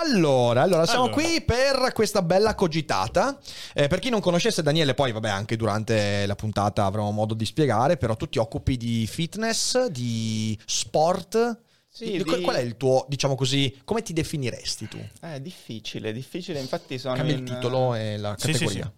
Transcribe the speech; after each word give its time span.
Allora, 0.00 0.62
allora, 0.62 0.86
siamo 0.86 1.06
Allora. 1.06 1.20
qui 1.22 1.40
per 1.42 1.92
questa 1.92 2.22
bella 2.22 2.54
cogitata. 2.54 3.38
Eh, 3.74 3.88
per 3.88 3.98
chi 3.98 4.10
non 4.10 4.20
conoscesse 4.20 4.62
Daniele, 4.62 4.94
poi 4.94 5.10
vabbè, 5.12 5.28
anche 5.28 5.56
durante 5.56 6.24
la 6.26 6.36
puntata 6.36 6.84
avremo 6.84 7.10
modo 7.10 7.34
di 7.34 7.44
spiegare, 7.44 7.96
però 7.96 8.14
tu 8.14 8.28
ti 8.28 8.38
occupi 8.38 8.76
di 8.76 9.06
fitness, 9.08 9.86
di 9.86 10.56
sport. 10.64 11.60
Sì, 11.88 12.04
Di- 12.12 12.22
di- 12.22 12.40
Qual 12.42 12.54
è 12.56 12.60
il 12.60 12.76
tuo, 12.76 13.04
diciamo 13.08 13.34
così, 13.34 13.76
come 13.84 14.02
ti 14.02 14.12
definiresti 14.12 14.86
tu? 14.86 15.04
È 15.20 15.40
difficile, 15.40 16.12
difficile, 16.12 16.60
infatti 16.60 16.96
sono 16.98 17.16
Cambia 17.16 17.34
in, 17.34 17.42
il 17.42 17.48
titolo 17.54 17.94
e 17.94 18.16
la 18.18 18.36
Sì, 18.38 18.52
sì, 18.52 18.52
categoria. 18.52 18.92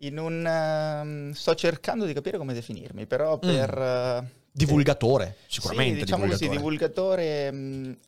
in 0.00 0.18
un... 0.18 0.46
ehm, 0.46 1.32
sto 1.32 1.54
cercando 1.54 2.04
di 2.04 2.12
capire 2.12 2.36
come 2.36 2.52
definirmi, 2.52 3.06
però 3.06 3.38
per... 3.38 3.78
eh, 3.78 4.40
Divulgatore, 4.54 5.36
sicuramente. 5.46 6.00
Sì, 6.00 6.04
diciamo 6.04 6.26
così, 6.26 6.48
divulgatore. 6.48 7.50
divulgatore. 7.50 7.52
mh, 7.52 7.98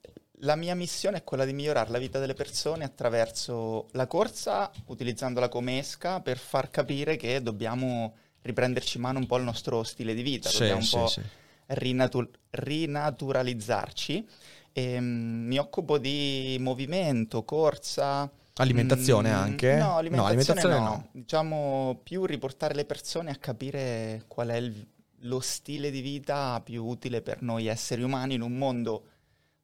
La 0.45 0.57
mia 0.57 0.75
missione 0.75 1.19
è 1.19 1.25
quella 1.25 1.47
di 1.47 1.55
migliorare 1.55 1.91
la 1.91 1.99
vita 1.99 2.19
delle 2.19 2.35
persone 2.35 2.85
attraverso 2.85 3.89
la 3.93 4.07
corsa, 4.07 4.71
utilizzandola 4.87 5.49
come 5.49 5.79
esca 5.79 6.21
per 6.21 6.37
far 6.37 6.69
capire 6.71 7.17
che 7.17 7.41
dobbiamo 7.41 8.15
riprenderci 8.43 8.99
in 8.99 9.03
mano 9.05 9.19
un 9.21 9.27
po' 9.27 9.39
il 9.39 9.45
nostro 9.45 9.83
stile 9.85 10.13
di 10.13 10.21
vita, 10.21 10.51
Sì, 10.51 10.59
dobbiamo 10.59 10.83
sì, 10.83 10.95
un 10.97 11.01
po' 11.01 11.07
sì. 11.09 11.23
rinatu- 11.69 12.39
rinaturalizzarci. 12.51 14.27
E, 14.73 15.01
mh, 15.01 15.05
mi 15.47 15.57
occupo 15.59 15.97
di 15.97 16.59
movimento, 16.61 17.43
corsa. 17.45 18.31
Alimentazione 18.57 19.31
mm, 19.31 19.35
anche? 19.35 19.77
No, 19.77 19.97
alimentazione, 19.97 20.61
alimentazione 20.61 20.79
no. 20.79 20.85
no. 20.85 21.09
Diciamo 21.13 22.01
più 22.03 22.27
riportare 22.27 22.75
le 22.75 22.85
persone 22.85 23.31
a 23.31 23.37
capire 23.37 24.25
qual 24.29 24.49
è 24.49 24.57
il- 24.57 24.87
lo 25.21 25.41
stile 25.41 25.91
di 25.91 26.03
vita 26.03 26.61
più 26.63 26.85
utile 26.85 27.23
per 27.23 27.41
noi 27.41 27.67
esseri 27.67 28.03
umani 28.03 28.35
in 28.35 28.43
un 28.43 28.59
mondo 28.59 29.05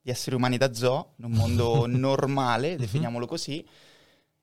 di 0.03 0.11
esseri 0.11 0.35
umani 0.37 0.57
da 0.57 0.73
zoo, 0.73 1.13
in 1.17 1.27
un 1.27 1.33
mondo 1.33 1.87
normale, 1.89 2.77
definiamolo 2.77 3.27
così, 3.27 3.65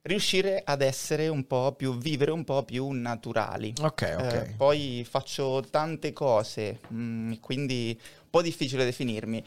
riuscire 0.03 0.61
ad 0.63 0.81
essere 0.81 1.27
un 1.27 1.45
po' 1.47 1.73
più, 1.73 1.97
vivere 1.97 2.31
un 2.31 2.44
po' 2.44 2.63
più 2.63 2.89
naturali. 2.91 3.73
Ok, 3.81 4.16
ok. 4.17 4.33
Eh, 4.33 4.53
poi 4.55 5.05
faccio 5.09 5.63
tante 5.69 6.13
cose, 6.13 6.80
mm, 6.94 7.33
quindi 7.41 7.97
un 8.00 8.30
po' 8.30 8.41
difficile 8.41 8.85
definirmi. 8.85 9.44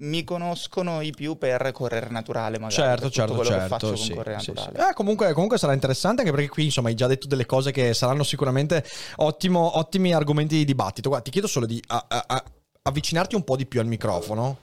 Mi 0.00 0.22
conoscono 0.22 1.00
i 1.00 1.12
più 1.12 1.38
per 1.38 1.70
correre 1.72 2.08
naturale, 2.10 2.58
magari. 2.58 2.74
Certo, 2.74 3.10
certo, 3.10 3.34
quello 3.34 3.48
certo. 3.48 3.62
che 3.62 3.68
faccio 3.68 3.96
sì, 3.96 4.08
con 4.08 4.16
correre 4.18 4.40
sì, 4.40 4.50
naturale. 4.50 4.78
sì. 4.82 4.90
Eh, 4.90 4.94
comunque, 4.94 5.32
comunque 5.32 5.56
sarà 5.58 5.72
interessante 5.72 6.20
anche 6.20 6.32
perché 6.32 6.48
qui 6.48 6.64
insomma 6.64 6.88
hai 6.88 6.94
già 6.94 7.06
detto 7.06 7.26
delle 7.26 7.46
cose 7.46 7.70
che 7.70 7.94
saranno 7.94 8.22
sicuramente 8.22 8.84
ottimo- 9.16 9.78
ottimi 9.78 10.12
argomenti 10.12 10.56
di 10.56 10.64
dibattito. 10.66 11.08
Guarda, 11.08 11.24
ti 11.24 11.30
chiedo 11.30 11.46
solo 11.46 11.64
di 11.64 11.82
a- 11.86 12.04
a- 12.06 12.24
a- 12.26 12.44
avvicinarti 12.82 13.34
un 13.34 13.44
po' 13.44 13.56
di 13.56 13.64
più 13.64 13.80
al 13.80 13.86
microfono, 13.86 14.58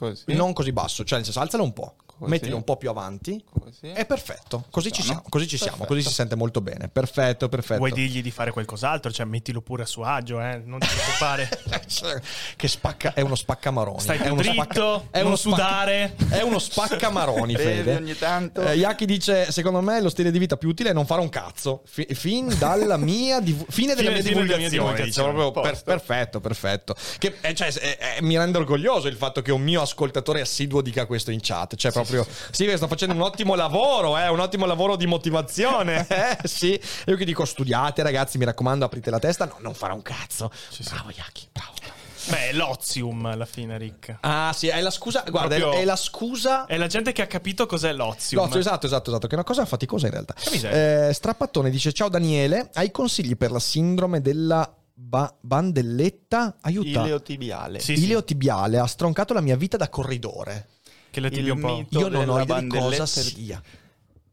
Così. 0.00 0.32
non 0.34 0.54
così 0.54 0.72
basso, 0.72 1.04
cioè 1.04 1.16
nel 1.18 1.26
senso 1.26 1.40
alzalo 1.40 1.62
un 1.62 1.74
po', 1.74 1.94
Così. 2.20 2.30
mettilo 2.30 2.56
un 2.56 2.64
po' 2.64 2.76
più 2.76 2.90
avanti. 2.90 3.42
Così. 3.58 3.88
È 3.92 4.04
perfetto, 4.06 4.64
così 4.70 4.92
ci 4.92 5.02
siamo, 5.02 5.22
così 5.28 5.46
ci 5.48 5.56
siamo, 5.56 5.78
Perfetto. 5.78 5.94
così 5.94 6.06
si 6.08 6.14
sente 6.14 6.36
molto 6.36 6.60
bene. 6.60 6.88
Perfetto, 6.88 7.48
perfetto. 7.48 7.78
Vuoi 7.78 7.92
dirgli 7.92 8.22
di 8.22 8.30
fare 8.30 8.50
qualcos'altro? 8.52 9.10
Cioè, 9.10 9.26
mettilo 9.26 9.60
pure 9.60 9.82
a 9.82 9.86
suo 9.86 10.04
agio, 10.04 10.40
eh? 10.40 10.60
Non 10.64 10.78
ti 10.78 10.86
preoccupare. 10.86 11.48
che 12.56 12.68
spacca, 12.68 13.14
è 13.14 13.20
uno 13.20 13.34
spaccamaroni. 13.34 14.00
Stai 14.00 14.18
è 14.18 14.28
uno 14.28 14.40
dritto, 14.42 15.06
è 15.10 15.18
non 15.18 15.26
uno 15.28 15.36
spacca- 15.36 15.56
sudare. 15.56 16.14
È 16.28 16.40
uno 16.42 16.58
spaccamaroni, 16.58 17.54
Fede. 17.56 17.96
ogni 17.96 18.16
tanto. 18.16 18.62
Eh, 18.62 18.74
Yaki 18.74 19.06
dice: 19.06 19.50
Secondo 19.50 19.80
me 19.80 20.00
lo 20.00 20.08
stile 20.08 20.30
di 20.30 20.38
vita 20.38 20.56
più 20.56 20.68
utile 20.68 20.90
è 20.90 20.92
non 20.92 21.06
fare 21.06 21.20
un 21.20 21.28
cazzo. 21.28 21.82
Fi- 21.86 22.06
fin 22.12 22.54
dalla 22.58 22.96
mia 22.96 23.40
divu- 23.40 23.70
fine 23.70 23.94
della 23.94 24.10
Fine- 24.10 24.22
mia 24.22 24.22
fine 24.22 24.46
della 24.46 24.54
divulgazione. 24.54 24.58
mia 24.58 24.68
divulgazione. 24.68 25.32
proprio 25.32 25.62
per- 25.62 25.82
perfetto, 25.82 26.40
perfetto. 26.40 26.94
Che, 27.18 27.36
eh, 27.40 27.54
cioè, 27.54 27.72
eh, 27.80 27.98
eh, 28.18 28.22
mi 28.22 28.36
rende 28.36 28.58
orgoglioso 28.58 29.08
il 29.08 29.16
fatto 29.16 29.42
che 29.42 29.52
un 29.52 29.62
mio 29.62 29.80
ascoltatore 29.82 30.40
assiduo 30.40 30.80
dica 30.82 31.06
questo 31.06 31.30
in 31.30 31.38
chat. 31.40 31.76
Cioè, 31.76 31.92
proprio 31.92 32.09
sì, 32.50 32.64
che 32.66 32.76
sto 32.76 32.86
facendo 32.88 33.14
un 33.14 33.20
ottimo 33.22 33.54
lavoro, 33.54 34.18
eh, 34.18 34.28
un 34.28 34.40
ottimo 34.40 34.66
lavoro 34.66 34.96
di 34.96 35.06
motivazione. 35.06 36.06
eh, 36.08 36.38
sì. 36.44 36.80
Io 37.06 37.16
che 37.16 37.24
dico: 37.24 37.44
studiate, 37.44 38.02
ragazzi, 38.02 38.38
mi 38.38 38.44
raccomando, 38.44 38.84
aprite 38.84 39.10
la 39.10 39.18
testa. 39.18 39.46
No, 39.46 39.56
non 39.60 39.74
fare 39.74 39.92
un 39.92 40.02
cazzo. 40.02 40.50
bravo, 40.88 41.10
Yaki, 41.14 41.48
bravo. 41.52 41.98
Beh, 42.28 42.50
è 42.50 42.52
l'ozium 42.52 43.24
alla 43.26 43.46
fine, 43.46 43.78
Rick. 43.78 44.18
Ah, 44.20 44.52
sì, 44.54 44.68
è 44.68 44.80
la 44.80 44.90
scusa. 44.90 45.24
Guarda, 45.28 45.54
è- 45.56 45.58
Proprio- 45.58 45.80
è 45.80 45.84
la 45.84 45.96
scusa 45.96 46.66
È 46.66 46.76
la 46.76 46.86
gente 46.86 47.12
che 47.12 47.22
ha 47.22 47.26
capito 47.26 47.66
cos'è 47.66 47.92
l'ozium. 47.92 48.42
No, 48.42 48.54
esatto, 48.56 48.86
esatto, 48.86 49.10
esatto, 49.10 49.26
che 49.26 49.32
è 49.32 49.36
una 49.36 49.44
cosa 49.44 49.64
faticosa 49.64 50.06
in 50.06 50.12
realtà. 50.12 50.34
Eh, 50.52 51.12
Strappattone 51.12 51.70
dice: 51.70 51.92
Ciao 51.92 52.08
Daniele, 52.08 52.70
hai 52.74 52.90
consigli 52.90 53.36
per 53.36 53.50
la 53.50 53.58
sindrome 53.58 54.20
della 54.20 54.70
ba- 54.92 55.34
bandelletta? 55.40 56.56
Aiuta. 56.60 57.00
Iliotibiale. 57.02 57.80
Sì, 57.80 57.96
sì. 57.96 58.04
Iliotibiale 58.04 58.78
ha 58.78 58.86
stroncato 58.86 59.32
la 59.32 59.40
mia 59.40 59.56
vita 59.56 59.76
da 59.76 59.88
corridore. 59.88 60.68
Che 61.10 61.20
la 61.20 61.26
Il 61.26 61.32
tibia 61.32 61.52
un 61.54 61.60
po'. 61.60 61.76
mito 61.76 61.98
Io 61.98 62.08
non 62.08 62.28
ho 62.28 62.44
della 62.44 62.60
idea 62.60 62.60
di 62.60 62.66
cosa 62.68 63.06
sia. 63.06 63.62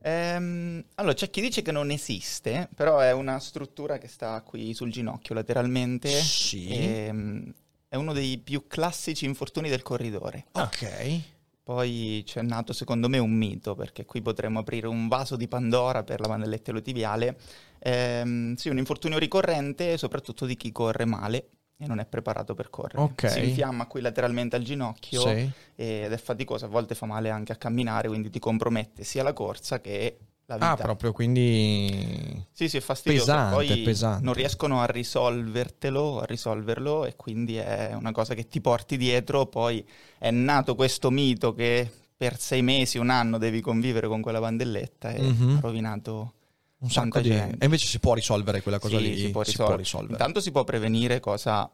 Ehm, 0.02 0.84
allora, 0.96 1.14
c'è 1.14 1.30
chi 1.30 1.42
dice 1.42 1.62
che 1.62 1.72
non 1.72 1.92
esiste, 1.92 2.70
però 2.76 3.00
è 3.00 3.12
una 3.12 3.40
struttura 3.40 3.98
che 3.98 4.08
sta 4.08 4.42
qui 4.42 4.74
sul 4.74 4.92
ginocchio 4.92 5.36
lateralmente. 5.36 6.10
Sì. 6.10 6.68
Ehm, 6.70 7.54
è 7.90 7.96
uno 7.96 8.14
dei 8.14 8.38
più 8.38 8.68
classici 8.68 9.26
infortuni 9.26 9.70
del 9.70 9.82
corridore. 9.82 10.46
Ok. 10.52 11.22
Poi 11.64 12.24
c'è 12.26 12.42
nato 12.44 12.72
secondo 12.72 13.10
me 13.10 13.18
un 13.18 13.32
mito, 13.32 13.76
perché 13.76 14.06
qui 14.06 14.22
potremmo 14.22 14.60
aprire 14.60 14.88
un 14.88 15.08
vaso 15.10 15.36
di 15.36 15.50
Pandora 15.50 16.04
per 16.04 16.22
la 16.22 16.28
bandelletta 16.28 16.70
iliotibiale. 16.70 17.38
Ehm, 17.80 18.56
sì, 18.56 18.70
un 18.70 18.78
infortunio 18.78 19.18
ricorrente, 19.18 19.98
soprattutto 19.98 20.46
di 20.46 20.56
chi 20.56 20.72
corre 20.72 21.06
male 21.06 21.50
e 21.78 21.86
non 21.88 22.00
è 22.00 22.06
preparato 22.06 22.54
per 22.56 22.70
correre. 22.70 23.04
Ok. 23.04 23.30
Si 23.30 23.44
infiamma 23.44 23.86
qui 23.86 24.02
lateralmente 24.02 24.56
al 24.56 24.64
ginocchio 24.64 25.22
Sì. 25.22 25.50
ed 25.76 26.12
è 26.12 26.18
faticoso, 26.18 26.66
a 26.66 26.70
volte 26.70 26.96
fa 26.96 27.06
male 27.06 27.30
anche 27.30 27.52
a 27.52 27.56
camminare, 27.56 28.08
quindi 28.08 28.30
ti 28.30 28.40
compromette 28.40 29.04
sia 29.04 29.22
la 29.24 29.34
corsa 29.34 29.80
che 29.80 30.18
la 30.50 30.56
vita. 30.56 30.72
Ah, 30.72 30.76
proprio, 30.78 31.12
quindi... 31.12 32.46
Sì, 32.52 32.70
sì, 32.70 32.78
è 32.78 32.80
fastidioso. 32.80 33.26
Pesante, 33.26 33.56
Poi 33.56 33.82
pesante. 33.84 34.24
non 34.24 34.34
riescono 34.34 34.82
a 34.82 34.86
risolvertelo, 34.86 36.22
a 36.22 36.26
risolverlo 36.26 37.06
e 37.06 37.16
quindi 37.16 37.58
è 37.58 37.94
una 37.94 38.12
cosa 38.12 38.34
che 38.34 38.48
ti 38.48 38.62
porti 38.62 38.98
dietro. 38.98 39.46
Poi 39.48 39.86
è 40.18 40.32
nato 40.32 40.74
questo 40.76 41.12
mito 41.12 41.54
che 41.54 41.92
per 42.16 42.40
sei 42.40 42.62
mesi, 42.64 42.98
un 42.98 43.10
anno 43.10 43.38
devi 43.38 43.62
convivere 43.62 44.08
con 44.08 44.22
quella 44.22 44.40
bandelletta 44.40 45.12
e 45.12 45.22
Mhm. 45.22 45.58
ha 45.58 45.60
rovinato 45.60 46.34
Un 46.80 46.90
sacco 46.92 47.20
di... 47.20 47.30
gente. 47.30 47.58
E 47.60 47.66
invece 47.66 47.88
si 47.88 48.00
può 48.00 48.14
risolvere 48.14 48.62
quella 48.62 48.80
cosa 48.80 48.98
Sì, 48.98 49.04
lì? 49.04 49.18
si 49.18 49.32
può 49.32 49.44
Si 49.44 49.56
può 49.56 49.76
risolvere. 49.76 50.14
Intanto 50.14 50.40
si 50.42 50.52
può 50.52 50.64
prevenire, 50.64 51.20
cosa 51.20 51.70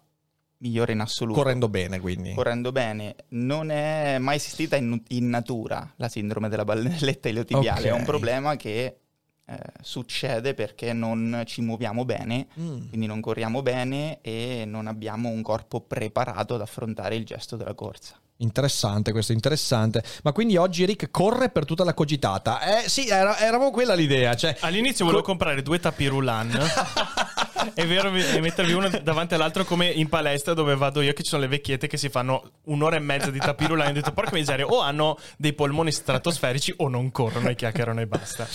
migliore 0.59 0.93
in 0.93 1.01
assoluto. 1.01 1.39
Correndo 1.41 1.67
bene, 1.67 1.99
quindi. 1.99 2.33
Correndo 2.33 2.71
bene, 2.71 3.15
non 3.29 3.69
è 3.69 4.17
mai 4.17 4.37
esistita 4.37 4.77
in, 4.77 5.01
in 5.09 5.27
natura 5.29 5.91
la 5.97 6.07
sindrome 6.07 6.47
della 6.47 6.63
bandelletta 6.63 7.27
iliotibiale, 7.27 7.91
Ok. 7.91 7.97
è 7.97 7.99
un 7.99 8.05
problema 8.05 8.55
che 8.55 8.97
eh, 9.45 9.59
succede 9.81 10.53
perché 10.53 10.93
non 10.93 11.43
ci 11.45 11.59
muoviamo 11.61 12.05
bene, 12.05 12.47
Mm. 12.57 12.87
quindi 12.87 13.07
non 13.07 13.19
corriamo 13.19 13.61
bene 13.61 14.19
e 14.21 14.63
non 14.65 14.87
abbiamo 14.87 15.27
un 15.27 15.41
corpo 15.41 15.81
preparato 15.81 16.55
ad 16.55 16.61
affrontare 16.61 17.15
il 17.17 17.25
gesto 17.25 17.57
della 17.57 17.73
corsa. 17.73 18.17
Interessante, 18.37 19.11
questo 19.11 19.31
interessante. 19.31 20.03
Ma 20.23 20.31
quindi 20.31 20.57
oggi 20.57 20.85
Rick 20.85 21.11
corre 21.11 21.49
per 21.49 21.65
tutta 21.65 21.83
la 21.83 21.93
cogitata. 21.93 22.61
Eh 22.83 22.89
sì, 22.89 23.07
era, 23.07 23.37
eravamo 23.37 23.71
quella 23.71 23.93
l'idea. 23.93 24.35
Cioè, 24.35 24.57
All'inizio 24.61 25.05
volevo 25.05 25.23
comprare 25.23 25.61
due 25.61 25.79
tapis 25.79 26.09
roulant 26.09 26.57
è 27.73 27.85
vero 27.85 28.13
e 28.13 28.39
mettervi 28.41 28.73
uno 28.73 28.89
davanti 29.01 29.33
all'altro 29.35 29.63
come 29.65 29.87
in 29.87 30.09
palestra 30.09 30.53
dove 30.53 30.75
vado 30.75 31.01
io 31.01 31.13
che 31.13 31.23
ci 31.23 31.29
sono 31.29 31.41
le 31.43 31.47
vecchiette 31.47 31.87
che 31.87 31.97
si 31.97 32.09
fanno 32.09 32.51
un'ora 32.65 32.95
e 32.95 32.99
mezza 32.99 33.31
di 33.31 33.39
tapis 33.39 33.67
roulant 33.67 33.89
e 33.89 33.91
ho 33.91 34.01
detto 34.01 34.11
porca 34.13 34.31
miseria 34.33 34.65
o 34.65 34.79
hanno 34.79 35.17
dei 35.37 35.53
polmoni 35.53 35.91
stratosferici 35.91 36.73
o 36.77 36.87
non 36.87 37.11
corrono 37.11 37.49
e 37.49 37.55
chiacchierano 37.55 38.01
e 38.01 38.07
basta 38.07 38.47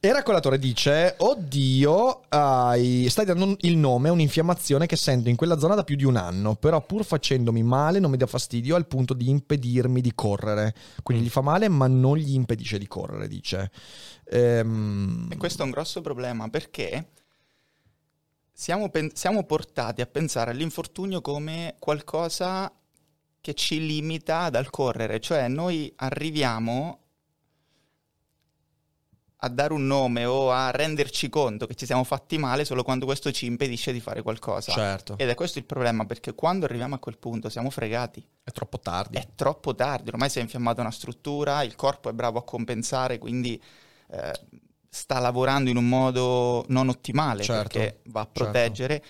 Eracolatore 0.00 0.58
dice: 0.58 1.14
Oddio, 1.18 2.22
hai- 2.28 3.06
stai 3.10 3.24
dando 3.26 3.56
il 3.60 3.76
nome 3.76 4.08
a 4.08 4.12
un'infiammazione 4.12 4.86
che 4.86 4.96
sento 4.96 5.28
in 5.28 5.36
quella 5.36 5.58
zona 5.58 5.74
da 5.74 5.84
più 5.84 5.94
di 5.96 6.04
un 6.04 6.16
anno. 6.16 6.54
Però, 6.56 6.80
pur 6.80 7.04
facendomi 7.04 7.62
male, 7.62 7.98
non 7.98 8.10
mi 8.10 8.16
dà 8.16 8.26
fastidio 8.26 8.76
al 8.76 8.86
punto 8.86 9.12
di 9.14 9.28
impedirmi 9.28 10.00
di 10.00 10.12
correre. 10.14 10.74
Quindi 11.02 11.22
Mm. 11.24 11.26
gli 11.26 11.30
fa 11.30 11.40
male, 11.42 11.68
ma 11.68 11.86
non 11.86 12.16
gli 12.16 12.32
impedisce 12.34 12.78
di 12.78 12.86
correre. 12.86 13.28
Dice. 13.28 13.70
Ehm, 14.30 15.28
E 15.30 15.36
questo 15.36 15.62
è 15.62 15.64
un 15.64 15.70
grosso 15.70 16.00
problema 16.00 16.48
perché 16.48 17.08
siamo, 18.60 18.90
pen- 18.90 19.14
siamo 19.14 19.44
portati 19.44 20.02
a 20.02 20.06
pensare 20.06 20.50
all'infortunio 20.50 21.22
come 21.22 21.76
qualcosa 21.78 22.70
che 23.40 23.54
ci 23.54 23.86
limita 23.86 24.50
dal 24.50 24.68
correre, 24.68 25.18
cioè 25.18 25.48
noi 25.48 25.90
arriviamo 25.96 26.98
a 29.36 29.48
dare 29.48 29.72
un 29.72 29.86
nome 29.86 30.26
o 30.26 30.52
a 30.52 30.70
renderci 30.70 31.30
conto 31.30 31.66
che 31.66 31.74
ci 31.74 31.86
siamo 31.86 32.04
fatti 32.04 32.36
male 32.36 32.66
solo 32.66 32.82
quando 32.82 33.06
questo 33.06 33.32
ci 33.32 33.46
impedisce 33.46 33.94
di 33.94 34.00
fare 34.00 34.20
qualcosa. 34.20 34.72
Certo. 34.72 35.16
Ed 35.16 35.30
è 35.30 35.34
questo 35.34 35.58
il 35.58 35.64
problema, 35.64 36.04
perché 36.04 36.34
quando 36.34 36.66
arriviamo 36.66 36.94
a 36.94 36.98
quel 36.98 37.16
punto 37.16 37.48
siamo 37.48 37.70
fregati. 37.70 38.22
È 38.44 38.50
troppo 38.50 38.78
tardi. 38.78 39.16
È 39.16 39.26
troppo 39.34 39.74
tardi, 39.74 40.10
ormai 40.10 40.28
si 40.28 40.38
è 40.38 40.42
infiammata 40.42 40.82
una 40.82 40.90
struttura, 40.90 41.62
il 41.62 41.76
corpo 41.76 42.10
è 42.10 42.12
bravo 42.12 42.38
a 42.38 42.44
compensare, 42.44 43.16
quindi 43.16 43.58
eh, 44.10 44.32
sta 44.90 45.20
lavorando 45.20 45.70
in 45.70 45.76
un 45.76 45.88
modo 45.88 46.64
non 46.68 46.88
ottimale 46.88 47.44
Certo, 47.44 47.78
perché 47.78 48.00
va 48.06 48.22
a 48.22 48.26
proteggere. 48.26 49.02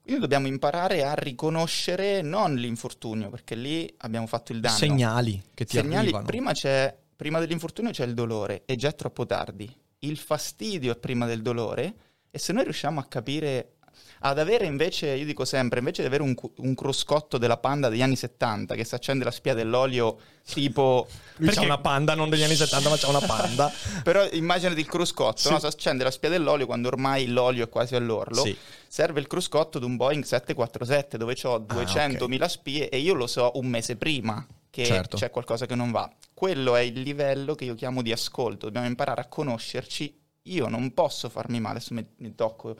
Quindi 0.00 0.20
dobbiamo 0.20 0.46
imparare 0.46 1.02
a 1.02 1.14
riconoscere 1.14 2.22
non 2.22 2.54
l'infortunio, 2.54 3.30
perché 3.30 3.54
lì 3.54 3.92
abbiamo 3.98 4.26
fatto 4.26 4.52
il 4.52 4.60
danno. 4.60 4.76
Segnali 4.76 5.42
che 5.52 5.64
ti 5.64 5.76
Segnali, 5.76 5.96
arrivano. 6.06 6.24
prima, 6.26 6.52
c'è, 6.52 6.96
prima 7.16 7.40
dell'infortunio 7.40 7.90
c'è 7.90 8.04
il 8.04 8.14
dolore 8.14 8.62
e 8.66 8.76
già 8.76 8.88
è 8.88 8.94
troppo 8.94 9.26
tardi. 9.26 9.74
Il 10.00 10.18
fastidio 10.18 10.92
è 10.92 10.96
prima 10.96 11.26
del 11.26 11.42
dolore 11.42 11.94
e 12.30 12.38
se 12.38 12.52
noi 12.52 12.64
riusciamo 12.64 13.00
a 13.00 13.04
capire, 13.04 13.73
ad 14.20 14.38
avere 14.38 14.64
invece, 14.66 15.08
io 15.10 15.24
dico 15.24 15.44
sempre, 15.44 15.80
invece 15.80 16.00
di 16.02 16.08
avere 16.08 16.22
un, 16.22 16.34
un 16.56 16.74
cruscotto 16.74 17.36
della 17.38 17.56
panda 17.58 17.88
degli 17.88 18.02
anni 18.02 18.16
70 18.16 18.74
che 18.74 18.84
si 18.84 18.94
accende 18.94 19.24
la 19.24 19.30
spia 19.30 19.54
dell'olio 19.54 20.18
tipo... 20.44 21.06
Lui 21.36 21.48
c'ha 21.48 21.54
Perché- 21.54 21.64
una 21.66 21.78
panda, 21.78 22.14
non 22.14 22.28
degli 22.30 22.42
anni 22.42 22.54
70, 22.54 22.88
ma 22.88 22.96
c'ha 22.96 23.08
una 23.08 23.20
panda. 23.20 23.70
Però 24.02 24.26
immaginati 24.32 24.80
il 24.80 24.86
cruscotto, 24.86 25.38
Sì. 25.38 25.50
no? 25.50 25.58
si 25.58 25.66
accende 25.66 26.04
la 26.04 26.10
spia 26.10 26.28
dell'olio 26.30 26.66
quando 26.66 26.88
ormai 26.88 27.26
l'olio 27.26 27.64
è 27.64 27.68
quasi 27.68 27.96
all'orlo. 27.96 28.42
Sì. 28.42 28.56
Serve 28.86 29.20
il 29.20 29.26
cruscotto 29.26 29.78
di 29.78 29.84
un 29.84 29.96
Boeing 29.96 30.22
747 30.24 31.18
dove 31.18 31.36
ho 31.42 31.58
200.000 31.58 32.46
spie 32.46 32.88
e 32.88 32.98
io 32.98 33.14
lo 33.14 33.26
so 33.26 33.50
un 33.54 33.66
mese 33.66 33.96
prima 33.96 34.46
che 34.70 34.84
Certo. 34.84 35.16
c'è 35.16 35.30
qualcosa 35.30 35.66
che 35.66 35.74
non 35.74 35.90
va. 35.90 36.10
Quello 36.32 36.74
è 36.76 36.80
il 36.80 37.00
livello 37.00 37.54
che 37.54 37.64
io 37.64 37.74
chiamo 37.74 38.02
di 38.02 38.10
ascolto. 38.12 38.66
Dobbiamo 38.66 38.86
imparare 38.86 39.20
a 39.20 39.26
conoscerci. 39.26 40.20
Io 40.48 40.68
non 40.68 40.92
posso 40.92 41.28
farmi 41.30 41.58
male, 41.58 41.80
mi, 41.90 42.06
mi 42.18 42.34
tocco 42.34 42.76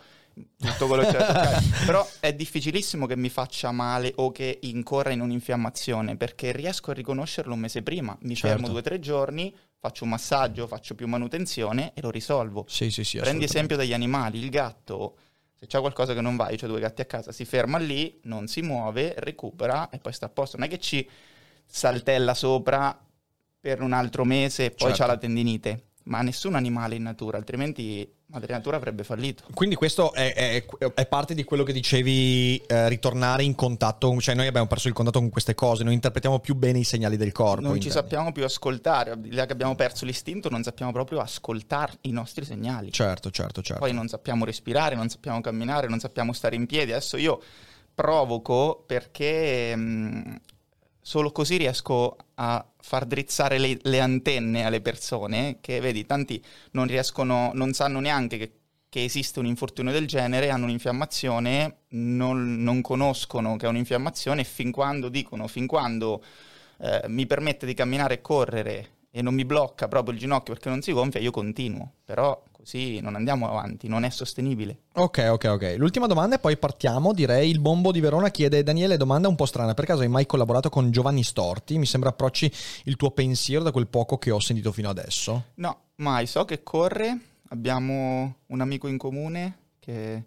tutto 0.56 0.86
quello 0.86 1.02
che 1.04 1.12
c'è 1.12 1.18
da. 1.18 1.62
Però 1.86 2.06
è 2.20 2.32
difficilissimo 2.34 3.06
che 3.06 3.16
mi 3.16 3.28
faccia 3.28 3.70
male 3.70 4.12
o 4.16 4.30
che 4.32 4.58
incorra 4.62 5.10
in 5.10 5.20
un'infiammazione 5.20 6.16
perché 6.16 6.52
riesco 6.52 6.90
a 6.90 6.94
riconoscerlo 6.94 7.54
un 7.54 7.60
mese 7.60 7.82
prima. 7.82 8.16
Mi 8.22 8.34
Certo. 8.34 8.48
fermo 8.56 8.68
due 8.68 8.80
o 8.80 8.82
tre 8.82 8.98
giorni, 8.98 9.54
faccio 9.78 10.04
un 10.04 10.10
massaggio, 10.10 10.66
faccio 10.66 10.94
più 10.94 11.06
manutenzione 11.06 11.92
e 11.94 12.00
lo 12.00 12.10
risolvo. 12.10 12.64
Sì, 12.68 12.90
sì, 12.90 13.04
sì. 13.04 13.18
Prendi 13.18 13.44
esempio 13.44 13.76
dagli 13.76 13.92
animali, 13.92 14.38
il 14.38 14.50
gatto, 14.50 15.16
se 15.54 15.66
c'è 15.66 15.78
qualcosa 15.80 16.14
che 16.14 16.20
non 16.20 16.36
va, 16.36 16.50
io 16.50 16.58
ho 16.62 16.66
due 16.66 16.80
gatti 16.80 17.00
a 17.02 17.04
casa, 17.06 17.32
si 17.32 17.44
ferma 17.44 17.78
lì, 17.78 18.18
non 18.24 18.48
si 18.48 18.60
muove, 18.62 19.14
recupera 19.18 19.88
e 19.90 19.98
poi 19.98 20.12
sta 20.12 20.26
a 20.26 20.30
posto. 20.30 20.56
Non 20.56 20.66
è 20.66 20.68
che 20.70 20.78
ci 20.78 21.08
saltella 21.66 22.34
sopra 22.34 22.98
per 23.60 23.80
un 23.80 23.92
altro 23.92 24.24
mese 24.24 24.66
e 24.66 24.70
poi 24.70 24.88
Certo. 24.88 24.96
c'ha 25.02 25.06
la 25.06 25.16
tendinite, 25.16 25.84
ma 26.04 26.20
nessun 26.22 26.54
animale 26.54 26.96
in 26.96 27.02
natura, 27.02 27.38
altrimenti 27.38 28.10
madre 28.26 28.52
natura 28.52 28.76
avrebbe 28.76 29.04
fallito. 29.04 29.44
Quindi 29.54 29.74
questo 29.76 30.12
è, 30.12 30.32
è- 30.34 30.64
è 30.94 31.06
parte 31.06 31.34
di 31.34 31.44
quello 31.44 31.62
che 31.62 31.72
dicevi, 31.72 32.56
eh, 32.66 32.88
ritornare 32.88 33.44
in 33.44 33.54
contatto, 33.54 34.18
cioè 34.20 34.34
noi 34.34 34.46
abbiamo 34.46 34.66
perso 34.66 34.88
il 34.88 34.94
contatto 34.94 35.18
con 35.20 35.30
queste 35.30 35.54
cose, 35.54 35.84
noi 35.84 35.94
interpretiamo 35.94 36.40
più 36.40 36.54
bene 36.54 36.78
i 36.78 36.84
segnali 36.84 37.16
del 37.16 37.32
corpo. 37.32 37.62
non 37.62 37.80
ci 37.80 37.90
sappiamo 37.90 38.32
più 38.32 38.44
ascoltare, 38.44 39.16
là 39.30 39.46
che 39.46 39.52
abbiamo 39.52 39.74
perso 39.76 40.04
l'istinto, 40.04 40.48
non 40.48 40.62
sappiamo 40.62 40.90
proprio 40.90 41.20
ascoltare 41.20 41.92
i 42.02 42.10
nostri 42.10 42.44
segnali. 42.44 42.90
Certo, 42.90 43.30
certo, 43.30 43.62
certo. 43.62 43.82
Poi 43.82 43.92
non 43.92 44.08
sappiamo 44.08 44.44
respirare, 44.44 44.94
non 44.96 45.08
sappiamo 45.08 45.40
camminare, 45.40 45.86
non 45.88 46.00
sappiamo 46.00 46.32
stare 46.32 46.56
in 46.56 46.66
piedi. 46.66 46.90
Adesso 46.92 47.16
io 47.16 47.40
provoco 47.94 48.82
perché 48.86 49.76
mh, 49.76 50.40
solo 51.06 51.32
così 51.32 51.58
riesco 51.58 52.16
a 52.36 52.66
far 52.80 53.04
drizzare 53.04 53.58
le, 53.58 53.76
le 53.82 54.00
antenne 54.00 54.64
alle 54.64 54.80
persone 54.80 55.58
che, 55.60 55.78
vedi, 55.78 56.06
tanti 56.06 56.42
non 56.70 56.86
riescono, 56.86 57.50
non 57.52 57.74
sanno 57.74 58.00
neanche 58.00 58.38
che, 58.38 58.52
che 58.88 59.04
esiste 59.04 59.38
un 59.38 59.44
infortunio 59.44 59.92
del 59.92 60.06
genere, 60.06 60.48
hanno 60.48 60.64
un'infiammazione, 60.64 61.80
non, 61.90 62.62
non 62.62 62.80
conoscono 62.80 63.56
che 63.56 63.66
è 63.66 63.68
un'infiammazione 63.68 64.44
fin 64.44 64.72
quando 64.72 65.10
dicono, 65.10 65.46
fin 65.46 65.66
quando 65.66 66.24
eh, 66.78 67.02
mi 67.08 67.26
permette 67.26 67.66
di 67.66 67.74
camminare 67.74 68.14
e 68.14 68.20
correre 68.22 68.88
e 69.10 69.20
non 69.20 69.34
mi 69.34 69.44
blocca 69.44 69.88
proprio 69.88 70.14
il 70.14 70.20
ginocchio 70.20 70.54
perché 70.54 70.70
non 70.70 70.80
si 70.80 70.92
gonfia, 70.92 71.20
io 71.20 71.30
continuo. 71.30 71.92
Però 72.06 72.42
così 72.64 73.00
non 73.00 73.14
andiamo 73.14 73.48
avanti, 73.48 73.88
non 73.88 74.04
è 74.04 74.10
sostenibile. 74.10 74.78
Ok, 74.94 75.26
ok, 75.30 75.44
ok. 75.44 75.74
L'ultima 75.76 76.06
domanda 76.06 76.36
e 76.36 76.38
poi 76.38 76.56
partiamo. 76.56 77.12
Direi 77.12 77.50
il 77.50 77.60
bombo 77.60 77.92
di 77.92 78.00
Verona 78.00 78.30
chiede 78.30 78.62
Daniele, 78.62 78.96
domanda 78.96 79.28
un 79.28 79.36
po' 79.36 79.44
strana. 79.44 79.74
Per 79.74 79.84
caso 79.84 80.00
hai 80.00 80.08
mai 80.08 80.26
collaborato 80.26 80.70
con 80.70 80.90
Giovanni 80.90 81.22
Storti? 81.22 81.78
Mi 81.78 81.86
sembra 81.86 82.08
approcci 82.08 82.50
il 82.84 82.96
tuo 82.96 83.10
pensiero 83.10 83.62
da 83.62 83.70
quel 83.70 83.86
poco 83.86 84.16
che 84.16 84.30
ho 84.30 84.40
sentito 84.40 84.72
fino 84.72 84.88
adesso. 84.88 85.44
No, 85.56 85.78
mai. 85.96 86.26
So 86.26 86.44
che 86.44 86.62
corre. 86.62 87.18
Abbiamo 87.50 88.36
un 88.46 88.60
amico 88.60 88.88
in 88.88 88.96
comune 88.96 89.58
che 89.78 90.14
è 90.14 90.22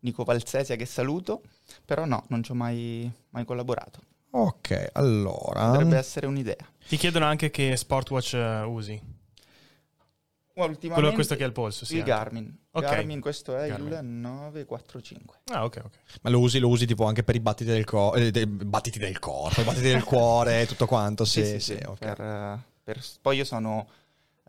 Nico 0.00 0.24
Valsesia 0.24 0.74
che 0.74 0.84
saluto, 0.84 1.42
però 1.84 2.04
no, 2.04 2.24
non 2.28 2.42
ci 2.42 2.50
ho 2.50 2.54
mai, 2.54 3.10
mai 3.30 3.44
collaborato. 3.44 4.00
Ok, 4.30 4.90
allora. 4.92 5.70
Potrebbe 5.70 5.96
essere 5.96 6.26
un'idea. 6.26 6.56
Ti 6.86 6.96
chiedono 6.96 7.24
anche 7.24 7.50
che 7.50 7.76
smartwatch 7.76 8.34
eh, 8.34 8.62
usi. 8.62 9.00
Ultimamente 10.58 10.94
Quello 10.94 11.12
questo 11.12 11.36
che 11.36 11.42
è 11.44 11.46
il 11.46 11.52
polso, 11.52 11.84
sì. 11.84 11.94
il 11.96 11.98
anche. 12.00 12.10
Garmin. 12.12 12.56
Ok. 12.70 12.82
Garmin, 12.84 13.20
questo 13.20 13.56
è 13.58 13.68
Garmin. 13.68 13.92
il 13.92 14.04
945. 14.04 15.36
Ah, 15.52 15.64
ok, 15.64 15.82
ok. 15.84 15.98
Ma 16.22 16.30
lo 16.30 16.40
usi, 16.40 16.58
lo 16.58 16.68
usi 16.68 16.86
tipo 16.86 17.04
anche 17.04 17.22
per 17.22 17.34
i 17.34 17.40
battiti 17.40 17.70
del, 17.70 17.84
co- 17.84 18.14
eh, 18.14 18.30
dei- 18.30 18.46
battiti 18.46 18.98
del 18.98 19.18
corpo, 19.18 19.60
i 19.60 19.64
battiti 19.64 19.88
del 19.88 20.02
cuore, 20.04 20.64
tutto 20.68 20.86
quanto. 20.86 21.26
Sì, 21.26 21.60
sì, 21.60 21.78
ok. 21.84 21.98
per, 21.98 22.20
eh, 22.20 22.58
per- 22.82 23.02
Poi 23.20 23.36
io 23.36 23.44
sono... 23.44 23.86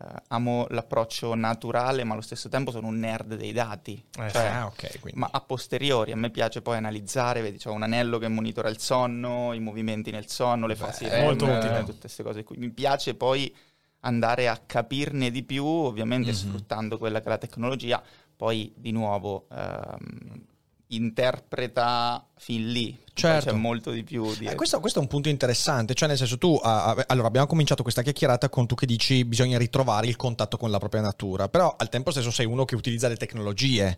eh, 0.00 0.04
amo 0.28 0.66
l'approccio 0.70 1.34
naturale, 1.34 2.04
ma 2.04 2.14
allo 2.14 2.22
stesso 2.22 2.48
tempo 2.48 2.70
sono 2.70 2.86
un 2.86 2.98
nerd 2.98 3.34
dei 3.36 3.52
dati. 3.52 4.02
Eh, 4.18 4.30
Cioè, 4.30 4.46
Ah, 4.46 4.66
ok, 4.66 5.00
quindi. 5.00 5.20
Ma 5.20 5.28
a 5.30 5.40
posteriori, 5.42 6.12
a 6.12 6.16
me 6.16 6.30
piace 6.30 6.62
poi 6.62 6.76
analizzare, 6.78 7.42
vedi, 7.42 7.58
c'ho 7.58 7.72
un 7.72 7.82
anello 7.82 8.16
che 8.16 8.28
monitora 8.28 8.70
il 8.70 8.78
sonno, 8.78 9.52
i 9.52 9.60
movimenti 9.60 10.10
nel 10.10 10.26
sonno, 10.28 10.66
le 10.66 10.74
fasi 10.76 11.04
Beh, 11.04 11.10
REM, 11.10 11.24
molto 11.24 11.46
eh, 11.46 11.58
utile. 11.58 11.84
tutte 11.84 11.98
queste 12.00 12.22
cose 12.22 12.44
qui. 12.44 12.56
Mi 12.56 12.70
piace 12.70 13.14
poi 13.14 13.54
andare 14.00 14.48
a 14.48 14.56
capirne 14.64 15.30
di 15.30 15.42
più, 15.42 15.64
ovviamente 15.64 16.30
Mhm. 16.30 16.36
sfruttando 16.36 16.98
quella 16.98 17.20
che 17.20 17.26
è 17.26 17.28
la 17.30 17.38
tecnologia, 17.38 18.02
poi 18.36 18.72
di 18.76 18.92
nuovo 18.92 19.46
ehm, 19.50 20.44
interpreta 20.88 22.24
fin 22.36 22.70
lì, 22.70 22.98
Certo. 23.18 23.50
c'è 23.50 23.56
molto 23.56 23.90
di 23.90 24.04
più. 24.04 24.32
Eh, 24.40 24.54
questo, 24.54 24.78
questo 24.80 25.00
è 25.00 25.02
un 25.02 25.08
punto 25.08 25.28
interessante, 25.28 25.94
cioè 25.94 26.08
nel 26.08 26.16
senso 26.16 26.38
tu, 26.38 26.58
ah, 26.62 27.04
allora 27.08 27.26
abbiamo 27.26 27.46
cominciato 27.46 27.82
questa 27.82 28.02
chiacchierata 28.02 28.48
con 28.48 28.66
tu 28.66 28.74
che 28.74 28.86
dici 28.86 29.24
bisogna 29.24 29.58
ritrovare 29.58 30.06
il 30.06 30.16
contatto 30.16 30.56
con 30.56 30.70
la 30.70 30.78
propria 30.78 31.00
natura, 31.00 31.48
però 31.48 31.74
al 31.76 31.88
tempo 31.88 32.10
stesso 32.10 32.30
sei 32.30 32.46
uno 32.46 32.64
che 32.64 32.76
utilizza 32.76 33.08
le 33.08 33.16
tecnologie, 33.16 33.96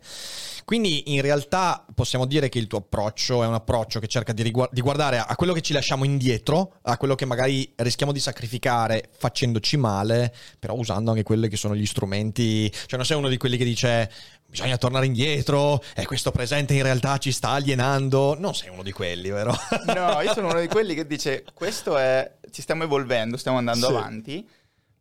quindi 0.65 1.13
in 1.13 1.21
realtà 1.21 1.85
possiamo 1.93 2.25
dire 2.25 2.49
che 2.49 2.57
il 2.57 2.67
tuo 2.67 2.79
approccio 2.79 3.43
è 3.43 3.47
un 3.47 3.53
approccio 3.53 3.99
che 3.99 4.07
cerca 4.07 4.33
di, 4.33 4.41
riguar- 4.41 4.73
di 4.73 4.81
guardare 4.81 5.19
a, 5.19 5.25
a 5.27 5.35
quello 5.35 5.53
che 5.53 5.61
ci 5.61 5.73
lasciamo 5.73 6.03
indietro, 6.03 6.77
a 6.83 6.97
quello 6.97 7.15
che 7.15 7.25
magari 7.25 7.71
rischiamo 7.77 8.11
di 8.11 8.19
sacrificare 8.19 9.09
facendoci 9.17 9.77
male, 9.77 10.33
però 10.57 10.75
usando 10.75 11.11
anche 11.11 11.23
quelli 11.23 11.47
che 11.47 11.57
sono 11.57 11.75
gli 11.75 11.85
strumenti, 11.85 12.71
cioè 12.71 12.97
non 12.97 13.05
sei 13.05 13.17
uno 13.17 13.27
di 13.27 13.37
quelli 13.37 13.57
che 13.57 13.65
dice 13.65 14.09
bisogna 14.51 14.77
tornare 14.77 15.05
indietro 15.05 15.81
e 15.95 16.05
questo 16.05 16.29
presente 16.31 16.73
in 16.73 16.83
realtà 16.83 17.17
ci 17.17 17.31
sta 17.31 17.51
alienando, 17.51 18.35
non 18.37 18.53
sei 18.53 18.67
uno 18.67 18.83
di 18.83 18.91
quelli, 18.91 19.10
vero? 19.19 19.53
No, 19.93 20.21
io 20.21 20.33
sono 20.33 20.47
uno 20.49 20.59
di 20.61 20.67
quelli 20.67 20.93
che 20.95 21.05
dice 21.05 21.43
questo 21.53 21.97
è, 21.97 22.37
ci 22.51 22.61
stiamo 22.61 22.83
evolvendo, 22.83 23.35
stiamo 23.37 23.57
andando 23.57 23.87
Sì. 23.87 23.93
avanti, 23.93 24.49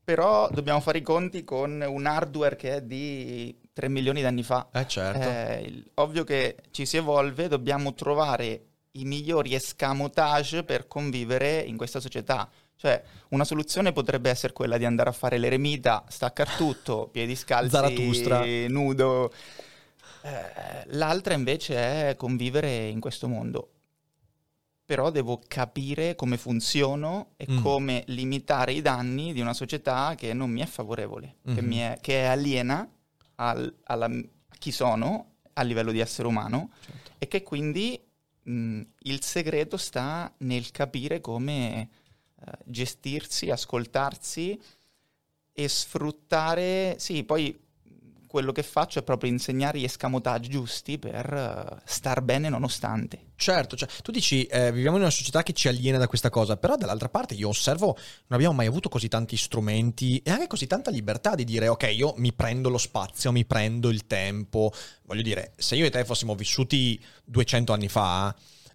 però 0.03 0.49
dobbiamo 0.51 0.81
fare 0.81 0.99
i 0.99 1.03
conti 1.03 1.45
con 1.45 1.85
un 1.87 2.07
hardware 2.07 2.57
che 2.57 2.77
è 2.77 2.83
di 2.83 3.57
3 3.73 3.89
milioni 3.89 4.21
di 4.21 4.27
anni 4.27 4.43
fa. 4.43 4.69
Eh 4.73 4.87
certo. 4.89 5.65
Il- 5.67 5.89
ovvio 5.95 6.25
che 6.25 6.57
ci 6.73 6.85
si 6.87 6.97
evolve, 6.97 7.47
dobbiamo 7.49 7.95
trovare 7.95 8.65
i 8.93 9.05
migliori 9.05 9.55
escamotage 9.55 10.65
per 10.65 10.89
convivere 10.89 11.61
in 11.61 11.77
questa 11.77 12.01
società. 12.01 12.51
Cioè, 12.75 13.01
una 13.29 13.45
soluzione 13.45 13.93
potrebbe 13.93 14.31
essere 14.31 14.53
quella 14.55 14.79
di 14.79 14.85
andare 14.87 15.11
a 15.11 15.13
fare 15.13 15.37
l'eremita, 15.39 16.05
staccar 16.09 16.49
tutto, 16.57 17.07
piedi 17.13 17.37
scalzi, 17.37 17.71
Zarathustra. 17.71 18.43
nudo. 18.69 19.31
Eh, 20.23 20.85
l'altra 20.97 21.35
invece 21.35 22.09
è 22.11 22.17
convivere 22.17 22.87
in 22.89 22.99
questo 23.01 23.29
mondo. 23.29 23.69
Però 24.91 25.11
devo 25.13 25.41
capire 25.47 26.17
come 26.17 26.37
funziono 26.37 27.35
e 27.37 27.47
Mm. 27.49 27.63
come 27.63 28.03
limitare 28.09 28.73
i 28.73 28.83
danni 28.83 29.33
di 29.33 29.41
una 29.41 29.55
società 29.55 30.17
che 30.17 30.33
non 30.33 30.51
mi 30.51 30.63
è 30.63 30.67
favorevole, 30.67 31.37
che, 31.45 31.61
Mhm. 31.61 31.65
mi 31.69 31.77
è, 31.77 31.99
che 32.01 32.23
è 32.23 32.25
aliena 32.25 32.91
al- 33.37 33.73
alla- 33.85 34.07
a 34.07 34.57
chi 34.59 34.73
sono 34.73 35.35
a 35.53 35.63
livello 35.63 35.93
di 35.93 36.01
essere 36.01 36.27
umano 36.27 36.71
Certo. 36.85 37.11
e 37.19 37.29
che 37.29 37.45
quindi 37.45 38.03
mh, 38.43 38.81
il 39.03 39.23
segreto 39.23 39.77
sta 39.77 40.33
nel 40.39 40.73
capire 40.73 41.21
come 41.21 41.83
eh, 42.45 42.51
gestirsi, 42.65 43.49
ascoltarsi 43.49 44.61
e 45.53 45.69
sfruttare, 45.69 46.97
sì, 46.99 47.23
poi 47.23 47.57
quello 48.31 48.53
che 48.53 48.63
faccio 48.63 49.01
è 49.01 49.03
proprio 49.03 49.29
insegnare 49.29 49.81
gli 49.81 49.85
escamotage 49.85 50.49
giusti 50.49 51.01
per 51.01 51.35
eh, 51.35 51.83
star 51.85 52.23
bene 52.23 52.49
nonostante. 52.49 53.33
Certo, 53.35 53.75
cioè, 53.75 53.89
tu 54.03 54.13
dici 54.13 54.45
eh, 54.45 54.71
viviamo 54.71 54.95
in 54.95 55.03
una 55.03 55.11
società 55.11 55.43
che 55.43 55.53
ci 55.53 55.67
aliena 55.67 55.99
da 55.99 56.07
questa 56.07 56.31
cosa, 56.31 56.57
però 56.57 56.77
dall'altra 56.77 57.09
parte 57.09 57.35
io 57.35 57.49
osservo 57.49 57.87
non 57.87 58.39
abbiamo 58.39 58.55
mai 58.55 58.67
avuto 58.67 58.89
così 58.89 59.09
tanti 59.09 59.37
strumenti 59.37 60.23
e 60.23 60.31
anche 60.31 60.47
così 60.47 60.69
tanta 60.69 60.93
libertà 60.93 61.35
di 61.35 61.43
dire 61.43 61.67
ok, 61.67 61.93
io 61.93 62.15
mi 62.19 62.33
prendo 62.33 62.69
lo 62.69 62.79
spazio, 62.79 63.33
mi 63.33 63.45
prendo 63.45 63.89
il 63.89 64.07
tempo. 64.07 64.73
Voglio 65.07 65.23
dire, 65.23 65.53
se 65.57 65.75
io 65.75 65.85
e 65.85 65.91
te 65.91 66.05
fossimo 66.05 66.37
vissuti 66.37 67.03
200 67.25 67.73
anni 67.73 67.89
fa, 67.89 68.33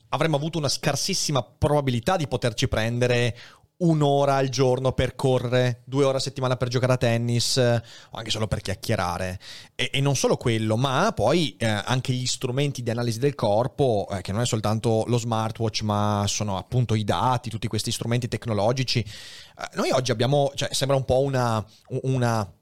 avremmo 0.10 0.36
avuto 0.36 0.58
una 0.58 0.70
scarsissima 0.70 1.44
probabilità 1.44 2.18
di 2.18 2.28
poterci 2.28 2.68
prendere 2.68 3.38
un'ora 3.78 4.36
al 4.36 4.50
giorno 4.50 4.94
per 4.94 5.16
correre, 5.16 5.82
due 5.86 6.06
ore 6.06 6.18
a 6.18 6.22
settimana 6.22 6.56
per 6.56 6.70
giocare 6.70 6.94
a 6.94 6.98
tennis 6.98 7.58
eh, 7.58 7.84
o 8.12 8.18
anche 8.18 8.30
solo 8.30 8.48
per 8.48 8.62
chiacchierare. 8.62 9.40
E, 9.76 9.90
e 9.92 10.02
non 10.02 10.16
solo 10.16 10.38
quello, 10.38 10.78
ma 10.78 11.12
poi 11.14 11.56
eh, 11.58 11.66
anche 11.66 12.14
gli 12.14 12.26
strumenti 12.26 12.84
di 12.84 12.90
analisi 12.90 13.20
del 13.20 13.36
corpo, 13.36 14.08
eh, 14.12 14.22
che 14.22 14.32
non 14.32 14.42
è 14.42 14.46
soltanto 14.46 15.04
lo 15.08 15.18
smartwatch, 15.18 15.82
ma 15.82 16.24
sono 16.28 16.58
appunto 16.58 16.96
i 16.96 17.04
dati, 17.04 17.50
tutti 17.50 17.68
questi 17.68 17.92
strumenti 17.92 18.28
tecnologici. 18.28 19.00
Eh, 19.00 19.70
noi 19.76 19.92
oggi 19.92 20.12
abbiamo, 20.12 20.52
cioè, 20.56 20.74
sembra 20.74 20.96
un 20.96 21.06
po' 21.06 21.22
una, 21.22 21.64
una, 22.04 22.54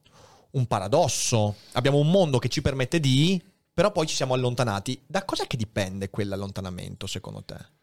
un 0.51 0.65
paradosso. 0.65 1.55
Abbiamo 1.73 1.99
un 1.99 2.09
mondo 2.09 2.39
che 2.39 2.49
ci 2.49 2.61
permette 2.61 2.99
di, 2.99 3.41
però 3.71 3.91
poi 3.91 4.07
ci 4.07 4.15
siamo 4.15 4.33
allontanati. 4.33 5.03
Da 5.05 5.23
cos'è 5.25 5.45
che 5.45 5.57
dipende 5.57 6.09
quell'allontanamento, 6.09 7.05
secondo 7.05 7.43
te? 7.43 7.81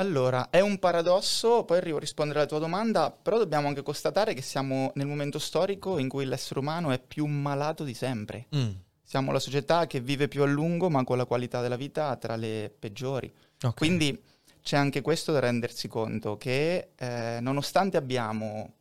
Allora, 0.00 0.48
è 0.48 0.60
un 0.60 0.78
paradosso, 0.78 1.64
poi 1.64 1.76
arrivo 1.76 1.98
a 1.98 2.00
rispondere 2.00 2.38
alla 2.38 2.48
tua 2.48 2.58
domanda, 2.58 3.10
però 3.10 3.36
dobbiamo 3.36 3.68
anche 3.68 3.82
constatare 3.82 4.32
che 4.32 4.40
siamo 4.40 4.92
nel 4.94 5.06
momento 5.06 5.38
storico 5.38 5.98
in 5.98 6.08
cui 6.08 6.24
l'essere 6.24 6.58
umano 6.58 6.90
è 6.90 6.98
più 6.98 7.26
malato 7.26 7.84
di 7.84 7.92
sempre. 7.92 8.46
Mm. 8.56 8.70
Siamo 9.02 9.30
la 9.30 9.38
società 9.38 9.86
che 9.86 10.00
vive 10.00 10.26
più 10.26 10.40
a 10.40 10.46
lungo, 10.46 10.88
ma 10.88 11.04
con 11.04 11.18
la 11.18 11.26
qualità 11.26 11.60
della 11.60 11.76
vita 11.76 12.16
tra 12.16 12.36
le 12.36 12.74
peggiori. 12.78 13.30
Okay. 13.56 13.72
Quindi 13.74 14.18
c'è 14.62 14.78
anche 14.78 15.02
questo 15.02 15.32
da 15.32 15.40
rendersi 15.40 15.86
conto, 15.86 16.38
che 16.38 16.92
eh, 16.96 17.38
nonostante 17.42 17.98
abbiamo 17.98 18.72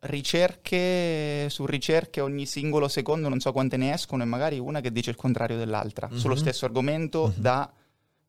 ricerche 0.00 1.48
su 1.48 1.64
ricerche 1.64 2.20
ogni 2.20 2.44
singolo 2.44 2.88
secondo, 2.88 3.30
non 3.30 3.40
so 3.40 3.52
quante 3.52 3.78
ne 3.78 3.94
escono, 3.94 4.22
e 4.22 4.26
magari 4.26 4.58
una 4.58 4.82
che 4.82 4.92
dice 4.92 5.08
il 5.08 5.16
contrario 5.16 5.56
dell'altra, 5.56 6.08
mm-hmm. 6.08 6.18
sullo 6.18 6.36
stesso 6.36 6.66
argomento 6.66 7.28
mm-hmm. 7.28 7.40
da 7.40 7.72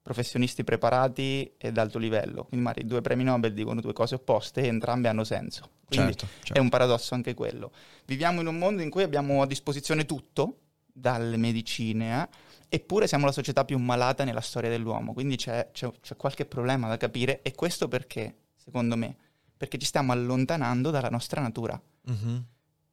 professionisti 0.09 0.63
preparati 0.63 1.53
e 1.55 1.71
d'alto 1.71 1.99
livello. 1.99 2.45
Quindi 2.45 2.65
magari 2.65 2.87
due 2.87 3.01
premi 3.01 3.23
Nobel 3.23 3.53
dicono 3.53 3.79
due 3.79 3.93
cose 3.93 4.15
opposte 4.15 4.61
e 4.61 4.65
entrambe 4.65 5.07
hanno 5.07 5.23
senso. 5.23 5.69
Quindi 5.85 6.15
certo, 6.15 6.27
certo. 6.39 6.53
è 6.53 6.59
un 6.59 6.69
paradosso 6.69 7.13
anche 7.13 7.35
quello. 7.35 7.71
Viviamo 8.05 8.41
in 8.41 8.47
un 8.47 8.57
mondo 8.57 8.81
in 8.81 8.89
cui 8.89 9.03
abbiamo 9.03 9.43
a 9.43 9.45
disposizione 9.45 10.05
tutto, 10.05 10.61
dalle 10.91 11.37
medicine, 11.37 12.23
eh, 12.23 12.27
eppure 12.69 13.05
siamo 13.05 13.25
la 13.25 13.31
società 13.31 13.63
più 13.65 13.77
malata 13.77 14.23
nella 14.23 14.41
storia 14.41 14.69
dell'uomo. 14.71 15.13
Quindi 15.13 15.35
c'è, 15.35 15.69
c'è, 15.71 15.91
c'è 16.01 16.15
qualche 16.15 16.45
problema 16.45 16.87
da 16.87 16.97
capire 16.97 17.43
e 17.43 17.53
questo 17.53 17.87
perché, 17.87 18.35
secondo 18.55 18.97
me? 18.97 19.15
Perché 19.55 19.77
ci 19.77 19.85
stiamo 19.85 20.11
allontanando 20.11 20.89
dalla 20.89 21.09
nostra 21.09 21.39
natura. 21.39 21.79
Mm-hmm. 22.09 22.37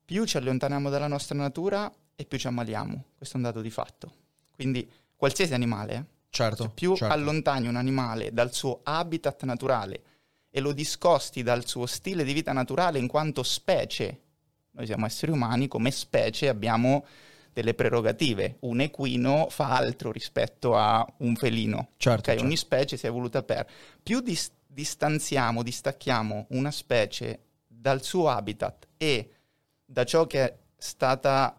Più 0.04 0.24
ci 0.26 0.36
allontaniamo 0.36 0.90
dalla 0.90 1.08
nostra 1.08 1.34
natura 1.34 1.90
e 2.14 2.24
più 2.26 2.36
ci 2.36 2.46
ammaliamo. 2.46 3.04
Questo 3.16 3.36
è 3.36 3.38
un 3.38 3.46
dato 3.46 3.62
di 3.62 3.70
fatto. 3.70 4.12
Quindi 4.54 4.86
qualsiasi 5.16 5.54
animale, 5.54 5.94
eh, 5.94 6.04
Certo, 6.30 6.64
cioè, 6.64 6.72
più 6.72 6.96
certo. 6.96 7.14
allontani 7.14 7.68
un 7.68 7.76
animale 7.76 8.32
dal 8.32 8.52
suo 8.52 8.80
habitat 8.82 9.44
naturale 9.44 10.02
e 10.50 10.60
lo 10.60 10.72
discosti 10.72 11.42
dal 11.42 11.66
suo 11.66 11.86
stile 11.86 12.24
di 12.24 12.32
vita 12.32 12.52
naturale 12.52 12.98
in 12.98 13.06
quanto 13.06 13.42
specie, 13.42 14.20
noi 14.72 14.86
siamo 14.86 15.06
esseri 15.06 15.32
umani, 15.32 15.68
come 15.68 15.90
specie 15.90 16.48
abbiamo 16.48 17.04
delle 17.52 17.72
prerogative. 17.72 18.56
Un 18.60 18.80
equino 18.80 19.48
fa 19.48 19.74
altro 19.74 20.12
rispetto 20.12 20.76
a 20.76 21.06
un 21.18 21.36
felino. 21.36 21.92
Certo, 21.96 22.20
okay? 22.20 22.34
certo. 22.34 22.44
Ogni 22.44 22.56
specie 22.56 22.96
si 22.98 23.06
è 23.06 23.08
evoluta 23.08 23.42
per. 23.42 23.66
Più 24.02 24.20
dis- 24.20 24.52
distanziamo, 24.66 25.62
distacchiamo 25.62 26.46
una 26.50 26.70
specie 26.70 27.40
dal 27.66 28.02
suo 28.02 28.28
habitat 28.28 28.88
e 28.98 29.30
da 29.86 30.04
ciò 30.04 30.26
che 30.26 30.42
è 30.42 30.56
stata 30.76 31.58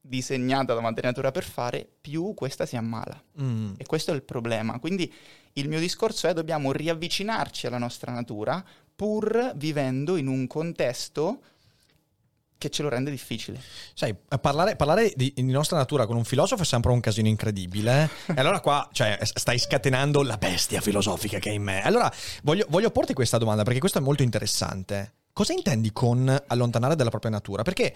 disegnata 0.00 0.74
da 0.74 0.80
madre 0.80 1.06
natura 1.06 1.30
per 1.30 1.44
fare, 1.44 1.88
più 2.00 2.32
questa 2.34 2.66
si 2.66 2.76
ammala. 2.76 3.22
Mm. 3.40 3.74
E 3.76 3.84
questo 3.86 4.12
è 4.12 4.14
il 4.14 4.22
problema. 4.22 4.78
Quindi 4.78 5.12
il 5.54 5.68
mio 5.68 5.78
discorso 5.78 6.28
è 6.28 6.32
dobbiamo 6.32 6.72
riavvicinarci 6.72 7.66
alla 7.66 7.78
nostra 7.78 8.12
natura 8.12 8.64
pur 8.94 9.52
vivendo 9.56 10.16
in 10.16 10.26
un 10.26 10.46
contesto 10.46 11.40
che 12.60 12.68
ce 12.68 12.82
lo 12.82 12.90
rende 12.90 13.10
difficile. 13.10 13.58
Sai, 13.94 14.14
parlare, 14.38 14.76
parlare 14.76 15.14
di, 15.16 15.32
di, 15.34 15.42
nostra 15.44 15.78
natura 15.78 16.04
con 16.04 16.16
un 16.16 16.24
filosofo 16.24 16.62
è 16.62 16.66
sempre 16.66 16.92
un 16.92 17.00
casino 17.00 17.26
incredibile. 17.26 18.10
e 18.26 18.34
allora 18.36 18.60
qua 18.60 18.86
cioè, 18.92 19.18
stai 19.22 19.58
scatenando 19.58 20.22
la 20.22 20.36
bestia 20.36 20.82
filosofica 20.82 21.38
che 21.38 21.48
è 21.48 21.54
in 21.54 21.62
me. 21.62 21.82
Allora 21.82 22.12
voglio, 22.42 22.66
voglio 22.68 22.90
porti 22.90 23.14
questa 23.14 23.38
domanda 23.38 23.62
perché 23.62 23.80
questo 23.80 23.96
è 23.96 24.02
molto 24.02 24.22
interessante. 24.22 25.14
Cosa 25.32 25.54
intendi 25.54 25.90
con 25.92 26.42
allontanare 26.48 26.96
dalla 26.96 27.08
propria 27.08 27.30
natura? 27.30 27.62
Perché, 27.62 27.94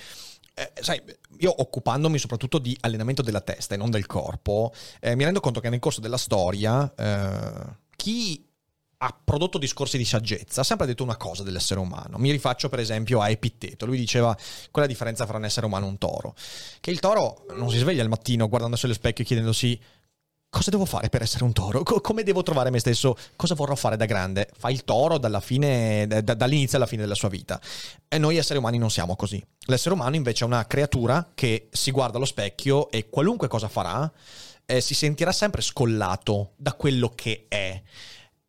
eh, 0.54 0.72
sai, 0.80 1.02
io 1.38 1.60
occupandomi 1.60 2.18
soprattutto 2.18 2.58
di 2.58 2.76
allenamento 2.80 3.22
della 3.22 3.40
testa 3.40 3.74
e 3.74 3.76
non 3.76 3.90
del 3.90 4.06
corpo, 4.06 4.72
eh, 5.00 5.16
mi 5.16 5.24
rendo 5.24 5.40
conto 5.40 5.60
che 5.60 5.68
nel 5.68 5.80
corso 5.80 6.00
della 6.00 6.16
storia 6.16 6.92
eh, 6.94 7.76
chi 7.96 8.46
ha 8.98 9.20
prodotto 9.22 9.58
discorsi 9.58 9.98
di 9.98 10.04
saggezza 10.04 10.62
ha 10.62 10.64
sempre 10.64 10.86
detto 10.86 11.02
una 11.02 11.16
cosa 11.16 11.42
dell'essere 11.42 11.80
umano. 11.80 12.16
Mi 12.16 12.30
rifaccio 12.30 12.68
per 12.68 12.78
esempio 12.78 13.20
a 13.20 13.28
Epitteto, 13.28 13.84
lui 13.84 13.98
diceva 13.98 14.34
qual 14.70 14.84
è 14.84 14.88
la 14.88 14.92
differenza 14.92 15.26
fra 15.26 15.36
un 15.36 15.44
essere 15.44 15.66
umano 15.66 15.86
e 15.86 15.88
un 15.88 15.98
toro? 15.98 16.34
Che 16.80 16.90
il 16.90 17.00
toro 17.00 17.44
non 17.56 17.70
si 17.70 17.78
sveglia 17.78 18.02
al 18.02 18.08
mattino 18.08 18.48
guardandosi 18.48 18.86
allo 18.86 18.94
specchio 18.94 19.24
e 19.24 19.26
chiedendosi 19.26 19.78
cosa 20.54 20.70
devo 20.70 20.84
fare 20.84 21.08
per 21.08 21.20
essere 21.20 21.42
un 21.42 21.52
toro? 21.52 21.82
Co- 21.82 22.00
come 22.00 22.22
devo 22.22 22.44
trovare 22.44 22.70
me 22.70 22.78
stesso? 22.78 23.16
Cosa 23.34 23.56
vorrò 23.56 23.74
fare 23.74 23.96
da 23.96 24.04
grande? 24.04 24.48
Fa 24.56 24.70
il 24.70 24.84
toro 24.84 25.18
fine, 25.40 26.06
da, 26.06 26.20
dall'inizio 26.20 26.76
alla 26.76 26.86
fine 26.86 27.02
della 27.02 27.16
sua 27.16 27.28
vita. 27.28 27.60
E 28.06 28.18
noi 28.18 28.36
esseri 28.36 28.60
umani 28.60 28.78
non 28.78 28.88
siamo 28.88 29.16
così. 29.16 29.44
L'essere 29.66 29.96
umano 29.96 30.14
invece 30.14 30.44
è 30.44 30.46
una 30.46 30.64
creatura 30.66 31.32
che 31.34 31.68
si 31.72 31.90
guarda 31.90 32.18
allo 32.18 32.24
specchio 32.24 32.88
e 32.90 33.08
qualunque 33.10 33.48
cosa 33.48 33.66
farà 33.66 34.10
eh, 34.64 34.80
si 34.80 34.94
sentirà 34.94 35.32
sempre 35.32 35.60
scollato 35.60 36.52
da 36.56 36.74
quello 36.74 37.10
che 37.14 37.46
è. 37.48 37.82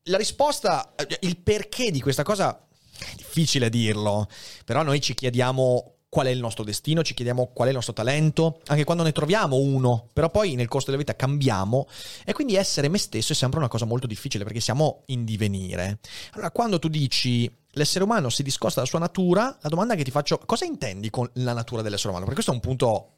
La 0.03 0.17
risposta, 0.17 0.93
eh, 0.95 1.17
il 1.21 1.37
perché 1.37 1.89
di 1.89 2.01
questa 2.01 2.21
cosa 2.21 2.55
è 2.55 3.15
difficile 3.15 3.69
dirlo, 3.69 4.29
però 4.63 4.83
noi 4.83 5.01
ci 5.01 5.15
chiediamo 5.15 5.94
qual 6.09 6.27
è 6.27 6.29
il 6.29 6.39
nostro 6.39 6.63
destino, 6.63 7.03
ci 7.03 7.13
chiediamo 7.13 7.51
qual 7.53 7.67
è 7.67 7.71
il 7.71 7.75
nostro 7.75 7.93
talento, 7.93 8.61
anche 8.67 8.83
quando 8.83 9.03
ne 9.03 9.11
troviamo 9.11 9.57
uno, 9.57 10.09
però 10.13 10.29
poi 10.29 10.55
nel 10.55 10.67
corso 10.67 10.87
della 10.87 10.97
vita 10.97 11.15
cambiamo 11.15 11.87
e 12.23 12.33
quindi 12.33 12.55
essere 12.55 12.87
me 12.87 12.97
stesso 12.97 13.33
è 13.33 13.35
sempre 13.35 13.59
una 13.59 13.67
cosa 13.67 13.85
molto 13.85 14.07
difficile 14.07 14.43
perché 14.43 14.59
siamo 14.59 15.03
in 15.07 15.25
divenire. 15.25 15.99
Allora, 16.31 16.51
quando 16.51 16.79
tu 16.79 16.87
dici 16.87 17.51
l'essere 17.71 18.03
umano 18.03 18.29
si 18.29 18.43
discosta 18.43 18.75
dalla 18.75 18.89
sua 18.89 18.99
natura, 18.99 19.57
la 19.61 19.69
domanda 19.69 19.95
che 19.95 20.03
ti 20.03 20.11
faccio, 20.11 20.39
cosa 20.45 20.65
intendi 20.65 21.09
con 21.09 21.29
la 21.33 21.53
natura 21.53 21.81
dell'essere 21.81 22.09
umano? 22.09 22.25
Perché 22.25 22.41
questo 22.41 22.51
è 22.51 22.55
un 22.55 22.61
punto 22.61 23.14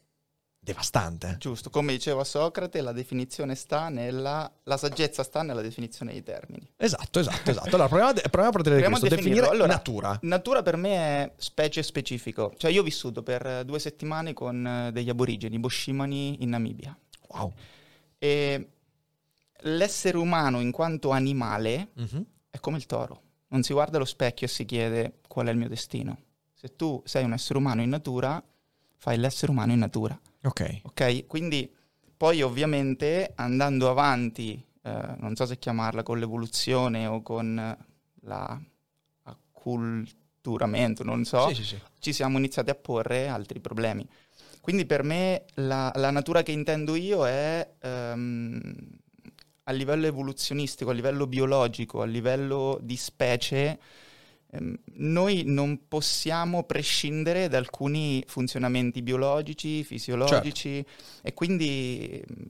devastante. 0.68 1.38
Giusto, 1.40 1.70
come 1.70 1.94
diceva 1.94 2.26
Socrate, 2.26 2.82
la 2.82 2.92
definizione 2.92 3.56
sta 3.56 3.88
nella 3.88 4.52
la 4.64 4.76
saggezza 4.76 5.24
sta 5.24 5.42
nella 5.42 5.62
definizione 5.62 6.12
dei 6.12 6.24
termini. 6.24 6.70
Esatto, 6.76 7.20
esatto, 7.20 7.52
esatto. 7.52 7.70
Allora, 7.70 7.88
proviamo, 7.88 8.12
a, 8.12 8.14
proviamo 8.14 8.48
a 8.48 8.52
partire 8.52 8.82
da 8.82 8.90
questo, 8.90 9.08
definire 9.08 9.48
allora, 9.48 9.68
natura. 9.68 10.20
Natura 10.24 10.62
per 10.64 10.76
me 10.76 10.96
è 10.96 11.32
specie 11.38 11.82
specifico. 11.84 12.54
Cioè 12.58 12.70
io 12.70 12.82
ho 12.82 12.84
vissuto 12.84 13.24
per 13.24 13.64
due 13.64 13.80
settimane 13.80 14.34
con 14.34 14.68
eh, 14.68 14.92
degli 14.92 15.08
aborigeni, 15.08 15.58
boshimani 15.58 16.44
in 16.44 16.50
Namibia. 16.50 16.98
Wow. 17.30 17.54
E 18.20 18.68
l'essere 19.62 20.18
umano 20.18 20.60
in 20.60 20.72
quanto 20.72 21.12
animale 21.12 21.92
mm-hmm. 21.98 22.22
è 22.50 22.60
come 22.60 22.76
il 22.76 22.86
toro. 22.86 23.22
Non 23.50 23.64
si 23.64 23.72
guarda 23.72 23.96
allo 23.96 24.06
specchio 24.06 24.48
e 24.48 24.50
si 24.50 24.66
chiede 24.66 25.20
qual 25.30 25.48
è 25.48 25.52
il 25.52 25.58
mio 25.58 25.70
destino. 25.70 26.18
Se 26.54 26.76
tu 26.76 27.02
sei 27.06 27.24
un 27.24 27.32
essere 27.32 27.58
umano 27.58 27.82
in 27.82 27.90
natura, 27.90 28.44
fai 28.98 29.18
l'essere 29.18 29.52
umano 29.54 29.72
in 29.72 29.80
natura. 29.80 30.20
Ok. 30.44 30.82
Ok, 30.84 31.26
quindi 31.28 31.70
poi 32.16 32.42
ovviamente 32.42 33.34
andando 33.36 33.90
avanti, 33.90 34.66
eh, 34.82 35.16
non 35.18 35.36
so 35.36 35.46
se 35.46 35.60
chiamarla 35.60 36.04
con 36.04 36.20
l'evoluzione 36.20 37.06
o 37.06 37.22
con 37.22 37.78
l'acculturamento, 38.22 41.04
non 41.04 41.26
so, 41.26 41.50
sì, 41.50 41.56
sì, 41.56 41.64
sì. 41.64 41.78
ci 42.00 42.14
siamo 42.14 42.38
iniziati 42.38 42.70
a 42.70 42.76
porre 42.76 43.28
altri 43.28 43.60
problemi. 43.60 44.08
Quindi 44.62 44.86
per 44.86 45.04
me 45.04 45.44
la, 45.56 45.92
la 45.96 46.12
natura 46.12 46.44
che 46.44 46.52
intendo 46.52 46.96
io 46.96 47.26
è 47.26 47.70
um, 47.84 48.62
a 49.64 49.72
livello 49.72 50.06
evoluzionistico, 50.08 50.90
a 50.90 50.94
livello 50.94 51.26
biologico, 51.28 52.02
a 52.02 52.06
livello 52.06 52.78
di 52.82 52.98
specie, 52.98 53.70
Ehm, 53.70 53.78
noi 54.94 55.44
non 55.46 55.88
possiamo 55.88 56.64
prescindere 56.64 57.48
da 57.48 57.58
alcuni 57.58 58.24
funzionamenti 58.28 59.02
biologici, 59.02 59.84
fisiologici 59.84 60.84
certo. 60.84 60.92
e 61.22 61.34
quindi 61.34 62.24
ehm, 62.26 62.46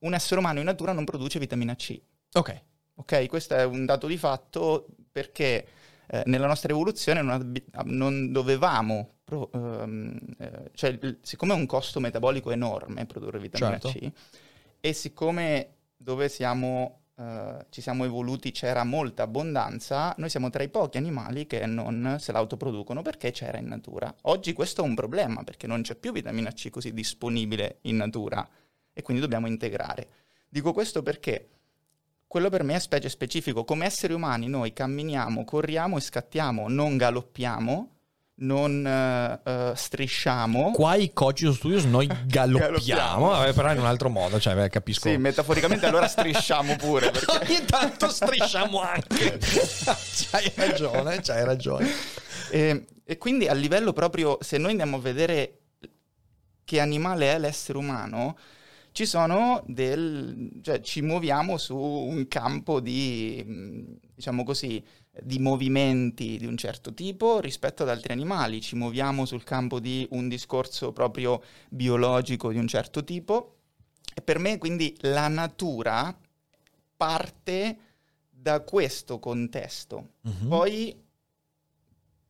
un 0.00 0.14
essere 0.14 0.40
umano 0.40 0.58
in 0.58 0.66
natura 0.66 0.92
non 0.92 1.04
produce 1.04 1.38
vitamina 1.38 1.74
C. 1.74 2.00
Ok. 2.34 2.62
Ok, 2.98 3.26
questo 3.26 3.54
è 3.54 3.64
un 3.64 3.84
dato 3.84 4.06
di 4.06 4.16
fatto 4.16 4.86
perché 5.10 5.66
eh, 6.08 6.22
nella 6.26 6.46
nostra 6.46 6.70
evoluzione 6.72 7.20
non, 7.20 7.32
abbi- 7.32 7.64
non 7.84 8.32
dovevamo, 8.32 9.16
pro- 9.24 9.50
ehm, 9.52 10.18
eh, 10.38 10.70
cioè 10.74 10.98
siccome 11.20 11.52
è 11.52 11.56
un 11.56 11.66
costo 11.66 12.00
metabolico 12.00 12.50
enorme 12.50 13.06
produrre 13.06 13.38
vitamina 13.38 13.78
Certo. 13.78 13.98
C, 13.98 14.10
e 14.80 14.92
siccome 14.92 15.74
dove 15.96 16.28
siamo, 16.28 17.00
eh, 17.18 17.66
ci 17.70 17.80
siamo 17.80 18.04
evoluti 18.04 18.50
c'era 18.50 18.84
molta 18.84 19.22
abbondanza, 19.22 20.14
noi 20.18 20.28
siamo 20.28 20.50
tra 20.50 20.62
i 20.62 20.68
pochi 20.68 20.98
animali 20.98 21.46
che 21.46 21.64
non 21.64 22.18
se 22.20 22.30
l'autoproducono 22.32 23.00
perché 23.02 23.30
c'era 23.30 23.58
in 23.58 23.68
natura. 23.68 24.14
Oggi 24.22 24.52
questo 24.52 24.82
è 24.82 24.84
un 24.84 24.94
problema 24.94 25.42
perché 25.42 25.66
non 25.66 25.82
c'è 25.82 25.94
più 25.94 26.12
vitamina 26.12 26.52
C 26.52 26.68
così 26.68 26.92
disponibile 26.92 27.78
in 27.82 27.96
natura 27.96 28.46
e 28.92 29.02
quindi 29.02 29.22
dobbiamo 29.22 29.46
integrare. 29.46 30.08
Dico 30.48 30.72
questo 30.72 31.02
perché 31.02 31.48
quello 32.26 32.50
per 32.50 32.64
me 32.64 32.74
è 32.74 32.78
specie 32.78 33.08
specifico. 33.08 33.64
Come 33.64 33.86
esseri 33.86 34.12
umani 34.12 34.46
noi 34.48 34.72
camminiamo, 34.72 35.44
corriamo 35.44 35.96
e 35.96 36.00
scattiamo, 36.00 36.68
non 36.68 36.96
galoppiamo, 36.96 37.95
non 38.38 38.86
eh, 38.86 39.40
eh, 39.44 39.72
strisciamo. 39.74 40.72
Qua 40.72 40.96
i 40.96 41.12
Coach 41.12 41.50
Studios 41.54 41.84
noi 41.84 42.06
galoppiamo, 42.26 42.58
Galoppiamo. 42.58 43.28
vabbè, 43.28 43.52
però 43.54 43.72
in 43.72 43.78
un 43.78 43.86
altro 43.86 44.08
modo, 44.08 44.38
cioè 44.40 44.54
beh, 44.54 44.68
capisco. 44.68 45.08
Sì, 45.08 45.16
metaforicamente 45.16 45.86
allora 45.86 46.06
strisciamo 46.08 46.76
pure. 46.76 47.10
Perché... 47.12 47.38
Ogni 47.38 47.64
tanto 47.64 48.08
strisciamo 48.08 48.80
anche. 48.80 49.38
c'hai 49.40 50.52
ragione, 50.54 51.20
c'hai 51.22 51.44
ragione. 51.44 51.88
E, 52.50 52.84
e 53.04 53.18
quindi 53.18 53.48
a 53.48 53.54
livello 53.54 53.92
proprio, 53.92 54.38
se 54.40 54.58
noi 54.58 54.72
andiamo 54.72 54.96
a 54.96 55.00
vedere 55.00 55.60
che 56.64 56.80
animale 56.80 57.32
è 57.32 57.38
l'essere 57.38 57.78
umano, 57.78 58.36
ci 58.90 59.06
sono 59.06 59.62
del... 59.66 60.50
cioè 60.62 60.80
ci 60.80 61.00
muoviamo 61.02 61.58
su 61.58 61.76
un 61.76 62.26
campo 62.28 62.80
di, 62.80 63.42
mh, 63.46 63.98
diciamo 64.14 64.42
così, 64.42 64.82
di 65.22 65.38
movimenti 65.38 66.36
di 66.38 66.46
un 66.46 66.56
certo 66.56 66.92
tipo 66.92 67.40
rispetto 67.40 67.82
ad 67.82 67.88
altri 67.88 68.12
animali, 68.12 68.60
ci 68.60 68.76
muoviamo 68.76 69.24
sul 69.24 69.44
campo 69.44 69.80
di 69.80 70.06
un 70.10 70.28
discorso 70.28 70.92
proprio 70.92 71.42
biologico 71.70 72.50
di 72.50 72.58
un 72.58 72.66
certo 72.68 73.02
tipo 73.04 73.54
e 74.14 74.20
per 74.22 74.38
me 74.38 74.58
quindi 74.58 74.96
la 75.00 75.28
natura 75.28 76.16
parte 76.96 77.78
da 78.30 78.60
questo 78.60 79.18
contesto. 79.18 80.10
Mhm. 80.22 80.48
Poi 80.48 81.04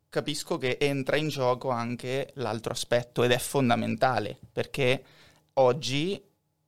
capisco 0.09 0.57
che 0.57 0.78
entra 0.81 1.16
in 1.16 1.28
gioco 1.28 1.69
anche 1.71 2.31
l'altro 2.35 2.73
aspetto 2.73 3.23
ed 3.23 3.33
è 3.33 3.38
fondamentale 3.38 4.38
perché 4.52 5.05
oggi 5.55 6.21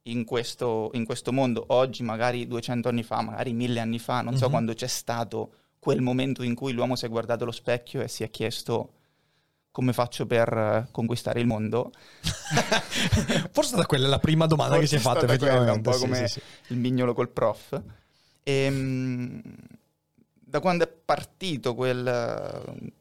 in 0.03 0.25
questo, 0.25 0.91
in 0.95 1.05
questo 1.05 1.33
mondo, 1.33 1.65
oggi 1.69 2.03
magari 2.03 2.47
200 2.47 2.89
anni 2.89 3.03
fa, 3.03 3.21
magari 3.23 3.53
1000 3.53 3.81
anni 3.81 3.99
fa, 3.99 4.23
non 4.23 4.37
so 4.37 4.47
Mhm. 4.47 4.51
quando 4.51 4.75
c'è 4.75 4.87
stato 4.87 5.53
quel 5.79 6.01
momento 6.01 6.43
in 6.43 6.55
cui 6.55 6.73
l'uomo 6.73 6.97
si 6.97 7.05
è 7.07 7.09
guardato 7.09 7.45
allo 7.45 7.53
specchio 7.53 8.01
e 8.03 8.09
si 8.09 8.25
è 8.25 8.31
chiesto 8.31 8.93
come 9.71 9.93
faccio 9.93 10.27
per 10.27 10.53
eh, 10.53 10.89
conquistare 10.91 11.41
il 11.41 11.47
mondo. 11.47 11.93
Forse 12.23 13.61
è 13.61 13.63
stata 13.63 13.87
quella 13.87 14.09
la 14.09 14.19
prima 14.19 14.47
domanda 14.47 14.79
che 14.79 14.87
si 14.87 14.97
è 14.97 14.99
Forse 14.99 15.21
fatta 15.21 15.33
è 15.33 15.39
quella, 15.39 15.53
un 15.55 15.79
effettivamente. 15.79 15.91
po' 15.91 15.97
sì, 15.97 16.01
come 16.01 16.29
sì, 16.29 16.41
sì. 16.41 16.73
il 16.73 16.79
mignolo 16.79 17.15
col 17.15 17.29
prof. 17.29 17.81
Ehm, 18.43 19.43
da 20.33 20.61
quando 20.61 20.85
è 20.85 20.89
partito 20.89 21.75
quel, 21.75 22.93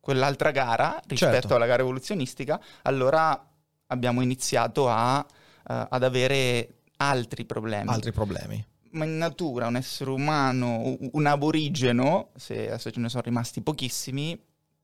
quell'altra 0.00 0.52
gara 0.52 1.00
rispetto 1.06 1.32
Certo. 1.32 1.54
alla 1.56 1.66
gara 1.66 1.82
evoluzionistica, 1.82 2.60
allora 2.82 3.46
abbiamo 3.88 4.22
iniziato 4.22 4.88
a, 4.88 5.24
eh, 5.68 5.86
ad 5.90 6.02
avere 6.02 6.76
altri 6.98 7.44
problemi. 7.44 7.90
Altri 7.90 8.12
problemi. 8.12 8.64
Ma 8.94 9.04
in 9.04 9.16
natura 9.16 9.66
un 9.66 9.76
essere 9.76 10.10
umano, 10.10 10.96
un 11.12 11.26
aborigeno, 11.26 12.30
se 12.36 12.68
adesso 12.68 12.90
ce 12.90 13.00
ne 13.00 13.08
sono 13.08 13.22
rimasti 13.22 13.60
pochissimi, 13.60 14.40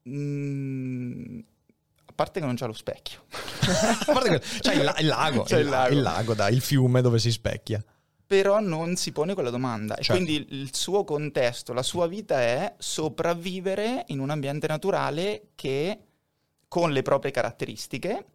mm, 0.08 1.38
a 2.06 2.12
parte 2.14 2.40
che 2.40 2.46
non 2.46 2.56
c'ha 2.56 2.66
lo 2.66 2.72
specchio. 2.72 3.24
A 3.30 4.04
parte 4.12 4.28
che 4.30 4.40
c'è 4.60 4.74
il, 4.74 4.82
la- 4.84 4.96
il 4.98 5.06
lago, 5.06 5.42
C'è 5.44 5.58
il, 5.58 5.64
il 5.64 5.70
lago. 5.70 5.94
il 5.94 6.02
lago, 6.02 6.34
dai, 6.34 6.52
il 6.54 6.60
fiume 6.60 7.00
dove 7.02 7.18
si 7.18 7.30
specchia. 7.30 7.82
però 8.26 8.60
non 8.60 8.96
si 8.96 9.12
pone 9.12 9.34
quella 9.34 9.50
domanda. 9.50 9.94
E 9.96 10.02
Certo. 10.02 10.22
quindi 10.24 10.46
il 10.56 10.74
suo 10.74 11.04
contesto, 11.04 11.72
la 11.72 11.82
sua 11.82 12.06
vita 12.06 12.40
è 12.40 12.74
sopravvivere 12.78 14.04
in 14.08 14.18
un 14.20 14.30
ambiente 14.30 14.66
naturale 14.68 15.48
che, 15.54 15.98
con 16.68 16.92
le 16.92 17.02
proprie 17.02 17.30
caratteristiche, 17.32 18.26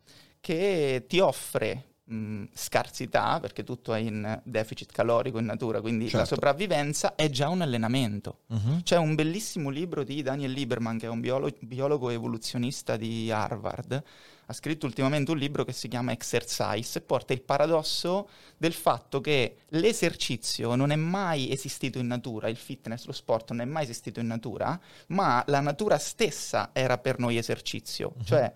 che 0.41 1.05
ti 1.07 1.19
offre 1.19 1.94
mh, 2.07 2.43
scarsità, 2.53 3.39
perché 3.39 3.63
tutto 3.63 3.93
è 3.93 3.99
in 3.99 4.41
deficit 4.43 4.91
calorico 4.91 5.39
in 5.39 5.45
natura, 5.45 5.81
quindi 5.81 6.05
la 6.05 6.09
Certo. 6.19 6.35
sopravvivenza 6.35 7.15
è 7.15 7.29
già 7.29 7.49
un 7.49 7.61
allenamento. 7.61 8.39
Mhm. 8.47 8.83
C'è 8.83 8.97
un 8.97 9.15
bellissimo 9.15 9.69
libro 9.69 10.03
di 10.03 10.21
Daniel 10.21 10.51
Lieberman, 10.51 10.97
che 10.97 11.05
è 11.07 11.09
un 11.09 11.19
biolo- 11.19 11.51
biologo 11.59 12.09
evoluzionista 12.09 12.95
di 12.97 13.31
Harvard. 13.31 14.03
Ha 14.47 14.53
scritto 14.53 14.85
ultimamente 14.85 15.31
un 15.31 15.37
libro 15.39 15.63
che 15.63 15.73
si 15.73 15.87
chiama 15.87 16.11
Exercise 16.11 16.99
e 16.99 17.01
porta 17.01 17.33
il 17.33 17.41
paradosso 17.41 18.29
del 18.57 18.73
fatto 18.73 19.19
che 19.19 19.57
l'esercizio 19.69 20.75
non 20.75 20.91
è 20.91 20.95
mai 20.95 21.51
esistito 21.51 21.97
in 21.97 22.05
natura, 22.05 22.47
il 22.47 22.55
fitness, 22.55 23.05
lo 23.05 23.11
sport 23.11 23.49
non 23.51 23.61
è 23.61 23.65
mai 23.65 23.83
esistito 23.83 24.19
in 24.19 24.27
natura, 24.27 24.79
ma 25.07 25.43
la 25.47 25.61
natura 25.61 25.97
stessa 25.97 26.69
era 26.73 26.99
per 26.99 27.17
noi 27.17 27.37
esercizio. 27.37 28.13
Cioè, 28.23 28.53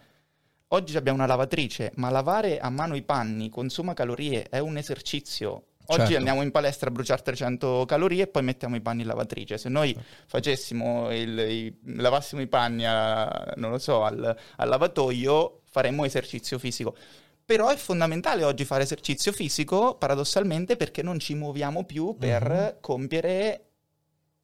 oggi 0.69 0.97
abbiamo 0.97 1.17
una 1.17 1.27
lavatrice, 1.27 1.91
ma 1.95 2.09
lavare 2.09 2.59
a 2.59 2.69
mano 2.69 2.95
i 2.95 3.01
panni 3.03 3.49
consuma 3.49 3.93
calorie, 3.93 4.43
è 4.49 4.59
un 4.59 4.77
esercizio. 4.77 5.63
Oggi 5.91 6.01
Certo. 6.01 6.17
andiamo 6.17 6.43
in 6.43 6.51
palestra 6.51 6.89
a 6.89 6.91
bruciare 6.91 7.23
300 7.23 7.83
calorie 7.87 8.23
e 8.23 8.27
poi 8.27 8.43
mettiamo 8.43 8.75
i 8.75 8.81
panni 8.81 9.01
in 9.01 9.07
lavatrice. 9.07 9.57
Se 9.57 9.69
noi 9.69 9.97
facessimo 10.27 11.11
il, 11.11 11.39
i- 11.39 11.79
lavassimo 11.95 12.41
i 12.41 12.47
panni 12.47 12.85
a- 12.85 13.53
non 13.55 13.71
lo 13.71 13.79
so, 13.79 14.03
al, 14.03 14.35
al 14.57 14.69
lavatoio, 14.69 15.61
faremmo 15.65 16.05
esercizio 16.05 16.59
fisico. 16.59 16.95
Però 17.43 17.69
è 17.69 17.75
fondamentale 17.75 18.43
oggi 18.43 18.65
fare 18.65 18.83
esercizio 18.83 19.31
fisico, 19.31 19.95
paradossalmente, 19.95 20.75
perché 20.75 21.01
non 21.01 21.17
ci 21.17 21.33
muoviamo 21.33 21.83
più 21.85 22.15
per 22.19 22.77
compiere 22.79 23.68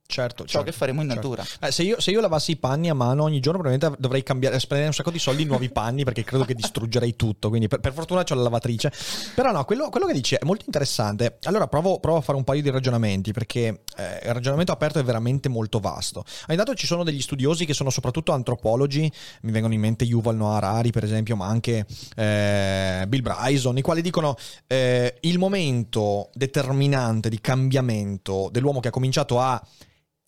Certo, 0.07 0.43
ciò 0.43 0.59
certo, 0.59 0.71
che 0.71 0.71
faremo 0.71 1.01
in 1.01 1.09
certo. 1.09 1.29
natura. 1.29 1.45
Eh, 1.61 1.71
se, 1.71 1.83
io, 1.83 1.99
se 1.99 2.11
io 2.11 2.21
lavassi 2.21 2.51
i 2.51 2.57
panni 2.57 2.89
a 2.89 2.93
mano 2.93 3.23
ogni 3.23 3.39
giorno, 3.39 3.59
probabilmente 3.59 3.99
dovrei 3.99 4.23
cambiare, 4.23 4.59
spendere 4.59 4.87
un 4.87 4.93
sacco 4.93 5.11
di 5.11 5.19
soldi 5.19 5.41
in 5.41 5.47
nuovi 5.47 5.69
panni 5.69 6.03
perché 6.03 6.23
credo 6.23 6.45
che 6.45 6.53
distruggerei 6.53 7.15
tutto. 7.15 7.49
Quindi, 7.49 7.67
per, 7.67 7.79
per 7.79 7.93
fortuna 7.93 8.23
c'ho 8.23 8.35
la 8.35 8.43
lavatrice. 8.43 8.91
Però, 9.33 9.51
no, 9.51 9.65
quello, 9.65 9.89
quello 9.89 10.05
che 10.05 10.13
dici 10.13 10.35
è 10.35 10.45
molto 10.45 10.63
interessante. 10.67 11.37
Allora, 11.43 11.67
provo, 11.67 11.99
provo 11.99 12.19
a 12.19 12.21
fare 12.21 12.37
un 12.37 12.43
paio 12.43 12.61
di 12.61 12.69
ragionamenti 12.69 13.33
perché 13.33 13.81
eh, 13.97 14.19
il 14.23 14.33
ragionamento 14.33 14.71
aperto 14.71 14.99
è 14.99 15.03
veramente 15.03 15.49
molto 15.49 15.79
vasto. 15.79 16.23
Intanto 16.49 16.75
ci 16.75 16.85
sono 16.85 17.03
degli 17.03 17.21
studiosi 17.21 17.65
che 17.65 17.73
sono 17.73 17.89
soprattutto 17.89 18.31
antropologi, 18.31 19.11
mi 19.41 19.51
vengono 19.51 19.73
in 19.73 19.79
mente 19.79 20.05
Yuval 20.05 20.35
Noah 20.35 20.57
Harari, 20.57 20.91
per 20.91 21.03
esempio, 21.03 21.35
ma 21.35 21.47
anche 21.47 21.85
eh, 22.15 23.05
Bill 23.07 23.21
Bryson, 23.21 23.77
i 23.77 23.81
quali 23.81 24.01
dicono 24.01 24.35
eh, 24.67 25.17
il 25.21 25.39
momento 25.39 26.29
determinante 26.33 27.27
di 27.29 27.41
cambiamento 27.41 28.49
dell'uomo 28.51 28.79
che 28.79 28.89
ha 28.89 28.91
cominciato 28.91 29.39
a 29.39 29.61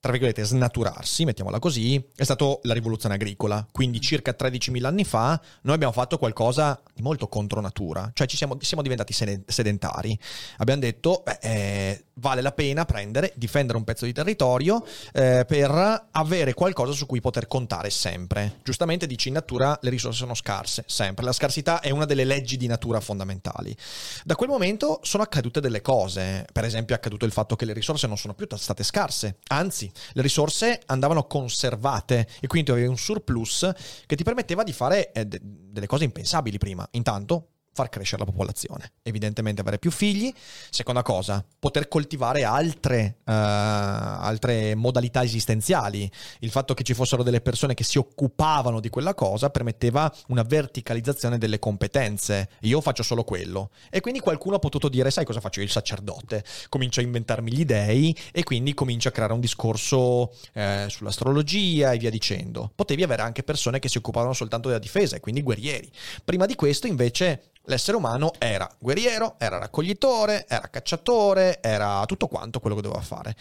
tra 0.08 0.16
virgolette, 0.16 0.46
snaturarsi, 0.46 1.26
mettiamola 1.26 1.60
così, 1.60 2.02
è 2.16 2.24
stato 2.24 2.62
la 2.64 2.74
rivoluzione 2.74 3.16
agricola. 3.16 3.68
Quindi 3.74 4.00
circa 4.00 4.34
13.000 4.40 4.86
anni 4.86 5.04
fa 5.04 5.40
noi 5.64 5.76
abbiamo 5.76 5.92
fatto 5.92 6.18
qualcosa 6.18 6.80
di 6.94 7.02
molto 7.02 7.28
contro 7.28 7.60
natura, 7.60 8.10
cioè 8.14 8.26
ci 8.26 8.38
siamo, 8.38 8.58
siamo 8.62 8.82
diventati 8.82 9.12
sede- 9.12 9.44
sedentari. 9.46 10.18
Abbiamo 10.60 10.80
detto, 10.80 11.24
beh, 11.26 11.40
eh, 11.42 12.04
vale 12.20 12.42
la 12.42 12.54
pena 12.54 12.86
prendere, 12.86 13.34
difendere 13.36 13.78
un 13.78 13.84
pezzo 13.84 14.06
di 14.06 14.14
territorio 14.14 14.82
eh, 15.12 15.44
per 15.46 16.08
avere 16.12 16.54
qualcosa 16.54 16.94
su 16.94 17.06
cui 17.06 17.20
poter 17.20 17.48
contare 17.48 17.90
sempre. 17.90 18.60
Giustamente 18.64 19.08
dici 19.08 19.28
in 19.28 19.34
natura 19.34 19.78
le 19.82 19.90
risorse 19.90 20.20
sono 20.20 20.36
scarse, 20.36 20.86
sempre. 20.88 21.26
La 21.26 21.34
scarsità 21.34 21.82
è 21.82 21.90
una 21.90 22.06
delle 22.06 22.24
leggi 22.24 22.56
di 22.56 22.68
natura 22.68 23.02
fondamentali. 23.02 23.76
Da 24.24 24.36
quel 24.36 24.50
momento 24.50 25.02
sono 25.04 25.24
accadute 25.24 25.60
delle 25.60 25.82
cose, 25.82 26.48
per 26.52 26.64
esempio 26.64 26.96
è 26.96 26.98
accaduto 26.98 27.26
il 27.26 27.34
fatto 27.34 27.58
che 27.58 27.66
le 27.66 27.74
risorse 27.74 28.08
non 28.08 28.18
sono 28.18 28.34
più 28.34 28.48
state 28.56 28.84
scarse, 28.84 29.40
anzi 29.48 29.92
le 30.14 30.22
risorse 30.22 30.82
andavano 30.86 31.26
conservate 31.26 32.28
e 32.40 32.48
quindi 32.48 32.68
tu 32.68 32.74
avevi 32.74 32.88
un 32.88 32.98
surplus 32.98 33.70
che 34.06 34.16
ti 34.16 34.24
permetteva 34.24 34.64
di 34.64 34.74
fare 34.74 35.12
eh, 35.12 35.26
de- 35.26 35.40
delle 35.42 35.88
cose 35.88 36.04
impensabili 36.04 36.58
prima. 36.58 36.88
Intanto 36.92 37.50
far 37.78 37.90
crescere 37.90 38.24
la 38.24 38.32
popolazione, 38.32 38.94
evidentemente 39.04 39.62
avere 39.62 39.78
più 39.78 39.92
figli. 39.92 40.34
Seconda 40.72 41.04
cosa, 41.04 41.46
poter 41.60 41.88
coltivare 41.88 42.44
altre, 42.44 43.18
eh, 43.24 43.32
altre 43.32 44.74
modalità 44.74 45.24
esistenziali. 45.24 46.10
Il 46.40 46.50
fatto 46.50 46.74
che 46.74 46.82
ci 46.82 46.96
fossero 46.96 47.22
delle 47.22 47.40
persone 47.40 47.76
che 47.76 47.84
si 47.84 48.00
occupavano 48.00 48.80
di 48.80 48.90
quella 48.90 49.14
cosa 49.14 49.52
permetteva 49.52 50.12
una 50.30 50.42
verticalizzazione 50.42 51.38
delle 51.38 51.60
competenze. 51.60 52.50
Io 52.62 52.82
faccio 52.82 53.04
solo 53.04 53.24
quello. 53.24 53.70
E 53.92 54.02
quindi 54.02 54.22
qualcuno 54.22 54.56
ha 54.56 54.60
potuto 54.60 54.90
dire, 54.90 55.12
sai 55.12 55.24
cosa 55.26 55.40
faccio 55.40 55.60
io 55.60 55.66
il 55.66 55.72
sacerdote? 55.72 56.44
Comincio 56.70 57.00
a 57.00 57.04
inventarmi 57.04 57.54
gli 57.54 57.64
dei 57.64 58.16
e 58.32 58.42
quindi 58.42 58.74
comincio 58.74 59.10
a 59.10 59.12
creare 59.12 59.34
un 59.34 59.40
discorso 59.40 60.34
eh, 60.54 60.88
sull'astrologia 60.90 61.92
e 61.92 62.00
via 62.00 62.10
dicendo. 62.10 62.72
Potevi 62.74 63.04
avere 63.04 63.22
anche 63.22 63.44
persone 63.44 63.78
che 63.78 63.88
si 63.88 64.00
occupavano 64.00 64.34
soltanto 64.34 64.68
della 64.68 64.80
difesa 64.80 65.16
e 65.16 65.20
quindi 65.20 65.44
guerrieri. 65.44 65.92
Prima 66.26 66.48
di 66.48 66.56
questo 66.56 66.88
invece 66.88 67.52
l'essere 67.68 67.98
umano 67.98 68.32
era 68.38 68.70
guerriero, 68.80 69.36
era 69.38 69.58
raccoglitore, 69.58 70.46
era 70.48 70.70
cacciatore, 70.70 71.62
era 71.62 72.04
tutto 72.06 72.28
quanto 72.28 72.60
quello 72.60 72.76
che 72.76 72.82
doveva 72.82 73.02
fare. 73.02 73.36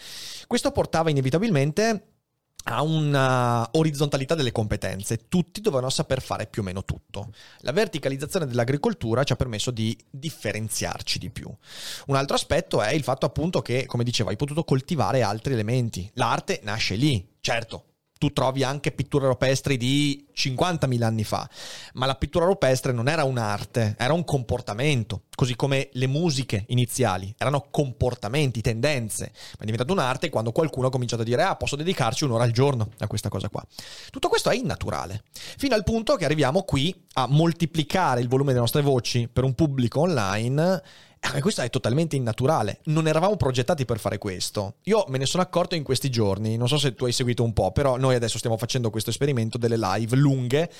Questo 0.47 0.71
portava 0.71 1.09
inevitabilmente 1.09 2.11
a 2.69 2.81
una 2.81 3.67
orizzontalità 3.73 4.35
delle 4.35 4.51
competenze, 4.51 5.27
tutti 5.29 5.61
dovevano 5.61 5.89
saper 5.89 6.21
fare 6.21 6.47
più 6.47 6.61
o 6.61 6.65
meno 6.65 6.83
tutto. 6.83 7.29
La 7.59 7.71
verticalizzazione 7.71 8.45
dell'agricoltura 8.45 9.23
ci 9.23 9.31
ha 9.31 9.37
permesso 9.37 9.71
di 9.71 9.97
differenziarci 10.09 11.17
di 11.17 11.29
più. 11.29 11.49
Un 12.07 12.15
altro 12.15 12.35
aspetto 12.35 12.81
è 12.81 12.91
il 12.91 13.03
fatto 13.03 13.25
appunto 13.25 13.61
che, 13.61 13.85
come 13.85 14.03
dicevo, 14.03 14.29
hai 14.29 14.35
potuto 14.35 14.65
coltivare 14.65 15.21
altri 15.21 15.53
elementi. 15.53 16.09
L'arte 16.15 16.59
nasce 16.63 16.95
lì, 16.95 17.35
certo, 17.39 17.85
tu 18.17 18.33
trovi 18.33 18.63
anche 18.63 18.91
pitture 18.91 19.27
rupestri 19.27 19.77
di 19.77 20.25
50.000 20.35 21.03
anni 21.03 21.23
fa, 21.23 21.49
ma 21.93 22.05
la 22.05 22.15
pittura 22.15 22.45
rupestre 22.45 22.91
non 22.91 23.07
era 23.07 23.23
un'arte, 23.23 23.95
era 23.97 24.13
un 24.13 24.23
comportamento, 24.23 25.23
così 25.35 25.55
come 25.55 25.89
le 25.93 26.07
musiche 26.07 26.65
iniziali 26.67 27.33
erano 27.37 27.67
comportamenti, 27.71 28.61
tendenze, 28.61 29.31
ma 29.33 29.61
è 29.61 29.65
diventata 29.65 29.91
un'arte 29.91 30.29
quando 30.29 30.51
qualcuno 30.51 30.87
ha 30.87 30.91
cominciato 30.91 31.21
a 31.21 31.25
dire 31.25 31.43
ah 31.43 31.55
posso 31.55 31.75
dedicarci 31.75 32.23
un'ora 32.23 32.43
al 32.43 32.51
giorno 32.51 32.89
a 32.99 33.07
questa 33.07 33.29
cosa 33.29 33.49
qua. 33.49 33.65
Tutto 34.09 34.29
questo 34.29 34.49
è 34.49 34.55
innaturale, 34.55 35.23
fino 35.57 35.75
al 35.75 35.83
punto 35.83 36.15
che 36.15 36.25
arriviamo 36.25 36.63
qui 36.63 36.93
a 37.13 37.27
moltiplicare 37.27 38.21
il 38.21 38.27
volume 38.27 38.49
delle 38.49 38.61
nostre 38.61 38.81
voci 38.81 39.27
per 39.31 39.43
un 39.43 39.53
pubblico 39.53 40.01
online 40.01 40.83
eh, 41.19 41.41
questo 41.41 41.61
è 41.61 41.69
totalmente 41.69 42.15
innaturale. 42.15 42.79
Non 42.85 43.07
eravamo 43.07 43.35
progettati 43.35 43.85
per 43.85 43.99
fare 43.99 44.17
questo. 44.17 44.75
Io 44.83 45.05
me 45.07 45.17
ne 45.17 45.25
sono 45.25 45.43
accorto 45.43 45.75
in 45.75 45.83
questi 45.83 46.09
giorni. 46.09 46.57
Non 46.57 46.67
so 46.67 46.77
se 46.77 46.93
tu 46.93 47.05
hai 47.05 47.11
seguito 47.11 47.43
un 47.43 47.53
po', 47.53 47.71
però 47.71 47.97
noi 47.97 48.15
adesso 48.15 48.37
stiamo 48.37 48.57
facendo 48.57 48.89
questo 48.89 49.09
esperimento 49.09 49.57
delle 49.57 49.77
live 49.77 50.15
lunghe. 50.15 50.71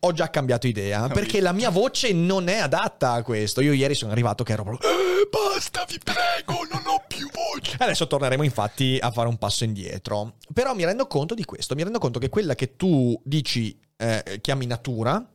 Ho 0.00 0.12
già 0.12 0.28
cambiato 0.28 0.66
idea 0.66 1.08
perché 1.08 1.40
la 1.40 1.52
mia 1.52 1.70
voce 1.70 2.12
non 2.12 2.48
è 2.48 2.58
adatta 2.58 3.12
a 3.12 3.22
questo. 3.22 3.60
Io 3.60 3.72
ieri 3.72 3.94
sono 3.94 4.12
arrivato 4.12 4.44
che 4.44 4.52
ero 4.52 4.62
proprio. 4.62 4.88
Eh, 4.88 5.28
basta, 5.30 5.84
vi 5.88 5.98
prego, 5.98 6.66
non 6.70 6.82
ho 6.86 7.02
più 7.08 7.26
voce. 7.30 7.76
Adesso 7.78 8.06
torneremo 8.06 8.42
infatti 8.42 8.98
a 9.00 9.10
fare 9.10 9.28
un 9.28 9.38
passo 9.38 9.64
indietro. 9.64 10.34
Però 10.52 10.74
mi 10.74 10.84
rendo 10.84 11.06
conto 11.06 11.34
di 11.34 11.44
questo. 11.44 11.74
Mi 11.74 11.82
rendo 11.82 11.98
conto 11.98 12.18
che 12.18 12.28
quella 12.28 12.54
che 12.54 12.76
tu 12.76 13.18
dici, 13.24 13.78
eh, 13.96 14.38
chiami 14.42 14.66
natura, 14.66 15.26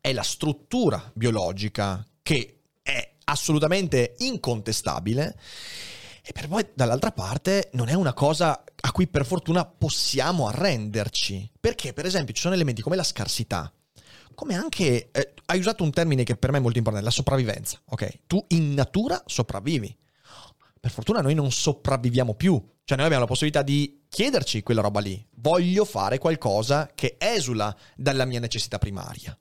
è 0.00 0.12
la 0.12 0.22
struttura 0.22 1.10
biologica 1.12 2.06
che 2.22 2.59
assolutamente 3.30 4.14
incontestabile. 4.18 5.38
E 6.22 6.32
per 6.32 6.48
poi 6.48 6.66
dall'altra 6.74 7.12
parte 7.12 7.70
non 7.72 7.88
è 7.88 7.94
una 7.94 8.12
cosa 8.12 8.62
a 8.82 8.92
cui 8.92 9.08
per 9.08 9.24
fortuna 9.24 9.64
possiamo 9.64 10.46
arrenderci. 10.46 11.50
Perché 11.58 11.92
per 11.92 12.06
esempio 12.06 12.34
ci 12.34 12.42
sono 12.42 12.54
elementi 12.54 12.82
come 12.82 12.96
la 12.96 13.02
scarsità, 13.02 13.72
come 14.34 14.54
anche, 14.54 15.10
eh, 15.10 15.34
hai 15.46 15.58
usato 15.58 15.82
un 15.82 15.90
termine 15.90 16.24
che 16.24 16.36
per 16.36 16.50
me 16.50 16.58
è 16.58 16.60
molto 16.60 16.78
importante, 16.78 17.08
la 17.08 17.14
sopravvivenza. 17.14 17.80
Ok, 17.86 18.20
tu 18.26 18.42
in 18.48 18.72
natura 18.72 19.22
sopravvivi. 19.26 19.94
Per 20.80 20.90
fortuna 20.90 21.20
noi 21.20 21.34
non 21.34 21.52
sopravviviamo 21.52 22.34
più. 22.34 22.52
Cioè 22.84 22.96
noi 22.96 23.06
abbiamo 23.06 23.24
la 23.24 23.28
possibilità 23.28 23.62
di 23.62 24.06
chiederci 24.08 24.62
quella 24.62 24.80
roba 24.80 25.00
lì. 25.00 25.22
Voglio 25.36 25.84
fare 25.84 26.18
qualcosa 26.18 26.90
che 26.94 27.16
esula 27.18 27.76
dalla 27.94 28.24
mia 28.24 28.40
necessità 28.40 28.78
primaria. 28.78 29.38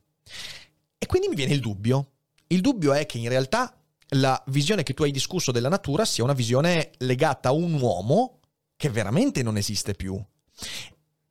E 0.97 1.05
quindi 1.05 1.29
mi 1.29 1.35
viene 1.35 1.53
il 1.53 1.61
dubbio. 1.61 2.11
Il 2.47 2.59
dubbio 2.59 2.91
è 2.91 3.05
che 3.05 3.19
in 3.19 3.29
realtà 3.29 3.78
la 4.13 4.41
visione 4.47 4.83
che 4.83 4.93
tu 4.93 5.03
hai 5.03 5.11
discusso 5.11 5.51
della 5.51 5.69
natura 5.69 6.05
sia 6.05 6.23
una 6.23 6.33
visione 6.33 6.91
legata 6.99 7.49
a 7.49 7.53
un 7.53 7.79
uomo 7.79 8.39
che 8.75 8.89
veramente 8.89 9.43
non 9.43 9.57
esiste 9.57 9.93
più. 9.93 10.21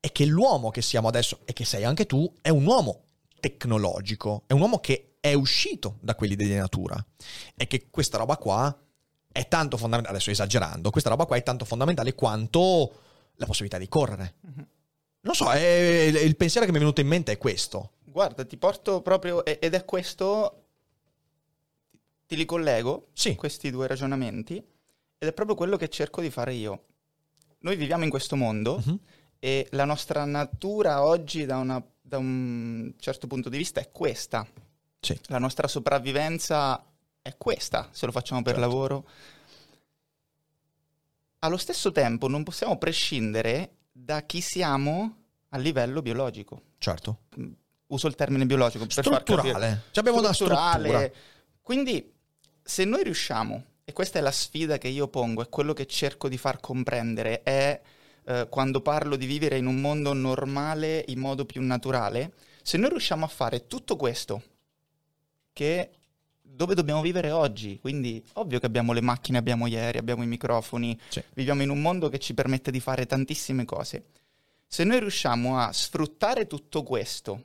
E 0.01 0.13
che 0.13 0.25
l'uomo 0.25 0.71
che 0.71 0.83
siamo 0.83 1.09
adesso, 1.09 1.41
e 1.45 1.53
che 1.53 1.65
sei 1.65 1.85
anche 1.85 2.07
tu, 2.07 2.33
è 2.41 2.51
un 2.51 2.65
uomo 2.67 3.05
tecnologico, 3.41 4.45
è 4.47 4.53
un 4.53 4.61
uomo 4.61 4.79
che 4.79 5.17
è 5.21 5.33
uscito 5.35 5.99
da 6.01 6.15
quelli 6.15 6.37
della 6.37 6.61
natura. 6.61 7.05
E 7.57 7.67
che 7.67 7.89
questa 7.91 8.19
roba 8.19 8.37
qua 8.37 8.77
è 9.31 9.49
tanto 9.49 9.77
fondamentale, 9.77 10.17
adesso 10.17 10.31
esagerando, 10.31 10.91
questa 10.91 11.11
roba 11.11 11.27
qua 11.27 11.37
è 11.37 11.43
tanto 11.43 11.65
fondamentale 11.65 12.15
quanto 12.15 12.93
la 13.37 13.47
possibilità 13.47 13.79
di 13.79 13.89
correre. 13.89 14.35
Mm-hmm. 14.47 14.67
Non 15.21 15.35
so, 15.35 15.51
è, 15.51 15.59
il 16.23 16.37
pensiero 16.37 16.65
che 16.65 16.73
mi 16.73 16.79
è 16.79 16.81
venuto 16.81 17.01
in 17.01 17.09
mente 17.09 17.33
è 17.33 17.39
questo. 17.39 17.93
Guarda, 18.05 18.45
ti 18.45 18.57
porto 18.57 19.01
proprio, 19.03 19.45
ed 19.45 19.75
è 19.75 19.85
questo 19.85 20.68
ti 22.29 22.37
li 22.37 22.45
collego, 22.45 23.09
sì. 23.15 23.35
questi 23.37 23.71
due 23.71 23.87
ragionamenti, 23.87 24.57
ed 24.57 25.29
è 25.29 25.33
proprio 25.33 25.57
quello 25.57 25.79
che 25.79 25.89
cerco 25.89 26.21
di 26.21 26.29
fare 26.29 26.53
io. 26.53 26.85
Noi 27.61 27.75
viviamo 27.75 28.05
in 28.05 28.11
questo 28.11 28.37
mondo 28.37 28.83
uh-huh. 28.85 29.01
e 29.39 29.67
la 29.71 29.87
nostra 29.87 30.27
natura 30.27 31.03
oggi 31.03 31.47
da, 31.47 31.57
una, 31.57 31.83
da, 32.01 32.19
un 32.19 32.93
certo 32.99 33.27
punto 33.27 33.49
di 33.49 33.57
vista 33.57 33.81
è 33.81 33.91
questa. 33.91 34.47
Sì. 35.01 35.19
La 35.29 35.39
nostra 35.39 35.69
sopravvivenza 35.69 36.85
è 37.23 37.35
questa, 37.39 37.89
se 37.93 38.05
lo 38.05 38.13
facciamo 38.13 38.43
per 38.43 38.57
certo. 38.57 38.69
lavoro. 38.69 39.09
Allo 41.39 41.57
stesso 41.57 41.93
tempo 41.93 42.29
non 42.29 42.43
possiamo 42.43 42.77
prescindere 42.77 43.77
da 43.91 44.21
chi 44.25 44.43
siamo 44.43 45.17
a 45.49 45.57
livello 45.57 46.03
biologico. 46.03 46.63
Certo. 46.77 47.21
Mm, 47.41 47.53
uso 47.87 48.07
il 48.07 48.17
termine 48.17 48.45
biologico 48.45 48.85
per 48.85 49.03
strutturale. 49.03 49.85
Cioè 49.93 50.07
abbiamo 50.07 50.23
strutturale. 50.31 50.89
una 50.89 50.99
struttura. 50.99 51.37
Quindi 51.63 52.17
se 52.69 52.85
noi 52.85 53.03
riusciamo, 53.03 53.65
e 53.83 53.95
questa 53.95 54.19
è 54.19 54.23
la 54.23 54.31
sfida 54.31 54.77
che 54.77 54.89
io 54.89 55.09
pongo, 55.09 55.41
è 55.41 55.49
quello 55.49 55.73
che 55.73 55.87
cerco 55.87 56.29
di 56.29 56.37
far 56.37 56.61
comprendere, 56.61 57.43
è 57.43 57.81
eh, 58.25 58.47
quando 58.51 58.83
parlo 58.83 59.17
di 59.17 59.25
vivere 59.25 59.57
in 59.57 59.65
un 59.65 59.81
mondo 59.81 60.13
normale 60.13 61.03
in 61.09 61.19
modo 61.19 61.47
più 61.47 61.63
naturale, 61.63 62.35
se 62.63 62.77
noi 62.77 62.91
riusciamo 62.91 63.25
a 63.25 63.29
fare 63.29 63.67
tutto 63.67 63.97
questo, 63.97 64.43
che 65.55 65.93
dove 66.43 66.75
dobbiamo 66.75 67.01
vivere 67.01 67.31
oggi, 67.31 67.79
quindi 67.81 68.23
ovvio 68.35 68.59
che 68.59 68.67
abbiamo 68.67 68.93
le 68.93 69.01
macchine, 69.01 69.39
abbiamo 69.39 69.67
gli 69.67 69.75
aerei, 69.75 70.01
abbiamo 70.03 70.23
i 70.23 70.27
microfoni, 70.27 71.01
sì. 71.09 71.23
viviamo 71.33 71.63
in 71.63 71.71
un 71.71 71.81
mondo 71.81 72.11
che 72.11 72.19
ci 72.19 72.35
permette 72.35 72.71
di 72.71 72.81
fare 72.81 73.07
tantissime 73.07 73.65
cose. 73.65 74.09
Se 74.67 74.85
noi 74.85 75.01
riusciamo 75.01 75.59
a 75.59 75.73
sfruttare 75.73 76.47
tutto 76.47 76.83
questo 76.83 77.45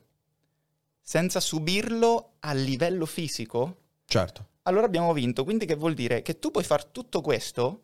senza 1.01 1.39
subirlo 1.39 2.33
a 2.39 2.51
livello 2.51 3.05
fisico, 3.05 3.82
certo 4.19 4.51
allora 4.63 4.85
abbiamo 4.85 5.13
vinto. 5.13 5.43
Quindi 5.43 5.65
che 5.65 5.75
vuol 5.75 5.93
dire? 5.93 6.21
Che 6.21 6.39
tu 6.39 6.51
puoi 6.51 6.63
fare 6.63 6.87
tutto 6.91 7.21
questo 7.21 7.81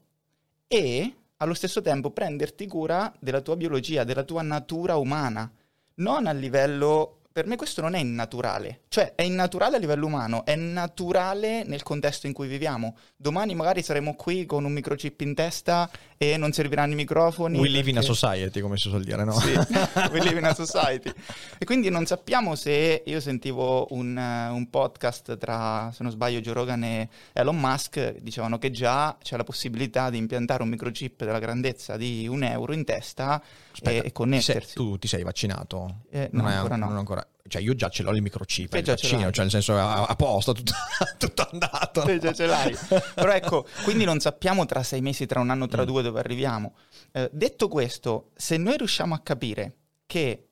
e 0.67 1.15
allo 1.37 1.53
stesso 1.53 1.81
tempo 1.81 2.11
prenderti 2.11 2.67
cura 2.67 3.13
della 3.19 3.41
tua 3.41 3.55
biologia, 3.55 4.03
della 4.03 4.23
tua 4.23 4.41
natura 4.41 4.97
umana, 4.97 5.49
non 5.95 6.27
a 6.27 6.31
livello 6.31 7.18
per 7.39 7.47
me 7.47 7.55
questo 7.55 7.79
non 7.79 7.93
è 7.93 7.99
innaturale, 7.99 8.81
cioè 8.89 9.15
è 9.15 9.21
innaturale 9.21 9.77
a 9.77 9.79
livello 9.79 10.07
umano, 10.07 10.43
è 10.43 10.57
naturale 10.57 11.63
nel 11.63 11.83
contesto 11.83 12.27
in 12.27 12.33
cui 12.33 12.49
viviamo. 12.49 12.97
Domani 13.15 13.55
magari 13.55 13.81
saremo 13.81 14.13
qui 14.15 14.45
con 14.45 14.65
un 14.65 14.73
microchip 14.73 15.21
in 15.21 15.33
testa 15.35 15.89
e 16.17 16.35
non 16.35 16.51
serviranno 16.51 16.91
i 16.91 16.95
microfoni. 16.95 17.55
We 17.55 17.61
perché... 17.61 17.77
live 17.77 17.89
in 17.91 17.97
a 17.99 18.01
society, 18.01 18.59
come 18.59 18.75
si 18.75 18.89
suol 18.89 19.05
dire, 19.05 19.23
no? 19.23 19.31
Sì, 19.39 19.53
we 20.11 20.21
live 20.21 20.37
in 20.37 20.43
a 20.43 20.53
society. 20.53 21.09
E 21.57 21.63
quindi 21.63 21.89
non 21.89 22.05
sappiamo 22.05 22.55
se 22.55 23.03
io 23.05 23.21
sentivo 23.21 23.87
un, 23.91 24.17
un, 24.17 24.69
podcast 24.69 25.37
tra, 25.37 25.89
se 25.93 26.03
non 26.03 26.11
sbaglio, 26.11 26.41
Joe 26.41 26.53
Rogan 26.53 26.83
e 26.83 27.07
Elon 27.31 27.57
Musk, 27.57 28.17
dicevano 28.17 28.57
che 28.57 28.69
già 28.69 29.15
c'è 29.23 29.37
la 29.37 29.45
possibilità 29.45 30.09
di 30.09 30.17
impiantare 30.17 30.61
un 30.61 30.67
microchip 30.67 31.23
della 31.23 31.39
grandezza 31.39 31.95
di 31.95 32.27
un 32.27 32.43
euro 32.43 32.73
in 32.73 32.83
testa 32.83 33.41
Aspetta, 33.71 34.03
e, 34.03 34.07
e 34.07 34.11
connettersi. 34.11 34.73
tu 34.73 34.97
ti 34.97 35.07
sei 35.07 35.23
vaccinato? 35.23 36.01
Eh, 36.09 36.27
no, 36.33 36.41
non 36.41 36.51
ancora 36.51 36.75
no. 36.75 36.87
Non 36.87 36.97
ancora 36.97 37.25
cioè 37.49 37.61
io 37.61 37.73
già 37.73 37.89
ce 37.89 38.03
l'ho 38.03 38.11
il 38.11 38.21
microchip, 38.21 38.73
il 38.73 38.83
vaccino, 38.83 39.31
cioè 39.31 39.43
nel 39.43 39.49
senso 39.49 39.75
a, 39.75 40.05
a 40.05 40.15
posto, 40.15 40.53
tutto, 40.53 40.73
tutto 41.17 41.47
andato. 41.51 42.03
Te 42.03 42.19
già 42.19 42.31
ce 42.33 42.45
l'hai. 42.45 42.75
Però 43.15 43.31
ecco, 43.31 43.67
quindi 43.83 44.05
non 44.05 44.19
sappiamo 44.19 44.65
tra 44.65 44.83
sei 44.83 45.01
mesi, 45.01 45.25
tra 45.25 45.39
un 45.39 45.49
anno, 45.49 45.67
tra 45.67 45.83
mm. 45.83 45.85
due 45.85 46.01
dove 46.01 46.19
arriviamo. 46.19 46.75
Eh, 47.11 47.29
detto 47.33 47.67
questo, 47.67 48.31
se 48.35 48.57
noi 48.57 48.77
riusciamo 48.77 49.13
a 49.13 49.19
capire 49.19 49.75
che 50.05 50.47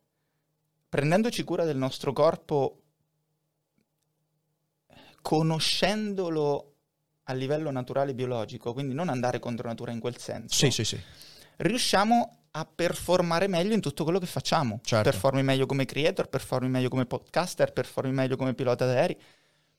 prendendoci 0.90 1.44
cura 1.44 1.64
del 1.64 1.78
nostro 1.78 2.14
corpo, 2.14 2.82
conoscendolo 5.22 6.74
a 7.24 7.34
livello 7.34 7.70
naturale 7.70 8.14
biologico, 8.14 8.74
quindi 8.74 8.94
non 8.94 9.10
andare 9.10 9.40
contro 9.40 9.68
natura 9.68 9.92
in 9.92 10.00
quel 10.00 10.18
senso, 10.18 10.56
sì, 10.56 10.72
sì, 10.72 10.86
sì. 10.86 10.98
riusciamo 11.58 12.37
a 12.60 12.66
performare 12.66 13.48
meglio 13.48 13.74
in 13.74 13.82
tutto 13.82 14.04
quello 14.04 14.20
che 14.20 14.26
facciamo. 14.26 14.80
Certo. 14.84 15.10
Performi 15.10 15.44
meglio 15.44 15.66
come 15.66 15.86
creator, 15.86 16.28
performi 16.28 16.70
meglio 16.70 16.90
come 16.90 17.06
podcaster, 17.06 17.72
performi 17.74 18.12
meglio 18.12 18.36
come 18.36 18.54
pilota 18.54 18.86
d'aerei. 18.86 19.18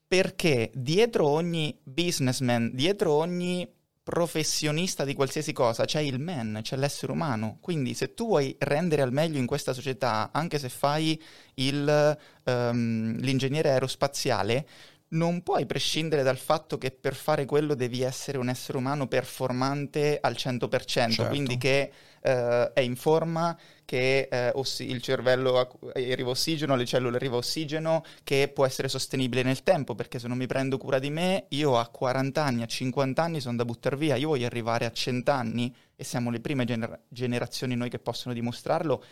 Perché 0.07 0.71
dietro 0.75 1.27
ogni 1.27 1.77
businessman, 1.83 2.71
dietro 2.73 3.13
ogni 3.13 3.69
professionista 4.03 5.05
di 5.05 5.13
qualsiasi 5.13 5.53
cosa 5.53 5.85
c'è 5.85 6.01
il 6.01 6.19
man, 6.19 6.61
c'è 6.63 6.77
l'essere 6.77 7.13
umano. 7.13 7.59
Quindi 7.61 7.93
se 7.93 8.15
tu 8.15 8.27
vuoi 8.27 8.57
rendere 8.59 9.03
al 9.03 9.13
meglio 9.13 9.39
in 9.39 9.45
questa 9.45 9.75
società, 9.75 10.31
anche 10.33 10.59
se 10.59 10.71
fai 10.71 11.21
il, 11.55 12.19
um, 12.45 13.17
l'ingegnere 13.19 13.71
aerospaziale, 13.71 14.67
non 15.09 15.43
puoi 15.43 15.67
prescindere 15.67 16.23
dal 16.23 16.39
fatto 16.39 16.79
che 16.79 16.91
per 16.91 17.15
fare 17.15 17.45
quello 17.45 17.75
devi 17.75 18.03
essere 18.03 18.39
un 18.39 18.49
essere 18.49 18.79
umano 18.79 19.07
performante 19.07 20.19
al 20.21 20.35
100%, 20.35 21.11
Certo. 21.11 21.27
quindi 21.29 21.59
che 21.59 21.93
eh, 22.23 22.73
è 22.73 22.81
in 22.81 22.97
forma, 22.97 23.57
che 23.85 24.29
eh, 24.31 24.51
ossi- 24.55 24.91
il 24.91 25.01
cervello 25.01 25.57
arriva 25.95 26.29
ossigeno, 26.29 26.75
alle 26.75 26.85
cellule 26.85 27.17
arriva 27.17 27.37
ossigeno, 27.37 28.05
che 28.23 28.51
può 28.53 28.67
essere 28.67 28.89
sostenibile 28.89 29.43
nel 29.43 29.63
tempo, 29.63 29.95
perché 29.95 30.19
se 30.19 30.29
non 30.29 30.37
mi 30.37 30.47
prendo 30.47 30.77
cura 30.77 30.99
di 30.99 31.09
me, 31.09 31.47
io 31.49 31.79
a 31.79 31.89
40 31.89 32.45
anni, 32.45 32.63
a 32.63 32.67
50 32.67 33.23
anni 33.23 33.41
sono 33.41 33.57
da 33.57 33.65
buttare 33.65 33.97
via, 33.97 34.17
io 34.17 34.29
voglio 34.29 34.47
arrivare 34.47 34.85
a 34.85 34.93
100 34.93 35.31
anni 35.31 35.75
e 35.97 36.05
siamo 36.05 36.31
le 36.31 36.41
prime 36.41 36.65
gener- 36.65 37.01
generazioni 37.09 37.77
noi 37.77 37.89
che 37.89 37.99
possono 37.99 38.35
dimostrarlo, 38.35 39.03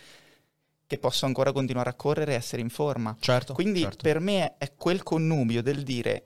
che 0.87 0.99
posso 0.99 1.27
ancora 1.27 1.53
continuare 1.53 1.90
a 1.90 1.95
correre 1.95 2.33
e 2.33 2.37
essere 2.37 2.61
in 2.61 2.69
forma. 2.69 3.16
Certo. 3.19 3.55
Quindi 3.55 3.81
certo. 3.81 4.03
per 4.03 4.21
me 4.21 4.57
è 4.59 4.75
quel 4.77 5.03
connubio 5.03 5.62
del 5.62 5.83
dire 5.83 6.25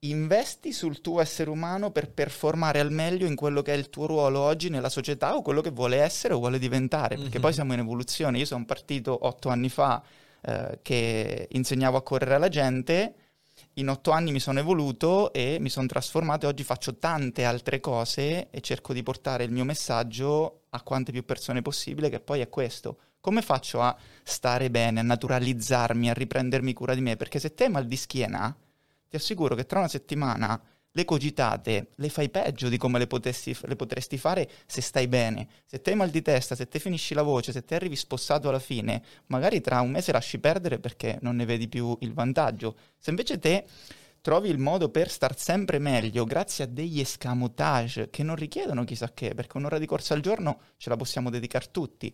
investi 0.00 0.72
sul 0.72 1.00
tuo 1.00 1.20
essere 1.20 1.50
umano 1.50 1.90
per 1.90 2.10
performare 2.10 2.78
al 2.78 2.92
meglio 2.92 3.26
in 3.26 3.34
quello 3.34 3.62
che 3.62 3.74
è 3.74 3.76
il 3.76 3.90
tuo 3.90 4.06
ruolo 4.06 4.38
oggi 4.40 4.68
nella 4.68 4.88
società 4.88 5.34
o 5.34 5.42
quello 5.42 5.60
che 5.60 5.70
vuole 5.70 5.96
essere 5.98 6.34
o 6.34 6.38
vuole 6.38 6.58
diventare, 6.58 7.16
perché 7.16 7.36
Mhm. 7.38 7.42
poi 7.42 7.52
siamo 7.52 7.72
in 7.72 7.80
evoluzione. 7.80 8.38
Io 8.38 8.44
sono 8.44 8.64
partito 8.64 9.26
otto 9.26 9.48
anni 9.48 9.68
fa 9.68 10.02
eh, 10.40 10.78
che 10.82 11.48
insegnavo 11.50 11.96
a 11.96 12.02
correre 12.02 12.34
alla 12.36 12.48
gente, 12.48 13.14
in 13.74 13.88
otto 13.88 14.12
anni 14.12 14.30
mi 14.30 14.38
sono 14.38 14.60
evoluto 14.60 15.32
e 15.32 15.58
mi 15.60 15.68
sono 15.68 15.88
trasformato 15.88 16.46
e 16.46 16.48
oggi 16.48 16.62
faccio 16.62 16.96
tante 16.96 17.44
altre 17.44 17.80
cose 17.80 18.48
e 18.50 18.60
cerco 18.60 18.92
di 18.92 19.02
portare 19.02 19.42
il 19.42 19.50
mio 19.50 19.64
messaggio 19.64 20.62
a 20.70 20.82
quante 20.82 21.10
più 21.10 21.24
persone 21.24 21.60
possibile, 21.60 22.08
che 22.08 22.20
poi 22.20 22.38
è 22.40 22.48
questo. 22.48 22.98
Come 23.20 23.42
faccio 23.42 23.80
a 23.82 23.96
stare 24.22 24.70
bene, 24.70 25.00
a 25.00 25.02
naturalizzarmi, 25.02 26.08
a 26.08 26.14
riprendermi 26.14 26.72
cura 26.72 26.94
di 26.94 27.00
me? 27.00 27.16
Perché 27.16 27.40
se 27.40 27.52
te 27.54 27.64
hai 27.64 27.70
mal 27.70 27.86
di 27.86 27.96
schiena, 27.96 28.56
ti 29.08 29.16
assicuro 29.16 29.54
che 29.54 29.66
tra 29.66 29.78
una 29.78 29.88
settimana 29.88 30.60
le 30.92 31.04
cogitate 31.04 31.90
le 31.96 32.08
fai 32.08 32.28
peggio 32.28 32.68
di 32.68 32.76
come 32.76 32.98
le, 32.98 33.06
potessi- 33.06 33.56
le 33.62 33.76
potresti 33.76 34.18
fare 34.18 34.48
se 34.66 34.80
stai 34.80 35.06
bene. 35.06 35.46
Se 35.64 35.80
te 35.80 35.90
hai 35.90 35.96
mal 35.96 36.10
di 36.10 36.22
testa, 36.22 36.54
se 36.54 36.66
te 36.66 36.78
finisci 36.78 37.14
la 37.14 37.22
voce, 37.22 37.52
se 37.52 37.64
te 37.64 37.74
arrivi 37.74 37.94
spossato 37.94 38.48
alla 38.48 38.58
fine, 38.58 39.02
magari 39.26 39.60
tra 39.60 39.80
un 39.80 39.90
mese 39.90 40.12
lasci 40.12 40.38
perdere 40.38 40.78
perché 40.78 41.18
non 41.22 41.36
ne 41.36 41.44
vedi 41.44 41.68
più 41.68 41.96
il 42.00 42.12
vantaggio. 42.12 42.76
Se 42.96 43.10
invece 43.10 43.38
te 43.38 43.64
trovi 44.20 44.48
il 44.48 44.58
modo 44.58 44.88
per 44.88 45.08
star 45.08 45.38
sempre 45.38 45.78
meglio 45.78 46.24
grazie 46.24 46.64
a 46.64 46.66
degli 46.66 47.00
escamotage 47.00 48.10
che 48.10 48.22
non 48.22 48.34
richiedono 48.34 48.84
chissà 48.84 49.12
che, 49.12 49.34
perché 49.34 49.56
un'ora 49.56 49.78
di 49.78 49.86
corsa 49.86 50.14
al 50.14 50.20
giorno 50.20 50.60
ce 50.78 50.88
la 50.88 50.96
possiamo 50.96 51.30
dedicare 51.30 51.68
tutti. 51.70 52.12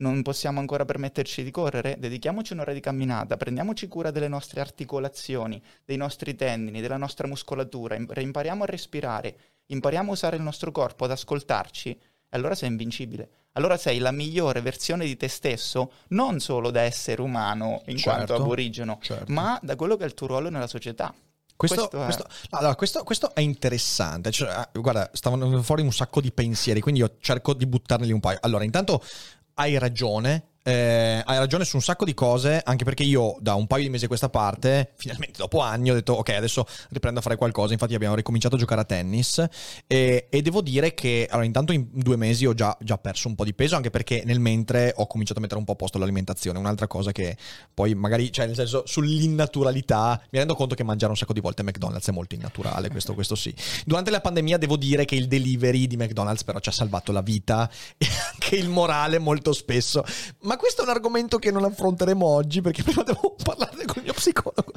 Non 0.00 0.22
possiamo 0.22 0.60
ancora 0.60 0.84
permetterci 0.84 1.42
di 1.42 1.50
correre? 1.50 1.96
Dedichiamoci 1.98 2.52
un'ora 2.52 2.72
di 2.72 2.78
camminata, 2.78 3.36
prendiamoci 3.36 3.88
cura 3.88 4.12
delle 4.12 4.28
nostre 4.28 4.60
articolazioni, 4.60 5.60
dei 5.84 5.96
nostri 5.96 6.36
tendini, 6.36 6.80
della 6.80 6.96
nostra 6.96 7.26
muscolatura, 7.26 7.96
im- 7.96 8.08
impariamo 8.14 8.62
a 8.62 8.66
respirare, 8.66 9.36
impariamo 9.66 10.10
a 10.10 10.12
usare 10.12 10.36
il 10.36 10.42
nostro 10.42 10.70
corpo, 10.70 11.04
ad 11.04 11.10
ascoltarci, 11.10 11.90
e 11.90 11.98
allora 12.36 12.54
sei 12.54 12.68
invincibile. 12.68 13.28
Allora 13.52 13.76
sei 13.76 13.98
la 13.98 14.12
migliore 14.12 14.60
versione 14.60 15.04
di 15.04 15.16
te 15.16 15.26
stesso, 15.26 15.90
non 16.08 16.38
solo 16.38 16.70
da 16.70 16.82
essere 16.82 17.20
umano 17.20 17.82
in 17.86 17.96
Certo, 17.96 18.24
quanto 18.24 18.34
aborigeno, 18.36 18.98
certo. 19.02 19.32
ma 19.32 19.58
da 19.60 19.74
quello 19.74 19.96
che 19.96 20.04
è 20.04 20.06
il 20.06 20.14
tuo 20.14 20.28
ruolo 20.28 20.48
nella 20.48 20.68
società. 20.68 21.12
Questo, 21.56 21.88
Questo 21.88 22.00
è- 22.00 22.04
questo- 22.04 22.26
allora, 22.50 22.76
questo- 22.76 23.02
questo 23.02 23.34
è 23.34 23.40
interessante. 23.40 24.30
Cioè, 24.30 24.48
ah, 24.48 24.70
guarda, 24.74 25.10
stavano 25.12 25.60
fuori 25.64 25.82
un 25.82 25.92
sacco 25.92 26.20
di 26.20 26.30
pensieri, 26.30 26.78
quindi 26.80 27.00
io 27.00 27.16
cerco 27.18 27.52
di 27.52 27.66
buttarneli 27.66 28.12
un 28.12 28.20
paio. 28.20 28.38
Allora, 28.42 28.62
intanto 28.62 29.02
hai 29.58 29.76
ragione. 29.76 30.47
Eh, 30.68 31.22
hai 31.24 31.38
ragione 31.38 31.64
su 31.64 31.76
un 31.76 31.82
sacco 31.82 32.04
di 32.04 32.12
cose, 32.12 32.60
anche 32.62 32.84
perché 32.84 33.02
io 33.02 33.36
da 33.40 33.54
un 33.54 33.66
paio 33.66 33.84
di 33.84 33.88
mesi 33.88 34.04
a 34.04 34.08
questa 34.08 34.28
parte, 34.28 34.92
finalmente 34.96 35.38
dopo 35.38 35.60
anni, 35.60 35.90
ho 35.90 35.94
detto 35.94 36.12
ok, 36.12 36.28
adesso 36.28 36.66
riprendo 36.90 37.20
a 37.20 37.22
fare 37.22 37.36
qualcosa. 37.36 37.72
Infatti 37.72 37.94
abbiamo 37.94 38.14
ricominciato 38.14 38.56
a 38.56 38.58
giocare 38.58 38.82
a 38.82 38.84
tennis 38.84 39.42
e, 39.86 40.26
e 40.28 40.42
devo 40.42 40.60
dire 40.60 40.92
che 40.92 41.26
allora, 41.30 41.46
intanto 41.46 41.72
in 41.72 41.86
due 41.90 42.16
mesi 42.16 42.44
ho 42.44 42.52
già, 42.52 42.76
già 42.80 42.98
perso 42.98 43.28
un 43.28 43.34
po' 43.34 43.44
di 43.44 43.54
peso, 43.54 43.76
anche 43.76 43.88
perché 43.88 44.22
nel 44.26 44.40
mentre 44.40 44.92
ho 44.94 45.06
cominciato 45.06 45.38
a 45.38 45.42
mettere 45.42 45.58
un 45.58 45.64
po' 45.64 45.72
a 45.72 45.76
posto 45.76 45.96
l'alimentazione. 45.96 46.58
Un'altra 46.58 46.86
cosa 46.86 47.12
che 47.12 47.38
poi 47.72 47.94
magari, 47.94 48.30
cioè 48.30 48.44
nel 48.44 48.54
senso, 48.54 48.82
sull'innaturalità, 48.84 50.20
mi 50.30 50.38
rendo 50.38 50.54
conto 50.54 50.74
che 50.74 50.84
mangiare 50.84 51.12
un 51.12 51.16
sacco 51.16 51.32
di 51.32 51.40
volte 51.40 51.62
McDonald's 51.62 52.08
è 52.08 52.12
molto 52.12 52.34
innaturale, 52.34 52.90
questo, 52.90 53.14
questo 53.14 53.34
sì. 53.34 53.54
Durante 53.86 54.10
la 54.10 54.20
pandemia 54.20 54.58
devo 54.58 54.76
dire 54.76 55.06
che 55.06 55.14
il 55.14 55.28
delivery 55.28 55.86
di 55.86 55.96
McDonald's 55.96 56.44
però 56.44 56.58
ci 56.58 56.68
ha 56.68 56.72
salvato 56.72 57.10
la 57.10 57.22
vita 57.22 57.70
e 57.96 58.06
anche 58.32 58.56
il 58.56 58.68
morale 58.68 59.18
molto 59.18 59.54
spesso. 59.54 60.04
Ma 60.40 60.56
questo 60.58 60.82
è 60.82 60.84
un 60.84 60.90
argomento 60.90 61.38
che 61.38 61.50
non 61.50 61.64
affronteremo 61.64 62.26
oggi 62.26 62.60
perché 62.60 62.82
prima 62.84 63.02
devo 63.02 63.34
parlarne 63.42 63.86
con 63.86 63.96
il 63.96 64.02
mio 64.02 64.12
psicologo. 64.12 64.72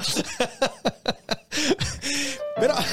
però... 2.55 2.75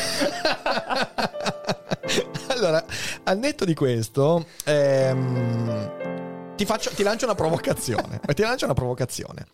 allora, 2.48 2.84
al 3.24 3.38
netto 3.38 3.64
di 3.64 3.74
questo... 3.74 4.44
ehm, 4.64 6.56
ti, 6.56 6.64
faccio, 6.64 6.90
ti 6.90 7.04
lancio 7.04 7.26
una 7.26 7.36
provocazione. 7.36 8.20
ti 8.34 8.42
lancio 8.42 8.64
una 8.64 8.74
provocazione. 8.74 9.46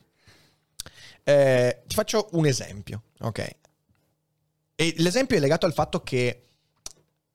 Eh, 1.23 1.83
ti 1.87 1.95
faccio 1.95 2.29
un 2.33 2.47
esempio, 2.47 3.03
ok? 3.21 3.57
E 4.77 4.95
l'esempio 4.99 5.37
è 5.37 5.41
legato 5.41 5.67
al 5.67 5.73
fatto 5.73 6.03
che 6.03 6.41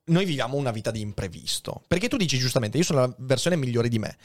noi 0.05 0.25
viviamo 0.25 0.57
una 0.57 0.71
vita 0.71 0.91
di 0.91 1.01
imprevisto. 1.01 1.83
Perché 1.88 2.07
tu 2.07 2.17
dici 2.17 2.38
giustamente, 2.38 2.77
io 2.77 2.83
sono 2.83 2.99
la 2.99 3.13
versione 3.17 3.55
migliore 3.55 3.89
di 3.89 3.99
me. 3.99 4.17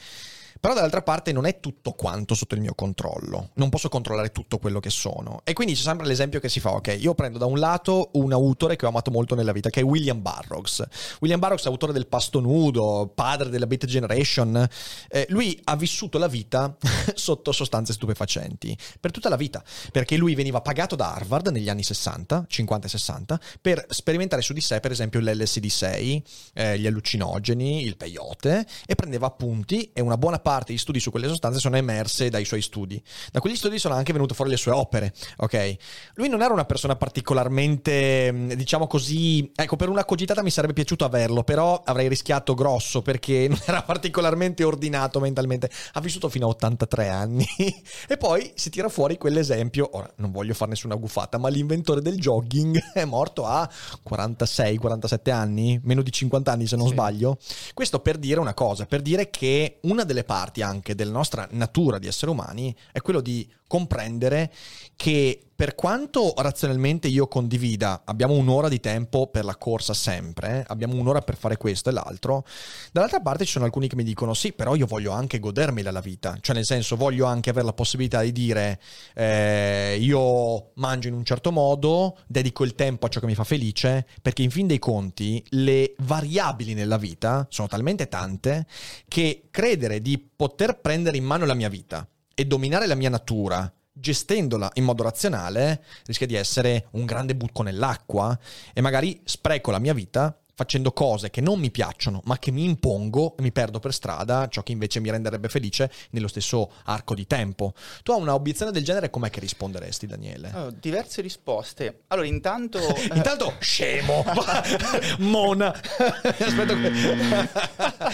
Però 0.59 0.73
dall'altra 0.73 1.01
parte 1.01 1.31
non 1.31 1.45
è 1.45 1.59
tutto 1.59 1.91
quanto 1.91 2.33
sotto 2.33 2.55
il 2.55 2.61
mio 2.61 2.73
controllo. 2.73 3.49
Non 3.55 3.69
posso 3.69 3.89
controllare 3.89 4.31
tutto 4.31 4.57
quello 4.57 4.79
che 4.79 4.89
sono. 4.89 5.41
E 5.43 5.53
quindi 5.53 5.73
c'è 5.73 5.83
sempre 5.83 6.07
l'esempio 6.07 6.39
che 6.39 6.49
si 6.49 6.59
fa, 6.59 6.71
ok? 6.71 6.97
Io 6.99 7.13
prendo 7.13 7.37
da 7.37 7.45
un 7.45 7.59
lato 7.59 8.09
un 8.13 8.31
autore 8.31 8.75
che 8.75 8.85
ho 8.85 8.89
amato 8.89 9.11
molto 9.11 9.35
nella 9.35 9.51
vita, 9.51 9.69
che 9.69 9.81
è 9.81 9.83
William 9.83 10.21
Burroughs. 10.21 10.83
William 11.19 11.39
Burroughs 11.39 11.65
è 11.65 11.67
autore 11.67 11.93
del 11.93 12.07
Pasto 12.07 12.39
Nudo, 12.39 13.11
padre 13.13 13.49
della 13.49 13.67
Beat 13.67 13.85
Generation. 13.85 14.67
Eh, 15.09 15.25
lui 15.29 15.59
ha 15.65 15.75
vissuto 15.75 16.17
la 16.17 16.27
vita 16.27 16.75
sotto 17.13 17.51
sostanze 17.51 17.93
stupefacenti. 17.93 18.75
Per 18.99 19.11
tutta 19.11 19.29
la 19.29 19.35
vita. 19.35 19.63
Perché 19.91 20.17
lui 20.17 20.35
veniva 20.35 20.61
pagato 20.61 20.95
da 20.95 21.13
Harvard 21.13 21.47
negli 21.47 21.69
anni 21.69 21.83
60, 21.83 22.45
50 22.47 22.87
e 22.87 22.89
60, 22.89 23.39
per 23.61 23.85
sperimentare 23.89 24.41
su 24.41 24.53
di 24.53 24.61
sé, 24.61 24.79
per 24.79 24.91
esempio, 24.91 25.19
l'LSD6, 25.19 26.21
eh, 26.53 26.79
gli 26.79 26.87
allucinogeni, 26.87 27.83
il 27.83 27.97
peyote, 27.97 28.65
e 28.85 28.95
prendeva 28.95 29.27
appunti 29.27 29.91
e 29.93 30.01
una 30.01 30.17
buona 30.17 30.39
parte 30.45 30.73
di 30.73 30.77
studi 30.77 30.99
su 30.99 31.09
quelle 31.09 31.27
sostanze 31.27 31.57
sono 31.59 31.75
emerse 31.75 32.29
dai 32.29 32.45
suoi 32.45 32.61
studi. 32.61 33.01
Da 33.31 33.39
quegli 33.39 33.55
studi 33.55 33.79
sono 33.79 33.95
anche 33.95 34.13
venute 34.13 34.35
fuori 34.35 34.51
le 34.51 34.57
sue 34.57 34.71
opere, 34.73 35.11
ok? 35.37 35.75
Lui 36.13 36.29
non 36.29 36.43
era 36.43 36.53
una 36.53 36.65
persona 36.65 36.95
particolarmente, 36.95 38.31
mh, 38.31 38.53
diciamo 38.53 38.85
così, 38.85 39.51
ecco, 39.55 39.75
per 39.75 39.89
una 39.89 40.05
cogitata 40.05 40.43
mi 40.43 40.51
sarebbe 40.51 40.73
piaciuto 40.73 41.03
averlo, 41.03 41.43
però 41.43 41.81
avrei 41.83 42.07
rischiato 42.07 42.53
grosso 42.53 43.01
perché 43.01 43.47
non 43.49 43.59
era 43.65 43.81
particolarmente 43.81 44.63
ordinato 44.63 45.19
mentalmente. 45.19 45.67
Ha 45.93 45.99
vissuto 45.99 46.29
fino 46.29 46.45
a 46.45 46.49
83 46.49 47.09
anni 47.09 47.47
e 48.07 48.17
poi 48.17 48.51
si 48.53 48.69
tira 48.69 48.87
fuori 48.89 49.17
quell'esempio, 49.17 49.89
ora 49.93 50.11
non 50.17 50.31
voglio 50.31 50.53
fare 50.53 50.69
nessuna 50.69 50.93
guffata, 50.93 51.39
ma 51.39 51.49
l'inventore 51.49 52.01
del 52.03 52.19
jogging 52.19 52.77
è 52.93 53.05
morto 53.05 53.47
a 53.47 53.67
46-47 54.07 55.31
anni, 55.31 55.79
meno 55.83 56.01
di 56.03 56.11
50 56.11 56.51
anni 56.51 56.67
se 56.67 56.75
non 56.75 56.87
Sì. 56.87 56.91
sbaglio. 56.93 57.37
Questo 57.73 57.99
per 57.99 58.17
dire 58.17 58.39
una 58.39 58.53
cosa, 58.53 58.85
per 58.85 59.01
dire 59.01 59.29
che 59.31 59.79
una 59.81 60.03
delle 60.03 60.23
parti 60.23 60.33
anche 60.61 60.95
della 60.95 61.11
nostra 61.11 61.47
natura 61.51 61.99
di 61.99 62.07
esseri 62.07 62.31
umani 62.31 62.75
è 62.91 63.01
quello 63.01 63.21
di 63.21 63.49
comprendere 63.67 64.51
che 64.95 65.45
per 65.55 65.73
quanto 65.73 66.33
razionalmente 66.35 67.07
io 67.07 67.29
condivida, 67.29 68.01
abbiamo 68.03 68.33
un'ora 68.33 68.67
di 68.67 68.81
tempo 68.81 69.27
per 69.27 69.45
la 69.45 69.55
corsa 69.55 69.93
sempre, 69.93 70.59
eh, 70.59 70.63
abbiamo 70.67 70.95
un'ora 70.95 71.21
per 71.21 71.37
fare 71.37 71.55
questo 71.55 71.89
e 71.89 71.93
l'altro, 71.93 72.43
dall'altra 72.91 73.21
parte 73.21 73.45
ci 73.45 73.53
sono 73.53 73.63
alcuni 73.63 73.87
che 73.87 73.95
mi 73.95 74.03
dicono 74.03 74.33
sì, 74.33 74.51
però 74.51 74.75
io 74.75 74.85
voglio 74.85 75.13
anche 75.13 75.39
godermela 75.39 75.91
la 75.91 76.01
vita, 76.01 76.37
cioè 76.41 76.55
nel 76.55 76.65
senso 76.65 76.97
voglio 76.97 77.25
anche 77.25 77.51
avere 77.51 77.65
la 77.65 77.73
possibilità 77.73 78.21
di 78.21 78.33
dire 78.33 78.81
eh, 79.13 79.97
io 79.97 80.71
mangio 80.75 81.07
in 81.07 81.13
un 81.13 81.23
certo 81.23 81.53
modo, 81.53 82.17
dedico 82.27 82.65
il 82.65 82.75
tempo 82.75 83.05
a 83.05 83.09
ciò 83.09 83.21
che 83.21 83.25
mi 83.25 83.35
fa 83.35 83.45
felice, 83.45 84.05
perché 84.21 84.41
in 84.41 84.51
fin 84.51 84.67
dei 84.67 84.79
conti 84.79 85.41
le 85.51 85.95
variabili 85.99 86.73
nella 86.73 86.97
vita 86.97 87.47
sono 87.49 87.69
talmente 87.69 88.09
tante 88.09 88.65
che 89.07 89.47
credere 89.51 90.01
di 90.01 90.19
poter 90.35 90.81
prendere 90.81 91.15
in 91.15 91.23
mano 91.23 91.45
la 91.45 91.53
mia 91.53 91.69
vita 91.69 92.05
e 92.35 92.45
dominare 92.45 92.85
la 92.85 92.95
mia 92.95 93.09
natura 93.09 93.71
gestendola 93.97 94.69
in 94.73 94.83
modo 94.83 95.03
razionale 95.03 95.83
rischia 96.05 96.27
di 96.27 96.35
essere 96.35 96.87
un 96.91 97.05
grande 97.05 97.33
buco 97.33 97.63
nell'acqua 97.63 98.37
e 98.73 98.81
magari 98.81 99.21
spreco 99.23 99.71
la 99.71 99.79
mia 99.79 99.93
vita 99.93 100.37
facendo 100.55 100.91
cose 100.91 101.29
che 101.29 101.41
non 101.41 101.59
mi 101.59 101.69
piacciono 101.69 102.21
ma 102.25 102.39
che 102.39 102.51
mi 102.51 102.63
impongo 102.63 103.35
e 103.37 103.41
mi 103.41 103.51
perdo 103.51 103.79
per 103.79 103.93
strada 103.93 104.47
ciò 104.47 104.63
che 104.63 104.71
invece 104.71 104.99
mi 104.99 105.11
renderebbe 105.11 105.49
felice 105.49 105.91
nello 106.11 106.27
stesso 106.27 106.71
arco 106.85 107.13
di 107.13 107.27
tempo. 107.27 107.73
Tu 108.03 108.11
a 108.11 108.15
una 108.15 108.33
obiezione 108.33 108.71
del 108.71 108.83
genere 108.83 109.09
com'è 109.09 109.29
che 109.29 109.39
risponderesti 109.39 110.07
Daniele? 110.07 110.51
Allora, 110.53 110.71
diverse 110.79 111.21
risposte. 111.21 112.03
Allora, 112.07 112.27
intanto... 112.27 112.79
eh, 112.95 113.15
Intanto 113.15 113.53
scemo, 113.59 114.23
Mona. 115.19 115.73
Aspetta, 115.75 116.73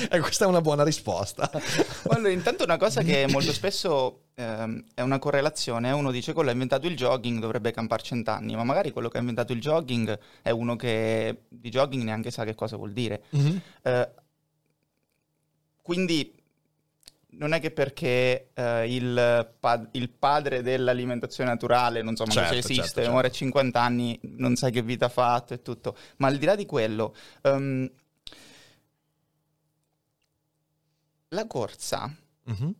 Eh, 0.09 0.19
questa 0.19 0.45
è 0.45 0.47
una 0.47 0.61
buona 0.61 0.83
risposta. 0.83 1.49
Allora, 2.09 2.29
intanto 2.29 2.63
una 2.63 2.77
cosa 2.77 3.01
che 3.01 3.27
molto 3.29 3.53
spesso 3.53 4.20
ehm, 4.35 4.83
è 4.93 5.01
una 5.01 5.19
correlazione. 5.19 5.91
Uno 5.91 6.11
dice 6.11 6.33
quello 6.33 6.49
ha 6.49 6.53
inventato 6.53 6.87
il 6.87 6.95
jogging, 6.95 7.39
dovrebbe 7.39 7.71
campare 7.71 8.03
cent'anni, 8.03 8.55
ma 8.55 8.63
magari 8.63 8.91
quello 8.91 9.09
che 9.09 9.17
ha 9.17 9.19
inventato 9.19 9.53
il 9.53 9.59
jogging 9.61 10.17
è 10.41 10.49
uno 10.49 10.75
che 10.75 11.43
di 11.49 11.69
jogging 11.69 12.03
neanche 12.03 12.31
sa 12.31 12.43
che 12.43 12.55
cosa 12.55 12.75
vuol 12.77 12.93
dire. 12.93 13.23
Eh, 13.83 14.09
quindi 15.81 16.39
non 17.33 17.53
è 17.53 17.59
che 17.61 17.71
perché 17.71 18.49
eh, 18.53 18.93
il, 18.93 19.53
pa- 19.59 19.87
il 19.91 20.09
padre 20.09 20.61
dell'alimentazione 20.61 21.49
naturale, 21.49 22.01
non 22.01 22.15
so 22.15 22.25
manco 22.25 22.41
Certo, 22.41 22.53
se 22.53 22.57
esiste, 22.59 22.81
certo, 22.81 22.95
certo. 22.95 23.11
muore 23.11 23.27
a 23.27 23.31
50 23.31 23.81
anni, 23.81 24.19
non 24.23 24.55
sai 24.55 24.71
che 24.71 24.81
vita 24.81 25.05
ha 25.05 25.09
fatto 25.09 25.53
e 25.53 25.61
tutto. 25.61 25.95
Ma 26.17 26.27
al 26.27 26.37
di 26.37 26.45
là 26.45 26.55
di 26.55 26.65
quello, 26.65 27.15
ehm, 27.41 27.89
la 31.29 31.47
corsa 31.47 32.13
Mhm. 32.43 32.73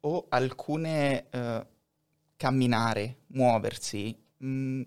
O 0.00 0.26
alcune 0.28 1.26
eh, 1.30 1.66
camminare, 2.36 3.18
muoversi, 3.28 4.16
mh, 4.36 4.82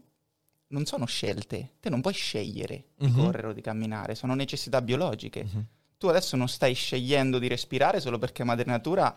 non 0.68 0.86
sono 0.86 1.06
scelte. 1.06 1.74
Te 1.80 1.90
non 1.90 2.02
puoi 2.02 2.14
scegliere 2.14 2.86
di 2.96 3.08
Mhm. 3.08 3.16
correre 3.16 3.48
o 3.48 3.54
di 3.54 3.62
camminare, 3.62 4.16
sono 4.16 4.34
necessità 4.36 4.82
biologiche. 4.82 5.44
Mhm. 5.44 5.66
Tu 5.98 6.08
adesso 6.08 6.36
non 6.36 6.48
stai 6.48 6.74
scegliendo 6.74 7.38
di 7.40 7.48
respirare 7.48 8.00
solo 8.00 8.18
perché 8.18 8.44
Madre 8.44 8.66
Natura 8.66 9.16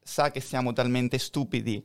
sa 0.00 0.30
che 0.30 0.40
siamo 0.40 0.72
talmente 0.72 1.18
stupidi 1.18 1.84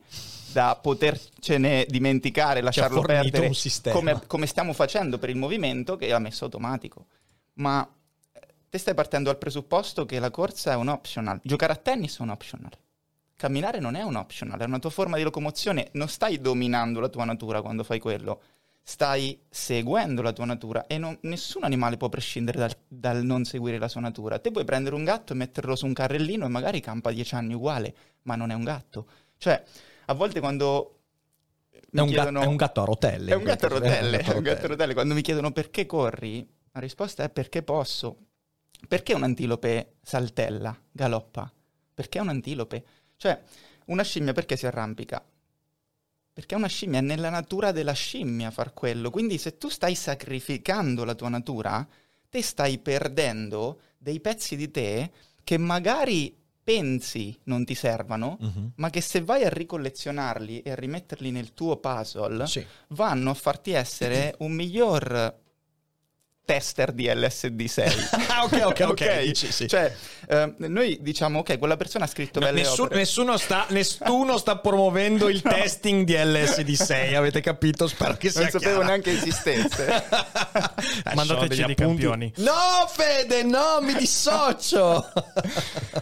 da 0.52 0.78
potercene 0.80 1.84
dimenticare, 1.88 2.60
lasciarlo 2.60 3.00
perdere, 3.00 3.50
come, 3.90 4.26
come 4.28 4.46
stiamo 4.46 4.72
facendo 4.72 5.18
per 5.18 5.28
il 5.28 5.36
movimento 5.36 5.96
che 5.96 6.06
l'ha 6.06 6.20
messo 6.20 6.44
automatico. 6.44 7.06
Ma 7.54 7.86
eh, 8.32 8.40
te 8.70 8.78
stai 8.78 8.94
partendo 8.94 9.28
dal 9.28 9.38
presupposto 9.38 10.06
che 10.06 10.20
la 10.20 10.30
corsa 10.30 10.72
è 10.72 10.76
un 10.76 10.88
optional, 10.88 11.40
giocare 11.42 11.72
a 11.72 11.76
tennis 11.76 12.18
è 12.18 12.22
un 12.22 12.28
optional. 12.30 12.70
Camminare 13.36 13.80
non 13.80 13.96
è 13.96 14.02
un 14.02 14.16
optional, 14.16 14.58
è 14.60 14.64
una 14.64 14.78
tua 14.78 14.90
forma 14.90 15.16
di 15.16 15.22
locomozione, 15.22 15.88
non 15.92 16.08
stai 16.08 16.40
dominando 16.40 17.00
la 17.00 17.08
tua 17.08 17.24
natura 17.24 17.60
quando 17.60 17.82
fai 17.82 17.98
quello, 17.98 18.40
stai 18.84 19.40
seguendo 19.48 20.22
la 20.22 20.32
tua 20.32 20.44
natura 20.44 20.86
e 20.86 20.98
non- 20.98 21.16
nessun 21.22 21.64
animale 21.64 21.96
può 21.96 22.08
prescindere 22.08 22.58
dal, 22.58 22.76
dal 22.86 23.24
non 23.24 23.44
seguire 23.44 23.78
la 23.78 23.88
sua 23.88 24.00
natura. 24.00 24.38
Te 24.38 24.50
puoi 24.50 24.64
prendere 24.64 24.94
un 24.94 25.04
gatto 25.04 25.32
e 25.32 25.36
metterlo 25.36 25.76
su 25.76 25.86
un 25.86 25.92
carrellino 25.92 26.44
e 26.44 26.48
magari 26.48 26.80
campa 26.80 27.10
dieci 27.10 27.34
anni 27.34 27.54
uguale, 27.54 27.94
ma 28.22 28.36
non 28.36 28.50
è 28.50 28.54
un 28.54 28.64
gatto. 28.64 29.06
Cioè, 29.36 29.62
a 30.06 30.14
volte 30.14 30.40
quando... 30.40 30.98
È 31.70 32.00
un, 32.00 32.08
gatto, 32.08 32.40
è 32.40 32.46
un 32.46 32.56
gatto 32.56 32.80
a 32.80 32.84
rotelle. 32.84 33.32
È 33.32 33.34
un 33.34 33.42
gatto 33.42 33.66
a 33.66 33.68
rotelle, 33.68 34.18
È 34.18 34.34
un 34.34 34.42
gatto 34.42 34.64
a 34.64 34.68
rotelle. 34.68 34.94
Quando 34.94 35.14
mi 35.14 35.20
chiedono 35.20 35.52
perché 35.52 35.84
corri, 35.84 36.48
la 36.72 36.80
risposta 36.80 37.22
è 37.22 37.28
perché 37.28 37.62
posso. 37.62 38.16
Perché 38.88 39.12
un 39.12 39.22
antilope 39.22 39.96
saltella, 40.00 40.76
galoppa? 40.90 41.52
Perché 41.94 42.18
è 42.18 42.22
un 42.22 42.30
antilope? 42.30 42.84
Cioè, 43.22 43.40
una 43.86 44.02
scimmia 44.02 44.32
perché 44.32 44.56
si 44.56 44.66
arrampica? 44.66 45.24
Perché 46.32 46.56
è 46.56 46.58
una 46.58 46.66
scimmia, 46.66 46.98
è 46.98 47.02
nella 47.02 47.30
natura 47.30 47.70
della 47.70 47.92
scimmia 47.92 48.50
far 48.50 48.72
quello. 48.74 49.10
Quindi 49.10 49.38
se 49.38 49.58
tu 49.58 49.68
stai 49.68 49.94
sacrificando 49.94 51.04
la 51.04 51.14
tua 51.14 51.28
natura, 51.28 51.86
te 52.28 52.42
stai 52.42 52.78
perdendo 52.78 53.78
dei 53.96 54.18
pezzi 54.18 54.56
di 54.56 54.72
te 54.72 55.12
che 55.44 55.56
magari 55.56 56.36
pensi 56.64 57.38
non 57.44 57.64
ti 57.64 57.76
servano, 57.76 58.38
Mhm. 58.40 58.72
ma 58.76 58.90
che 58.90 59.00
se 59.00 59.20
vai 59.22 59.44
a 59.44 59.50
ricollezionarli 59.50 60.62
e 60.62 60.72
a 60.72 60.74
rimetterli 60.74 61.30
nel 61.30 61.54
tuo 61.54 61.76
puzzle, 61.76 62.44
Sì. 62.48 62.66
vanno 62.88 63.30
a 63.30 63.34
farti 63.34 63.70
essere 63.70 64.34
un 64.40 64.50
miglior 64.50 65.38
tester 66.44 66.92
di 66.92 67.06
LSD6. 67.06 68.20
Ah, 68.32 68.44
ok, 68.44 68.62
ok, 68.64 68.80
ok. 68.88 69.20
Dici, 69.24 69.52
sì. 69.52 69.68
Cioè, 69.68 69.94
eh, 70.28 70.54
noi 70.56 70.98
diciamo, 71.02 71.40
ok, 71.40 71.58
quella 71.58 71.76
persona 71.76 72.04
ha 72.04 72.08
scritto 72.08 72.40
No, 72.40 72.46
belle 72.46 72.62
nessuno, 72.62 72.84
opere. 72.84 73.00
nessuno 73.00 73.36
sta, 73.36 73.66
nessuno 73.68 74.38
sta 74.38 74.56
promuovendo 74.58 75.28
il 75.28 75.40
testing 75.42 76.04
di 76.04 76.14
LSD6, 76.14 77.14
avete 77.14 77.40
capito? 77.42 77.86
Spero 77.86 78.16
che 78.16 78.30
sia 78.30 78.40
Non 78.42 78.50
sapevo 78.50 78.70
chiaro. 78.80 78.86
neanche 78.86 79.10
esistesse. 79.12 79.86
Eh, 81.04 81.14
Mandateci 81.14 81.64
dei 81.64 81.74
campioni. 81.74 82.32
No, 82.36 82.86
Fede, 82.88 83.42
no, 83.42 83.80
mi 83.82 83.94
dissocio. 83.94 85.12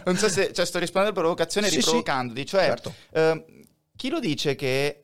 non 0.05 0.17
so 0.17 0.29
se 0.29 0.53
cioè, 0.53 0.65
sto 0.65 0.79
rispondendo 0.79 1.19
alla 1.19 1.27
provocazione 1.27 1.67
Sì, 1.69 1.75
riprovocandoti. 1.77 2.45
Cioè, 2.45 2.65
Certo. 2.65 2.93
eh, 3.11 3.45
chi 3.97 4.09
lo 4.09 4.19
dice 4.19 4.55
che 4.55 5.03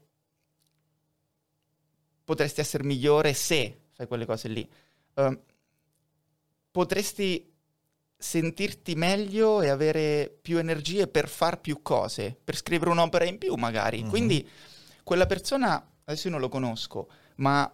potresti 2.24 2.62
essere 2.62 2.84
migliore 2.84 3.34
se 3.34 3.80
fai 3.94 4.08
quelle 4.08 4.26
cose 4.26 4.48
lì? 4.48 4.68
Eh, 5.18 5.40
potresti 6.72 7.52
sentirti 8.20 8.96
meglio 8.96 9.62
e 9.62 9.70
avere 9.70 10.36
più 10.42 10.58
energie 10.58 11.08
per 11.08 11.28
far 11.28 11.60
più 11.60 11.82
cose, 11.82 12.36
per 12.44 12.56
scrivere 12.56 12.92
un'opera 12.92 13.26
in 13.26 13.38
più 13.38 13.54
magari. 13.56 14.04
Mhm. 14.04 14.10
Quindi 14.10 14.48
quella 15.04 15.26
persona, 15.26 15.84
adesso 16.06 16.28
io 16.28 16.34
non 16.34 16.42
lo 16.42 16.50
conosco, 16.50 17.10
ma 17.38 17.72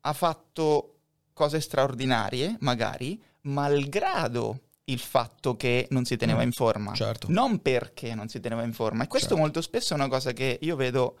ha 0.00 0.12
fatto 0.12 0.94
cose 1.32 1.60
straordinarie, 1.60 2.56
magari, 2.60 3.20
malgrado 3.42 4.62
il 4.84 4.98
fatto 4.98 5.54
che 5.56 5.86
non 5.90 6.04
si 6.04 6.16
teneva 6.16 6.40
Mm, 6.40 6.44
in 6.46 6.52
forma. 6.52 6.92
certo. 6.94 7.26
Non 7.30 7.60
perché 7.60 8.14
non 8.14 8.28
si 8.28 8.40
teneva 8.40 8.62
in 8.62 8.72
forma. 8.72 9.04
E 9.04 9.06
questo 9.06 9.28
Certo. 9.28 9.42
molto 9.42 9.60
spesso 9.60 9.92
è 9.92 9.96
una 9.96 10.08
cosa 10.08 10.32
che 10.32 10.58
io 10.62 10.76
vedo 10.76 11.18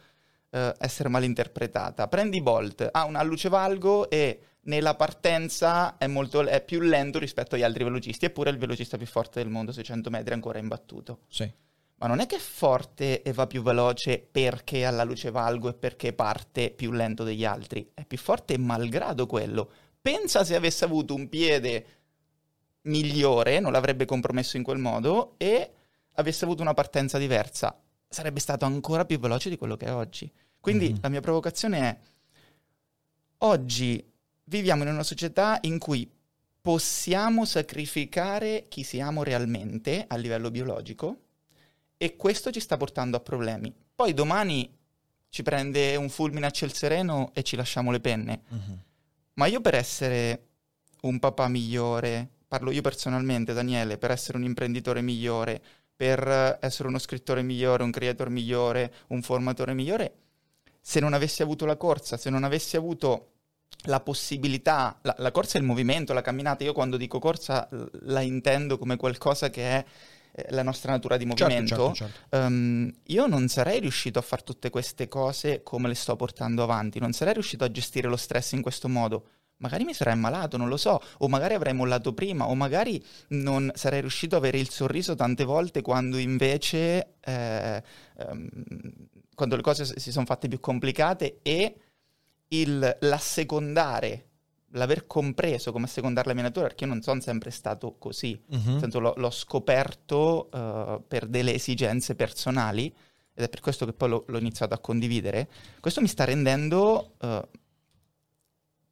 eh, 0.50 0.74
essere 0.78 1.10
malinterpretata. 1.10 2.08
Prendi 2.08 2.40
Bolt, 2.40 2.88
ha 2.90 3.04
una 3.04 3.22
luce 3.22 3.50
valgo 3.50 4.08
e 4.08 4.40
nella 4.62 4.94
partenza 4.94 5.96
è, 5.96 6.06
molto, 6.06 6.46
è 6.46 6.62
più 6.62 6.80
lento 6.80 7.18
rispetto 7.18 7.54
agli 7.54 7.62
altri 7.62 7.84
velocisti, 7.84 8.26
eppure 8.26 8.50
è 8.50 8.52
il 8.52 8.58
velocista 8.58 8.96
più 8.96 9.06
forte 9.06 9.42
del 9.42 9.50
mondo, 9.50 9.72
600 9.72 10.10
metri 10.10 10.34
ancora 10.34 10.58
imbattuto. 10.58 11.20
Sì. 11.28 11.50
Ma 12.00 12.06
non 12.06 12.20
è 12.20 12.26
che 12.26 12.36
è 12.36 12.40
forte 12.40 13.22
e 13.22 13.32
va 13.32 13.46
più 13.46 13.62
veloce 13.62 14.18
perché 14.18 14.86
ha 14.86 14.90
la 14.90 15.02
luce 15.02 15.30
valgo 15.30 15.68
e 15.68 15.74
perché 15.74 16.12
parte 16.12 16.70
più 16.70 16.92
lento 16.92 17.24
degli 17.24 17.44
altri. 17.44 17.90
È 17.92 18.04
più 18.04 18.18
forte 18.18 18.56
malgrado 18.56 19.26
quello. 19.26 19.70
Pensa 20.00 20.44
se 20.44 20.54
avesse 20.54 20.84
avuto 20.84 21.14
un 21.14 21.28
piede 21.28 21.86
migliore, 22.82 23.58
non 23.58 23.72
l'avrebbe 23.72 24.04
compromesso 24.04 24.56
in 24.56 24.62
quel 24.62 24.78
modo 24.78 25.34
e 25.38 25.72
avesse 26.14 26.44
avuto 26.44 26.62
una 26.62 26.72
partenza 26.74 27.18
diversa. 27.18 27.76
Sarebbe 28.08 28.38
stato 28.38 28.64
ancora 28.64 29.04
più 29.04 29.18
veloce 29.18 29.50
di 29.50 29.56
quello 29.56 29.76
che 29.76 29.86
è 29.86 29.92
oggi. 29.92 30.30
Quindi 30.60 30.90
Mhm. 30.90 30.98
la 31.02 31.08
mia 31.08 31.20
provocazione 31.20 31.78
è, 31.80 31.98
oggi 33.38 34.07
viviamo 34.48 34.82
in 34.82 34.88
una 34.88 35.02
società 35.02 35.58
in 35.62 35.78
cui 35.78 36.10
possiamo 36.60 37.44
sacrificare 37.44 38.66
chi 38.68 38.82
siamo 38.82 39.22
realmente 39.22 40.04
a 40.06 40.16
livello 40.16 40.50
biologico 40.50 41.20
e 41.96 42.16
questo 42.16 42.50
ci 42.50 42.60
sta 42.60 42.76
portando 42.76 43.16
a 43.16 43.20
problemi. 43.20 43.72
Poi 43.94 44.14
domani 44.14 44.70
ci 45.28 45.42
prende 45.42 45.96
un 45.96 46.08
fulmine 46.08 46.46
a 46.46 46.50
ciel 46.50 46.72
sereno 46.72 47.30
e 47.34 47.42
ci 47.42 47.56
lasciamo 47.56 47.90
le 47.90 48.00
penne. 48.00 48.42
Mhm. 48.48 48.82
Ma 49.34 49.46
io 49.46 49.60
per 49.60 49.74
essere 49.74 50.46
un 51.02 51.18
papà 51.18 51.48
migliore, 51.48 52.28
parlo 52.48 52.70
io 52.70 52.80
personalmente, 52.80 53.52
Daniele, 53.52 53.98
per 53.98 54.10
essere 54.10 54.38
un 54.38 54.44
imprenditore 54.44 55.00
migliore, 55.00 55.62
per 55.94 56.58
essere 56.60 56.88
uno 56.88 56.98
scrittore 56.98 57.42
migliore, 57.42 57.82
un 57.82 57.90
creator 57.90 58.30
migliore, 58.30 58.92
un 59.08 59.22
formatore 59.22 59.74
migliore, 59.74 60.14
se 60.80 61.00
non 61.00 61.12
avessi 61.12 61.42
avuto 61.42 61.66
la 61.66 61.76
corsa, 61.76 62.16
se 62.16 62.30
non 62.30 62.44
avessi 62.44 62.76
avuto 62.76 63.32
la 63.82 64.00
possibilità, 64.00 64.98
la, 65.02 65.14
la 65.18 65.30
corsa 65.30 65.58
è 65.58 65.60
il 65.60 65.66
movimento, 65.66 66.12
la 66.12 66.22
camminata, 66.22 66.64
io 66.64 66.72
quando 66.72 66.96
dico 66.96 67.18
corsa 67.18 67.68
la 68.02 68.20
intendo 68.20 68.78
come 68.78 68.96
qualcosa 68.96 69.50
che 69.50 69.62
è 69.62 69.84
eh, 70.32 70.46
la 70.50 70.62
nostra 70.62 70.92
natura 70.92 71.16
di 71.16 71.24
Certo, 71.24 71.44
movimento, 71.44 71.94
certo, 71.94 71.94
certo. 71.94 72.36
Ehm, 72.36 72.92
io 73.04 73.26
non 73.26 73.48
sarei 73.48 73.80
riuscito 73.80 74.18
a 74.18 74.22
fare 74.22 74.42
tutte 74.42 74.70
queste 74.70 75.08
cose 75.08 75.62
come 75.62 75.88
le 75.88 75.94
sto 75.94 76.16
portando 76.16 76.62
avanti, 76.62 76.98
non 76.98 77.12
sarei 77.12 77.34
riuscito 77.34 77.64
a 77.64 77.70
gestire 77.70 78.08
lo 78.08 78.16
stress 78.16 78.52
in 78.52 78.62
questo 78.62 78.88
modo. 78.88 79.28
Magari 79.60 79.82
mi 79.82 79.92
sarei 79.92 80.12
ammalato, 80.12 80.56
non 80.56 80.68
lo 80.68 80.76
so, 80.76 81.00
o 81.18 81.28
magari 81.28 81.54
avrei 81.54 81.72
mollato 81.72 82.14
prima, 82.14 82.46
o 82.46 82.54
magari 82.54 83.02
non 83.30 83.72
sarei 83.74 84.00
riuscito 84.00 84.36
ad 84.36 84.42
avere 84.42 84.58
il 84.58 84.70
sorriso 84.70 85.16
tante 85.16 85.42
volte 85.42 85.82
quando 85.82 86.16
invece, 86.16 87.14
eh, 87.20 87.82
ehm, 88.18 88.48
quando 89.34 89.56
le 89.56 89.62
cose 89.62 89.98
si 89.98 90.12
sono 90.12 90.26
fatte 90.26 90.46
più 90.46 90.60
complicate 90.60 91.40
e 91.42 91.74
il, 92.48 92.96
l'assecondare, 93.00 94.24
l'aver 94.72 95.06
compreso 95.06 95.72
come 95.72 95.86
assecondare 95.86 96.28
la 96.28 96.34
mia 96.34 96.42
natura, 96.44 96.66
perché 96.66 96.84
io 96.84 96.90
non 96.90 97.02
sono 97.02 97.20
sempre 97.20 97.50
stato 97.50 97.96
così, 97.98 98.40
nel 98.48 98.80
senso 98.80 98.98
l'ho, 99.00 99.14
l'ho 99.16 99.30
scoperto 99.30 100.50
eh, 100.50 101.00
per 101.06 101.26
delle 101.26 101.54
esigenze 101.54 102.14
personali 102.14 102.86
ed 103.34 103.44
è 103.44 103.48
per 103.48 103.60
questo 103.60 103.86
che 103.86 103.92
poi 103.92 104.08
l'ho, 104.08 104.24
l'ho 104.26 104.38
iniziato 104.38 104.74
a 104.74 104.78
condividere. 104.78 105.48
Questo 105.80 106.00
mi 106.00 106.08
sta 106.08 106.24
rendendo 106.24 107.14
eh, 107.20 107.48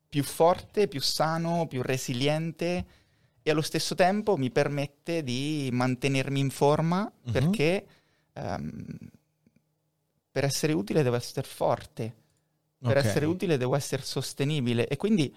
più 0.09 0.23
forte, 0.23 0.89
più 0.89 1.01
sano, 1.01 1.67
più 1.67 1.83
resiliente 1.83 2.87
e 3.43 3.51
allo 3.51 3.61
stesso 3.63 3.95
tempo 3.95 4.37
mi 4.37 4.51
permette 4.51 5.23
di 5.23 5.69
mantenermi 5.73 6.41
in 6.41 6.51
forma 6.51 7.11
Mhm. 7.25 7.33
perché 7.33 7.87
ehm, 8.33 8.97
per 10.31 10.45
essere 10.45 10.73
utile 10.73 11.03
devo 11.03 11.17
essere 11.17 11.47
forte, 11.47 12.15
per 12.79 12.97
Ok. 12.99 13.05
essere 13.05 13.27
utile 13.27 13.57
devo 13.57 13.75
essere 13.77 14.03
sostenibile 14.03 14.87
e 14.89 14.97
quindi 14.97 15.35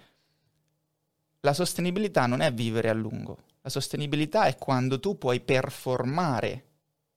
la 1.40 1.52
sostenibilità 1.54 2.26
non 2.26 2.40
è 2.40 2.52
vivere 2.52 2.90
a 2.90 2.92
lungo, 2.92 3.38
la 3.62 3.70
sostenibilità 3.70 4.44
è 4.44 4.56
quando 4.56 5.00
tu 5.00 5.16
puoi 5.18 5.40
performare 5.40 6.64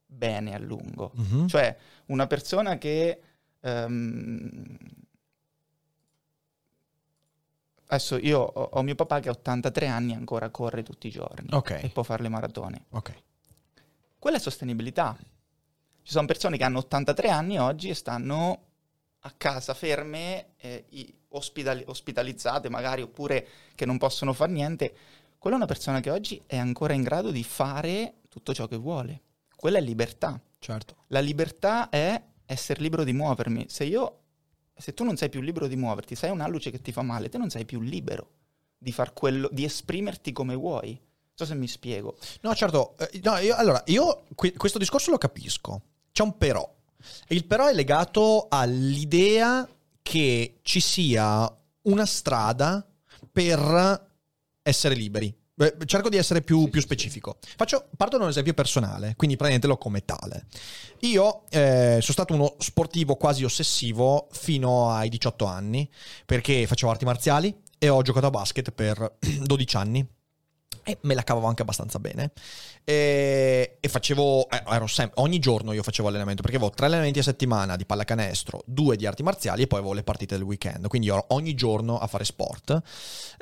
bene 0.06 0.54
a 0.56 0.60
lungo. 0.60 1.12
Mhm. 1.16 1.48
Cioè, 1.48 1.76
una 2.08 2.28
persona 2.28 2.78
che... 2.78 3.22
ehm, 3.60 4.78
adesso 7.88 8.18
io 8.18 8.40
ho, 8.40 8.70
ho 8.74 8.82
mio 8.82 8.96
papà 8.96 9.20
che 9.20 9.30
ha 9.30 9.32
83 9.34 9.88
anni 9.88 10.14
ancora 10.14 10.50
corre 10.50 10.84
tutti 10.84 11.08
i 11.08 11.12
giorni 11.12 11.48
Ok. 11.52 11.80
e 11.84 11.90
può 11.90 12.04
fare 12.04 12.24
le 12.24 12.30
maratone. 12.30 12.86
Ok. 12.92 13.14
Quella 14.18 14.38
è 14.38 14.40
sostenibilità. 14.40 15.16
Ci 16.02 16.12
sono 16.12 16.26
persone 16.26 16.58
che 16.58 16.64
hanno 16.64 16.80
83 16.80 17.30
anni 17.30 17.60
oggi 17.60 17.90
e 17.90 17.94
stanno 17.94 18.62
a 19.26 19.32
casa 19.32 19.74
ferme, 19.74 20.56
eh, 20.58 20.86
ospitali- 21.30 21.84
ospitalizzate 21.86 22.70
magari, 22.70 23.02
oppure 23.02 23.48
che 23.76 23.86
non 23.86 23.98
possono 23.98 24.34
fare 24.34 24.52
niente. 24.52 24.96
Quella 25.38 25.56
è 25.56 25.60
una 25.60 25.68
persona 25.68 26.00
che 26.00 26.10
oggi 26.10 26.42
è 26.46 26.58
ancora 26.58 26.94
in 26.94 27.04
grado 27.04 27.32
di 27.32 27.44
fare 27.44 28.16
tutto 28.30 28.54
ciò 28.54 28.68
che 28.68 28.78
vuole. 28.78 29.22
Quella 29.56 29.78
è 29.78 29.82
libertà. 29.82 30.40
Certo. 30.60 30.96
La 31.08 31.20
libertà 31.20 31.90
è 31.90 32.22
essere 32.46 32.82
libero 32.82 33.04
di 33.04 33.14
muovermi. 33.14 33.66
Se 33.70 33.84
io, 33.86 34.20
se 34.76 34.94
tu 34.94 35.04
non 35.04 35.16
sei 35.18 35.30
più 35.30 35.42
libero 35.42 35.68
di 35.68 35.76
muoverti, 35.76 36.16
se 36.16 36.26
hai 36.28 36.32
una 36.32 36.48
luce 36.48 36.72
che 36.72 36.82
ti 36.82 36.92
fa 36.92 37.02
male, 37.02 37.30
te 37.30 37.38
non 37.38 37.50
sei 37.50 37.66
più 37.66 37.80
libero 37.82 38.30
di 38.78 38.92
far 38.92 39.14
quello, 39.14 39.50
di 39.52 39.64
esprimerti 39.64 40.34
come 40.34 40.56
vuoi. 40.56 40.90
Non 40.92 41.34
so 41.36 41.46
se 41.46 41.56
mi 41.56 41.68
spiego. 41.68 42.18
No, 42.42 42.54
certo. 42.54 42.96
eh, 42.98 43.20
no, 43.24 43.38
io- 43.38 43.56
allora, 43.56 43.82
io 43.88 44.26
que- 44.36 44.54
questo 44.54 44.78
discorso 44.78 45.12
lo 45.12 45.18
capisco. 45.18 45.82
C'è 46.12 46.24
un 46.24 46.38
però. 46.38 46.70
Il 47.28 47.46
però 47.46 47.68
è 47.68 47.74
legato 47.74 48.48
all'idea 48.50 49.68
che 50.02 50.60
ci 50.62 50.80
sia 50.80 51.52
una 51.84 52.06
strada 52.06 52.86
per 53.32 54.12
essere 54.62 54.96
liberi. 54.96 55.36
Beh, 55.56 55.78
Cerco 55.86 56.10
di 56.10 56.18
essere 56.18 56.42
più, 56.42 56.70
più 56.70 56.82
specifico. 56.82 57.38
Faccio, 57.56 57.90
parto 57.96 58.18
da 58.18 58.24
un 58.24 58.30
esempio 58.30 58.54
personale, 58.54 59.14
quindi 59.16 59.38
prendetelo 59.38 59.78
come 59.78 60.04
tale. 60.04 60.48
Io 61.02 61.44
eh, 61.50 62.00
sono 62.02 62.14
stato 62.14 62.34
uno 62.34 62.56
sportivo 62.58 63.16
quasi 63.16 63.44
ossessivo 63.44 64.28
fino 64.32 64.90
ai 64.92 65.10
18 65.10 65.46
anni, 65.46 65.90
perché 66.26 66.66
facevo 66.66 66.92
arti 66.92 67.06
marziali 67.06 67.56
e 67.78 67.90
ho 67.90 68.02
giocato 68.02 68.26
a 68.26 68.32
basket 68.32 68.72
per 68.72 69.18
12 69.44 69.76
anni 69.78 70.08
e 70.84 70.98
me 71.02 71.14
la 71.14 71.24
cavavo 71.24 71.48
anche 71.48 71.62
abbastanza 71.62 72.00
bene. 72.00 72.32
E, 72.84 73.78
e 73.80 73.88
facevo, 73.88 74.48
eh, 74.50 74.88
sem- 74.88 75.12
ogni 75.16 75.40
giorno 75.40 75.72
io 75.72 75.84
facevo 75.84 76.08
allenamento 76.10 76.42
perché 76.42 76.58
avevo 76.58 76.72
tre 76.72 76.88
allenamenti 76.88 77.20
a 77.20 77.24
settimana 77.24 77.76
di 77.76 77.86
pallacanestro, 77.86 78.64
due 78.66 78.96
di 78.96 79.06
arti 79.06 79.24
marziali 79.24 79.64
e 79.64 79.68
poi 79.68 79.80
avevo 79.80 79.94
le 79.94 80.04
partite 80.04 80.36
del 80.36 80.44
weekend. 80.44 80.88
Quindi 80.88 81.08
ero 81.08 81.26
ogni 81.30 81.54
giorno 81.56 81.98
a 81.98 82.08
fare 82.08 82.26
sport 82.26 82.82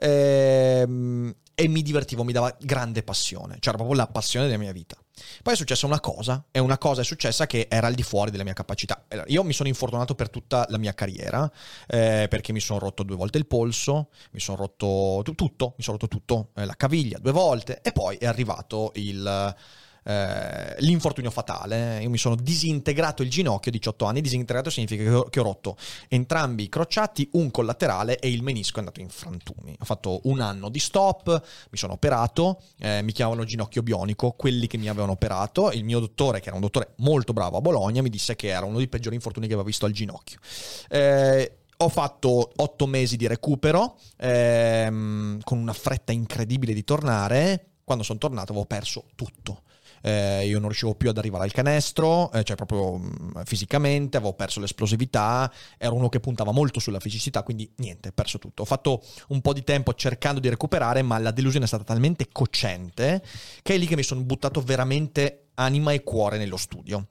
Ehm, 0.04 1.34
e 1.62 1.68
mi 1.68 1.84
divertivo, 1.84 2.24
mi 2.24 2.34
dava 2.34 2.56
grande 2.60 3.04
passione, 3.04 3.58
c'era 3.60 3.78
proprio 3.78 3.96
la 3.96 4.08
passione 4.08 4.48
della 4.48 4.58
mia 4.58 4.72
vita. 4.72 4.98
Poi 5.44 5.54
è 5.54 5.56
successa 5.56 5.86
una 5.86 6.00
cosa, 6.00 6.46
e 6.50 6.58
una 6.58 6.80
cosa 6.80 7.02
è 7.02 7.04
successa 7.04 7.46
che 7.46 7.68
era 7.70 7.86
al 7.86 7.94
di 7.94 8.02
fuori 8.02 8.32
della 8.32 8.44
mia 8.44 8.54
capacità. 8.54 9.06
Io 9.28 9.44
mi 9.44 9.54
sono 9.54 9.70
infortunato 9.70 10.16
per 10.16 10.32
tutta 10.32 10.66
la 10.70 10.80
mia 10.80 10.96
carriera, 10.96 11.50
eh, 11.88 12.26
perché 12.28 12.52
mi 12.52 12.60
sono 12.60 12.80
rotto 12.80 13.04
due 13.04 13.16
volte 13.16 13.38
il 13.38 13.46
polso, 13.46 14.10
mi 14.32 14.40
sono 14.40 14.58
rotto 14.58 15.22
tu- 15.24 15.36
tutto, 15.36 15.76
mi 15.78 15.84
sono 15.84 15.98
rotto 16.00 16.08
tutto, 16.08 16.50
eh, 16.56 16.66
la 16.66 16.76
caviglia 16.76 17.20
due 17.20 17.32
volte, 17.32 17.82
e 17.84 17.92
poi 17.92 18.18
è 18.18 18.26
arrivato 18.26 18.92
il, 18.96 19.56
eh, 20.04 20.76
l'infortunio 20.80 21.32
fatale. 21.32 22.02
Io 22.02 22.10
mi 22.10 22.18
sono 22.18 22.36
disintegrato 22.36 23.22
il 23.24 23.30
ginocchio 23.30 23.72
a 23.72 23.74
18 23.74 24.06
anni, 24.06 24.22
disintegrato 24.22 24.70
significa 24.70 25.04
che 25.04 25.10
ho, 25.10 25.24
che 25.24 25.40
ho 25.40 25.44
rotto 25.44 25.78
entrambi 26.08 26.64
i 26.64 26.70
crociati, 26.70 27.30
un 27.34 27.52
collaterale 27.52 28.20
e 28.20 28.30
il 28.30 28.44
menisco 28.44 28.78
è 28.78 28.80
andato 28.80 29.02
in 29.02 29.10
frantumi. 29.10 29.76
Ho 29.80 29.86
fatto 29.86 30.22
un 30.24 30.40
anno 30.40 30.70
di 30.70 30.80
stop, 30.80 31.30
mi 31.70 31.78
sono 31.78 31.94
operato, 31.94 32.62
eh, 32.80 33.02
mi 33.02 33.12
chiamavano 33.12 33.44
ginocchio 33.44 33.84
bionico, 33.84 34.32
quelli 34.32 34.68
che 34.68 34.78
mi 34.78 34.90
avevano 34.90 35.14
operato, 35.14 35.72
il 35.72 35.84
mio 35.84 36.00
dottore, 36.00 36.40
che 36.40 36.48
era 36.48 36.56
un 36.56 36.62
dottore 36.62 36.94
molto 36.98 37.34
bravo 37.34 37.58
a 37.58 37.62
Bologna, 37.62 38.02
mi 38.02 38.10
disse 38.10 38.36
che 38.36 38.48
era 38.48 38.66
uno 38.66 38.78
dei 38.78 38.88
peggiori 38.88 39.16
infortuni 39.16 39.48
che 39.48 39.54
aveva 39.54 39.68
visto 39.68 39.86
al 39.86 39.92
ginocchio. 39.92 40.40
Eh, 40.90 41.56
ho 41.78 41.90
fatto 41.90 42.52
otto 42.58 42.86
mesi 42.86 43.18
di 43.18 43.26
recupero 43.26 43.98
ehm, 44.18 45.40
con 45.44 45.58
una 45.58 45.74
fretta 45.74 46.12
incredibile 46.12 46.74
di 46.74 46.84
tornare. 46.84 47.66
Quando 47.84 48.04
sono 48.04 48.20
tornato 48.20 48.52
avevo 48.52 48.66
perso 48.66 49.06
tutto. 49.16 49.64
Eh, 50.02 50.48
io 50.48 50.60
non 50.60 50.68
riuscivo 50.68 50.96
più 50.96 51.10
ad 51.10 51.18
arrivare 51.18 51.44
al 51.44 51.52
canestro, 51.52 52.32
eh, 52.32 52.44
cioè 52.44 52.56
proprio 52.56 52.98
mh, 52.98 53.44
fisicamente, 53.46 54.18
avevo 54.18 54.34
perso 54.34 54.60
l'esplosività, 54.60 55.52
ero 55.78 55.96
uno 55.96 56.10
che 56.10 56.20
puntava 56.20 56.52
molto 56.52 56.80
sulla 56.80 57.00
fisicità, 57.00 57.44
quindi 57.44 57.72
niente, 57.78 58.12
perso 58.12 58.40
tutto. 58.40 58.64
Ho 58.64 58.66
fatto 58.66 59.04
un 59.30 59.42
po' 59.42 59.54
di 59.54 59.64
tempo 59.64 59.94
cercando 59.94 60.40
di 60.40 60.50
recuperare, 60.50 61.02
ma 61.02 61.18
la 61.18 61.32
delusione 61.32 61.66
è 61.66 61.68
stata 61.68 61.84
talmente 61.84 62.28
cocente 62.32 63.24
che 63.62 63.76
è 63.76 63.78
lì 63.78 63.86
che 63.86 63.96
mi 63.96 64.04
sono 64.04 64.22
buttato 64.22 64.62
veramente 64.62 65.50
anima 65.56 65.92
e 65.92 66.04
cuore 66.04 66.38
nello 66.38 66.58
studio. 66.58 67.08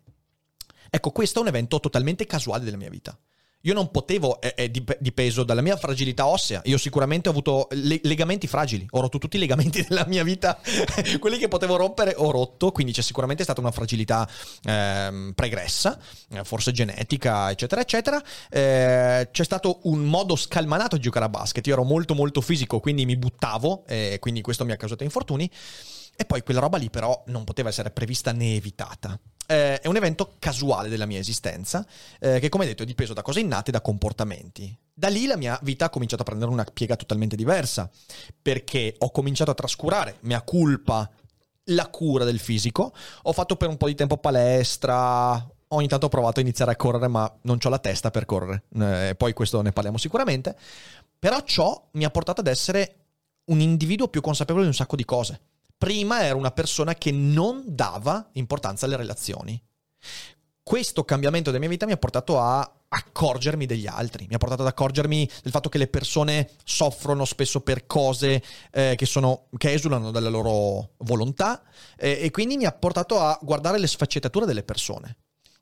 Ecco, 0.90 1.10
questo 1.10 1.38
è 1.38 1.42
un 1.42 1.48
evento 1.48 1.78
totalmente 1.78 2.26
casuale 2.26 2.64
della 2.64 2.76
mia 2.76 2.90
vita. 2.90 3.16
Io 3.62 3.74
non 3.74 3.90
potevo, 3.90 4.40
è, 4.40 4.54
è 4.54 4.68
dip- 4.70 4.96
dipeso 5.00 5.44
dalla 5.44 5.60
mia 5.60 5.76
fragilità 5.76 6.26
ossea. 6.26 6.62
Io 6.64 6.78
sicuramente 6.78 7.28
ho 7.28 7.32
avuto 7.32 7.68
le- 7.72 8.00
legamenti 8.04 8.46
fragili. 8.46 8.86
Ho 8.90 9.00
rotto 9.00 9.18
tutti 9.18 9.36
i 9.36 9.38
legamenti 9.38 9.84
della 9.88 10.06
mia 10.06 10.24
vita. 10.24 10.58
Quelli 11.20 11.36
che 11.36 11.48
potevo 11.48 11.76
rompere 11.76 12.14
ho 12.16 12.30
rotto. 12.30 12.72
Quindi 12.72 12.92
c'è 12.92 13.02
sicuramente 13.02 13.42
stata 13.42 13.60
una 13.60 13.70
fragilità 13.70 14.26
ehm, 14.64 15.32
pregressa, 15.34 15.98
eh, 16.30 16.44
forse 16.44 16.72
genetica, 16.72 17.50
eccetera, 17.50 17.82
eccetera. 17.82 18.22
Eh, 18.48 19.28
c'è 19.30 19.44
stato 19.44 19.80
un 19.82 20.00
modo 20.00 20.36
scalmanato 20.36 20.96
di 20.96 21.02
giocare 21.02 21.26
a 21.26 21.28
basket. 21.28 21.66
Io 21.66 21.74
ero 21.74 21.84
molto, 21.84 22.14
molto 22.14 22.40
fisico, 22.40 22.80
quindi 22.80 23.04
mi 23.04 23.16
buttavo. 23.16 23.84
E 23.86 24.16
quindi 24.20 24.40
questo 24.40 24.64
mi 24.64 24.72
ha 24.72 24.76
causato 24.76 25.04
infortuni. 25.04 25.50
E 26.16 26.24
poi 26.24 26.42
quella 26.42 26.60
roba 26.60 26.76
lì 26.76 26.90
però 26.90 27.22
non 27.26 27.44
poteva 27.44 27.68
essere 27.68 27.90
prevista 27.90 28.32
né 28.32 28.54
evitata. 28.54 29.18
Eh, 29.50 29.80
è 29.80 29.88
un 29.88 29.96
evento 29.96 30.36
casuale 30.38 30.88
della 30.88 31.06
mia 31.06 31.18
esistenza, 31.18 31.84
eh, 32.20 32.38
che 32.38 32.48
come 32.48 32.66
detto 32.66 32.84
è 32.84 32.86
dipeso 32.86 33.14
da 33.14 33.22
cose 33.22 33.40
innate 33.40 33.70
e 33.70 33.72
da 33.72 33.80
comportamenti. 33.80 34.72
Da 34.94 35.08
lì 35.08 35.26
la 35.26 35.36
mia 35.36 35.58
vita 35.62 35.86
ha 35.86 35.90
cominciato 35.90 36.22
a 36.22 36.24
prendere 36.24 36.52
una 36.52 36.64
piega 36.64 36.94
totalmente 36.94 37.34
diversa, 37.34 37.90
perché 38.40 38.94
ho 38.96 39.10
cominciato 39.10 39.50
a 39.50 39.54
trascurare, 39.54 40.18
mea 40.20 40.42
culpa, 40.42 41.10
la 41.64 41.88
cura 41.88 42.24
del 42.24 42.38
fisico. 42.38 42.92
Ho 43.22 43.32
fatto 43.32 43.56
per 43.56 43.68
un 43.68 43.76
po' 43.76 43.88
di 43.88 43.96
tempo 43.96 44.18
palestra, 44.18 45.44
ogni 45.68 45.88
tanto 45.88 46.06
ho 46.06 46.10
provato 46.10 46.38
a 46.38 46.42
iniziare 46.42 46.70
a 46.70 46.76
correre, 46.76 47.08
ma 47.08 47.32
non 47.42 47.58
ho 47.60 47.68
la 47.68 47.78
testa 47.80 48.12
per 48.12 48.26
correre. 48.26 48.62
Eh, 48.78 49.14
poi 49.16 49.32
questo 49.32 49.60
ne 49.62 49.72
parliamo 49.72 49.98
sicuramente. 49.98 50.56
Però 51.18 51.40
ciò 51.40 51.88
mi 51.94 52.04
ha 52.04 52.10
portato 52.10 52.40
ad 52.40 52.46
essere 52.46 52.94
un 53.46 53.58
individuo 53.58 54.06
più 54.06 54.20
consapevole 54.20 54.62
di 54.62 54.70
un 54.70 54.76
sacco 54.76 54.94
di 54.94 55.04
cose. 55.04 55.40
Prima 55.80 56.24
ero 56.24 56.36
una 56.36 56.50
persona 56.50 56.94
che 56.94 57.10
non 57.10 57.62
dava 57.66 58.28
importanza 58.32 58.84
alle 58.84 58.98
relazioni. 58.98 59.58
Questo 60.62 61.04
cambiamento 61.04 61.48
della 61.48 61.62
mia 61.62 61.70
vita 61.70 61.86
mi 61.86 61.92
ha 61.92 61.96
portato 61.96 62.38
a 62.38 62.70
accorgermi 62.86 63.64
degli 63.64 63.86
altri, 63.86 64.26
mi 64.28 64.34
ha 64.34 64.38
portato 64.38 64.60
ad 64.60 64.68
accorgermi 64.68 65.26
del 65.42 65.50
fatto 65.50 65.70
che 65.70 65.78
le 65.78 65.86
persone 65.86 66.50
soffrono 66.64 67.24
spesso 67.24 67.62
per 67.62 67.86
cose 67.86 68.42
eh, 68.72 68.94
che, 68.94 69.06
sono, 69.06 69.46
che 69.56 69.72
esulano 69.72 70.10
dalla 70.10 70.28
loro 70.28 70.96
volontà 70.98 71.62
eh, 71.96 72.18
e 72.24 72.30
quindi 72.30 72.58
mi 72.58 72.66
ha 72.66 72.72
portato 72.72 73.18
a 73.18 73.38
guardare 73.40 73.78
le 73.78 73.86
sfaccettature 73.86 74.44
delle 74.44 74.62
persone. 74.62 75.16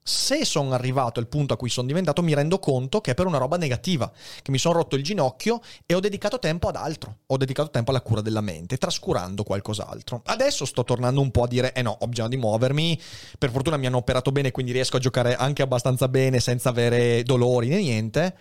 Se 0.09 0.47
sono 0.47 0.73
arrivato 0.73 1.21
al 1.21 1.29
punto 1.29 1.53
a 1.53 1.59
cui 1.59 1.69
sono 1.69 1.87
diventato, 1.87 2.23
mi 2.23 2.33
rendo 2.33 2.59
conto 2.59 3.03
che 3.03 3.11
è 3.11 3.15
per 3.15 3.27
una 3.27 3.37
roba 3.37 3.59
negativa, 3.59 4.11
che 4.41 4.51
mi 4.51 4.57
sono 4.57 4.77
rotto 4.77 4.97
il 4.97 5.05
ginocchio 5.05 5.61
e 5.85 5.93
ho 5.93 6.01
dedicato 6.01 6.39
tempo 6.39 6.69
ad 6.69 6.77
altro. 6.77 7.19
Ho 7.27 7.37
dedicato 7.37 7.69
tempo 7.69 7.91
alla 7.91 8.01
cura 8.01 8.23
della 8.23 8.41
mente, 8.41 8.79
trascurando 8.79 9.43
qualcos'altro. 9.43 10.23
Adesso 10.25 10.65
sto 10.65 10.83
tornando 10.83 11.21
un 11.21 11.31
po' 11.31 11.43
a 11.43 11.47
dire, 11.47 11.75
eh 11.75 11.83
no, 11.83 11.95
ho 12.01 12.07
bisogno 12.07 12.29
di 12.29 12.39
muovermi. 12.39 12.99
Per 13.39 13.51
fortuna 13.51 13.77
mi 13.77 13.85
hanno 13.85 13.99
operato 13.99 14.33
bene, 14.33 14.51
quindi 14.51 14.73
riesco 14.73 14.97
a 14.97 15.01
giocare 15.01 15.37
anche 15.37 15.61
abbastanza 15.61 16.09
bene 16.09 16.41
senza 16.41 16.71
avere 16.71 17.23
dolori 17.23 17.69
né 17.69 17.77
niente. 17.77 18.35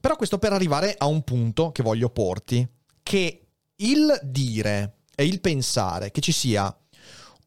Però 0.00 0.16
questo 0.16 0.38
per 0.38 0.54
arrivare 0.54 0.94
a 0.96 1.04
un 1.04 1.20
punto 1.24 1.72
che 1.72 1.82
voglio 1.82 2.08
porti, 2.08 2.66
che 3.02 3.48
il 3.76 4.18
dire 4.22 5.00
e 5.14 5.26
il 5.26 5.42
pensare 5.42 6.10
che 6.10 6.22
ci 6.22 6.32
sia 6.32 6.74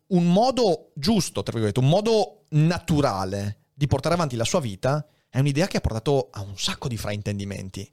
un 0.08 0.32
modo 0.32 0.92
giusto, 0.94 1.42
tra 1.42 1.52
virgolette, 1.52 1.80
un 1.80 1.90
modo 1.90 2.35
naturale 2.50 3.60
di 3.74 3.88
portare 3.88 4.16
avanti 4.16 4.36
la 4.36 4.46
sua 4.46 4.60
vita 4.60 5.06
è 5.30 5.40
un'idea 5.40 5.68
che 5.68 5.78
ha 5.78 5.82
portato 5.82 6.30
a 6.32 6.42
un 6.42 6.58
sacco 6.58 6.88
di 6.88 6.98
fraintendimenti. 6.98 7.90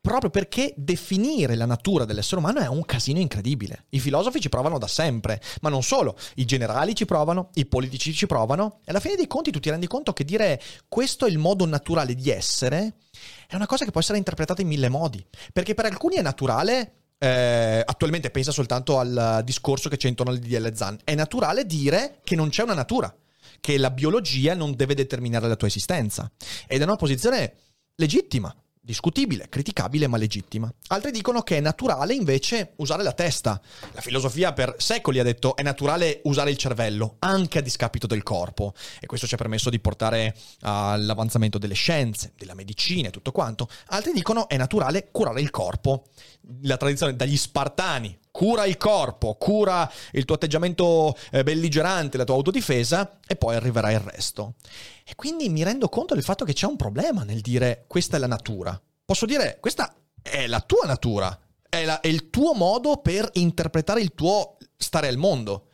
Proprio 0.00 0.28
perché 0.28 0.74
definire 0.76 1.54
la 1.54 1.64
natura 1.64 2.04
dell'essere 2.04 2.36
umano 2.36 2.60
è 2.60 2.68
un 2.68 2.84
casino 2.84 3.20
incredibile. 3.20 3.86
I 3.88 4.00
filosofi 4.00 4.38
ci 4.38 4.50
provano 4.50 4.78
da 4.78 4.86
sempre, 4.86 5.40
ma 5.62 5.70
non 5.70 5.82
solo. 5.82 6.14
I 6.34 6.44
generali 6.44 6.94
ci 6.94 7.06
provano, 7.06 7.48
i 7.54 7.64
politici 7.64 8.12
ci 8.12 8.26
provano. 8.26 8.80
E 8.84 8.90
alla 8.90 9.00
fine 9.00 9.16
dei 9.16 9.26
conti 9.26 9.50
tu 9.50 9.60
ti 9.60 9.70
rendi 9.70 9.86
conto 9.86 10.12
che 10.12 10.24
dire 10.24 10.60
questo 10.88 11.24
è 11.24 11.30
il 11.30 11.38
modo 11.38 11.64
naturale 11.64 12.14
di 12.14 12.28
essere 12.28 12.96
è 13.48 13.54
una 13.54 13.66
cosa 13.66 13.84
che 13.84 13.90
può 13.90 14.00
essere 14.00 14.18
interpretata 14.18 14.60
in 14.60 14.68
mille 14.68 14.90
modi. 14.90 15.24
Perché 15.52 15.72
per 15.72 15.86
alcuni 15.86 16.16
è 16.16 16.22
naturale 16.22 16.96
eh, 17.18 17.82
attualmente 17.84 18.30
pensa 18.30 18.52
soltanto 18.52 18.98
al 18.98 19.40
discorso 19.42 19.88
che 19.88 19.96
c'è 19.96 20.08
intorno 20.08 20.32
al 20.32 20.38
DDL 20.38 20.74
Zan. 20.74 20.98
È 21.02 21.14
naturale 21.14 21.64
dire 21.64 22.20
che 22.22 22.36
non 22.36 22.50
c'è 22.50 22.62
una 22.62 22.74
natura, 22.74 23.14
che 23.64 23.78
la 23.78 23.88
biologia 23.88 24.52
non 24.52 24.74
deve 24.76 24.94
determinare 24.94 25.48
la 25.48 25.56
tua 25.56 25.68
esistenza. 25.68 26.30
Ed 26.66 26.82
è 26.82 26.84
una 26.84 26.96
posizione 26.96 27.54
legittima. 27.94 28.54
discutibile, 28.84 29.48
criticabile 29.48 30.06
ma 30.06 30.18
legittima. 30.18 30.70
Altri 30.88 31.10
dicono 31.10 31.40
che 31.40 31.56
è 31.56 31.60
naturale 31.60 32.12
invece 32.12 32.74
usare 32.76 33.02
la 33.02 33.12
testa. 33.12 33.58
La 33.92 34.02
filosofia 34.02 34.52
per 34.52 34.74
secoli 34.76 35.18
ha 35.18 35.22
detto 35.22 35.56
è 35.56 35.62
naturale 35.62 36.20
usare 36.24 36.50
il 36.50 36.58
cervello, 36.58 37.16
anche 37.20 37.58
a 37.58 37.62
discapito 37.62 38.06
del 38.06 38.22
corpo. 38.22 38.74
E 39.00 39.06
questo 39.06 39.26
ci 39.26 39.32
ha 39.34 39.38
permesso 39.38 39.70
di 39.70 39.80
portare 39.80 40.36
all'avanzamento 40.60 41.56
delle 41.56 41.72
scienze, 41.72 42.32
della 42.36 42.54
medicina 42.54 43.08
e 43.08 43.10
tutto 43.10 43.32
quanto. 43.32 43.68
Altri 43.86 44.12
dicono 44.12 44.48
è 44.48 44.58
naturale 44.58 45.08
curare 45.10 45.40
il 45.40 45.48
corpo. 45.48 46.04
La 46.64 46.76
tradizione 46.76 47.16
dagli 47.16 47.38
spartani, 47.38 48.14
cura 48.34 48.64
il 48.64 48.76
corpo, 48.76 49.36
cura 49.36 49.88
il 50.10 50.24
tuo 50.24 50.34
atteggiamento 50.34 51.16
eh, 51.30 51.44
belligerante, 51.44 52.16
la 52.16 52.24
tua 52.24 52.34
autodifesa 52.34 53.20
e 53.24 53.36
poi 53.36 53.54
arriverà 53.54 53.92
il 53.92 54.00
resto. 54.00 54.54
E 55.04 55.14
quindi 55.14 55.48
mi 55.48 55.62
rendo 55.62 55.88
conto 55.88 56.14
del 56.14 56.24
fatto 56.24 56.44
che 56.44 56.52
c'è 56.52 56.66
un 56.66 56.74
problema 56.74 57.22
nel 57.22 57.40
dire 57.40 57.84
questa 57.86 58.16
è 58.16 58.18
la 58.18 58.26
natura. 58.26 58.80
Posso 59.04 59.24
dire 59.24 59.58
questa 59.60 59.94
è 60.20 60.48
la 60.48 60.60
tua 60.60 60.84
natura, 60.84 61.38
è, 61.68 61.84
la, 61.84 62.00
è 62.00 62.08
il 62.08 62.28
tuo 62.28 62.54
modo 62.54 62.96
per 62.96 63.30
interpretare 63.34 64.00
il 64.00 64.14
tuo 64.16 64.56
stare 64.76 65.06
al 65.06 65.16
mondo. 65.16 65.68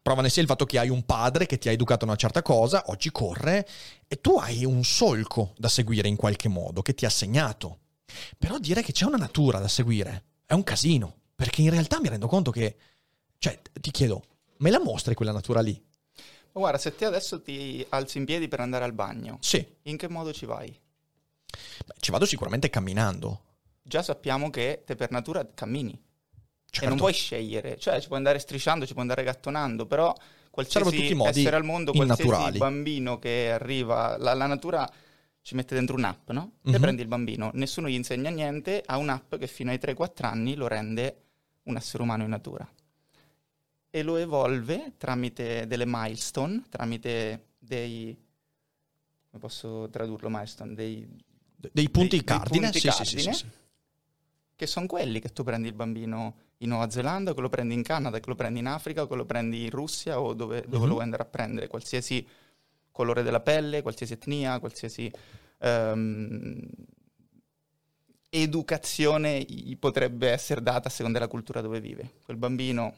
Prova 0.00 0.22
ne 0.22 0.28
sia 0.28 0.42
il 0.42 0.48
fatto 0.48 0.64
che 0.64 0.78
hai 0.78 0.88
un 0.88 1.04
padre 1.04 1.46
che 1.46 1.58
ti 1.58 1.68
ha 1.68 1.72
educato 1.72 2.04
a 2.04 2.08
una 2.08 2.16
certa 2.16 2.40
cosa, 2.40 2.84
oggi 2.86 3.10
corre, 3.10 3.66
e 4.06 4.20
tu 4.20 4.38
hai 4.38 4.64
un 4.64 4.84
solco 4.84 5.54
da 5.56 5.68
seguire 5.68 6.06
in 6.06 6.14
qualche 6.14 6.46
modo, 6.46 6.82
che 6.82 6.94
ti 6.94 7.04
ha 7.04 7.10
segnato. 7.10 7.78
Però 8.38 8.58
dire 8.58 8.82
che 8.82 8.92
c'è 8.92 9.06
una 9.06 9.16
natura 9.16 9.58
da 9.58 9.66
seguire 9.66 10.26
è 10.46 10.52
un 10.52 10.62
casino, 10.62 11.16
perché 11.36 11.62
in 11.62 11.70
realtà 11.70 12.00
mi 12.00 12.08
rendo 12.08 12.26
conto 12.26 12.50
che, 12.50 12.76
cioè, 13.38 13.60
ti 13.80 13.90
chiedo, 13.90 14.22
me 14.58 14.70
la 14.70 14.80
mostri 14.80 15.14
quella 15.14 15.32
natura 15.32 15.60
lì? 15.60 15.80
Ma 16.52 16.60
guarda, 16.62 16.78
se 16.78 16.94
te 16.94 17.04
adesso 17.04 17.42
ti 17.42 17.84
alzi 17.90 18.18
in 18.18 18.24
piedi 18.24 18.48
per 18.48 18.60
andare 18.60 18.84
al 18.84 18.92
bagno, 18.94 19.36
Sì, 19.42 19.64
in 19.82 19.96
che 19.98 20.08
modo 20.08 20.32
ci 20.32 20.46
vai? 20.46 20.68
Beh, 21.86 21.94
ci 22.00 22.10
vado 22.10 22.24
sicuramente 22.24 22.70
camminando. 22.70 23.42
Già 23.82 24.02
sappiamo 24.02 24.50
che 24.50 24.82
te 24.84 24.96
per 24.96 25.10
natura 25.10 25.46
cammini 25.54 25.92
e 25.92 26.00
Certo. 26.70 26.88
non 26.88 26.98
puoi 26.98 27.12
scegliere, 27.12 27.78
cioè 27.78 28.00
ci 28.00 28.06
puoi 28.06 28.18
andare 28.18 28.38
strisciando, 28.38 28.84
ci 28.84 28.92
puoi 28.92 29.02
andare 29.04 29.22
gattonando, 29.22 29.86
però 29.86 30.12
qualsiasi 30.50 30.96
tutti 30.96 31.12
i 31.12 31.14
modi 31.14 31.40
essere 31.40 31.56
al 31.56 31.64
mondo, 31.64 31.92
qualsiasi 31.94 32.22
innaturali. 32.22 32.58
bambino 32.58 33.18
che 33.18 33.50
arriva, 33.52 34.16
la, 34.18 34.34
la 34.34 34.46
natura 34.46 34.90
ci 35.42 35.54
mette 35.54 35.74
dentro 35.74 35.94
un'app, 35.96 36.30
no? 36.30 36.52
Te 36.62 36.70
Mhm. 36.72 36.80
prendi 36.80 37.02
il 37.02 37.08
bambino, 37.08 37.50
nessuno 37.54 37.88
gli 37.88 37.94
insegna 37.94 38.28
niente, 38.30 38.82
ha 38.84 38.96
un'app 38.98 39.36
che 39.36 39.46
fino 39.46 39.70
ai 39.70 39.78
3-4 39.78 40.26
anni 40.26 40.54
lo 40.54 40.66
rende 40.66 41.25
un 41.66 41.76
essere 41.76 42.02
umano 42.02 42.22
in 42.24 42.30
natura. 42.30 42.68
E 43.90 44.02
lo 44.02 44.16
evolve 44.16 44.94
tramite 44.98 45.66
delle 45.66 45.84
milestone, 45.86 46.64
tramite 46.68 47.50
dei... 47.58 48.14
come 49.30 49.40
posso 49.42 49.88
tradurlo 49.90 50.28
milestone? 50.28 50.74
Dei, 50.74 51.06
De- 51.58 51.70
Dei 51.72 51.88
punti 51.88 52.16
dei- 52.16 52.24
dei 52.24 52.38
cardine? 52.38 52.70
punti 52.70 52.80
sì, 52.80 52.90
sì, 52.90 53.04
sì, 53.04 53.14
cardine. 53.14 53.32
sì, 53.34 53.38
sì. 53.40 53.46
che 54.54 54.66
sono 54.66 54.86
quelli 54.86 55.20
che 55.20 55.32
tu 55.32 55.42
prendi 55.42 55.68
il 55.68 55.74
bambino 55.74 56.34
in 56.58 56.68
Nuova 56.68 56.88
Zelanda, 56.90 57.34
che 57.34 57.40
lo 57.40 57.48
prendi 57.48 57.74
in 57.74 57.82
Canada, 57.82 58.20
che 58.20 58.28
lo 58.28 58.34
prendi 58.34 58.58
in 58.60 58.66
Africa, 58.66 59.06
che 59.06 59.14
lo 59.14 59.24
prendi 59.24 59.64
in 59.64 59.70
Russia 59.70 60.20
o 60.20 60.34
dove, 60.34 60.62
dove 60.62 60.76
Mhm. 60.78 60.82
lo 60.84 60.90
vuoi 60.92 61.02
andare 61.02 61.22
a 61.22 61.26
prendere, 61.26 61.66
qualsiasi 61.68 62.26
colore 62.90 63.22
della 63.22 63.40
pelle, 63.40 63.82
qualsiasi 63.82 64.14
etnia, 64.14 64.58
qualsiasi 64.58 65.10
ehm, 65.58 66.60
educazione 68.28 69.40
gli 69.40 69.76
potrebbe 69.76 70.30
essere 70.30 70.62
data 70.62 70.88
a 70.88 70.90
seconda 70.90 71.18
della 71.18 71.30
cultura 71.30 71.60
dove 71.60 71.80
vive. 71.80 72.14
Quel 72.22 72.36
bambino 72.36 72.94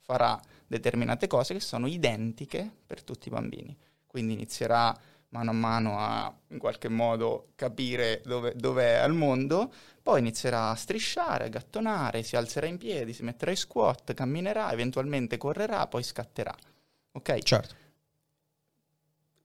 farà 0.00 0.40
determinate 0.66 1.26
cose 1.26 1.54
che 1.54 1.60
sono 1.60 1.86
identiche 1.86 2.70
per 2.86 3.02
tutti 3.02 3.28
i 3.28 3.30
bambini. 3.30 3.76
Quindi 4.06 4.32
inizierà 4.34 4.98
mano 5.30 5.50
a 5.50 5.54
mano 5.54 5.98
a 5.98 6.34
in 6.48 6.58
qualche 6.58 6.88
modo 6.88 7.52
capire 7.54 8.20
dove, 8.24 8.54
dove 8.56 8.84
è 8.84 8.94
al 8.94 9.14
mondo, 9.14 9.72
poi 10.02 10.20
inizierà 10.20 10.70
a 10.70 10.74
strisciare, 10.74 11.44
a 11.44 11.48
gattonare, 11.48 12.22
si 12.22 12.36
alzerà 12.36 12.66
in 12.66 12.78
piedi, 12.78 13.12
si 13.12 13.22
metterà 13.22 13.50
in 13.50 13.56
squat, 13.56 14.14
camminerà, 14.14 14.72
eventualmente 14.72 15.36
correrà, 15.36 15.86
poi 15.86 16.02
scatterà. 16.02 16.54
Ok? 17.12 17.38
Certo. 17.38 17.74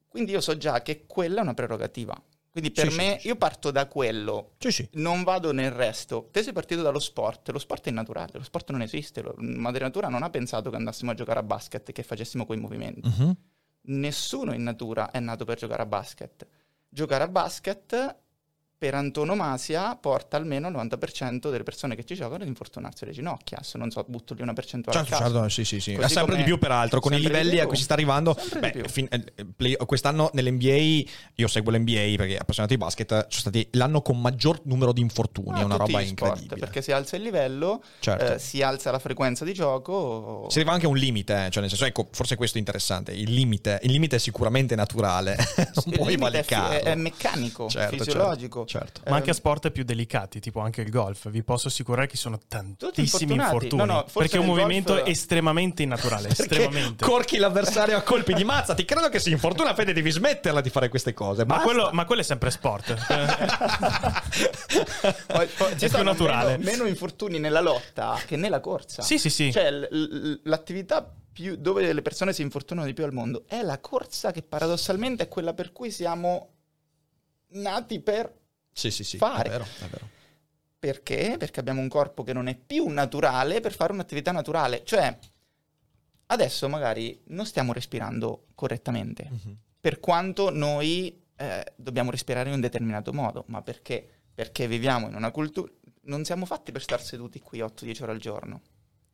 Quindi 0.07 0.32
io 0.32 0.41
so 0.41 0.57
già 0.57 0.82
che 0.82 1.05
quella 1.05 1.39
è 1.39 1.43
una 1.43 1.53
prerogativa. 1.53 2.20
Quindi 2.56 2.72
per 2.72 2.89
Sì, 2.89 2.95
me, 2.95 3.18
sì, 3.20 3.28
io 3.28 3.36
parto 3.36 3.70
da 3.70 3.86
quello, 3.86 4.51
Sì, 4.60 4.88
non 4.93 5.24
vado 5.24 5.51
nel 5.51 5.72
resto. 5.72 6.30
Te 6.32 6.41
sei 6.41 6.53
partito 6.53 6.82
dallo 6.82 6.99
sport, 6.99 7.49
lo 7.49 7.60
sport 7.60 7.88
è 7.88 7.89
innaturale, 7.89 8.32
lo 8.36 8.43
sport 8.45 8.72
non 8.72 8.82
esiste, 8.82 9.22
lo- 9.22 9.34
Madre 9.39 9.84
Natura 9.84 10.08
non 10.08 10.24
ha 10.24 10.30
pensato 10.30 10.70
che 10.70 10.78
andassimo 10.78 11.12
a 11.12 11.16
giocare 11.16 11.39
a 11.39 11.43
basket 11.43 11.89
e 11.89 11.91
che 11.91 12.01
facessimo 12.01 12.45
quei 12.45 12.58
movimenti. 12.58 13.10
Mhm. 13.10 13.36
Nessuno 13.88 14.53
in 14.53 14.64
natura 14.64 15.12
è 15.12 15.20
nato 15.20 15.43
per 15.43 15.58
giocare 15.58 15.82
a 15.82 15.86
basket. 15.86 16.47
Giocare 16.88 17.26
a 17.26 17.28
basket 17.28 18.18
per 18.78 18.94
antonomasia 18.94 19.96
porta 19.96 20.36
almeno 20.38 20.68
il 20.68 20.76
90% 20.76 21.50
delle 21.50 21.64
persone 21.64 21.96
che 21.96 22.04
ci 22.04 22.14
giocano 22.14 22.44
ad 22.44 22.48
infortunarsi 22.50 23.06
alle 23.06 23.14
ginocchia. 23.14 23.60
Se 23.64 23.78
non 23.78 23.90
so, 23.90 24.04
butto 24.08 24.34
lì 24.34 24.42
una 24.42 24.54
percentuale. 24.54 25.00
Certo, 25.06 25.16
certo, 25.24 25.50
sì, 25.50 25.64
sì, 25.64 25.80
sì. 25.80 25.94
Così 25.96 26.08
sempre 26.10 26.34
come- 26.34 26.38
di 26.38 26.44
più, 26.44 26.58
peraltro, 26.60 27.00
con 27.00 27.14
i 27.14 27.22
sempre 27.22 27.40
livelli 27.42 27.60
a 27.60 27.68
cui 27.68 27.78
si 27.78 27.84
sta 27.84 27.94
arrivando. 27.94 28.38
Beh, 28.60 28.84
fin- 28.88 29.08
eh, 29.10 29.46
play- 29.56 29.78
quest'anno 29.78 30.30
nell'NBA, 30.34 31.10
io 31.36 31.48
seguo 31.48 31.72
l'NBA 31.72 32.16
perché 32.18 32.38
appassionato 32.38 32.74
di 32.74 32.80
basket, 32.80 33.10
sono 33.12 33.28
stati 33.30 33.68
l'anno 33.72 34.02
con 34.02 34.20
maggior 34.20 34.60
numero 34.66 34.92
di 34.92 35.02
infortuni, 35.02 35.58
Ah, 35.60 35.62
è 35.62 35.64
una 35.64 35.78
roba 35.78 36.00
sport, 36.00 36.08
incredibile. 36.10 36.60
perché 36.60 36.82
si 36.82 36.92
alza 36.92 37.16
il 37.16 37.22
livello, 37.24 37.82
Certo. 38.00 38.34
eh, 38.34 38.40
si 38.40 38.62
alza 38.62 38.92
la 38.92 39.00
frequenza 39.00 39.46
di 39.46 39.54
gioco. 39.54 40.48
Si 40.50 40.58
arriva 40.58 40.74
anche 40.74 40.86
a 40.86 40.90
un 40.90 40.98
limite, 40.98 41.46
eh, 41.46 41.50
cioè 41.50 41.62
nel 41.62 41.70
senso, 41.70 41.86
ecco, 41.86 42.10
forse 42.12 42.36
questo 42.36 42.58
è 42.58 42.60
interessante. 42.60 43.14
Il 43.14 43.32
limite, 43.34 43.80
il 43.84 43.92
limite 43.92 44.18
è 44.18 44.20
sicuramente 44.20 44.76
naturale, 44.76 45.36
non 45.58 45.84
Il 45.86 45.94
puoi 45.94 46.16
limite 46.16 46.40
è 46.40 46.46
è, 46.46 46.82
è 46.84 46.96
meccanico, 46.96 47.70
Certo, 47.70 47.96
fisiologico. 48.04 48.60
Certo. 48.64 48.64
Ma 49.09 49.16
anche 49.16 49.30
a 49.30 49.34
Ehm, 49.34 49.39
sport 49.39 49.72
più 49.72 49.84
delicati, 49.84 50.39
tipo 50.39 50.59
anche 50.59 50.82
il 50.82 50.89
golf, 50.89 51.30
vi 51.30 51.43
posso 51.43 51.68
assicurare 51.68 52.07
che 52.07 52.18
sono 52.18 52.39
tantissimi 52.47 53.34
infortuni. 53.34 53.86
No, 53.86 53.93
no, 53.93 54.05
perché 54.11 54.38
è 54.38 54.39
un 54.39 54.45
movimento 54.47 54.93
golf- 54.93 55.07
estremamente 55.07 55.84
innaturale. 55.84 56.30
Estremamente. 56.30 57.05
corchi 57.05 57.38
l'avversario 57.38 57.97
a 57.97 58.01
colpi 58.01 58.34
di 58.34 58.43
mazza. 58.43 58.74
Ti 58.74 58.86
credo 58.86 59.09
che 59.09 59.20
si 59.20 59.32
infortuna, 59.32 59.74
Fede, 59.74 59.93
devi 59.93 60.09
smetterla 60.11 60.61
di 60.61 60.70
fare 60.70 60.89
queste 60.89 61.13
cose. 61.13 61.45
ma, 61.45 61.61
quello, 61.61 61.89
ma 61.93 62.05
quello 62.05 62.22
è 62.22 62.26
sempre 62.26 62.51
sport. 62.51 62.93
Poi- 65.28 65.47
poi 65.57 65.78
ci 65.78 65.89
più 65.89 66.03
naturale. 66.03 66.57
Meno, 66.57 66.72
meno 66.72 66.86
infortuni 66.86 67.39
nella 67.39 67.61
lotta 67.61 68.20
che 68.26 68.36
nella 68.36 68.59
corsa. 68.59 69.01
sì, 69.01 69.18
sì, 69.18 69.30
sì. 69.30 69.51
Cioè, 69.51 69.72
l- 69.72 69.88
l- 69.91 70.39
l'attività 70.43 71.13
più- 71.32 71.55
dove 71.57 71.91
le 71.91 72.01
persone 72.01 72.34
si 72.34 72.41
infortunano 72.41 72.86
di 72.88 72.93
più 72.93 73.03
al 73.03 73.13
mondo 73.13 73.43
è 73.47 73.61
la 73.61 73.80
corsa, 73.80 74.32
che 74.32 74.41
paradossalmente 74.41 75.24
è 75.24 75.28
quella 75.28 75.53
per 75.53 75.72
cui 75.72 75.91
siamo 75.91 76.49
nati 77.49 77.99
per. 78.01 78.32
Sì, 78.78 78.92
sì, 78.92 79.06
sì. 79.06 79.18
fare. 79.18 79.48
È 79.48 79.52
vero, 79.52 79.64
è 79.64 79.86
vero. 79.86 80.10
Perché? 80.78 81.36
Perché 81.40 81.62
abbiamo 81.62 81.80
un 81.80 81.88
corpo 81.88 82.24
che 82.24 82.34
non 82.34 82.48
è 82.48 82.56
più 82.56 82.88
naturale 82.90 83.62
per 83.62 83.74
fare 83.74 83.94
un'attività 83.94 84.32
naturale. 84.34 84.84
Cioè, 84.84 85.18
adesso 86.28 86.68
magari 86.68 87.22
non 87.28 87.46
stiamo 87.46 87.72
respirando 87.74 88.48
correttamente. 88.56 89.28
Mhm. 89.32 89.58
per 89.86 90.00
quanto 90.00 90.50
noi 90.50 91.22
eh, 91.36 91.74
dobbiamo 91.76 92.10
respirare 92.10 92.50
in 92.50 92.56
un 92.56 92.62
determinato 92.62 93.14
modo, 93.14 93.44
ma 93.50 93.62
perché? 93.62 94.04
Perché 94.34 94.68
viviamo 94.68 95.08
in 95.08 95.14
una 95.14 95.30
cultura, 95.30 95.72
non 96.06 96.26
siamo 96.26 96.46
fatti 96.48 96.72
per 96.72 96.82
star 96.82 97.00
seduti 97.02 97.40
qui 97.40 97.60
8-10 97.60 98.02
ore 98.02 98.12
al 98.14 98.18
giorno, 98.18 98.62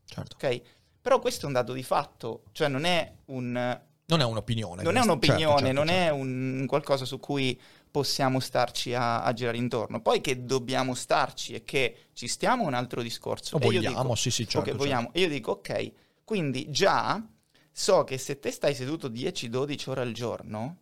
Certo. 0.06 0.38
ok? 0.38 0.62
Però 1.02 1.20
questo 1.20 1.44
è 1.44 1.48
un 1.48 1.54
dato 1.54 1.74
di 1.74 1.84
fatto, 1.84 2.44
cioè 2.54 2.70
non 2.70 2.86
è 2.86 3.14
un, 3.26 3.82
Non 4.06 4.20
è 4.20 4.24
un'opinione. 4.26 4.84
non 4.84 4.98
è 4.98 5.02
un'opinione, 5.02 5.38
Certo, 5.44 5.58
certo, 5.66 5.74
non 5.74 5.88
certo. 5.88 6.02
è 6.04 6.10
un 6.12 6.66
qualcosa 6.68 7.06
su 7.06 7.20
cui 7.20 7.60
possiamo 7.90 8.40
starci 8.40 8.94
a, 8.94 9.24
a 9.24 9.32
girare 9.34 9.58
intorno. 9.58 10.02
Poi 10.02 10.20
che 10.22 10.44
dobbiamo 10.46 10.94
starci 10.96 11.54
e 11.54 11.64
che 11.64 12.08
ci 12.14 12.28
stiamo 12.28 12.64
è 12.64 12.68
un 12.68 12.74
altro 12.74 13.02
discorso. 13.02 13.56
O 13.56 13.60
E 13.60 13.64
vogliamo, 13.66 14.02
dico- 14.02 14.16
sì, 14.16 14.30
sì, 14.32 14.44
certo. 14.44 14.60
ok, 14.60 14.66
certo. 14.66 14.80
vogliamo. 14.84 15.10
E 15.14 15.22
io 15.22 15.30
dico, 15.30 15.52
ok, 15.52 15.92
quindi 16.26 16.70
già 16.70 17.26
so 17.72 18.04
che 18.04 18.18
se 18.18 18.40
te 18.40 18.52
stai 18.52 18.76
seduto 18.76 19.08
10-12 19.10 19.90
ore 19.90 20.02
al 20.02 20.12
giorno, 20.12 20.78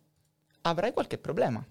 avrai 0.62 0.92
qualche 0.92 1.18
problema. 1.18 1.64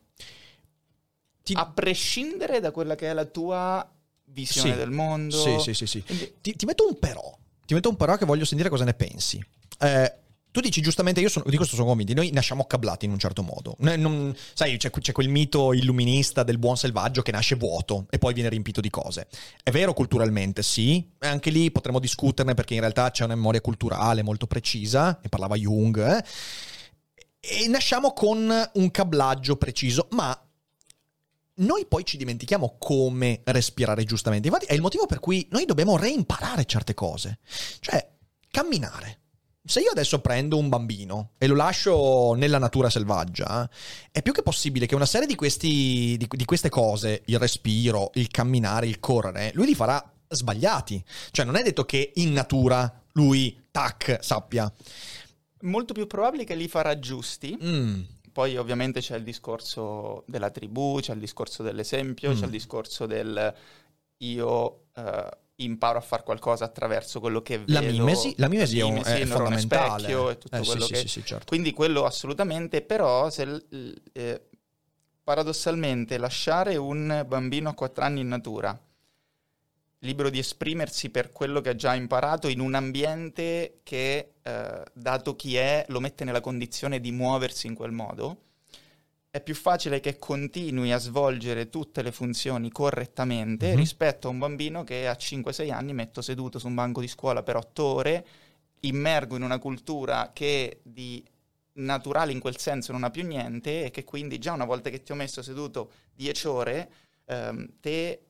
Ti- 1.43 1.53
A 1.55 1.65
prescindere 1.67 2.59
da 2.59 2.71
quella 2.71 2.95
che 2.95 3.09
è 3.09 3.13
la 3.13 3.25
tua 3.25 3.89
visione 4.25 4.71
Sì. 4.71 4.77
del 4.77 4.91
mondo. 4.91 5.35
Sì, 5.37 5.59
sì, 5.59 5.73
sì, 5.73 5.85
sì. 5.87 6.03
Quindi- 6.03 6.35
Ti, 6.41 6.55
ti 6.55 6.65
metto 6.65 6.87
un 6.87 6.97
però. 6.99 7.37
Ti 7.65 7.73
metto 7.73 7.89
un 7.89 7.95
però 7.97 8.15
che 8.17 8.25
voglio 8.25 8.45
sentire 8.45 8.69
cosa 8.69 8.83
ne 8.85 8.93
pensi. 8.93 9.43
Eh, 9.79 10.18
tu 10.51 10.59
dici 10.61 10.81
giustamente, 10.81 11.19
io 11.19 11.29
sono- 11.29 11.45
di 11.47 11.55
questo 11.55 11.75
sono 11.75 11.87
convinto, 11.87 12.13
noi 12.13 12.31
nasciamo 12.31 12.65
cablati 12.65 13.05
in 13.05 13.11
un 13.11 13.19
certo 13.19 13.43
modo. 13.43 13.75
Non- 13.79 14.35
sai, 14.53 14.77
c'è, 14.77 14.89
c'è 14.89 15.11
quel 15.11 15.29
mito 15.29 15.73
illuminista 15.73 16.43
del 16.43 16.57
buon 16.57 16.75
selvaggio 16.77 17.21
che 17.21 17.31
nasce 17.31 17.55
vuoto 17.55 18.07
e 18.09 18.17
poi 18.17 18.33
viene 18.33 18.49
riempito 18.49 18.81
di 18.81 18.89
cose. 18.89 19.27
È 19.61 19.69
vero 19.71 19.93
culturalmente, 19.93 20.63
sì. 20.63 21.07
Anche 21.19 21.49
lì 21.49 21.71
potremmo 21.71 21.99
discuterne 21.99 22.53
perché 22.55 22.73
in 22.73 22.79
realtà 22.79 23.11
c'è 23.11 23.23
una 23.25 23.35
memoria 23.35 23.61
culturale 23.61 24.23
molto 24.23 24.47
precisa, 24.47 25.19
ne 25.21 25.29
parlava 25.29 25.55
Jung. 25.55 25.97
eh. 25.97 26.23
E 27.41 27.67
nasciamo 27.67 28.11
con 28.13 28.69
un 28.73 28.91
cablaggio 28.91 29.55
preciso, 29.55 30.07
ma 30.11 30.37
noi 31.55 31.85
poi 31.85 32.05
ci 32.05 32.17
dimentichiamo 32.17 32.75
come 32.77 33.41
respirare 33.45 34.03
giustamente. 34.03 34.47
Infatti 34.47 34.65
è 34.65 34.73
il 34.73 34.81
motivo 34.81 35.05
per 35.05 35.19
cui 35.19 35.47
noi 35.51 35.65
dobbiamo 35.65 35.97
reimparare 35.97 36.65
certe 36.65 36.93
cose. 36.93 37.39
Cioè, 37.79 38.09
camminare. 38.49 39.18
Se 39.69 39.81
io 39.81 39.91
adesso 39.91 40.19
prendo 40.19 40.57
un 40.57 40.67
bambino 40.67 41.33
e 41.37 41.45
lo 41.45 41.53
lascio 41.53 42.33
nella 42.33 42.57
natura 42.57 42.89
selvaggia, 42.89 43.69
è 44.11 44.23
più 44.23 44.33
che 44.33 44.41
possibile 44.41 44.87
che 44.87 44.95
una 44.95 45.05
serie 45.05 45.27
di, 45.27 45.35
questi, 45.35 46.17
di, 46.17 46.27
di 46.27 46.45
queste 46.45 46.69
cose, 46.69 47.21
il 47.25 47.37
respiro, 47.37 48.09
il 48.15 48.29
camminare, 48.29 48.87
il 48.87 48.99
correre, 48.99 49.51
lui 49.53 49.67
li 49.67 49.75
farà 49.75 50.03
sbagliati. 50.27 51.03
Cioè 51.29 51.45
non 51.45 51.55
è 51.55 51.61
detto 51.61 51.85
che 51.85 52.13
in 52.15 52.33
natura 52.33 52.91
lui, 53.11 53.65
tac, 53.69 54.17
sappia. 54.21 54.73
Molto 55.61 55.93
più 55.93 56.07
probabile 56.07 56.45
che 56.45 56.55
li 56.55 56.67
farà 56.67 56.97
giusti. 56.97 57.55
Mm. 57.63 58.01
Poi 58.31 58.57
ovviamente 58.57 59.01
c'è 59.01 59.17
il 59.17 59.23
discorso 59.23 60.23
della 60.25 60.49
tribù, 60.49 60.97
c'è 60.99 61.13
il 61.13 61.19
discorso 61.19 61.61
dell'esempio, 61.61 62.31
Mm. 62.31 62.39
c'è 62.39 62.45
il 62.45 62.51
discorso 62.51 63.05
del 63.05 63.53
io 64.21 64.85
eh, 64.95 65.29
imparo 65.63 65.97
a 65.97 66.01
fare 66.01 66.23
qualcosa 66.23 66.65
attraverso 66.65 67.19
quello 67.19 67.41
che 67.41 67.59
vedo. 67.59 67.73
La 67.73 67.81
mimesi, 67.81 68.33
la 68.37 68.47
mimesi 68.47 68.79
è, 68.79 68.83
mimesi, 68.83 69.09
è 69.21 69.25
neurone 69.25 69.57
fondamentale. 69.57 69.99
specchio 69.99 70.29
e 70.29 70.37
tutto 70.37 70.55
Eh, 70.55 70.63
quello 70.63 70.85
sì, 70.85 70.93
che... 70.93 70.99
sì, 70.99 71.07
sì, 71.07 71.25
certo. 71.25 71.45
Quindi 71.47 71.73
quello 71.73 72.05
assolutamente, 72.05 72.81
però 72.81 73.29
se 73.29 73.65
eh, 74.13 74.41
paradossalmente 75.23 76.17
lasciare 76.17 76.75
un 76.77 77.23
bambino 77.27 77.69
a 77.69 77.73
4 77.73 78.03
anni 78.03 78.21
in 78.21 78.27
natura, 78.27 78.79
libero 79.99 80.29
di 80.29 80.39
esprimersi 80.39 81.09
per 81.09 81.31
quello 81.31 81.61
che 81.61 81.69
ha 81.69 81.75
già 81.75 81.93
imparato 81.93 82.47
in 82.47 82.59
un 82.61 82.73
ambiente 82.73 83.81
che, 83.83 84.35
eh, 84.41 84.83
dato 84.93 85.35
chi 85.35 85.55
è, 85.57 85.85
lo 85.89 85.99
mette 85.99 86.23
nella 86.23 86.41
condizione 86.41 86.99
di 87.01 87.11
muoversi 87.11 87.67
in 87.67 87.75
quel 87.75 87.91
modo, 87.91 88.43
è 89.31 89.41
più 89.41 89.53
facile 89.53 89.99
che 89.99 90.17
continui 90.17 90.91
a 90.91 90.97
svolgere 90.97 91.69
tutte 91.69 92.01
le 92.01 92.11
funzioni 92.11 92.71
correttamente 92.71 93.69
Mhm. 93.71 93.75
rispetto 93.75 94.27
a 94.27 94.31
un 94.31 94.39
bambino 94.39 94.83
che 94.83 95.07
a 95.07 95.15
5-6 95.15 95.69
anni 95.71 95.93
metto 95.93 96.21
seduto 96.21 96.57
su 96.57 96.67
un 96.67 96.73
banco 96.73 96.99
di 96.99 97.07
scuola 97.07 97.43
per 97.43 97.55
8 97.55 97.83
ore, 97.83 98.25
immergo 98.81 99.35
in 99.35 99.43
una 99.43 99.59
cultura 99.59 100.31
che 100.33 100.79
di 100.83 101.23
naturale 101.73 102.31
in 102.31 102.39
quel 102.39 102.57
senso 102.57 102.91
non 102.91 103.03
ha 103.03 103.11
più 103.11 103.25
niente 103.25 103.85
e 103.85 103.91
che 103.91 104.03
quindi 104.03 104.39
già 104.39 104.53
una 104.53 104.65
volta 104.65 104.89
che 104.89 105.03
ti 105.03 105.11
ho 105.11 105.15
messo 105.15 105.41
seduto 105.43 105.91
10 106.15 106.47
ore, 106.47 106.91
ehm, 107.25 107.73
te 107.79 108.21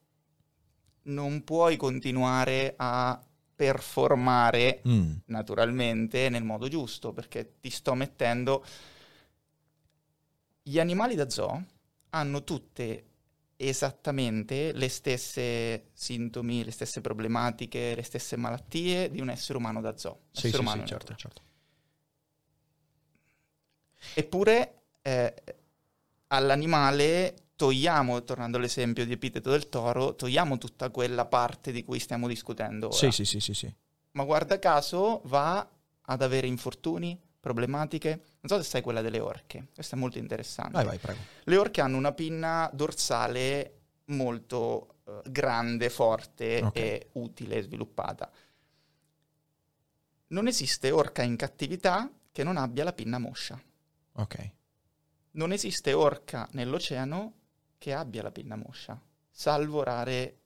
non 1.03 1.43
puoi 1.45 1.77
continuare 1.77 2.73
a 2.75 3.19
performare 3.55 4.81
Mm. 4.87 5.13
naturalmente 5.25 6.29
nel 6.29 6.43
modo 6.43 6.67
giusto 6.67 7.13
perché 7.13 7.53
ti 7.59 7.69
sto 7.69 7.93
mettendo 7.93 8.63
gli 10.69 10.79
animali 10.79 11.15
da 11.15 11.27
zoo 11.27 11.65
hanno 12.11 12.43
tutte 12.43 13.05
esattamente 13.55 14.71
le 14.71 14.87
stesse 14.87 15.89
sintomi, 15.93 16.63
le 16.63 16.69
stesse 16.69 17.01
problematiche, 17.01 17.95
le 17.95 18.03
stesse 18.03 18.35
malattie 18.35 19.09
di 19.09 19.19
un 19.19 19.29
essere 19.31 19.57
umano 19.57 19.81
da 19.81 19.97
zoo. 19.97 20.25
Sì, 20.31 20.45
Essere 20.45 20.57
sì, 20.57 20.59
umano 20.59 20.81
sì, 20.81 20.87
certo, 20.87 21.11
natura. 21.11 21.17
certo. 21.17 21.41
Eppure 24.13 24.81
eh, 25.01 25.33
all'animale 26.27 27.47
togliamo, 27.55 28.23
tornando 28.23 28.57
all'esempio 28.57 29.05
di 29.05 29.13
epiteto 29.13 29.49
del 29.49 29.69
toro, 29.69 30.13
togliamo 30.15 30.59
tutta 30.59 30.91
quella 30.91 31.25
parte 31.25 31.71
di 31.71 31.83
cui 31.83 31.97
stiamo 31.99 32.27
discutendo 32.27 32.87
ora. 32.89 32.95
Sì, 32.95 33.09
sì, 33.11 33.25
sì, 33.25 33.39
sì, 33.39 33.53
sì. 33.55 33.75
Ma 34.11 34.23
guarda 34.23 34.59
caso 34.59 35.21
va 35.25 35.67
ad 36.01 36.21
avere 36.21 36.45
infortuni, 36.45 37.19
problematiche. 37.39 38.09
Non 38.41 38.49
so 38.49 38.61
se 38.61 38.69
sai 38.69 38.81
quella 38.81 39.01
delle 39.01 39.19
orche, 39.19 39.67
questo 39.73 39.95
è 39.95 39.97
molto 39.97 40.17
interessante. 40.17 40.73
Vai, 40.73 40.85
vai, 40.85 40.97
prego. 40.97 41.19
Le 41.43 41.57
orche 41.57 41.81
hanno 41.81 41.97
una 41.97 42.11
pinna 42.13 42.69
dorsale 42.73 43.73
molto 44.05 44.95
eh, 45.05 45.21
grande, 45.29 45.89
forte 45.89 46.61
Ok. 46.63 46.75
e 46.77 47.09
utile, 47.13 47.61
sviluppata. 47.61 48.29
Non 50.27 50.47
esiste 50.47 50.91
orca 50.91 51.23
in 51.23 51.35
cattività 51.35 52.09
che 52.31 52.43
non 52.43 52.57
abbia 52.57 52.83
la 52.83 52.93
pinna 52.93 53.17
moscia. 53.17 53.59
Ok. 54.13 54.51
Non 55.31 55.51
esiste 55.51 55.93
orca 55.93 56.47
nell'oceano 56.51 57.33
che 57.77 57.93
abbia 57.93 58.21
la 58.21 58.31
pinna 58.31 58.55
moscia, 58.55 58.99
salvo 59.29 59.83
rare 59.83 60.38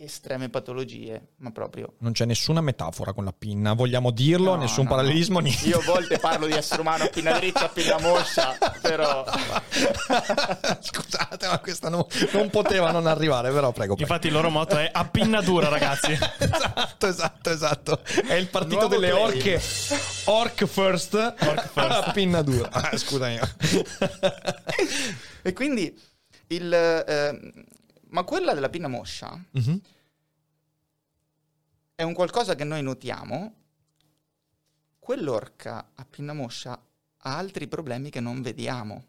estreme 0.00 0.48
patologie, 0.48 1.32
ma 1.36 1.50
proprio... 1.50 1.94
Non 1.98 2.12
c'è 2.12 2.24
nessuna 2.24 2.60
metafora 2.60 3.12
con 3.12 3.24
la 3.24 3.34
pinna, 3.36 3.74
vogliamo 3.74 4.10
dirlo, 4.10 4.54
No, 4.54 4.60
nessun 4.62 4.84
no, 4.84 4.90
parallelismo, 4.90 5.38
no. 5.40 5.44
niente. 5.46 5.68
Io 5.68 5.78
a 5.78 5.82
volte 5.84 6.18
parlo 6.18 6.46
di 6.46 6.52
essere 6.54 6.80
umano 6.80 7.04
a 7.04 7.08
pinna 7.08 7.32
dritta, 7.32 7.66
a 7.66 7.68
pinna 7.68 7.98
moscia, 8.00 8.56
però... 8.80 9.24
Scusate, 10.80 11.46
ma 11.46 11.58
questa 11.58 11.88
no- 11.88 12.06
non 12.32 12.50
poteva 12.50 12.90
non 12.90 13.06
arrivare, 13.06 13.50
però 13.50 13.72
prego. 13.72 13.94
prego. 13.94 14.00
Infatti 14.00 14.26
il 14.28 14.32
loro 14.32 14.50
motto 14.50 14.76
è 14.76 14.88
a 14.92 15.04
pinna 15.06 15.40
dura, 15.40 15.68
ragazzi. 15.68 16.12
esatto, 16.38 17.06
esatto, 17.06 17.50
esatto. 17.50 18.00
È 18.26 18.34
il 18.34 18.48
partito 18.48 18.80
Nuovo 18.80 18.94
delle 18.94 19.12
orche. 19.12 19.60
Orc 20.24 20.64
first, 20.66 21.14
a 21.14 22.10
pinna 22.12 22.42
dura. 22.42 22.68
Ah, 22.70 22.96
scusami. 22.96 23.38
E 25.42 25.54
quindi 25.54 25.98
il... 26.48 26.72
eh, 26.72 27.52
ma 28.10 28.22
quella 28.24 28.54
della 28.54 28.68
pinna 28.68 28.88
moscia 28.88 29.42
Mhm. 29.52 29.80
è 31.94 32.02
un 32.02 32.12
qualcosa 32.14 32.54
che 32.54 32.64
noi 32.64 32.82
notiamo. 32.82 33.54
Quell'orca 34.98 35.90
a 35.94 36.04
pinna 36.04 36.32
moscia 36.32 36.72
ha 36.72 37.36
altri 37.36 37.66
problemi 37.68 38.10
che 38.10 38.20
non 38.20 38.42
vediamo. 38.42 39.04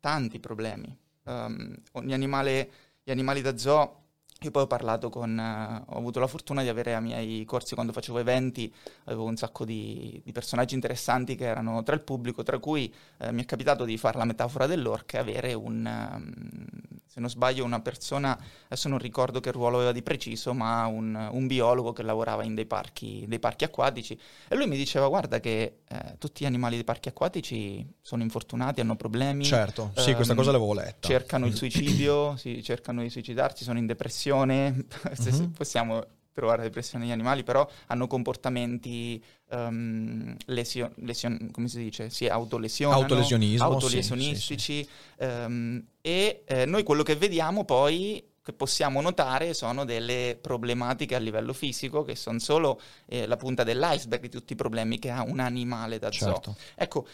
Tanti 0.00 0.38
problemi. 0.40 0.96
Um, 1.24 1.74
ogni 1.92 2.12
animale, 2.12 2.70
gli 3.02 3.10
animali 3.10 3.40
da 3.40 3.56
zoo, 3.56 4.03
io 4.44 4.50
poi 4.50 4.62
ho 4.62 4.66
parlato 4.66 5.08
con, 5.10 5.38
eh, 5.38 5.82
ho 5.86 5.96
avuto 5.96 6.20
la 6.20 6.26
fortuna 6.26 6.62
di 6.62 6.68
avere 6.68 6.94
ai 6.94 7.02
miei 7.02 7.44
corsi 7.44 7.74
quando 7.74 7.92
facevo 7.92 8.18
eventi, 8.18 8.72
avevo 9.04 9.24
un 9.24 9.36
sacco 9.36 9.64
di, 9.64 10.20
di 10.24 10.32
personaggi 10.32 10.74
interessanti 10.74 11.34
che 11.34 11.44
erano 11.44 11.82
tra 11.82 11.94
il 11.94 12.02
pubblico, 12.02 12.42
tra 12.42 12.58
cui 12.58 12.92
eh, 13.18 13.32
mi 13.32 13.42
è 13.42 13.44
capitato 13.44 13.84
di 13.84 13.96
fare 13.96 14.18
la 14.18 14.24
metafora 14.24 14.66
dell'orca 14.66 15.18
e 15.18 15.20
avere 15.20 15.54
un, 15.54 15.86
ehm, 15.86 16.66
se 17.14 17.20
non 17.20 17.30
sbaglio, 17.30 17.64
una 17.64 17.80
persona, 17.80 18.36
adesso 18.64 18.88
non 18.88 18.98
ricordo 18.98 19.38
che 19.38 19.52
ruolo 19.52 19.76
aveva 19.76 19.92
di 19.92 20.02
preciso, 20.02 20.52
ma 20.52 20.86
un, 20.86 21.14
un 21.30 21.46
biologo 21.46 21.92
che 21.92 22.02
lavorava 22.02 22.42
in 22.42 22.56
dei 22.56 22.66
parchi, 22.66 23.24
dei 23.28 23.38
parchi 23.38 23.62
acquatici 23.62 24.18
e 24.48 24.56
lui 24.56 24.66
mi 24.66 24.76
diceva 24.76 25.06
guarda 25.06 25.38
che 25.38 25.82
eh, 25.86 26.16
tutti 26.18 26.42
gli 26.42 26.46
animali 26.46 26.74
dei 26.74 26.82
parchi 26.82 27.08
acquatici 27.08 27.86
sono 28.00 28.24
infortunati, 28.24 28.80
hanno 28.80 28.96
problemi. 28.96 29.44
Certo, 29.44 29.92
sì, 29.94 30.10
ehm, 30.10 30.16
questa 30.16 30.34
cosa 30.34 30.50
l'avevo 30.50 30.74
letta. 30.74 31.06
Cercano 31.06 31.46
il 31.46 31.54
suicidio, 31.56 32.36
si, 32.36 32.60
cercano 32.64 33.02
di 33.02 33.10
suicidarsi, 33.10 33.62
sono 33.62 33.78
in 33.78 33.86
depressione. 33.86 34.33
Se- 34.42 35.14
se 35.14 35.30
Mhm. 35.42 35.50
Possiamo 35.52 36.04
trovare 36.32 36.62
depressione 36.62 37.04
negli 37.04 37.12
animali, 37.12 37.44
però 37.44 37.68
hanno 37.86 38.06
comportamenti 38.08 39.22
ehm, 39.50 40.36
lesio- 40.46 40.92
lesion- 40.96 41.50
come 41.52 41.68
si 41.68 41.78
dice? 41.78 42.10
Si 42.10 42.26
autolesionano, 42.26 43.02
Autolesionismo, 43.02 43.64
autolesionistici 43.64 44.88
ehm, 45.18 45.84
e 46.00 46.42
eh, 46.44 46.64
noi 46.64 46.82
quello 46.82 47.04
che 47.04 47.14
vediamo 47.14 47.64
poi 47.64 48.22
che 48.42 48.52
possiamo 48.52 49.00
notare 49.00 49.54
sono 49.54 49.84
delle 49.84 50.36
problematiche 50.40 51.14
a 51.14 51.18
livello 51.18 51.52
fisico 51.52 52.02
che 52.02 52.14
sono 52.16 52.38
solo 52.40 52.80
eh, 53.06 53.26
la 53.26 53.36
punta 53.36 53.62
dell'iceberg 53.62 54.22
di 54.22 54.28
tutti 54.28 54.52
i 54.54 54.56
problemi 54.56 54.98
che 54.98 55.10
ha 55.10 55.22
un 55.22 55.38
animale 55.38 55.98
da 56.00 56.10
zoo. 56.12 56.32
Certo. 56.32 56.56
Ecco, 56.74 57.06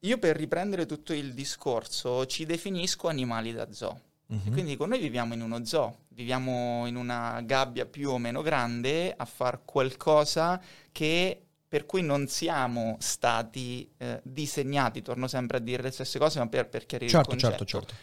io 0.00 0.18
per 0.18 0.36
riprendere 0.36 0.86
tutto 0.86 1.12
il 1.12 1.34
discorso 1.34 2.24
ci 2.26 2.46
definisco 2.46 3.08
animali 3.08 3.52
da 3.52 3.70
zoo. 3.72 4.00
Mhm. 4.30 4.52
Quindi 4.52 4.72
dico, 4.72 4.84
noi 4.84 4.98
viviamo 5.00 5.32
in 5.34 5.40
uno 5.40 5.64
zoo, 5.64 6.00
viviamo 6.08 6.86
in 6.86 6.96
una 6.96 7.40
gabbia 7.42 7.86
più 7.86 8.10
o 8.10 8.18
meno 8.18 8.42
grande 8.42 9.14
a 9.16 9.24
far 9.24 9.64
qualcosa 9.64 10.60
che 10.92 11.42
per 11.66 11.86
cui 11.86 12.02
non 12.02 12.26
siamo 12.28 12.96
stati 13.00 13.90
eh, 13.98 14.20
disegnati, 14.24 15.02
torno 15.02 15.28
sempre 15.28 15.58
a 15.58 15.60
dire 15.60 15.82
le 15.82 15.90
stesse 15.90 16.18
cose, 16.18 16.38
ma 16.38 16.48
per, 16.48 16.68
per 16.68 16.86
chiarire 16.86 17.10
Certo, 17.10 17.34
il 17.34 17.38
certo, 17.38 17.64
concetto. 17.64 17.64
certo. 17.64 17.94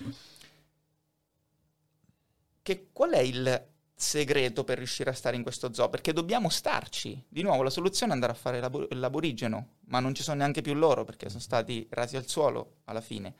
Che 2.62 2.88
qual 2.92 3.12
è 3.12 3.20
il 3.20 3.68
segreto 3.94 4.64
per 4.64 4.78
riuscire 4.80 5.10
a 5.12 5.14
stare 5.14 5.36
in 5.36 5.44
questo 5.44 5.72
zoo? 5.74 5.90
Perché 5.90 6.14
dobbiamo 6.14 6.50
starci. 6.50 7.24
Di 7.28 7.44
nuovo, 7.44 7.62
la 7.64 7.70
soluzione 7.70 8.12
è 8.12 8.16
andare 8.16 8.34
a 8.34 8.36
fare 8.36 8.60
l'abo- 8.60 8.88
l'aborigeno, 8.90 9.76
ma 9.88 10.00
non 10.00 10.16
ci 10.16 10.24
sono 10.24 10.38
neanche 10.38 10.62
più 10.62 10.74
loro 10.74 11.04
perché 11.04 11.30
sono 11.30 11.42
stati 11.42 11.86
rasi 11.92 12.18
al 12.18 12.28
suolo 12.28 12.78
alla 12.86 13.02
fine. 13.02 13.36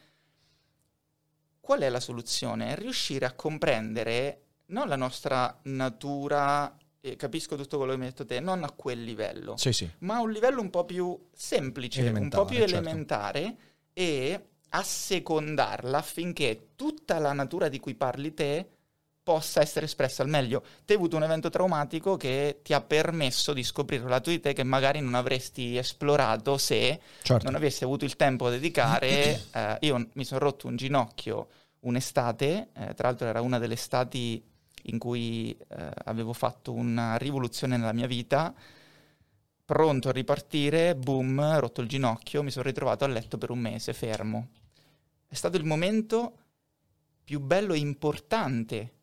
Qual 1.66 1.80
è 1.80 1.90
la 1.90 2.00
soluzione? 2.00 2.76
Riuscire 2.76 3.26
a 3.26 3.34
comprendere 3.34 4.42
non 4.68 4.88
la 4.88 4.96
nostra 4.96 5.60
natura, 5.64 6.78
e 7.02 7.16
capisco 7.16 7.56
tutto 7.56 7.78
quello 7.78 7.94
che 7.94 7.98
mi 7.98 8.04
hai 8.04 8.12
detto 8.12 8.24
te, 8.24 8.40
non 8.40 8.64
a 8.64 8.70
quel 8.70 9.04
livello, 9.04 9.58
Sì, 9.58 9.72
sì. 9.74 9.90
ma 10.02 10.18
a 10.18 10.22
un 10.22 10.32
livello 10.32 10.62
un 10.62 10.70
po' 10.70 10.86
più 10.86 11.20
semplice, 11.34 12.08
un 12.08 12.30
po' 12.30 12.46
più 12.46 12.58
certo. 12.60 12.76
elementare 12.76 13.56
e 13.94 14.50
assecondarla 14.70 15.98
affinché 15.98 16.68
tutta 16.76 17.18
la 17.18 17.34
natura 17.34 17.68
di 17.68 17.80
cui 17.80 17.96
parli 17.96 18.36
te 18.36 18.70
possa 19.26 19.60
essere 19.60 19.88
espressa 19.88 20.22
al 20.22 20.30
meglio. 20.30 20.62
Te 20.86 20.94
hai 20.94 21.00
avuto 21.00 21.16
un 21.16 21.24
evento 21.24 21.50
traumatico 21.50 22.16
che 22.16 22.60
ti 22.62 22.74
ha 22.74 22.82
permesso 22.82 23.54
di 23.54 23.64
scoprire 23.64 24.04
un 24.04 24.10
lato 24.12 24.30
di 24.30 24.40
te 24.40 24.54
che 24.54 24.62
magari 24.62 25.00
non 25.00 25.16
avresti 25.16 25.78
esplorato 25.78 26.60
se 26.60 27.00
certo. 27.24 27.44
non 27.44 27.56
avessi 27.56 27.84
avuto 27.84 28.06
il 28.06 28.16
tempo 28.16 28.46
da 28.46 28.52
dedicare. 28.52 29.42
eh, 29.52 29.78
io 29.80 30.10
mi 30.14 30.24
sono 30.24 30.42
rotto 30.42 30.68
un 30.68 30.76
ginocchio 30.76 31.48
un'estate, 31.80 32.70
eh, 32.72 32.94
tra 32.94 33.08
l'altro 33.08 33.26
era 33.26 33.42
una 33.42 33.58
delle 33.58 33.74
estati 33.74 34.44
in 34.84 35.00
cui 35.00 35.58
eh, 35.70 35.90
avevo 36.04 36.32
fatto 36.32 36.72
una 36.72 37.18
rivoluzione 37.18 37.78
nella 37.78 37.94
mia 37.94 38.08
vita 38.08 38.54
pronto 39.66 40.10
a 40.10 40.12
ripartire, 40.12 40.96
boom, 40.96 41.58
rotto 41.58 41.82
il 41.82 41.88
ginocchio, 41.88 42.44
mi 42.44 42.52
sono 42.52 42.66
ritrovato 42.66 43.04
a 43.04 43.08
letto 43.08 43.40
per 43.40 43.50
un 43.50 43.58
mese, 43.58 43.92
fermo. 43.94 44.50
È 45.28 45.34
stato 45.34 45.58
il 45.58 45.66
momento 45.66 46.38
più 47.24 47.40
bello 47.40 47.74
e 47.74 47.80
importante 47.80 48.95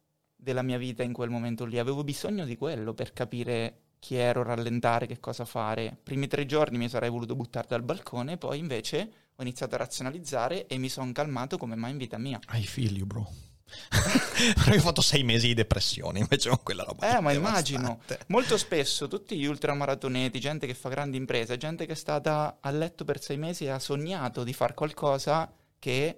della 0.42 0.62
mia 0.62 0.78
vita 0.78 1.04
in 1.04 1.12
quel 1.12 1.30
momento 1.30 1.64
lì. 1.64 1.78
Avevo 1.78 2.02
bisogno 2.02 2.44
di 2.44 2.56
quello 2.56 2.94
per 2.94 3.12
capire 3.12 3.76
chi 4.00 4.16
ero, 4.16 4.42
rallentare, 4.42 5.06
che 5.06 5.20
cosa 5.20 5.44
fare. 5.44 5.96
Primi 6.02 6.26
tre 6.26 6.44
giorni 6.44 6.76
mi 6.78 6.88
sarei 6.88 7.08
voluto 7.08 7.36
buttare 7.36 7.68
dal 7.68 7.84
balcone, 7.84 8.36
poi 8.36 8.58
invece 8.58 9.12
ho 9.36 9.42
iniziato 9.42 9.76
a 9.76 9.78
razionalizzare 9.78 10.66
e 10.66 10.76
mi 10.78 10.88
sono 10.88 11.12
calmato 11.12 11.56
come 11.56 11.76
mai 11.76 11.92
in 11.92 11.98
vita 11.98 12.18
mia. 12.18 12.40
I 12.52 12.64
feel 12.64 12.96
you, 12.96 13.06
bro. 13.06 13.30
Ho 14.74 14.80
fatto 14.80 15.00
sei 15.00 15.22
mesi 15.22 15.46
di 15.46 15.54
depressione 15.54 16.18
invece 16.18 16.48
con 16.48 16.60
quella 16.62 16.82
roba. 16.82 17.16
Eh, 17.16 17.20
ma 17.20 17.32
immagino. 17.32 18.00
Molto 18.26 18.58
spesso 18.58 19.06
tutti 19.06 19.38
gli 19.38 19.46
ultramaratoneti, 19.46 20.40
gente 20.40 20.66
che 20.66 20.74
fa 20.74 20.88
grandi 20.88 21.16
imprese, 21.16 21.56
gente 21.56 21.86
che 21.86 21.92
è 21.92 21.96
stata 21.96 22.58
a 22.60 22.70
letto 22.70 23.04
per 23.04 23.22
sei 23.22 23.36
mesi 23.36 23.64
e 23.64 23.70
ha 23.70 23.78
sognato 23.78 24.42
di 24.42 24.52
fare 24.52 24.74
qualcosa 24.74 25.50
che 25.78 26.16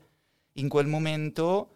in 0.52 0.68
quel 0.68 0.86
momento 0.86 1.73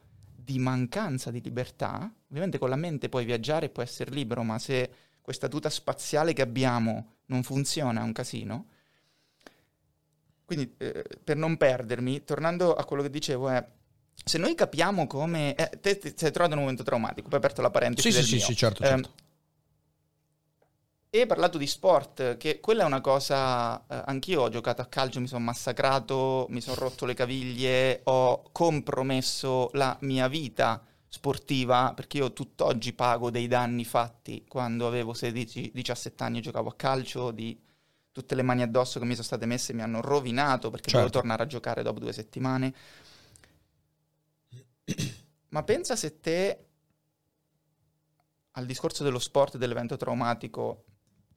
di 0.49 0.59
mancanza 0.59 1.31
di 1.31 1.43
libertà, 1.43 2.11
ovviamente 2.31 2.57
con 2.57 2.71
la 2.71 2.77
mente 2.77 3.11
puoi 3.11 3.27
viaggiare 3.27 3.67
e 3.67 3.69
puoi 3.69 3.85
essere 3.85 4.11
libero, 4.11 4.43
ma 4.43 4.59
se 4.59 4.91
questa 5.21 5.47
tuta 5.47 5.69
spaziale 5.69 6.33
che 6.33 6.41
abbiamo 6.41 7.17
non 7.27 7.43
funziona, 7.43 8.01
è 8.01 8.03
un 8.03 8.13
casino. 8.13 8.67
Quindi, 10.47 10.75
eh, 10.79 11.05
per 11.23 11.37
non 11.37 11.59
perdermi, 11.59 12.25
tornando 12.25 12.75
a 12.75 12.87
quello 12.87 13.03
che 13.03 13.11
dicevo, 13.11 13.51
è 13.51 13.63
se 14.25 14.39
noi 14.39 14.55
capiamo 14.55 15.07
come. 15.07 15.55
Eh, 15.55 15.79
te, 15.81 15.99
ti 15.99 16.15
sei 16.17 16.31
trovato 16.31 16.53
in 16.53 16.61
un 16.61 16.65
momento 16.65 16.83
traumatico, 16.83 17.29
poi 17.29 17.35
ho 17.37 17.43
aperto 17.43 17.61
la 17.61 17.71
parentesi. 17.71 18.11
Sì, 18.11 18.23
sì, 18.23 18.37
mio. 18.37 18.45
sì, 18.47 18.57
certo, 18.57 18.83
Ehm, 18.85 19.03
certo. 19.03 19.13
E 21.11 21.21
hai 21.21 21.27
parlato 21.27 21.57
di 21.59 21.67
sport, 21.67 22.37
che 22.37 22.61
quella 22.61 22.83
è 22.83 22.87
una 22.87 23.01
cosa, 23.01 23.79
eh, 23.87 24.03
anch'io 24.07 24.43
ho 24.43 24.49
giocato 24.51 24.83
a 24.83 24.87
calcio, 24.87 25.21
mi 25.21 25.27
sono 25.27 25.43
massacrato, 25.45 26.47
mi 26.51 26.61
sono 26.61 26.77
rotto 26.77 27.07
le 27.07 27.15
caviglie, 27.15 28.01
ho 28.05 28.43
compromesso 28.53 29.71
la 29.73 29.97
mia 30.03 30.29
vita 30.29 30.85
sportiva, 31.09 31.93
perché 31.95 32.19
io 32.19 32.33
tutt'oggi 32.35 32.93
pago 32.93 33.31
dei 33.31 33.47
danni 33.47 33.85
fatti 33.87 34.45
quando 34.47 34.87
avevo 34.87 35.15
16-17 35.15 36.25
anni 36.25 36.39
e 36.39 36.41
giocavo 36.43 36.69
a 36.69 36.75
calcio, 36.75 37.31
di 37.31 37.59
tutte 38.13 38.35
le 38.35 38.43
mani 38.43 38.63
addosso 38.63 38.99
che 38.99 39.05
mi 39.07 39.13
sono 39.15 39.25
state 39.25 39.47
messe 39.47 39.73
mi 39.73 39.83
hanno 39.83 40.01
rovinato 40.01 40.71
perché 40.71 40.91
dovevo 40.91 41.11
Certo. 41.11 41.19
tornare 41.21 41.45
a 41.45 41.47
giocare 41.47 41.83
dopo 41.83 42.01
due 42.01 42.13
settimane. 42.13 42.75
Ma 45.51 45.63
pensa 45.63 45.97
se 45.97 46.21
te, 46.21 46.67
al 48.53 48.67
discorso 48.67 49.05
dello 49.05 49.19
sport 49.19 49.55
e 49.55 49.59
dell'evento 49.59 49.97
traumatico, 49.97 50.85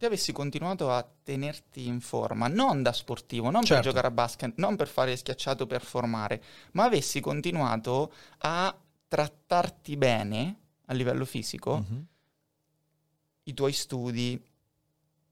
te 0.02 0.08
avessi 0.08 0.32
continuato 0.32 0.90
a 0.90 1.08
tenerti 1.24 1.86
in 1.86 2.02
forma, 2.02 2.48
non 2.48 2.82
da 2.82 2.92
sportivo, 2.92 3.52
non 3.52 3.62
Certo. 3.64 3.76
per 3.76 3.84
giocare 3.84 4.08
a 4.08 4.12
basket, 4.12 4.54
non 4.56 4.76
per 4.76 4.88
fare 4.88 5.16
schiacciato 5.16 5.68
per 5.68 5.84
formare, 5.84 6.42
ma 6.72 6.86
avessi 6.86 7.20
continuato 7.20 8.12
a 8.40 8.76
trattarti 9.08 9.96
bene 9.98 10.60
a 10.88 10.94
livello 10.94 11.24
fisico, 11.24 11.78
Mhm. 11.78 12.06
i 13.44 13.54
tuoi 13.54 13.74
studi, 13.74 14.44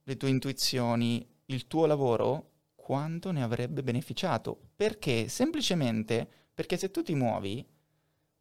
le 0.04 0.18
tue 0.18 0.30
intuizioni, 0.30 1.28
il 1.46 1.66
tuo 1.66 1.88
lavoro, 1.88 2.52
quanto 2.76 3.32
ne 3.32 3.42
avrebbe 3.42 3.82
beneficiato? 3.82 4.56
Perché? 4.76 5.30
Semplicemente 5.30 6.28
perché 6.54 6.78
se 6.78 6.92
tu 6.92 7.02
ti 7.02 7.16
muovi, 7.16 7.66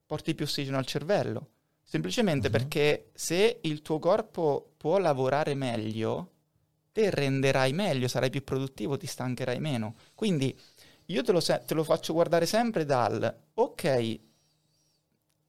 porti 0.05 0.35
più 0.35 0.45
ossigeno 0.45 0.77
al 0.77 0.85
cervello. 0.85 1.49
Semplicemente 1.83 2.49
Mhm. 2.49 2.53
perché 2.53 3.11
se 3.15 3.61
il 3.63 3.81
tuo 3.81 3.99
corpo 3.99 4.68
può 4.79 4.97
lavorare 4.99 5.55
meglio, 5.55 6.31
te 6.93 7.11
renderai 7.11 7.75
meglio, 7.75 8.09
sarai 8.09 8.31
più 8.31 8.43
produttivo, 8.43 8.97
ti 8.97 9.07
stancherai 9.07 9.61
meno. 9.61 9.97
Quindi 10.15 10.59
io 11.07 11.23
te 11.23 11.33
lo, 11.33 11.41
se- 11.41 11.63
te 11.67 11.75
lo 11.75 11.85
faccio 11.85 12.15
guardare 12.15 12.47
sempre 12.47 12.87
dal, 12.87 13.37
ok, 13.55 14.21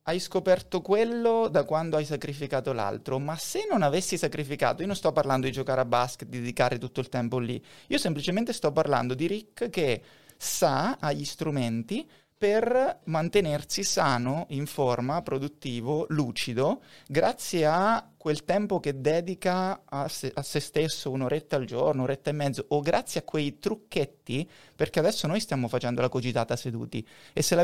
hai 0.04 0.20
scoperto 0.20 0.82
quello 0.82 1.48
da 1.50 1.64
quando 1.64 1.96
hai 1.96 2.06
sacrificato 2.06 2.74
l'altro, 2.74 3.20
ma 3.20 3.38
se 3.38 3.68
non 3.70 3.84
avessi 3.84 4.18
sacrificato, 4.18 4.82
io 4.82 4.88
non 4.88 4.96
sto 4.96 5.12
parlando 5.12 5.46
di 5.46 5.52
giocare 5.52 5.82
a 5.82 5.86
basket, 5.86 6.28
di 6.28 6.40
dedicare 6.40 6.80
tutto 6.80 7.00
il 7.00 7.10
tempo 7.10 7.38
lì, 7.38 7.64
io 7.88 7.98
semplicemente 8.00 8.52
sto 8.52 8.72
parlando 8.72 9.14
di 9.14 9.28
Rick 9.28 9.70
che 9.70 10.02
sa, 10.36 10.98
ha 11.00 11.12
gli 11.12 11.26
strumenti 11.26 12.10
per 12.40 13.02
mantenersi 13.04 13.84
sano, 13.84 14.46
in 14.52 14.66
forma, 14.66 15.22
produttivo, 15.22 16.06
lucido, 16.08 16.82
grazie 17.06 17.66
a 17.66 18.10
quel 18.16 18.46
tempo 18.46 18.80
che 18.80 19.02
dedica 19.02 19.82
a 19.84 20.08
se, 20.08 20.32
a 20.34 20.42
se 20.42 20.62
stesso, 20.62 21.12
un'oretta 21.12 21.58
al 21.58 21.66
giorno, 21.66 22.04
un'oretta 22.04 22.30
e 22.30 22.34
mezzo, 22.34 22.66
o 22.70 22.80
grazie 22.80 23.20
a 23.20 23.24
quei 23.24 23.60
trucchetti, 23.60 24.50
perché 24.74 25.00
adesso 25.00 25.28
noi 25.28 25.42
stiamo 25.42 25.68
facendo 25.68 26.00
la 26.00 26.08
cogitata 26.08 26.56
seduti, 26.56 27.06
e 27.34 27.42
se 27.42 27.60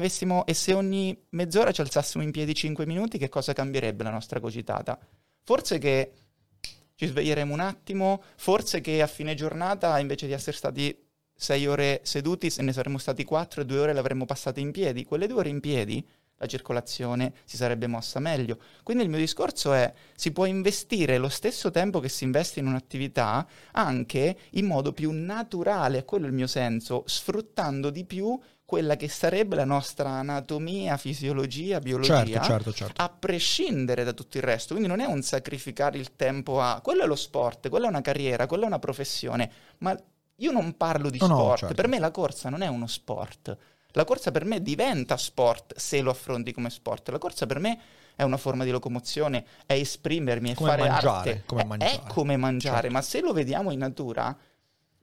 e 0.45 0.53
se 0.53 0.73
ogni 0.73 1.17
mezz'ora 1.29 1.71
ci 1.71 1.79
alzassimo 1.79 2.21
in 2.21 2.31
piedi 2.31 2.53
5 2.53 2.85
minuti, 2.85 3.17
che 3.17 3.29
cosa 3.29 3.53
cambierebbe 3.53 4.03
la 4.03 4.11
nostra 4.11 4.41
cogitata? 4.41 4.99
Forse 5.41 5.77
che 5.77 6.11
ci 6.95 7.05
sveglieremo 7.05 7.53
un 7.53 7.61
attimo, 7.61 8.21
forse 8.35 8.81
che 8.81 9.01
a 9.01 9.07
fine 9.07 9.35
giornata, 9.35 9.97
invece 9.99 10.27
di 10.27 10.33
essere 10.33 10.57
stati 10.57 11.04
sei 11.35 11.67
ore 11.67 12.01
seduti, 12.03 12.49
se 12.49 12.61
ne 12.61 12.71
saremmo 12.73 12.97
stati 12.97 13.23
quattro 13.23 13.61
e 13.61 13.65
due 13.65 13.79
ore 13.79 13.93
le 13.93 13.99
avremmo 13.99 14.25
passate 14.25 14.59
in 14.59 14.71
piedi. 14.71 15.03
Quelle 15.03 15.27
due 15.27 15.39
ore 15.39 15.49
in 15.49 15.59
piedi, 15.59 16.05
la 16.37 16.47
circolazione 16.47 17.33
si 17.45 17.57
sarebbe 17.57 17.87
mossa 17.87 18.19
meglio. 18.19 18.59
Quindi 18.83 19.03
il 19.03 19.09
mio 19.09 19.19
discorso 19.19 19.73
è, 19.73 19.93
si 20.15 20.31
può 20.31 20.45
investire 20.45 21.17
lo 21.17 21.29
stesso 21.29 21.71
tempo 21.71 21.99
che 21.99 22.09
si 22.09 22.23
investe 22.23 22.59
in 22.59 22.67
un'attività 22.67 23.47
anche 23.71 24.37
in 24.51 24.65
modo 24.65 24.93
più 24.93 25.11
naturale, 25.11 25.99
è 25.99 26.05
quello 26.05 26.25
il 26.25 26.33
mio 26.33 26.47
senso, 26.47 27.03
sfruttando 27.05 27.89
di 27.89 28.05
più 28.05 28.37
quella 28.65 28.95
che 28.95 29.07
sarebbe 29.07 29.55
la 29.55 29.63
nostra 29.63 30.09
anatomia, 30.09 30.97
fisiologia, 30.97 31.79
biologia 31.79 32.25
Certo, 32.25 32.43
certo, 32.43 32.73
certo. 32.73 33.01
a 33.01 33.09
prescindere 33.09 34.03
da 34.03 34.11
tutto 34.11 34.37
il 34.37 34.43
resto. 34.43 34.73
Quindi 34.73 34.89
non 34.89 34.99
è 35.01 35.05
un 35.05 35.21
sacrificare 35.21 35.99
il 35.99 36.15
tempo 36.15 36.59
a 36.59 36.81
quello 36.81 37.03
è 37.03 37.05
lo 37.05 37.15
sport, 37.15 37.69
quella 37.69 37.85
è 37.85 37.89
una 37.89 38.01
carriera, 38.01 38.47
quella 38.47 38.63
è 38.63 38.67
una 38.67 38.79
professione, 38.79 39.51
ma 39.79 39.95
io 40.37 40.51
non 40.51 40.75
parlo 40.77 41.09
di 41.09 41.17
No, 41.19 41.27
no, 41.27 41.35
sport, 41.37 41.59
certo. 41.59 41.75
per 41.75 41.87
me 41.87 41.99
la 41.99 42.11
corsa 42.11 42.49
non 42.49 42.61
è 42.61 42.67
uno 42.67 42.87
sport. 42.87 43.57
La 43.91 44.03
corsa 44.03 44.31
per 44.31 44.43
me 44.43 44.61
diventa 44.61 45.15
sport 45.15 45.77
se 45.77 46.01
lo 46.01 46.11
affronti 46.11 46.51
come 46.51 46.69
sport. 46.69 47.09
La 47.09 47.17
corsa 47.17 47.45
per 47.45 47.59
me 47.59 47.79
è 48.15 48.23
una 48.23 48.37
forma 48.37 48.63
di 48.65 48.71
locomozione, 48.71 49.45
è 49.65 49.73
esprimermi, 49.73 50.51
è 50.51 50.53
Come 50.53 50.69
fare 50.69 50.89
mangiare, 50.89 51.29
arte. 51.29 51.43
come 51.45 51.61
È- 51.61 51.65
mangiare. 51.65 51.91
È 51.93 52.01
come 52.07 52.37
mangiare, 52.37 52.75
Certo. 52.81 52.93
ma 52.93 53.01
se 53.01 53.21
lo 53.21 53.31
vediamo 53.33 53.71
in 53.71 53.79
natura, 53.79 54.37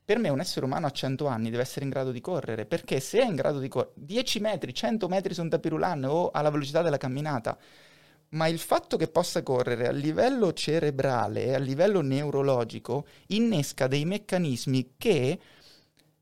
per 0.05 0.19
me 0.19 0.29
un 0.29 0.41
essere 0.41 0.67
umano 0.67 0.87
a 0.87 0.91
100 0.91 1.27
anni 1.27 1.49
deve 1.51 1.63
essere 1.63 1.85
in 1.85 1.91
grado 1.91 2.11
di 2.11 2.21
correre, 2.21 2.67
perché 2.67 3.01
se 3.01 3.21
è 3.21 3.25
in 3.25 3.35
grado 3.35 3.59
di 3.61 3.69
correre 3.69 3.93
10 3.97 4.41
metri, 4.41 4.75
100 4.75 5.09
metri 5.09 5.33
su 5.33 5.41
un 5.41 5.49
tapirulan 5.49 6.05
o 6.05 6.31
alla 6.31 6.51
velocità 6.51 6.83
della 6.83 6.99
camminata, 6.99 7.57
ma 8.33 8.47
il 8.47 8.59
fatto 8.59 8.97
che 8.97 9.09
possa 9.09 9.43
correre 9.43 9.89
a 9.89 9.93
livello 9.93 10.53
cerebrale, 10.53 11.55
a 11.55 11.59
livello 11.59 12.01
neurologico, 12.01 13.07
innesca 13.29 13.87
dei 13.87 14.05
meccanismi 14.05 14.95
che 14.97 15.39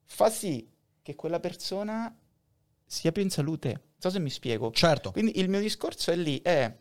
fa 0.04 0.30
sì 0.30 0.68
che 1.02 1.14
quella 1.14 1.40
persona 1.40 2.14
sia 2.84 3.12
più 3.12 3.22
in 3.22 3.30
salute. 3.30 3.68
Non 3.68 3.82
so 3.98 4.11
se 4.11 4.18
mi 4.18 4.30
spiego. 4.30 4.70
Certo. 4.72 5.12
Quindi 5.12 5.38
il 5.38 5.48
mio 5.48 5.61
discorso 5.61 6.11
è 6.11 6.16
lì, 6.16 6.40
è 6.42 6.74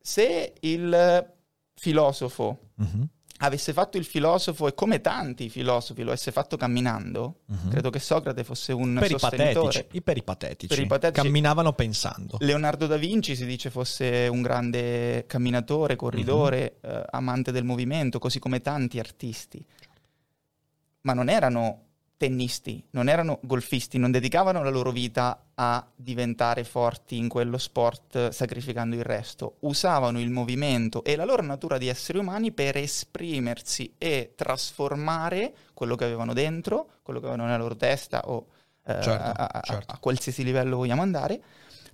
se 0.00 0.54
il 0.60 1.34
filosofo 1.74 2.68
Mhm, 2.80 3.08
avesse 3.42 3.72
fatto 3.72 3.96
il 3.96 4.04
filosofo 4.04 4.66
e 4.68 4.74
come 4.74 5.00
tanti 5.00 5.48
filosofi 5.48 6.02
lo 6.02 6.08
avesse 6.10 6.30
fatto 6.32 6.56
camminando, 6.56 7.40
mhm. 7.46 7.70
credo 7.70 7.90
che 7.90 7.98
Socrate 7.98 8.44
fosse 8.44 8.72
un 8.72 8.96
Peripatetici, 8.98 9.52
sostenitore. 9.52 9.88
i 9.92 10.02
peripatetici. 10.02 10.74
Peripatetici. 10.74 11.22
Camminavano 11.22 11.72
pensando. 11.72 12.36
Leonardo 12.40 12.86
da 12.86 12.96
Vinci 12.96 13.34
si 13.36 13.46
dice 13.46 13.70
fosse 13.70 14.28
un 14.30 14.42
grande 14.42 15.24
camminatore, 15.26 15.96
corridore, 15.96 16.78
Mhm. 16.82 16.90
eh, 16.90 17.04
amante 17.10 17.52
del 17.52 17.64
movimento, 17.64 18.18
così 18.18 18.38
come 18.38 18.60
tanti 18.60 18.98
artisti. 18.98 19.64
Ma 21.02 21.14
non 21.14 21.28
erano 21.30 21.84
tennisti, 22.20 22.84
non 22.90 23.08
erano 23.08 23.38
golfisti, 23.44 23.96
non 23.96 24.10
dedicavano 24.10 24.62
la 24.62 24.68
loro 24.68 24.90
vita 24.90 25.46
a 25.54 25.90
diventare 25.96 26.64
forti 26.64 27.16
in 27.16 27.28
quello 27.28 27.56
sport 27.56 28.14
eh, 28.14 28.30
sacrificando 28.30 28.94
il 28.94 29.04
resto. 29.04 29.56
Usavano 29.60 30.20
il 30.20 30.28
movimento 30.28 31.02
e 31.02 31.16
la 31.16 31.24
loro 31.24 31.40
natura 31.42 31.78
di 31.78 31.88
esseri 31.88 32.18
umani 32.18 32.52
per 32.52 32.76
esprimersi 32.76 33.94
e 33.96 34.34
trasformare 34.36 35.54
quello 35.72 35.96
che 35.96 36.04
avevano 36.04 36.34
dentro, 36.34 36.90
quello 37.02 37.20
che 37.20 37.26
avevano 37.26 37.48
nella 37.48 37.62
loro 37.62 37.76
testa 37.76 38.20
o 38.28 38.48
eh, 38.84 39.00
Certo, 39.00 39.32
a- 39.42 39.60
certo. 39.64 39.94
a 39.94 39.98
qualsiasi 39.98 40.44
livello 40.44 40.76
vogliamo 40.76 41.00
andare, 41.00 41.42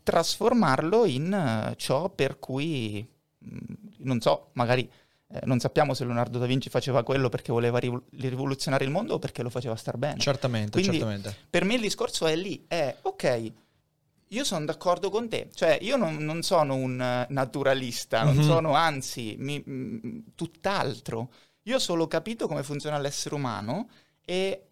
trasformarlo 0.02 1.04
in 1.04 1.32
eh, 1.32 1.76
ciò 1.76 2.08
per 2.08 2.40
cui, 2.40 3.06
mh, 3.38 3.56
non 3.98 4.20
so, 4.20 4.48
magari 4.54 4.90
eh, 5.28 5.40
non 5.44 5.58
sappiamo 5.58 5.92
se 5.94 6.04
Leonardo 6.04 6.38
da 6.38 6.46
Vinci 6.46 6.68
faceva 6.70 7.02
quello 7.02 7.28
perché 7.28 7.50
voleva 7.52 7.78
rivol- 7.78 8.02
rivoluzionare 8.12 8.84
il 8.84 8.90
mondo 8.90 9.14
o 9.14 9.18
perché 9.18 9.42
lo 9.42 9.50
faceva 9.50 9.74
star 9.76 9.96
bene. 9.96 10.18
Certamente, 10.20 10.70
Quindi- 10.70 10.98
certamente. 10.98 11.36
Per 11.50 11.64
me 11.64 11.74
il 11.74 11.80
discorso 11.80 12.26
è 12.26 12.36
lì, 12.36 12.64
è 12.68 12.94
ok, 13.02 13.52
io 14.30 14.44
sono 14.44 14.64
d'accordo 14.64 15.10
con 15.10 15.28
te, 15.28 15.48
cioè 15.54 15.78
io 15.80 15.96
non, 15.96 16.16
non 16.16 16.42
sono 16.42 16.74
un 16.74 17.00
eh, 17.00 17.26
naturalista, 17.30 18.22
non 18.24 18.36
Mhm. 18.36 18.42
sono 18.44 18.74
anzi 18.74 19.34
mi- 19.38 19.58
mh, 19.64 20.24
tutt'altro. 20.34 21.30
Io 21.64 21.76
ho 21.76 21.80
solo 21.80 22.06
capito 22.06 22.46
come 22.46 22.62
funziona 22.62 22.98
l'essere 22.98 23.34
umano 23.34 23.88
e 24.24 24.62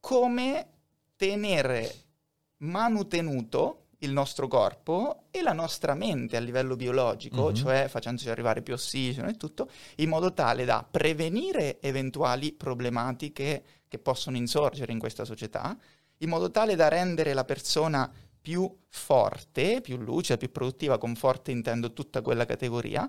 come 0.00 0.68
tenere 1.16 1.94
manutenuto 2.58 3.85
il 4.00 4.12
nostro 4.12 4.46
corpo 4.48 5.24
e 5.30 5.42
la 5.42 5.52
nostra 5.52 5.94
mente 5.94 6.36
a 6.36 6.40
livello 6.40 6.76
biologico, 6.76 7.48
Mhm. 7.48 7.54
cioè 7.54 7.86
facendoci 7.88 8.28
arrivare 8.28 8.62
più 8.62 8.74
ossigeno 8.74 9.28
e 9.28 9.36
tutto, 9.36 9.70
in 9.96 10.08
modo 10.08 10.32
tale 10.32 10.64
da 10.64 10.86
prevenire 10.88 11.80
eventuali 11.80 12.52
problematiche 12.52 13.64
che 13.88 13.98
possono 13.98 14.36
insorgere 14.36 14.92
in 14.92 14.98
questa 14.98 15.24
società, 15.24 15.76
in 16.18 16.28
modo 16.28 16.50
tale 16.50 16.76
da 16.76 16.88
rendere 16.88 17.32
la 17.34 17.44
persona 17.44 18.10
più 18.40 18.70
forte, 18.88 19.80
più 19.80 19.96
lucida, 19.96 20.36
più 20.36 20.52
produttiva, 20.52 20.98
con 20.98 21.14
forte 21.16 21.50
intendo 21.50 21.92
tutta 21.92 22.22
quella 22.22 22.44
categoria, 22.44 23.08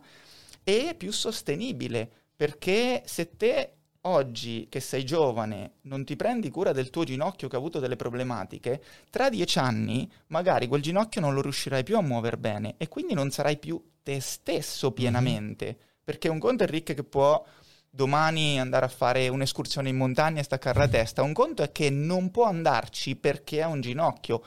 e 0.64 0.96
più 0.98 1.12
sostenibile, 1.12 2.10
perché 2.36 3.04
se 3.06 3.36
te 3.38 3.77
oggi 4.08 4.68
che 4.70 4.80
sei 4.80 5.04
giovane 5.04 5.74
non 5.82 6.06
ti 6.06 6.16
prendi 6.16 6.50
cura 6.50 6.72
del 6.72 6.90
tuo 6.90 7.04
ginocchio 7.04 7.48
che 7.48 7.56
ha 7.56 7.60
avuto 7.60 7.80
delle 7.80 7.96
problematiche, 7.96 8.82
tra 9.10 9.30
dieci 9.30 9.60
anni 9.60 10.10
magari 10.28 10.68
quel 10.68 10.82
ginocchio 10.82 11.22
non 11.22 11.34
lo 11.34 11.42
riuscirai 11.42 11.84
più 11.84 11.98
a 11.98 12.02
muovere 12.02 12.38
bene 12.38 12.76
e 12.78 12.88
quindi 12.88 13.14
non 13.14 13.32
sarai 13.32 13.58
più 13.58 13.82
te 14.02 14.20
stesso 14.20 14.92
pienamente, 14.92 15.78
perché 16.04 16.30
un 16.30 16.40
conto 16.40 16.64
è 16.64 16.68
Rick 16.68 16.94
che 16.94 17.04
può 17.04 17.44
domani 17.90 18.60
andare 18.60 18.86
a 18.86 18.90
fare 18.90 19.28
un'escursione 19.28 19.90
in 19.90 19.98
montagna 19.98 20.40
e 20.40 20.44
staccare 20.44 20.80
la 20.80 20.88
testa, 20.90 21.24
un 21.24 21.34
conto 21.34 21.64
è 21.64 21.72
che 21.72 21.90
non 21.90 22.32
può 22.32 22.46
andarci 22.46 23.16
perché 23.16 23.62
ha 23.62 23.68
un 23.68 23.82
ginocchio 23.82 24.42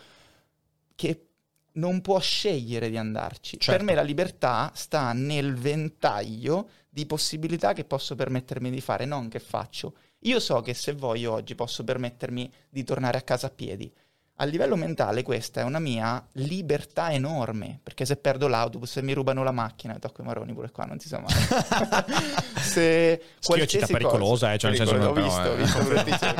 che 0.95 1.25
non 1.73 2.01
può 2.01 2.19
scegliere 2.19 2.91
di 2.91 2.97
andarci. 2.97 3.59
Certo. 3.59 3.71
Per 3.71 3.83
me 3.83 3.95
la 3.95 4.03
libertà 4.03 4.73
sta 4.75 5.13
nel 5.13 5.55
ventaglio 5.55 6.69
di 6.91 7.07
possibilità 7.07 7.73
che 7.73 7.85
posso 7.85 8.17
permettermi 8.17 8.71
di 8.71 8.81
fare, 8.81 9.05
non 9.05 9.29
che 9.29 9.39
faccio. 9.39 9.95
Io 10.25 10.41
so 10.41 10.61
che 10.61 10.75
se 10.75 10.93
voglio 10.93 11.33
oggi 11.33 11.55
posso 11.55 11.85
permettermi 11.85 12.53
di 12.69 12.85
tornare 12.85 13.17
a 13.17 13.23
casa 13.23 13.47
a 13.47 13.51
piedi. 13.51 13.91
A 14.41 14.45
livello 14.45 14.75
mentale 14.75 15.23
questa 15.23 15.61
è 15.61 15.65
una 15.65 15.79
mia 15.79 16.27
libertà 16.33 17.13
enorme, 17.13 17.79
perché 17.83 18.07
se 18.07 18.17
perdo 18.17 18.49
l'autobus 18.49 18.97
e 18.97 19.03
mi 19.03 19.13
rubano 19.13 19.43
la 19.43 19.51
macchina, 19.51 19.99
tocco 19.99 20.23
i 20.23 20.25
maroni 20.25 20.55
pure 20.55 20.71
qua, 20.71 20.87
non 20.87 20.99
si 20.99 21.09
sa 21.09 21.21
mai. 21.21 21.31
se 22.57 23.21
Schio 23.39 23.67
città 23.67 23.87
qualsiasi 23.87 23.93
pericolosa, 23.93 24.47
cosa- 24.47 24.53
eh, 24.53 24.59
cioè 24.59 24.71
nel 24.71 24.79
senso 24.79 24.97
non- 24.97 25.07
ho 25.07 25.13
visto, 25.13 25.83
però, 25.83 26.01
eh. 26.01 26.05
visto 26.05 26.35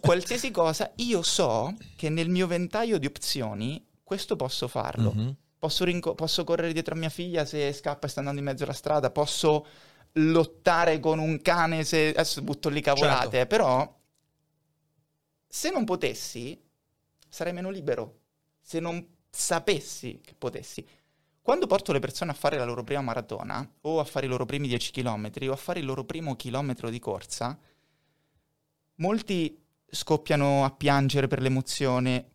qualsiasi 0.00 0.50
cosa, 0.52 0.92
io 0.96 1.22
so 1.22 1.74
che 1.96 2.08
nel 2.10 2.28
mio 2.28 2.46
ventaglio 2.46 2.96
di 2.96 3.06
opzioni 3.06 3.84
questo 4.04 4.36
posso 4.36 4.68
farlo. 4.68 5.12
Mhm. 5.12 5.36
Posso, 5.58 5.84
rinco- 5.84 6.14
posso 6.14 6.44
correre 6.44 6.72
dietro 6.72 6.94
a 6.94 6.98
mia 6.98 7.08
figlia 7.08 7.44
se 7.44 7.72
scappa 7.72 8.06
e 8.06 8.10
sta 8.10 8.20
andando 8.20 8.40
in 8.40 8.46
mezzo 8.46 8.64
alla 8.64 8.72
strada, 8.72 9.10
posso 9.10 9.66
lottare 10.12 11.00
con 11.00 11.18
un 11.18 11.40
cane 11.42 11.84
se 11.84 12.10
adesso 12.10 12.42
butto 12.42 12.68
lì 12.68 12.80
cavolate, 12.80 13.30
Certo. 13.30 13.46
però 13.46 14.00
se 15.48 15.70
non 15.70 15.84
potessi 15.84 16.60
sarei 17.28 17.52
meno 17.52 17.70
libero. 17.70 18.20
Se 18.60 18.80
non 18.80 19.06
sapessi 19.30 20.20
che 20.22 20.34
potessi. 20.36 20.86
Quando 21.40 21.66
porto 21.66 21.92
le 21.92 22.00
persone 22.00 22.32
a 22.32 22.34
fare 22.34 22.56
la 22.58 22.64
loro 22.64 22.82
prima 22.82 23.00
maratona 23.02 23.68
o 23.82 24.00
a 24.00 24.04
fare 24.04 24.26
i 24.26 24.28
loro 24.28 24.44
primi 24.44 24.66
10 24.66 24.90
km 24.90 25.30
o 25.48 25.52
a 25.52 25.56
fare 25.56 25.78
il 25.78 25.86
loro 25.86 26.04
primo 26.04 26.34
chilometro 26.34 26.90
di 26.90 26.98
corsa, 26.98 27.56
molti 28.96 29.62
scoppiano 29.88 30.64
a 30.64 30.70
piangere 30.70 31.28
per 31.28 31.40
l'emozione, 31.40 32.30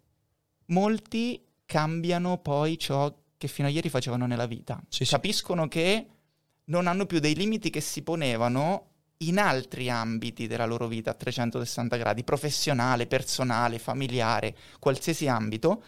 molti 0.67 1.45
cambiano 1.72 2.38
poi 2.38 2.78
ciò 2.78 3.15
che 3.38 3.47
fino 3.47 3.69
a 3.69 3.72
ieri 3.72 3.88
facevano 3.88 4.28
nella 4.28 4.45
vita. 4.45 4.84
Sì, 4.89 5.05
sì. 5.05 5.11
Capiscono 5.11 5.69
che 5.69 6.07
non 6.65 6.86
hanno 6.86 7.05
più 7.05 7.19
dei 7.19 7.34
limiti 7.34 7.69
che 7.69 7.80
si 7.80 8.01
ponevano 8.01 8.88
in 9.19 9.39
altri 9.39 9.89
ambiti 9.89 10.47
della 10.47 10.65
loro 10.65 10.88
vita 10.88 11.11
a 11.11 11.13
360 11.13 11.95
gradi, 11.95 12.26
professionale, 12.26 13.07
personale, 13.07 13.80
familiare, 13.80 14.53
qualsiasi 14.80 15.30
ambito. 15.30 15.82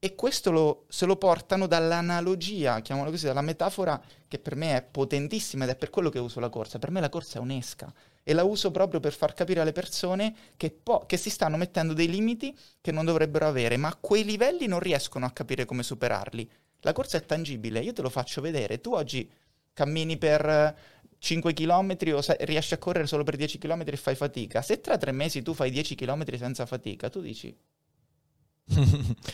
E 0.00 0.16
questo 0.16 0.50
lo- 0.50 0.84
se 0.88 1.06
lo 1.06 1.14
portano 1.14 1.68
dall'analogia, 1.68 2.80
chiamiamolo 2.80 3.14
così, 3.14 3.26
dalla 3.26 3.40
metafora 3.40 4.02
che 4.26 4.40
per 4.40 4.56
me 4.56 4.78
è 4.78 4.82
potentissima 4.82 5.62
ed 5.62 5.70
è 5.70 5.76
per 5.76 5.90
quello 5.90 6.10
che 6.10 6.18
uso 6.18 6.40
la 6.40 6.48
corsa. 6.48 6.80
Per 6.80 6.90
me 6.90 6.98
la 7.00 7.08
corsa 7.08 7.38
è 7.38 7.40
un'esca 7.40 7.92
e 8.22 8.32
la 8.34 8.44
uso 8.44 8.70
proprio 8.70 9.00
per 9.00 9.12
far 9.14 9.32
capire 9.34 9.60
alle 9.60 9.72
persone 9.72 10.34
che, 10.56 10.70
po- 10.70 11.04
che 11.06 11.16
si 11.16 11.30
stanno 11.30 11.56
mettendo 11.56 11.92
dei 11.94 12.08
limiti 12.08 12.56
che 12.80 12.92
non 12.92 13.04
dovrebbero 13.04 13.46
avere, 13.46 13.76
ma 13.76 13.94
quei 13.96 14.24
livelli 14.24 14.66
non 14.66 14.80
riescono 14.80 15.24
a 15.26 15.30
capire 15.30 15.64
come 15.64 15.82
superarli. 15.82 16.50
La 16.80 16.92
corsa 16.92 17.16
è 17.18 17.24
tangibile, 17.24 17.80
io 17.80 17.92
te 17.92 18.02
lo 18.02 18.10
faccio 18.10 18.40
vedere. 18.40 18.80
Tu 18.80 18.92
oggi 18.92 19.30
cammini 19.72 20.16
per 20.18 20.46
eh, 20.48 20.76
5 21.18 21.52
km 21.54 21.96
o 22.14 22.20
se- 22.20 22.36
riesci 22.40 22.74
a 22.74 22.78
correre 22.78 23.06
solo 23.06 23.24
per 23.24 23.36
10 23.36 23.58
km 23.58 23.82
e 23.86 23.96
fai 23.96 24.14
fatica. 24.14 24.62
Se 24.62 24.80
tra 24.80 24.96
tre 24.98 25.12
mesi 25.12 25.42
tu 25.42 25.54
fai 25.54 25.70
10 25.70 25.94
km 25.94 26.36
senza 26.36 26.66
fatica, 26.66 27.08
tu 27.10 27.20
dici... 27.20 27.56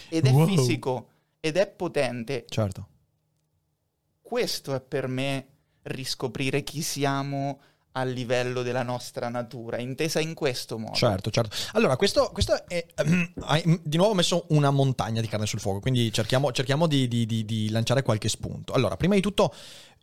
Ed 0.09 0.26
è 0.26 0.30
Wow. 0.32 0.47
fisico, 0.47 1.09
ed 1.41 1.57
è 1.57 1.66
potente. 1.68 2.45
Certo. 2.49 2.89
Questo 4.20 4.74
è 4.74 4.80
per 4.80 5.07
me 5.07 5.47
riscoprire 5.82 6.62
chi 6.62 6.82
siamo 6.82 7.61
a 7.97 8.03
livello 8.05 8.62
della 8.62 8.82
nostra 8.82 9.28
natura, 9.28 9.78
intesa 9.78 10.18
in 10.20 10.34
questo 10.34 10.78
modo. 10.78 10.95
Certo, 10.95 11.30
certo. 11.30 11.57
Allora, 11.72 11.97
questo, 11.97 12.30
questo 12.32 12.66
è. 12.66 12.84
hai 13.42 13.80
di 13.82 13.97
nuovo 13.97 14.14
messo 14.14 14.47
una 14.49 14.70
montagna 14.70 15.20
di 15.20 15.28
carne 15.28 15.47
sul 15.47 15.61
fuoco, 15.61 15.80
quindi 15.80 16.12
cerchiamo, 16.12 16.51
cerchiamo 16.51 16.86
di, 16.88 17.07
di- 17.07 17.24
di- 17.26 17.45
di 17.45 17.70
lanciare 17.70 18.03
qualche 18.03 18.28
spunto. 18.28 18.72
Allora, 18.72 18.97
prima 18.97 19.14
di 19.14 19.20
tutto, 19.20 19.55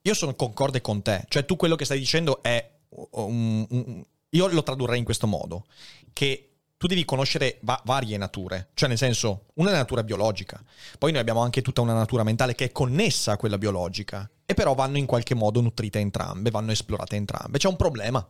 io 0.03 0.13
sono 0.13 0.35
concorde 0.35 0.79
con 0.79 1.01
te, 1.01 1.25
cioè 1.27 1.45
tu 1.45 1.55
quello 1.57 1.75
che 1.75 1.85
stai 1.85 1.99
dicendo 1.99 2.41
è. 2.41 2.69
un- 3.11 3.65
un- 3.69 4.03
io 4.33 4.47
lo 4.47 4.63
tradurrei 4.63 4.99
in 4.99 5.05
questo 5.05 5.27
modo: 5.27 5.65
che 6.13 6.47
tu 6.77 6.87
devi 6.87 7.03
conoscere 7.05 7.59
va- 7.61 7.81
varie 7.85 8.17
nature, 8.17 8.69
cioè 8.73 8.87
nel 8.89 8.97
senso, 8.97 9.45
una 9.55 9.69
è 9.69 9.71
la 9.73 9.77
natura 9.79 10.03
biologica, 10.03 10.63
poi 10.97 11.11
noi 11.11 11.19
abbiamo 11.21 11.41
anche 11.41 11.61
tutta 11.61 11.81
una 11.81 11.93
natura 11.93 12.23
mentale 12.23 12.55
che 12.55 12.65
è 12.65 12.71
connessa 12.71 13.33
a 13.33 13.37
quella 13.37 13.57
biologica, 13.57 14.27
e 14.51 14.53
però 14.53 14.73
vanno 14.73 14.97
in 14.97 15.05
qualche 15.05 15.33
modo 15.33 15.61
nutrite 15.61 15.99
entrambe, 15.99 16.51
vanno 16.51 16.71
esplorate 16.71 17.15
entrambe. 17.15 17.57
C'è 17.57 17.67
un 17.67 17.77
problema. 17.77 18.25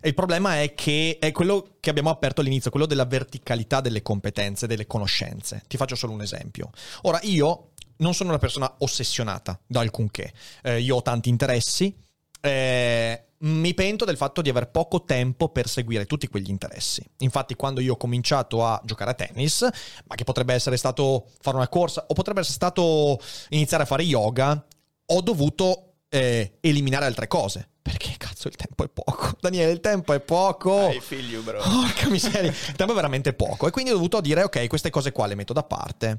E 0.00 0.08
il 0.08 0.14
problema 0.14 0.62
è 0.62 0.74
che 0.74 1.18
è 1.20 1.32
quello 1.32 1.76
che 1.80 1.90
abbiamo 1.90 2.10
aperto 2.10 2.40
all'inizio, 2.40 2.70
quello 2.70 2.86
della 2.86 3.04
verticalità 3.04 3.80
delle 3.80 4.02
competenze, 4.02 4.66
delle 4.66 4.86
conoscenze. 4.86 5.62
Ti 5.66 5.76
faccio 5.76 5.96
solo 5.96 6.12
un 6.12 6.22
esempio. 6.22 6.70
Ora, 7.02 7.18
io 7.22 7.70
non 7.98 8.14
sono 8.14 8.28
una 8.28 8.38
persona 8.38 8.72
ossessionata 8.78 9.58
da 9.66 9.80
alcunché. 9.80 10.32
Eh, 10.62 10.80
io 10.80 10.96
ho 10.96 11.02
tanti 11.02 11.28
interessi. 11.28 11.94
eh, 12.40 13.22
mi 13.38 13.74
pento 13.74 14.04
del 14.04 14.16
fatto 14.16 14.40
di 14.40 14.48
aver 14.48 14.70
poco 14.70 15.04
tempo 15.04 15.48
per 15.50 15.68
seguire 15.68 16.06
tutti 16.06 16.28
quegli 16.28 16.48
interessi. 16.48 17.04
Infatti, 17.18 17.54
quando 17.54 17.80
io 17.80 17.94
ho 17.94 17.96
cominciato 17.96 18.64
a 18.64 18.80
giocare 18.84 19.10
a 19.10 19.14
tennis, 19.14 19.68
ma 20.06 20.14
che 20.14 20.24
potrebbe 20.24 20.54
essere 20.54 20.76
stato 20.76 21.26
fare 21.40 21.56
una 21.56 21.68
corsa 21.68 22.06
o 22.08 22.14
potrebbe 22.14 22.40
essere 22.40 22.54
stato 22.54 23.18
iniziare 23.50 23.82
a 23.82 23.86
fare 23.86 24.04
yoga, 24.04 24.64
ho 25.06 25.20
dovuto 25.20 25.94
eh, 26.08 26.58
eliminare 26.60 27.04
altre 27.06 27.26
cose. 27.26 27.68
Perché 27.82 28.14
cazzo 28.18 28.48
il 28.48 28.56
tempo 28.56 28.84
è 28.84 28.88
poco. 28.88 29.36
Daniele, 29.40 29.70
il 29.70 29.80
tempo 29.80 30.12
è 30.12 30.20
poco. 30.20 30.86
Hai 30.86 31.00
figli, 31.00 31.36
bro. 31.36 31.60
Porca 31.62 32.08
miseria, 32.08 32.50
il 32.50 32.74
tempo 32.74 32.92
è 32.92 32.96
veramente 32.96 33.32
poco. 33.32 33.68
E 33.68 33.70
quindi 33.70 33.90
ho 33.90 33.94
dovuto 33.94 34.20
dire, 34.20 34.42
ok, 34.42 34.66
queste 34.66 34.90
cose 34.90 35.12
qua 35.12 35.26
le 35.26 35.36
metto 35.36 35.52
da 35.52 35.62
parte. 35.62 36.18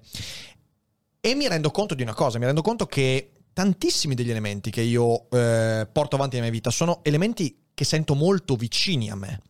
E 1.19 1.35
mi 1.35 1.47
rendo 1.47 1.71
conto 1.71 1.93
di 1.93 2.03
una 2.03 2.13
cosa, 2.13 2.39
mi 2.39 2.45
rendo 2.45 2.61
conto 2.61 2.85
che 2.85 3.31
tantissimi 3.51 4.15
degli 4.15 4.29
elementi 4.29 4.69
che 4.69 4.81
io 4.81 5.29
eh, 5.31 5.87
porto 5.91 6.15
avanti 6.15 6.35
nella 6.35 6.47
mia 6.47 6.57
vita 6.57 6.69
sono 6.69 6.99
elementi 7.03 7.65
che 7.73 7.83
sento 7.83 8.15
molto 8.15 8.55
vicini 8.55 9.09
a 9.09 9.15
me. 9.15 9.41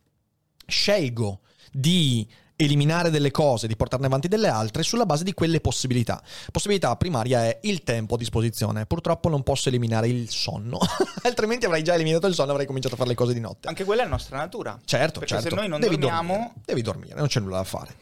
Scelgo 0.66 1.42
di 1.72 2.28
eliminare 2.58 3.10
delle 3.10 3.32
cose, 3.32 3.68
di 3.68 3.76
portarne 3.76 4.08
avanti 4.08 4.28
delle 4.28 4.50
altre 4.50 4.84
sulla 4.84 5.06
base 5.06 5.24
di 5.24 5.34
quelle 5.34 5.62
possibilità. 5.62 6.22
Possibilità 6.52 6.96
primaria 6.98 7.46
è 7.46 7.60
il 7.62 7.84
tempo 7.84 8.16
a 8.16 8.18
disposizione. 8.18 8.86
Purtroppo 8.86 9.30
non 9.30 9.44
posso 9.44 9.70
eliminare 9.70 10.10
il 10.10 10.30
sonno, 10.30 10.80
altrimenti 11.24 11.66
avrei 11.66 11.84
già 11.84 11.94
eliminato 11.94 12.28
il 12.28 12.34
sonno 12.34 12.50
e 12.50 12.52
avrei 12.52 12.68
cominciato 12.68 12.96
a 12.96 12.98
fare 12.98 13.10
le 13.10 13.16
cose 13.16 13.34
di 13.34 13.40
notte. 13.40 13.68
Anche 13.68 13.86
quella 13.86 14.02
è 14.02 14.06
la 14.06 14.12
nostra 14.12 14.38
natura. 14.38 14.78
Certo, 14.84 15.20
Perché 15.20 15.36
certo. 15.36 15.50
se 15.50 15.56
noi 15.56 15.70
non 15.70 15.80
devi 15.80 15.98
dormiamo- 15.98 16.34
dormire, 16.34 16.54
devi 16.66 16.82
dormire, 16.82 17.16
non 17.16 17.28
c'è 17.28 17.40
nulla 17.40 17.58
da 17.58 17.64
fare. 17.64 17.96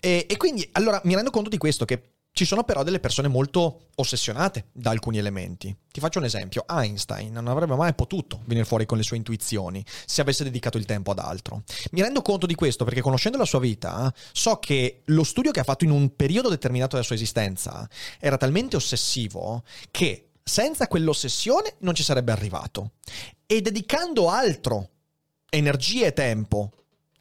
E, 0.00 0.26
e 0.28 0.36
quindi, 0.36 0.68
allora, 0.72 1.00
mi 1.04 1.14
rendo 1.14 1.30
conto 1.30 1.48
di 1.50 1.58
questo, 1.58 1.84
che 1.84 2.02
ci 2.32 2.44
sono 2.44 2.62
però 2.62 2.84
delle 2.84 3.00
persone 3.00 3.26
molto 3.26 3.88
ossessionate 3.96 4.68
da 4.72 4.90
alcuni 4.90 5.18
elementi. 5.18 5.76
Ti 5.90 5.98
faccio 5.98 6.20
un 6.20 6.24
esempio. 6.24 6.64
Einstein 6.68 7.32
non 7.32 7.48
avrebbe 7.48 7.74
mai 7.74 7.94
potuto 7.94 8.42
venire 8.44 8.64
fuori 8.64 8.86
con 8.86 8.96
le 8.96 9.02
sue 9.02 9.16
intuizioni 9.16 9.84
se 10.06 10.20
avesse 10.20 10.44
dedicato 10.44 10.78
il 10.78 10.84
tempo 10.84 11.10
ad 11.10 11.18
altro. 11.18 11.64
Mi 11.90 12.02
rendo 12.02 12.22
conto 12.22 12.46
di 12.46 12.54
questo 12.54 12.84
perché 12.84 13.00
conoscendo 13.00 13.38
la 13.38 13.44
sua 13.44 13.58
vita, 13.58 14.12
so 14.32 14.58
che 14.58 15.02
lo 15.06 15.24
studio 15.24 15.50
che 15.50 15.60
ha 15.60 15.64
fatto 15.64 15.84
in 15.84 15.90
un 15.90 16.14
periodo 16.14 16.48
determinato 16.48 16.92
della 16.92 17.06
sua 17.06 17.16
esistenza 17.16 17.88
era 18.20 18.36
talmente 18.36 18.76
ossessivo 18.76 19.64
che 19.90 20.28
senza 20.44 20.86
quell'ossessione 20.86 21.74
non 21.80 21.94
ci 21.94 22.04
sarebbe 22.04 22.32
arrivato. 22.32 22.92
E 23.46 23.60
dedicando 23.60 24.30
altro, 24.30 24.90
energia 25.50 26.06
e 26.06 26.12
tempo, 26.12 26.70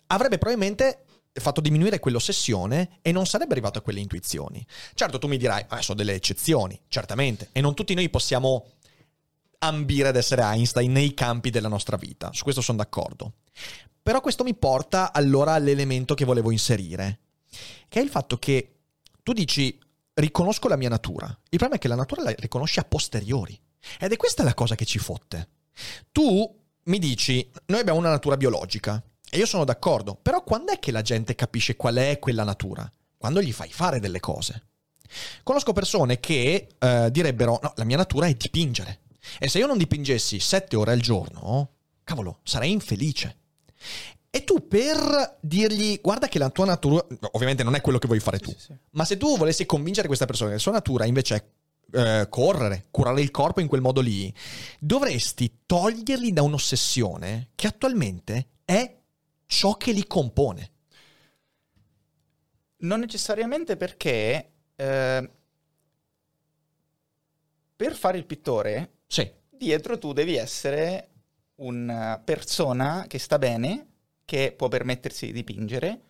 avrebbe 0.08 0.38
probabilmente 0.38 1.05
fatto 1.41 1.61
diminuire 1.61 1.99
quell'ossessione 1.99 2.99
e 3.01 3.11
non 3.11 3.25
sarebbe 3.25 3.53
arrivato 3.53 3.79
a 3.79 3.81
quelle 3.81 3.99
intuizioni. 3.99 4.65
Certo, 4.93 5.19
tu 5.19 5.27
mi 5.27 5.38
dirai, 5.38 5.65
ah, 5.67 5.81
sono 5.81 5.97
delle 5.97 6.13
eccezioni, 6.13 6.79
certamente, 6.88 7.49
e 7.51 7.61
non 7.61 7.73
tutti 7.73 7.93
noi 7.93 8.09
possiamo 8.09 8.71
ambire 9.59 10.09
ad 10.09 10.15
essere 10.15 10.43
Einstein 10.43 10.91
nei 10.91 11.13
campi 11.13 11.49
della 11.49 11.67
nostra 11.67 11.97
vita, 11.97 12.31
su 12.33 12.43
questo 12.43 12.61
sono 12.61 12.77
d'accordo. 12.77 13.33
Però 14.01 14.21
questo 14.21 14.43
mi 14.43 14.55
porta 14.55 15.11
allora 15.11 15.53
all'elemento 15.53 16.13
che 16.13 16.25
volevo 16.25 16.51
inserire, 16.51 17.19
che 17.89 17.99
è 17.99 18.03
il 18.03 18.09
fatto 18.09 18.38
che 18.38 18.75
tu 19.23 19.33
dici 19.33 19.77
riconosco 20.13 20.67
la 20.67 20.77
mia 20.77 20.89
natura. 20.89 21.27
Il 21.27 21.57
problema 21.57 21.75
è 21.75 21.79
che 21.79 21.88
la 21.88 21.95
natura 21.95 22.23
la 22.23 22.33
riconosci 22.38 22.79
a 22.79 22.83
posteriori. 22.83 23.59
Ed 23.99 24.11
è 24.11 24.17
questa 24.17 24.43
la 24.43 24.53
cosa 24.53 24.75
che 24.75 24.85
ci 24.85 24.99
fotte. 24.99 25.49
Tu 26.11 26.55
mi 26.83 26.99
dici, 26.99 27.49
noi 27.65 27.81
abbiamo 27.81 27.99
una 27.99 28.09
natura 28.09 28.38
biologica, 28.38 29.03
e 29.30 29.38
io 29.38 29.45
sono 29.45 29.65
d'accordo, 29.65 30.15
però 30.15 30.43
quando 30.43 30.71
è 30.71 30.80
che 30.80 30.91
la 30.91 31.01
gente 31.01 31.36
capisce 31.36 31.75
qual 31.75 31.95
è 31.95 32.19
quella 32.19 32.43
natura? 32.43 32.89
Quando 33.17 33.41
gli 33.41 33.51
fai 33.51 33.69
fare 33.71 33.99
delle 33.99 34.19
cose. 34.19 34.63
Conosco 35.43 35.73
persone 35.73 36.19
che 36.19 36.67
eh, 36.78 37.09
direbbero, 37.11 37.59
no, 37.61 37.73
la 37.75 37.84
mia 37.84 37.97
natura 37.97 38.28
è 38.28 38.34
dipingere. 38.34 39.01
E 39.39 39.47
se 39.49 39.57
io 39.59 39.67
non 39.67 39.78
dipingessi 39.78 40.39
sette 40.39 40.75
ore 40.75 40.91
al 40.91 40.99
giorno, 41.01 41.71
cavolo, 42.03 42.39
sarei 42.43 42.71
infelice. 42.71 43.38
E 44.30 44.43
tu 44.43 44.67
per 44.67 45.38
dirgli, 45.41 45.99
guarda 46.01 46.28
che 46.28 46.38
la 46.39 46.49
tua 46.49 46.65
natura, 46.65 47.05
ovviamente 47.32 47.63
non 47.63 47.75
è 47.75 47.82
quello 47.82 47.97
che 47.97 48.07
vuoi 48.07 48.19
fare 48.19 48.39
tu, 48.39 48.51
Sì, 48.51 48.57
sì. 48.59 48.75
ma 48.91 49.03
se 49.05 49.17
tu 49.17 49.38
volessi 49.38 49.65
convincere 49.65 50.07
questa 50.07 50.25
persona 50.25 50.49
che 50.49 50.55
la 50.55 50.61
sua 50.61 50.73
natura 50.73 51.05
invece 51.05 51.36
è 51.36 51.43
eh, 51.97 52.28
correre, 52.30 52.88
curare 52.91 53.21
il 53.21 53.32
corpo 53.32 53.61
in 53.61 53.67
quel 53.67 53.82
modo 53.82 54.01
lì, 54.01 54.32
dovresti 54.80 55.61
toglierli 55.65 56.34
da 56.34 56.43
un'ossessione 56.43 57.49
che 57.55 57.67
attualmente 57.67 58.49
è 58.65 58.97
ciò 59.48 59.76
che 59.76 59.91
li 59.91 60.06
compone. 60.06 60.72
Non 62.80 63.00
necessariamente 63.00 63.76
perché 63.76 64.52
eh, 64.76 65.32
per 67.76 67.95
fare 67.95 68.18
il 68.18 68.26
pittore, 68.26 68.98
Sì, 69.08 69.30
dietro 69.50 69.98
tu 69.98 70.14
devi 70.14 70.36
essere 70.36 71.10
una 71.56 72.22
persona 72.24 73.06
che 73.08 73.18
sta 73.18 73.39
bene, 73.39 73.88
che 74.26 74.54
può 74.56 74.68
permettersi 74.68 75.28
di 75.28 75.32
dipingere 75.32 76.02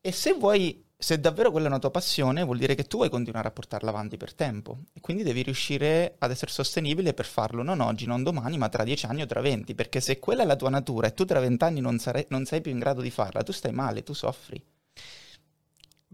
e 0.00 0.12
se 0.12 0.32
vuoi, 0.32 0.82
se 1.00 1.18
davvero 1.18 1.50
quella 1.50 1.66
è 1.66 1.70
una 1.70 1.78
tua 1.78 1.90
passione, 1.90 2.44
vuol 2.44 2.58
dire 2.58 2.74
che 2.74 2.84
tu 2.84 2.98
vuoi 2.98 3.08
continuare 3.08 3.48
a 3.48 3.50
portarla 3.50 3.88
avanti 3.88 4.18
per 4.18 4.34
tempo 4.34 4.80
e 4.92 5.00
quindi 5.00 5.22
devi 5.22 5.40
riuscire 5.40 6.16
ad 6.18 6.30
essere 6.30 6.50
sostenibile 6.50 7.14
per 7.14 7.24
farlo 7.24 7.62
non 7.62 7.80
oggi, 7.80 8.04
non 8.04 8.22
domani, 8.22 8.58
ma 8.58 8.68
tra 8.68 8.84
dieci 8.84 9.06
anni 9.06 9.22
o 9.22 9.26
tra 9.26 9.40
venti, 9.40 9.74
perché 9.74 10.00
se 10.00 10.18
quella 10.18 10.42
è 10.42 10.46
la 10.46 10.56
tua 10.56 10.68
natura 10.68 11.06
e 11.06 11.14
tu 11.14 11.24
tra 11.24 11.40
vent'anni 11.40 11.80
non, 11.80 11.98
sare- 11.98 12.26
non 12.28 12.44
sei 12.44 12.60
più 12.60 12.70
in 12.70 12.78
grado 12.78 13.00
di 13.00 13.10
farla, 13.10 13.42
tu 13.42 13.52
stai 13.52 13.72
male, 13.72 14.02
tu 14.02 14.12
soffri. 14.12 14.62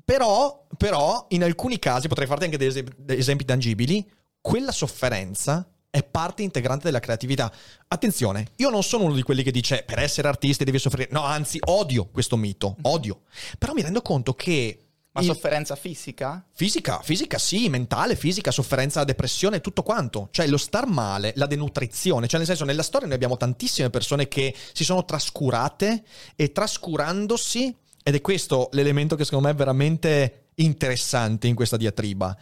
Però, 0.05 0.67
però, 0.77 1.27
in 1.31 1.43
alcuni 1.43 1.81
casi, 1.81 2.07
potrei 2.07 2.29
farti 2.29 2.45
anche 2.45 2.57
dei 2.57 2.85
esempi 3.09 3.45
tangibili, 3.45 4.09
quella 4.41 4.71
sofferenza 4.71 5.69
è 5.91 6.03
parte 6.03 6.43
integrante 6.43 6.85
della 6.85 7.01
creatività. 7.01 7.51
Attenzione, 7.89 8.49
io 8.57 8.69
non 8.69 8.83
sono 8.83 9.05
uno 9.05 9.15
di 9.15 9.23
quelli 9.23 9.43
che 9.43 9.51
dice 9.51 9.83
per 9.85 9.99
essere 9.99 10.29
artisti 10.29 10.65
devi 10.65 10.79
soffrire. 10.79 11.09
No, 11.13 11.23
anzi, 11.23 11.59
odio 11.65 12.07
questo 12.07 12.37
mito, 12.37 12.77
odio. 12.83 13.23
Però 13.59 13.73
mi 13.73 13.83
rendo 13.83 14.03
conto 14.03 14.35
che... 14.35 14.81
Ma 15.13 15.23
il- 15.23 15.29
sofferenza 15.29 15.75
fisica? 15.77 16.47
Fisica, 16.53 17.01
fisica 17.01 17.39
sì, 17.39 17.71
mentale, 17.71 18.17
fisica, 18.17 18.51
sofferenza, 18.51 19.05
depressione, 19.05 19.63
tutto 19.63 19.83
quanto. 19.83 20.29
Cioè 20.31 20.47
lo 20.47 20.59
star 20.59 20.87
male, 20.87 21.33
la 21.37 21.47
denutrizione. 21.47 22.27
Cioè 22.27 22.39
nel 22.39 22.47
senso, 22.47 22.67
nella 22.67 22.83
storia 22.83 23.07
noi 23.07 23.17
abbiamo 23.17 23.39
tantissime 23.39 23.89
persone 23.89 24.29
che 24.29 24.55
si 24.75 24.85
sono 24.85 25.07
trascurate 25.07 26.05
e 26.37 26.53
trascurandosi, 26.53 27.75
ed 28.03 28.15
è 28.15 28.21
questo 28.21 28.69
l'elemento 28.73 29.17
che 29.17 29.25
secondo 29.25 29.47
me 29.47 29.55
è 29.55 29.57
veramente 29.57 30.49
interessante 30.57 31.47
in 31.47 31.55
questa 31.55 31.79
diatriba, 31.79 32.37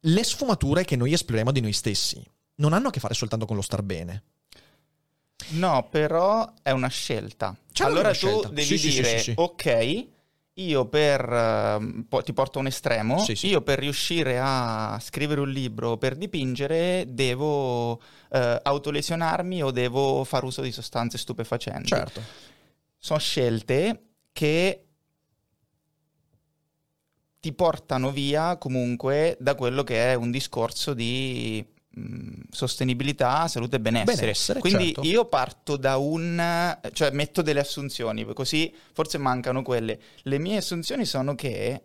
le 0.00 0.24
sfumature 0.24 0.86
che 0.86 0.96
noi 0.96 1.12
esploriamo 1.12 1.52
di 1.52 1.60
noi 1.60 1.74
stessi 1.74 2.24
non 2.60 2.72
hanno 2.72 2.88
a 2.88 2.90
che 2.90 3.00
fare 3.00 3.14
soltanto 3.14 3.46
con 3.46 3.56
lo 3.56 3.62
star 3.62 3.82
bene. 3.82 4.22
No, 5.50 5.88
però 5.90 6.52
è 6.62 6.70
una 6.70 6.88
scelta. 6.88 7.56
C'è 7.72 7.84
allora 7.84 8.08
una 8.10 8.10
tu 8.18 8.26
scelta. 8.28 8.48
devi 8.48 8.78
Sì, 8.78 8.90
dire, 8.90 9.18
sì, 9.18 9.22
sì. 9.24 9.32
ok, 9.36 10.06
io 10.54 10.86
per... 10.86 11.20
ehm, 11.32 12.06
ti 12.22 12.32
porto 12.34 12.58
a 12.58 12.60
un 12.60 12.66
estremo, 12.68 13.24
io 13.42 13.62
per 13.62 13.78
riuscire 13.78 14.38
a 14.40 14.98
scrivere 15.02 15.40
un 15.40 15.50
libro, 15.50 15.96
per 15.96 16.16
dipingere, 16.16 17.06
devo 17.08 18.00
eh, 18.30 18.60
autolesionarmi 18.62 19.62
o 19.62 19.70
devo 19.70 20.22
far 20.24 20.44
uso 20.44 20.60
di 20.60 20.70
sostanze 20.70 21.16
stupefacenti. 21.18 21.88
Certo. 21.88 22.22
Sono 22.98 23.18
scelte 23.18 24.02
che 24.32 24.84
ti 27.40 27.52
portano 27.54 28.10
via 28.10 28.58
comunque 28.58 29.36
da 29.40 29.54
quello 29.54 29.82
che 29.82 30.12
è 30.12 30.14
un 30.14 30.30
discorso 30.30 30.92
di 30.92 31.66
sostenibilità, 32.50 33.46
salute 33.48 33.76
e 33.76 33.80
benessere. 33.80 34.16
Benessere, 34.20 34.60
Quindi 34.60 34.84
certo. 34.86 35.02
io 35.02 35.24
parto 35.26 35.76
da 35.76 35.96
un... 35.96 36.78
cioè 36.92 37.10
metto 37.10 37.42
delle 37.42 37.60
assunzioni, 37.60 38.24
così 38.32 38.74
forse 38.92 39.18
mancano 39.18 39.62
quelle. 39.62 39.98
Le 40.22 40.38
mie 40.38 40.58
assunzioni 40.58 41.04
sono 41.04 41.34
che 41.34 41.82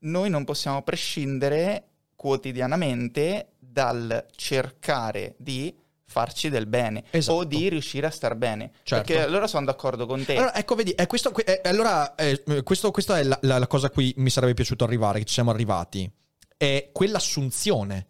noi 0.00 0.30
non 0.30 0.44
possiamo 0.44 0.82
prescindere 0.82 1.88
quotidianamente 2.14 3.52
dal 3.58 4.26
cercare 4.34 5.34
di 5.38 5.74
farci 6.08 6.48
del 6.48 6.66
bene 6.66 7.04
Esatto. 7.10 7.38
o 7.38 7.44
di 7.44 7.68
riuscire 7.68 8.06
a 8.06 8.10
star 8.10 8.36
bene. 8.36 8.70
Certo. 8.84 9.04
Perché 9.04 9.22
allora 9.22 9.46
sono 9.46 9.66
d'accordo 9.66 10.06
con 10.06 10.24
te. 10.24 10.36
Allora, 10.36 10.54
ecco, 10.54 10.74
vedi, 10.76 10.92
è 10.92 11.06
questo, 11.06 11.30
que- 11.32 11.42
eh, 11.44 11.68
allora, 11.68 12.14
eh, 12.14 12.42
questo, 12.62 12.90
questa 12.90 13.18
è 13.18 13.24
la, 13.24 13.38
la- 13.42 13.58
la 13.58 13.66
cosa 13.66 13.88
a 13.88 13.90
cui 13.90 14.14
mi 14.18 14.30
sarebbe 14.30 14.54
piaciuto 14.54 14.84
arrivare, 14.84 15.18
che 15.18 15.24
ci 15.24 15.34
siamo 15.34 15.50
arrivati. 15.50 16.10
È 16.56 16.88
quell'assunzione. 16.92 18.06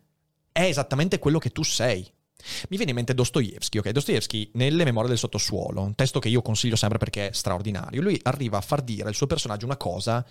È 0.56 0.62
esattamente 0.62 1.18
quello 1.18 1.38
che 1.38 1.50
tu 1.50 1.62
sei. 1.62 2.10
Mi 2.68 2.76
viene 2.76 2.90
in 2.90 2.96
mente 2.96 3.14
Dostoevsky, 3.14 3.78
ok? 3.78 3.90
Dostoevsky, 3.90 4.50
nelle 4.54 4.84
memorie 4.84 5.08
del 5.08 5.18
sottosuolo, 5.18 5.82
un 5.82 5.94
testo 5.94 6.18
che 6.18 6.28
io 6.28 6.42
consiglio 6.42 6.76
sempre 6.76 6.98
perché 6.98 7.28
è 7.28 7.32
straordinario, 7.32 8.02
lui 8.02 8.18
arriva 8.24 8.58
a 8.58 8.60
far 8.60 8.82
dire 8.82 9.08
al 9.08 9.14
suo 9.14 9.26
personaggio 9.26 9.66
una 9.66 9.76
cosa 9.76 10.24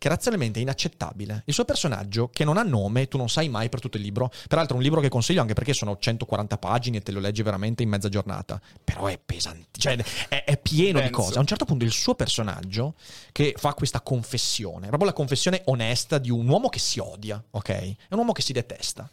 che 0.00 0.08
razionalmente 0.08 0.58
è 0.58 0.62
inaccettabile. 0.62 1.42
Il 1.44 1.52
suo 1.52 1.66
personaggio, 1.66 2.30
che 2.32 2.44
non 2.44 2.56
ha 2.56 2.62
nome, 2.62 3.06
tu 3.06 3.18
non 3.18 3.28
sai 3.28 3.50
mai 3.50 3.68
per 3.68 3.80
tutto 3.80 3.98
il 3.98 4.02
libro, 4.02 4.30
peraltro 4.48 4.76
un 4.76 4.82
libro 4.82 5.02
che 5.02 5.10
consiglio 5.10 5.42
anche 5.42 5.52
perché 5.52 5.74
sono 5.74 5.98
140 5.98 6.56
pagine 6.56 6.96
e 6.96 7.00
te 7.02 7.12
lo 7.12 7.20
leggi 7.20 7.42
veramente 7.42 7.82
in 7.82 7.90
mezza 7.90 8.08
giornata, 8.08 8.58
però 8.82 9.08
è 9.08 9.18
pesante, 9.22 9.78
cioè 9.78 9.98
è, 10.28 10.44
è 10.44 10.56
pieno 10.56 11.00
di 11.00 11.04
Denso. 11.04 11.20
cose. 11.20 11.36
A 11.36 11.40
un 11.40 11.46
certo 11.46 11.66
punto 11.66 11.84
il 11.84 11.92
suo 11.92 12.14
personaggio 12.14 12.94
che 13.30 13.54
fa 13.58 13.74
questa 13.74 14.00
confessione, 14.00 14.86
proprio 14.86 15.10
la 15.10 15.14
confessione 15.14 15.60
onesta 15.66 16.16
di 16.16 16.30
un 16.30 16.48
uomo 16.48 16.70
che 16.70 16.78
si 16.78 16.98
odia, 16.98 17.42
ok? 17.50 17.68
È 17.68 17.96
un 18.12 18.18
uomo 18.18 18.32
che 18.32 18.40
si 18.40 18.54
detesta. 18.54 19.06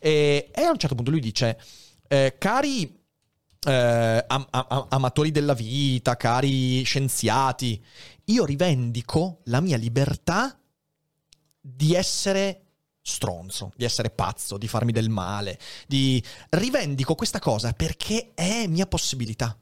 E, 0.00 0.50
e 0.52 0.62
a 0.62 0.70
un 0.70 0.78
certo 0.78 0.96
punto 0.96 1.12
lui 1.12 1.20
dice, 1.20 1.56
eh, 2.12 2.34
cari 2.36 3.00
eh, 3.64 4.24
am- 4.26 4.46
am- 4.50 4.86
amatori 4.90 5.30
della 5.30 5.54
vita, 5.54 6.14
cari 6.16 6.82
scienziati, 6.82 7.82
io 8.24 8.44
rivendico 8.44 9.40
la 9.44 9.60
mia 9.60 9.78
libertà 9.78 10.58
di 11.58 11.94
essere 11.94 12.60
stronzo, 13.00 13.72
di 13.76 13.84
essere 13.84 14.10
pazzo, 14.10 14.58
di 14.58 14.68
farmi 14.68 14.92
del 14.92 15.08
male, 15.08 15.58
di 15.86 16.22
rivendico 16.50 17.14
questa 17.14 17.38
cosa 17.38 17.72
perché 17.72 18.32
è 18.34 18.66
mia 18.66 18.86
possibilità. 18.86 19.56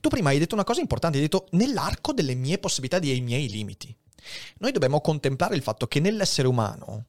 Tu 0.00 0.08
prima 0.08 0.30
hai 0.30 0.40
detto 0.40 0.54
una 0.54 0.64
cosa 0.64 0.80
importante, 0.80 1.18
hai 1.18 1.22
detto 1.22 1.46
nell'arco 1.52 2.12
delle 2.12 2.34
mie 2.34 2.58
possibilità, 2.58 2.98
dei 2.98 3.20
miei 3.20 3.48
limiti. 3.48 3.96
Noi 4.58 4.72
dobbiamo 4.72 5.00
contemplare 5.00 5.54
il 5.54 5.62
fatto 5.62 5.86
che 5.86 6.00
nell'essere 6.00 6.48
umano, 6.48 7.06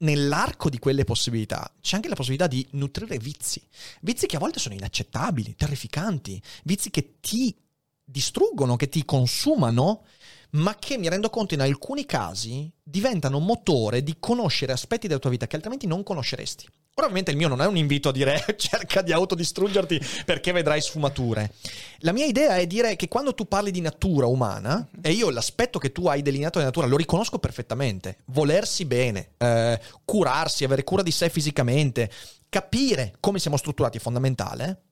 nell'arco 0.00 0.68
di 0.68 0.78
quelle 0.78 1.04
possibilità, 1.04 1.72
c'è 1.80 1.96
anche 1.96 2.08
la 2.08 2.14
possibilità 2.14 2.46
di 2.46 2.66
nutrire 2.72 3.18
vizi. 3.18 3.62
Vizi 4.02 4.26
che 4.26 4.36
a 4.36 4.40
volte 4.40 4.58
sono 4.58 4.74
inaccettabili, 4.74 5.54
terrificanti, 5.56 6.40
vizi 6.64 6.90
che 6.90 7.16
ti 7.20 7.56
distruggono, 8.04 8.76
che 8.76 8.88
ti 8.88 9.04
consumano, 9.04 10.04
ma 10.52 10.76
che 10.78 10.98
mi 10.98 11.08
rendo 11.08 11.30
conto 11.30 11.54
in 11.54 11.60
alcuni 11.60 12.06
casi 12.06 12.70
diventano 12.82 13.38
motore 13.38 14.02
di 14.02 14.16
conoscere 14.18 14.72
aspetti 14.72 15.06
della 15.06 15.20
tua 15.20 15.30
vita 15.30 15.46
che 15.46 15.56
altrimenti 15.56 15.86
non 15.86 16.02
conosceresti. 16.02 16.66
Ora 16.94 17.06
ovviamente 17.06 17.30
il 17.30 17.36
mio 17.36 17.48
non 17.48 17.62
è 17.62 17.66
un 17.66 17.76
invito 17.76 18.08
a 18.08 18.12
dire 18.12 18.44
cerca 18.58 19.00
di 19.00 19.12
autodistruggerti 19.12 20.00
perché 20.26 20.52
vedrai 20.52 20.82
sfumature. 20.82 21.54
La 22.00 22.12
mia 22.12 22.26
idea 22.26 22.56
è 22.56 22.66
dire 22.66 22.96
che 22.96 23.08
quando 23.08 23.32
tu 23.32 23.46
parli 23.46 23.70
di 23.70 23.80
natura 23.80 24.26
umana, 24.26 24.86
e 25.00 25.12
io 25.12 25.30
l'aspetto 25.30 25.78
che 25.78 25.92
tu 25.92 26.08
hai 26.08 26.20
delineato 26.20 26.58
di 26.58 26.64
natura 26.64 26.86
lo 26.86 26.96
riconosco 26.96 27.38
perfettamente, 27.38 28.18
volersi 28.26 28.84
bene, 28.84 29.30
eh, 29.38 29.80
curarsi, 30.04 30.64
avere 30.64 30.84
cura 30.84 31.02
di 31.02 31.12
sé 31.12 31.30
fisicamente, 31.30 32.10
capire 32.48 33.14
come 33.20 33.38
siamo 33.38 33.56
strutturati 33.56 33.96
è 33.96 34.00
fondamentale, 34.00 34.82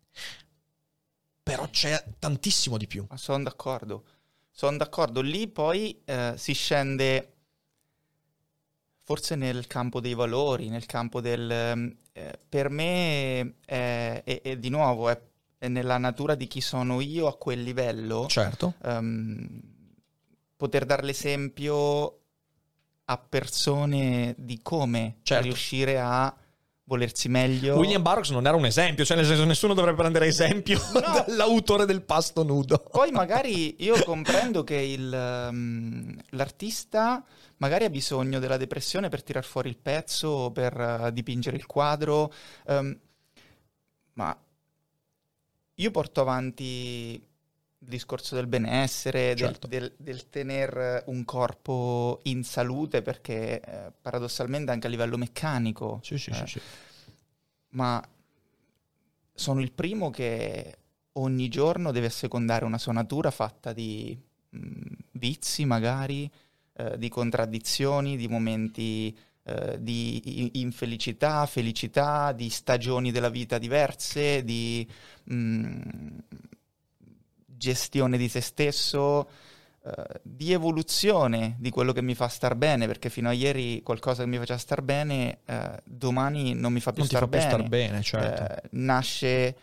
però 1.43 1.69
c'è 1.69 2.03
tantissimo 2.19 2.79
di 2.79 2.87
più. 2.87 3.05
Ma 3.09 3.17
sono 3.17 3.43
d'accordo. 3.43 4.05
Sono 4.59 4.77
d'accordo. 4.77 5.21
Lì 5.21 5.47
poi 5.47 6.03
eh, 6.05 6.33
si 6.37 6.53
scende 6.53 7.33
forse 9.05 9.37
nel 9.37 9.69
campo 9.69 10.01
dei 10.01 10.15
valori, 10.15 10.69
nel 10.69 10.85
campo 10.85 11.21
del... 11.21 11.49
ehm, 11.49 11.97
eh, 12.11 12.41
per 12.49 12.69
me, 12.69 13.55
è, 13.65 14.21
è- 14.25 14.41
è 14.43 14.57
di 14.57 14.69
nuovo, 14.69 15.11
è, 15.11 15.21
è 15.59 15.69
nella 15.69 15.97
natura 15.97 16.35
di 16.35 16.49
chi 16.49 16.61
sono 16.61 17.01
io 17.01 17.29
a 17.29 17.37
quel 17.37 17.63
livello. 17.63 18.27
Certo. 18.27 18.75
ehm, 18.83 19.61
poter 20.57 20.87
dare 20.87 21.05
l'esempio 21.05 22.19
a 23.05 23.17
persone 23.17 24.35
di 24.39 24.59
come 24.61 25.19
Certo. 25.23 25.45
riuscire 25.45 26.01
a 26.01 26.37
volersi 26.89 27.29
meglio. 27.29 27.77
William 27.77 28.03
Burroughs 28.03 28.31
non 28.31 28.47
era 28.47 28.57
un 28.57 28.65
esempio, 28.65 29.05
cioè 29.05 29.17
nel 29.17 29.27
senso 29.27 29.45
nessuno 29.45 29.75
dovrebbe 29.75 29.99
prendere 29.99 30.27
esempio 30.27 30.81
No. 30.93 31.01
dall'autore 31.27 31.85
del 31.85 32.03
pasto 32.03 32.43
nudo. 32.43 32.79
Poi 32.91 33.13
magari 33.13 33.77
io 33.85 34.03
comprendo 34.03 34.65
che 34.65 34.77
il, 34.77 35.13
ehm, 35.13 36.19
l'artista 36.31 37.23
magari 37.59 37.85
ha 37.85 37.91
bisogno 37.91 38.39
della 38.39 38.57
depressione 38.57 39.11
per 39.11 39.23
tirar 39.23 39.45
fuori 39.45 39.69
il 39.69 39.77
pezzo 39.77 40.29
o 40.29 40.51
per 40.51 40.81
eh, 40.81 41.13
dipingere 41.13 41.57
il 41.57 41.67
quadro, 41.67 42.33
ehm, 42.67 42.99
ma 44.15 44.37
io 45.75 45.91
porto 45.91 46.21
avanti 46.23 47.23
il 47.81 47.89
discorso 47.89 48.35
del 48.35 48.47
benessere, 48.47 49.35
del, 49.35 49.37
Certo. 49.39 49.67
del, 49.69 49.93
del 49.97 50.29
tener 50.29 51.05
un 51.07 51.25
corpo 51.25 52.21
in 52.25 52.43
salute, 52.45 53.03
perché 53.03 53.61
eh, 53.61 53.93
paradossalmente 54.01 54.71
anche 54.73 54.89
a 54.89 54.91
livello 54.91 55.17
meccanico 55.17 56.01
Sì, 56.03 56.19
sì, 56.19 56.31
eh, 56.31 56.35
sì, 56.35 56.47
sì. 56.47 56.61
ma 57.71 58.03
sono 59.35 59.61
il 59.61 59.71
primo 59.73 60.11
che 60.11 60.77
ogni 61.13 61.49
giorno 61.49 61.93
deve 61.93 62.07
assecondare 62.07 62.65
una 62.65 62.79
sua 62.79 62.93
natura 62.93 63.31
fatta 63.31 63.73
di 63.73 64.17
mh, 64.51 64.59
vizi 65.13 65.65
magari, 65.65 66.31
eh, 66.75 66.99
di 66.99 67.09
contraddizioni, 67.09 68.17
di 68.17 68.29
momenti 68.29 69.17
eh, 69.45 69.83
di 69.83 70.61
infelicità, 70.61 71.47
felicità, 71.47 72.33
di 72.33 72.51
stagioni 72.51 73.11
della 73.13 73.31
vita 73.31 73.59
diverse, 73.59 74.45
di 74.45 74.87
mh, 75.25 75.79
gestione 77.59 78.17
di 78.17 78.29
se 78.29 78.41
stesso, 78.41 79.29
eh, 79.85 80.21
di 80.23 80.53
evoluzione 80.53 81.57
di 81.59 81.69
quello 81.71 81.93
che 81.93 82.01
mi 82.03 82.15
fa 82.15 82.29
star 82.29 82.55
bene, 82.55 82.87
perché 82.87 83.11
fino 83.11 83.29
a 83.29 83.33
ieri 83.33 83.83
qualcosa 83.83 84.23
che 84.23 84.29
mi 84.29 84.39
faceva 84.39 84.59
star 84.59 84.81
bene, 84.83 85.41
eh, 85.45 85.81
domani 85.85 86.55
non 86.55 86.73
mi 86.73 86.81
fa 86.81 86.93
più 86.93 87.03
Non 87.03 87.09
star 87.11 87.23
fa 87.23 87.29
più 87.29 87.39
bene. 87.39 87.51
star 87.51 87.69
bene, 87.69 88.03
certo. 88.03 88.43
Eh, 88.55 88.69
nasce, 88.73 89.29
eh, 89.29 89.57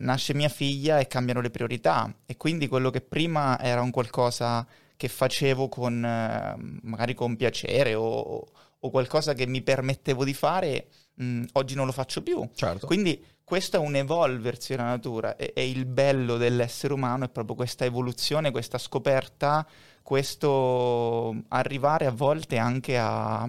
nasce 0.00 0.34
mia 0.34 0.48
figlia 0.48 0.98
e 0.98 1.06
cambiano 1.06 1.40
le 1.40 1.50
priorità 1.50 2.12
e 2.26 2.36
quindi 2.36 2.68
quello 2.68 2.90
che 2.90 3.00
prima 3.00 3.58
era 3.58 3.80
un 3.80 3.90
qualcosa 3.90 4.66
che 4.96 5.08
facevo 5.08 5.68
con 5.70 6.04
eh, 6.04 6.54
magari 6.82 7.14
con 7.14 7.34
piacere 7.36 7.94
o, 7.94 8.46
o 8.80 8.90
qualcosa 8.90 9.34
che 9.34 9.46
mi 9.46 9.62
permettevo 9.62 10.24
di 10.24 10.34
fare, 10.34 10.88
mh, 11.14 11.44
oggi 11.52 11.74
non 11.74 11.86
lo 11.86 11.92
faccio 11.92 12.22
più. 12.22 12.48
certo. 12.54 12.86
Quindi 12.86 13.22
questo 13.44 13.76
è 13.76 13.80
un 13.80 13.96
evolversi 13.96 14.72
della 14.72 14.88
natura 14.88 15.36
e, 15.36 15.52
e 15.54 15.68
il 15.68 15.84
bello 15.84 16.36
dell'essere 16.36 16.92
umano 16.92 17.24
è 17.24 17.28
proprio 17.28 17.56
questa 17.56 17.84
evoluzione, 17.84 18.50
questa 18.50 18.78
scoperta, 18.78 19.66
questo 20.02 21.34
arrivare 21.48 22.06
a 22.06 22.10
volte 22.10 22.58
anche 22.58 22.96
a, 22.96 23.46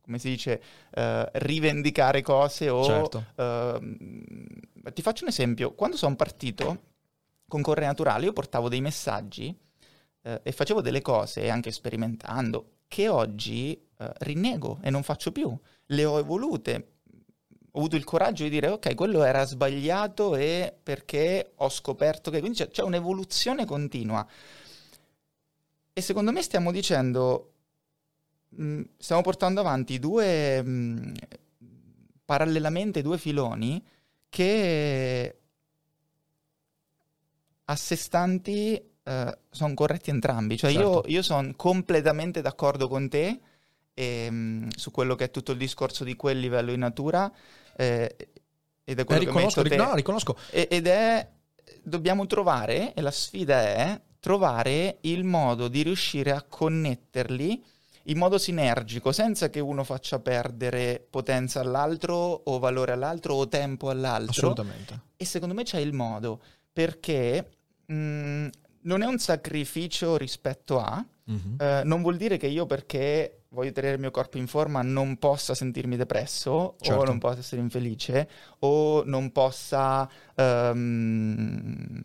come 0.00 0.18
si 0.18 0.30
dice, 0.30 0.62
eh, 0.94 1.28
rivendicare 1.34 2.22
cose 2.22 2.68
o... 2.68 2.84
Certo. 2.84 3.24
ehm, 3.36 4.46
ti 4.94 5.02
faccio 5.02 5.24
un 5.24 5.30
esempio, 5.30 5.74
quando 5.74 5.98
sono 5.98 6.16
partito 6.16 6.84
con 7.46 7.60
Corre 7.60 7.84
Naturale 7.84 8.24
io 8.24 8.32
portavo 8.32 8.68
dei 8.68 8.80
messaggi 8.80 9.54
eh, 10.22 10.40
e 10.42 10.52
facevo 10.52 10.80
delle 10.80 11.02
cose, 11.02 11.50
anche 11.50 11.70
sperimentando, 11.70 12.76
che 12.88 13.08
oggi 13.08 13.87
eh, 13.98 14.12
rinnego 14.20 14.78
e 14.82 14.90
non 14.90 15.02
faccio 15.02 15.32
più. 15.32 15.56
Le 15.86 16.04
ho 16.04 16.18
evolute, 16.18 16.92
ho 17.70 17.78
avuto 17.78 17.96
il 17.96 18.04
coraggio 18.04 18.44
di 18.44 18.50
dire 18.50 18.68
ok, 18.68 18.94
quello 18.94 19.22
era 19.22 19.44
sbagliato 19.44 20.36
e 20.36 20.74
perché 20.82 21.52
ho 21.56 21.68
scoperto 21.68 22.30
che... 22.30 22.40
Quindi 22.40 22.58
c'è, 22.58 22.68
c'è 22.68 22.82
un'evoluzione 22.82 23.64
continua. 23.64 24.26
E 25.92 26.00
secondo 26.00 26.32
me 26.32 26.42
stiamo 26.42 26.70
dicendo, 26.70 27.52
mh, 28.50 28.82
stiamo 28.98 29.22
portando 29.22 29.60
avanti 29.60 29.98
due, 29.98 30.62
mh, 30.62 31.12
parallelamente 32.24 33.02
due 33.02 33.18
filoni 33.18 33.84
che 34.28 35.38
a 37.64 37.76
sé 37.76 37.96
stanti 37.96 38.82
sono 39.50 39.72
corretti 39.72 40.10
entrambi. 40.10 40.58
Cioè 40.58 40.70
Certo. 40.70 41.02
io, 41.06 41.14
io 41.14 41.22
sono 41.22 41.54
completamente 41.56 42.42
d'accordo 42.42 42.88
con 42.88 43.08
te 43.08 43.40
ehm, 43.98 44.68
su 44.76 44.90
quello 44.90 45.14
che 45.16 45.24
è 45.24 45.30
tutto 45.30 45.52
il 45.52 45.58
discorso 45.58 46.04
di 46.04 46.14
quel 46.14 46.38
livello 46.38 46.70
di 46.70 46.76
natura 46.78 47.30
eh, 47.76 48.16
ed 48.84 48.98
è 48.98 49.00
Eh, 49.00 49.04
quello 49.04 49.20
che 49.22 49.26
hai 49.28 49.32
riconosco, 49.34 49.62
detto 49.62 49.74
te. 49.76 49.82
no, 49.82 49.94
riconosco. 49.94 50.36
E- 50.50 50.68
ed 50.70 50.86
è 50.86 51.28
dobbiamo 51.82 52.26
trovare 52.26 52.94
e 52.94 53.00
la 53.00 53.10
sfida 53.10 53.60
è 53.62 54.00
trovare 54.20 54.98
il 55.02 55.24
modo 55.24 55.68
di 55.68 55.82
riuscire 55.82 56.32
a 56.32 56.42
connetterli 56.42 57.64
in 58.04 58.16
modo 58.18 58.38
sinergico 58.38 59.12
senza 59.12 59.50
che 59.50 59.60
uno 59.60 59.84
faccia 59.84 60.18
perdere 60.18 61.04
potenza 61.10 61.60
all'altro 61.60 62.14
o 62.14 62.58
valore 62.58 62.92
all'altro 62.92 63.34
o 63.34 63.48
tempo 63.48 63.90
all'altro 63.90 64.30
Assolutamente. 64.30 65.00
e 65.16 65.24
secondo 65.24 65.54
me 65.54 65.62
c'è 65.62 65.78
il 65.78 65.92
modo 65.92 66.40
perché 66.72 67.48
mh, 67.86 68.46
non 68.82 69.02
è 69.02 69.06
un 69.06 69.18
sacrificio 69.18 70.16
rispetto 70.16 70.78
a 70.80 71.04
Mhm. 71.28 71.56
eh, 71.58 71.82
non 71.84 72.00
vuol 72.00 72.16
dire 72.16 72.38
che 72.38 72.46
io 72.46 72.64
perché 72.64 73.37
voglio 73.50 73.72
tenere 73.72 73.94
il 73.94 74.00
mio 74.00 74.10
corpo 74.10 74.36
in 74.38 74.46
forma 74.46 74.82
non 74.82 75.16
possa 75.16 75.54
sentirmi 75.54 75.96
depresso 75.96 76.76
Certo. 76.80 77.00
o 77.00 77.04
non 77.04 77.18
possa 77.18 77.38
essere 77.38 77.60
infelice 77.62 78.28
o 78.60 79.02
non 79.04 79.32
possa 79.32 80.08
ehm, 80.34 82.00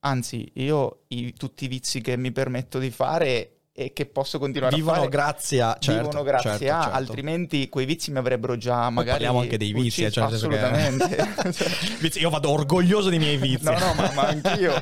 anzi 0.00 0.50
io 0.56 1.04
i- 1.08 1.32
tutti 1.32 1.64
i 1.64 1.68
vizi 1.68 2.00
che 2.00 2.16
mi 2.16 2.32
permetto 2.32 2.78
di 2.78 2.90
fare 2.90 3.50
e 3.76 3.92
che 3.92 4.06
posso 4.06 4.38
continuare 4.38 4.76
Vivono 4.76 4.92
a 4.92 4.98
fare 4.98 5.08
grazie 5.08 5.60
a... 5.62 5.76
certo, 5.80 6.02
vivono 6.02 6.22
grazie 6.22 6.50
certo, 6.50 6.74
a 6.74 6.80
certo. 6.82 6.96
altrimenti 6.96 7.68
quei 7.68 7.86
vizi 7.86 8.12
mi 8.12 8.18
avrebbero 8.18 8.56
già 8.56 8.88
magari 8.90 9.10
parliamo 9.24 9.40
anche 9.40 9.56
dei 9.56 9.72
vizi, 9.72 10.04
eh, 10.04 10.06
ucciso. 10.08 10.20
cioè, 10.20 10.30
senso 10.30 10.48
che- 10.48 10.58
assolutamente 10.58 11.52
Cioè, 11.52 11.68
Vizi, 11.98 12.20
Io 12.20 12.30
vado 12.30 12.50
orgoglioso 12.50 13.08
dei 13.08 13.18
miei 13.18 13.36
vizi. 13.36 13.64
No, 13.64 13.72
no, 13.76 13.94
ma, 13.94 14.12
ma 14.12 14.22
anch'io. 14.28 14.80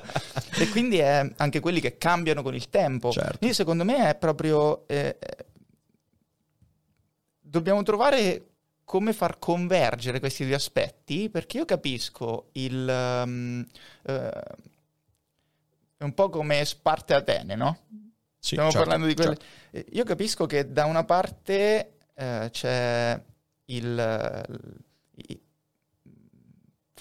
e 0.59 0.69
quindi 0.69 0.99
è 0.99 1.27
anche 1.37 1.61
quelli 1.61 1.81
che 1.81 1.97
cambiano 1.97 2.43
con 2.43 2.55
il 2.55 2.69
tempo. 2.69 3.11
Certo. 3.13 3.39
Quindi 3.39 3.55
secondo 3.57 3.85
me 3.85 4.11
è 4.11 4.15
proprio... 4.17 4.87
eh, 4.89 5.17
dobbiamo 7.53 7.83
trovare 7.83 8.47
come 8.83 9.13
far 9.13 9.39
convergere 9.39 10.21
questi 10.21 10.45
due 10.47 10.55
aspetti, 10.55 11.29
perché 11.29 11.59
io 11.59 11.65
capisco 11.67 12.49
il... 12.53 12.89
ehm, 12.89 13.67
eh, 14.05 14.43
è 15.99 16.03
un 16.05 16.15
po' 16.15 16.31
come 16.31 16.65
Sparte 16.65 17.13
Atene, 17.15 17.55
no? 17.55 17.79
Sì, 18.39 18.55
Stiamo 18.55 18.71
certo, 18.71 18.79
parlando 18.89 19.07
di 19.07 19.15
quelle... 19.15 19.37
certo. 19.37 19.77
Eh, 19.77 19.87
Io 19.93 20.05
capisco 20.05 20.47
che 20.47 20.73
da 20.73 20.87
una 20.87 21.05
parte 21.05 21.99
eh, 22.15 22.49
c'è 22.51 23.23
il... 23.67 24.45
i- 25.29 25.41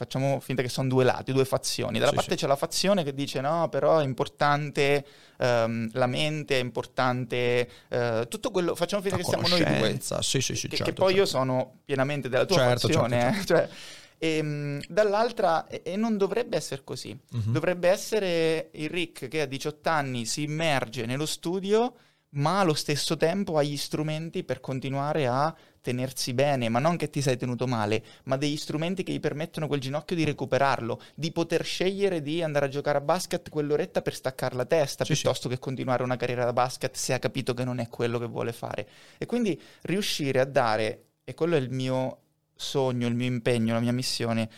Facciamo 0.02 0.40
finta 0.40 0.64
che 0.64 0.68
sono 0.70 0.88
due 0.88 1.04
lati, 1.04 1.32
due 1.32 1.46
fazioni. 1.46 2.00
Dalla 2.00 2.10
Sì, 2.10 2.16
parte 2.16 2.32
sì. 2.32 2.38
c'è 2.38 2.48
la 2.48 2.56
fazione 2.56 3.04
che 3.04 3.14
dice 3.14 3.40
no, 3.40 3.70
però 3.70 4.00
è 4.00 4.04
importante 4.04 5.06
ehm, 5.38 5.92
la 5.94 6.08
mente, 6.08 6.58
è 6.58 6.60
importante 6.60 7.70
eh, 7.88 8.26
tutto 8.28 8.50
quello... 8.50 8.74
Facciamo 8.74 9.04
finta 9.04 9.18
La 9.18 9.22
che 9.24 9.30
siamo 9.30 9.48
noi 9.48 9.64
due. 9.64 10.00
Sì, 10.22 10.42
sì, 10.42 10.56
sì, 10.56 10.68
Che, 10.68 10.78
certo, 10.78 10.84
che 10.86 10.94
poi 10.94 11.12
io 11.14 11.26
certo. 11.28 11.38
sono 11.38 11.74
pienamente 11.86 12.30
della 12.30 12.46
tua 12.46 12.58
Certo, 12.58 12.88
fazione. 12.88 13.20
certo, 13.20 13.40
eh. 13.40 13.46
Cioè, 13.46 13.70
ehm, 14.18 14.82
dall'altra, 14.88 15.68
e, 15.68 15.82
e 15.86 15.96
non 15.98 16.18
dovrebbe 16.18 16.58
essere 16.58 16.82
così. 16.84 17.16
Mhm. 17.30 17.52
Dovrebbe 17.52 17.88
essere 17.88 18.70
il 18.74 18.90
Rick 18.90 19.28
che 19.28 19.42
a 19.42 19.46
18 19.46 19.88
anni 19.88 20.26
si 20.26 20.42
immerge 20.42 21.06
nello 21.06 21.28
studio, 21.28 21.94
ma 22.30 22.62
allo 22.62 22.74
stesso 22.74 23.18
tempo 23.18 23.58
ha 23.58 23.62
gli 23.64 23.78
strumenti 23.78 24.44
per 24.44 24.62
continuare 24.62 25.28
a 25.28 25.54
tenersi 25.82 26.34
bene, 26.34 26.70
ma 26.70 26.80
non 26.80 26.96
che 26.96 27.10
ti 27.10 27.22
sei 27.22 27.38
tenuto 27.38 27.68
male, 27.68 28.04
ma 28.26 28.38
degli 28.38 28.56
strumenti 28.56 29.04
che 29.04 29.12
gli 29.12 29.20
permettono 29.20 29.68
quel 29.68 29.80
ginocchio 29.80 30.16
di 30.16 30.24
recuperarlo, 30.24 31.02
di 31.16 31.32
poter 31.32 31.66
scegliere 31.66 32.22
di 32.22 32.42
andare 32.44 32.68
a 32.68 32.70
giocare 32.70 33.00
a 33.00 33.02
basket 33.02 33.50
quell'oretta 33.50 34.02
per 34.02 34.14
staccare 34.14 34.56
la 34.56 34.66
testa, 34.66 35.04
Sì, 35.04 35.16
sì. 35.16 35.22
piuttosto 35.22 35.50
che 35.50 35.60
continuare 35.60 36.04
una 36.04 36.18
carriera 36.18 36.46
da 36.46 36.54
basket 36.54 36.96
se 36.96 37.14
ha 37.14 37.20
capito 37.20 37.54
che 37.54 37.64
non 37.64 37.80
è 37.80 37.90
quello 37.90 38.20
che 38.20 38.28
vuole 38.28 38.54
fare. 38.54 38.88
E 39.18 39.26
quindi 39.26 39.60
riuscire 39.82 40.40
a 40.40 40.46
dare, 40.46 41.06
e 41.24 41.34
quello 41.34 41.56
è 41.56 41.60
il 41.60 41.72
mio 41.72 42.20
sogno, 42.56 43.08
il 43.08 43.16
mio 43.16 43.28
impegno, 43.28 43.74
la 43.74 43.80
mia 43.80 43.92
missione, 43.94 44.50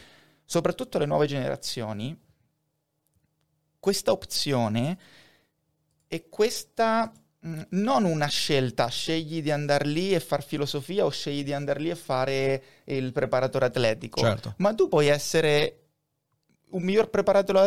soprattutto 0.45 0.97
alle 0.97 1.05
nuove 1.05 1.26
generazioni, 1.26 2.17
questa 3.80 4.11
opzione 4.11 4.97
e 6.07 6.30
questa 6.30 7.11
non 7.69 8.05
una 8.05 8.27
scelta, 8.27 8.87
scegli 8.87 9.41
di 9.41 9.51
andare 9.51 9.85
lì 9.85 10.13
e 10.13 10.19
far 10.19 10.43
filosofia 10.43 11.05
o 11.05 11.09
scegli 11.09 11.43
di 11.43 11.53
andare 11.53 11.79
lì 11.79 11.89
e 11.89 11.95
fare 11.95 12.63
il 12.85 13.11
preparatore 13.11 13.65
atletico, 13.65 14.19
Certo. 14.19 14.53
ma 14.57 14.73
tu 14.73 14.87
puoi 14.87 15.07
essere 15.07 15.79
un 16.74 16.82
miglior 16.82 17.09
preparatore 17.09 17.59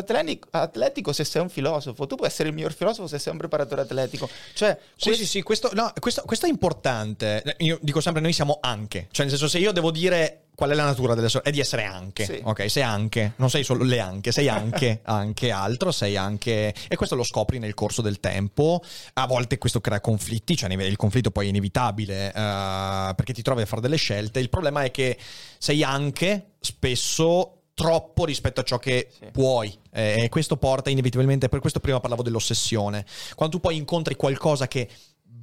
atletico, 0.50 1.12
se 1.12 1.24
sei 1.24 1.42
un 1.42 1.48
filosofo, 1.48 2.06
tu 2.06 2.16
puoi 2.16 2.28
essere 2.28 2.48
il 2.48 2.54
miglior 2.54 2.72
filosofo 2.72 3.06
se 3.06 3.18
sei 3.18 3.32
un 3.32 3.38
preparatore 3.38 3.82
atletico, 3.82 4.28
cioè 4.54 4.76
Sì, 4.96 5.14
sì, 5.14 5.26
sì, 5.26 5.42
questo, 5.42 5.70
no, 5.74 5.92
questo, 5.98 6.22
questo 6.24 6.46
è 6.46 6.48
importante. 6.48 7.54
Io 7.58 7.78
dico 7.82 8.00
sempre, 8.00 8.22
noi 8.22 8.32
siamo 8.32 8.58
anche. 8.60 9.08
Cioè, 9.10 9.26
nel 9.26 9.34
senso, 9.34 9.48
se 9.48 9.58
io 9.58 9.72
devo 9.72 9.90
dire 9.90 10.45
qual 10.56 10.70
è 10.70 10.74
la 10.74 10.84
natura 10.84 11.14
dell'essere? 11.14 11.44
È 11.44 11.50
di 11.52 11.60
essere 11.60 11.84
anche, 11.84 12.24
Sì. 12.24 12.40
ok? 12.42 12.68
Sei 12.68 12.82
anche, 12.82 13.34
non 13.36 13.48
sei 13.50 13.62
solo 13.62 13.84
le 13.84 14.00
anche, 14.00 14.32
sei 14.32 14.48
anche, 14.48 15.00
anche 15.06 15.50
altro, 15.52 15.92
sei 15.92 16.16
anche... 16.16 16.74
E 16.88 16.96
questo 16.96 17.14
lo 17.14 17.22
scopri 17.22 17.58
nel 17.60 17.74
corso 17.74 18.02
del 18.02 18.18
tempo. 18.18 18.82
A 19.12 19.26
volte 19.26 19.58
questo 19.58 19.80
crea 19.80 20.00
conflitti, 20.00 20.56
cioè 20.56 20.72
il 20.72 20.96
conflitto 20.96 21.30
poi 21.30 21.46
è 21.46 21.48
inevitabile 21.50 22.28
eh, 22.32 22.32
perché 23.14 23.32
ti 23.32 23.42
trovi 23.42 23.62
a 23.62 23.66
fare 23.66 23.80
delle 23.82 23.96
scelte. 23.96 24.40
Il 24.40 24.48
problema 24.48 24.82
è 24.82 24.90
che 24.90 25.16
sei 25.58 25.84
anche 25.84 26.54
spesso 26.58 27.52
troppo 27.74 28.24
rispetto 28.24 28.60
a 28.60 28.64
ciò 28.64 28.78
che 28.78 29.08
Sì. 29.16 29.26
puoi 29.30 29.78
Eh, 29.92 30.22
e 30.24 30.28
questo 30.30 30.56
porta 30.56 30.88
inevitabilmente, 30.88 31.48
per 31.50 31.60
questo 31.60 31.78
prima 31.80 32.00
parlavo 32.00 32.22
dell'ossessione. 32.22 33.04
Quando 33.34 33.56
tu 33.56 33.62
poi 33.62 33.76
incontri 33.76 34.14
qualcosa 34.16 34.66
che 34.66 34.88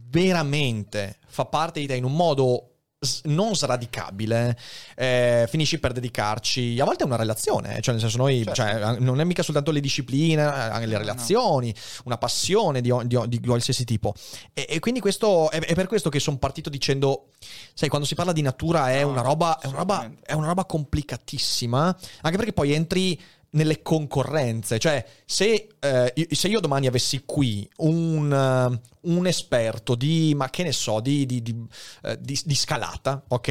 veramente 0.10 1.18
fa 1.28 1.46
parte 1.46 1.80
di 1.80 1.88
te 1.88 1.96
in 1.96 2.04
un 2.04 2.14
modo 2.16 2.73
non 3.24 3.56
sradicabile, 3.56 4.58
eh, 4.96 5.46
finisci 5.50 5.80
per 5.80 5.92
dedicarci 5.94 6.78
a 6.80 6.86
volte 6.86 7.04
a 7.04 7.06
una 7.06 7.16
relazione, 7.16 7.80
cioè 7.82 7.94
nel 7.94 8.02
senso 8.02 8.18
noi, 8.18 8.44
Certo. 8.44 8.54
cioè, 8.54 9.00
non 9.00 9.20
è 9.20 9.24
mica 9.24 9.44
soltanto 9.44 9.72
le 9.72 9.80
discipline, 9.80 10.42
eh, 10.42 10.46
anche 10.46 10.86
le 10.86 10.94
No, 10.94 11.00
no. 11.00 11.06
relazioni, 11.06 11.74
una 12.06 12.18
passione 12.18 12.82
di, 12.82 12.92
di- 13.06 13.20
di 13.28 13.40
qualsiasi 13.40 13.84
tipo. 13.86 14.14
E, 14.54 14.66
e 14.70 14.80
quindi 14.80 15.00
questo 15.00 15.50
è, 15.52 15.60
è 15.60 15.74
per 15.74 15.88
questo 15.88 16.10
che 16.10 16.20
sono 16.20 16.38
partito 16.38 16.70
dicendo, 16.70 17.30
sai, 17.74 17.90
quando 17.90 18.08
si 18.08 18.16
parla 18.16 18.32
di 18.34 18.42
natura 18.42 18.92
è 18.92 19.02
No, 19.04 19.10
una 19.10 19.22
roba, 19.22 19.60
è 19.60 19.68
una 19.68 19.78
roba, 19.78 20.12
è 20.24 20.34
una 20.34 20.48
roba 20.48 20.66
complicatissima, 20.66 21.98
anche 22.22 22.38
perché 22.38 22.54
poi 22.54 22.74
entri 22.74 23.20
nelle 23.54 23.82
concorrenze, 23.82 24.80
cioè 24.80 25.04
se, 25.26 25.68
eh, 25.80 26.12
io- 26.16 26.26
se 26.32 26.48
io 26.48 26.60
domani 26.60 26.88
avessi 26.88 27.24
qui 27.26 27.68
un, 27.78 28.32
eh, 28.32 28.80
un 29.02 29.28
esperto 29.28 29.96
di, 29.96 30.34
ma 30.36 30.50
che 30.50 30.64
ne 30.64 30.72
so, 30.72 31.00
di, 31.00 31.26
di- 31.26 31.42
di, 31.42 31.56
eh, 32.04 32.18
di- 32.20 32.56
scalata, 32.56 33.24
ok? 33.28 33.48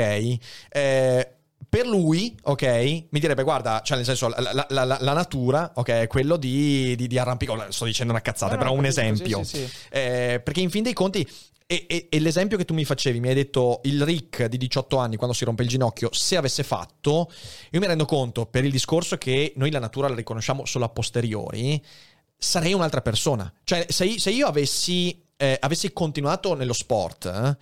Eh, 0.70 1.28
per 1.68 1.86
lui, 1.86 2.36
ok, 2.42 2.62
mi 3.10 3.20
direbbe, 3.20 3.42
guarda, 3.44 3.80
cioè 3.82 3.96
nel 3.96 4.04
senso, 4.04 4.28
la, 4.28 4.52
la- 4.52 4.66
la- 4.84 4.98
la 5.00 5.12
natura, 5.12 5.72
ok, 5.74 5.88
è 5.88 6.06
quello 6.06 6.36
di, 6.36 6.94
di, 6.96 7.06
di 7.06 7.18
arrampicare, 7.18 7.70
sto 7.72 7.84
dicendo 7.86 8.12
una 8.12 8.20
cazzata, 8.20 8.52
No, 8.56 8.58
no, 8.58 8.62
però 8.64 8.72
un 8.76 8.82
capisco, 8.82 9.00
sì, 9.00 9.08
esempio. 9.22 9.44
sì, 9.44 9.56
sì. 9.56 9.70
Eh, 9.90 10.40
perché 10.44 10.60
in 10.60 10.68
fin 10.70 10.82
dei 10.82 10.92
conti, 10.92 11.26
e, 11.72 11.86
e- 11.88 12.06
e 12.10 12.20
l'esempio 12.20 12.58
che 12.58 12.66
tu 12.66 12.74
mi 12.74 12.84
facevi, 12.84 13.18
mi 13.18 13.28
hai 13.28 13.34
detto 13.34 13.80
il 13.84 14.02
Rick 14.04 14.44
di 14.44 14.58
18 14.58 14.98
anni 14.98 15.16
quando 15.16 15.34
si 15.34 15.46
rompe 15.46 15.62
il 15.62 15.68
ginocchio, 15.68 16.10
se 16.12 16.36
avesse 16.36 16.62
fatto, 16.62 17.30
io 17.70 17.80
mi 17.80 17.86
rendo 17.86 18.04
conto 18.04 18.44
per 18.44 18.64
il 18.64 18.70
discorso 18.70 19.16
che 19.16 19.54
noi 19.56 19.70
la 19.70 19.78
natura 19.78 20.08
la 20.08 20.14
riconosciamo 20.14 20.66
solo 20.66 20.84
a 20.84 20.90
posteriori, 20.90 21.82
sarei 22.36 22.74
un'altra 22.74 23.00
persona. 23.00 23.50
Cioè, 23.64 23.86
se, 23.88 24.04
io- 24.04 24.18
se 24.18 24.30
io 24.30 24.46
avessi, 24.46 25.24
eh, 25.36 25.56
avessi 25.60 25.90
continuato 25.94 26.54
nello 26.54 26.74
sport, 26.74 27.24
eh, 27.24 27.56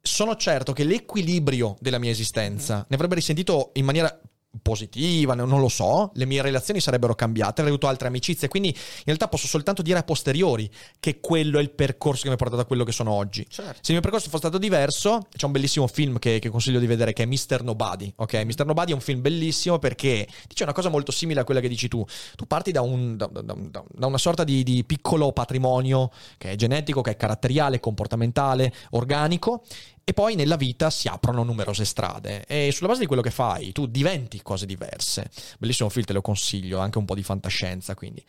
sono 0.00 0.36
certo 0.36 0.72
che 0.72 0.84
l'equilibrio 0.84 1.76
della 1.80 1.98
mia 1.98 2.10
esistenza 2.10 2.84
ne 2.88 2.94
avrebbe 2.96 3.14
risentito 3.14 3.70
in 3.74 3.84
maniera 3.84 4.20
positiva, 4.62 5.34
non 5.34 5.60
lo 5.60 5.68
so, 5.68 6.10
le 6.14 6.26
mie 6.26 6.42
relazioni 6.42 6.80
sarebbero 6.80 7.14
cambiate, 7.14 7.60
avrei 7.60 7.68
avuto 7.68 7.86
altre 7.86 8.08
amicizie, 8.08 8.48
quindi 8.48 8.68
in 8.68 9.02
realtà 9.04 9.28
posso 9.28 9.46
soltanto 9.46 9.82
dire 9.82 9.98
a 9.98 10.02
posteriori 10.02 10.70
che 11.00 11.20
quello 11.20 11.58
è 11.58 11.62
il 11.62 11.70
percorso 11.70 12.22
che 12.22 12.28
mi 12.28 12.34
ha 12.34 12.38
portato 12.38 12.62
a 12.62 12.64
quello 12.64 12.84
che 12.84 12.92
sono 12.92 13.12
oggi. 13.12 13.46
Certo. 13.48 13.72
Se 13.74 13.92
il 13.92 13.92
mio 13.92 14.00
percorso 14.00 14.26
fosse 14.28 14.46
stato 14.46 14.58
diverso, 14.58 15.26
c'è 15.34 15.46
un 15.46 15.52
bellissimo 15.52 15.86
film 15.86 16.18
che, 16.18 16.38
che 16.38 16.48
consiglio 16.48 16.78
di 16.78 16.86
vedere 16.86 17.12
che 17.12 17.24
è 17.24 17.26
Mr. 17.26 17.62
Nobody. 17.62 18.12
Ok, 18.16 18.34
Mr. 18.34 18.64
Nobody 18.64 18.92
è 18.92 18.94
un 18.94 19.00
film 19.00 19.20
bellissimo 19.20 19.78
perché 19.78 20.26
dice 20.46 20.62
una 20.62 20.72
cosa 20.72 20.88
molto 20.88 21.12
simile 21.12 21.40
a 21.40 21.44
quella 21.44 21.60
che 21.60 21.68
dici 21.68 21.88
tu. 21.88 22.04
Tu 22.36 22.46
parti 22.46 22.72
da, 22.72 22.80
un- 22.80 23.16
da- 23.16 23.26
da- 23.26 23.42
da 23.42 24.06
una 24.06 24.18
sorta 24.18 24.44
di, 24.44 24.62
di 24.62 24.84
piccolo 24.84 25.32
patrimonio 25.32 26.10
che 26.38 26.52
è 26.52 26.56
genetico, 26.56 27.00
che 27.00 27.12
è 27.12 27.16
caratteriale, 27.16 27.80
comportamentale, 27.80 28.72
organico. 28.90 29.64
E 30.06 30.12
poi 30.12 30.34
nella 30.34 30.56
vita 30.56 30.90
si 30.90 31.08
aprono 31.08 31.42
numerose 31.44 31.86
strade 31.86 32.44
e 32.46 32.70
sulla 32.72 32.88
base 32.88 33.00
di 33.00 33.06
quello 33.06 33.22
che 33.22 33.30
fai 33.30 33.72
tu 33.72 33.86
diventi 33.86 34.42
cose 34.42 34.66
diverse. 34.66 35.30
Bellissimo 35.58 35.88
film, 35.88 36.04
te 36.04 36.12
lo 36.12 36.20
consiglio, 36.20 36.78
anche 36.78 36.98
un 36.98 37.06
po' 37.06 37.14
di 37.14 37.22
fantascienza, 37.22 37.94
quindi. 37.94 38.22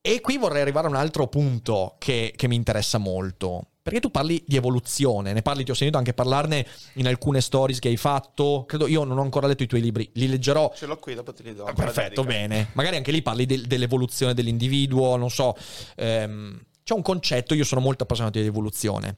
E 0.00 0.20
qui 0.20 0.38
vorrei 0.38 0.62
arrivare 0.62 0.86
a 0.86 0.90
un 0.90 0.96
altro 0.96 1.26
punto 1.26 1.96
che, 1.98 2.32
che 2.36 2.48
mi 2.48 2.54
interessa 2.54 2.96
molto. 2.98 3.70
Perché 3.82 4.00
tu 4.00 4.10
parli 4.10 4.42
di 4.46 4.56
evoluzione, 4.56 5.32
ne 5.32 5.42
parli, 5.42 5.62
ti 5.62 5.70
ho 5.70 5.74
sentito 5.74 5.98
anche 5.98 6.12
parlarne 6.14 6.66
in 6.94 7.06
alcune 7.06 7.40
stories 7.40 7.78
che 7.78 7.88
hai 7.88 7.96
fatto. 7.96 8.64
Credo 8.66 8.86
io 8.86 9.04
non 9.04 9.18
ho 9.18 9.22
ancora 9.22 9.46
letto 9.46 9.62
i 9.62 9.66
tuoi 9.66 9.80
libri, 9.80 10.08
li 10.14 10.26
leggerò. 10.26 10.72
Ce 10.74 10.86
l'ho 10.86 10.96
qui, 10.98 11.14
dopo 11.14 11.32
te 11.32 11.42
li 11.42 11.54
do. 11.54 11.64
Ah, 11.64 11.72
Perfetto, 11.72 12.24
bene. 12.24 12.70
Magari 12.72 12.96
anche 12.96 13.12
lì 13.12 13.20
parli 13.22 13.46
del- 13.46 13.66
dell'evoluzione 13.66 14.32
dell'individuo, 14.34 15.16
non 15.16 15.30
so. 15.30 15.54
ehm, 15.96 16.60
c'è 16.82 16.94
un 16.94 17.02
concetto, 17.02 17.54
io 17.54 17.64
sono 17.64 17.80
molto 17.80 18.04
appassionato 18.04 18.40
di 18.40 18.46
evoluzione. 18.46 19.16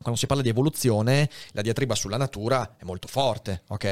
Quando 0.00 0.18
si 0.18 0.26
parla 0.26 0.42
di 0.42 0.48
evoluzione, 0.48 1.28
la 1.52 1.60
diatriba 1.60 1.94
sulla 1.94 2.16
natura 2.16 2.76
è 2.78 2.84
molto 2.84 3.06
forte, 3.06 3.64
ok? 3.68 3.84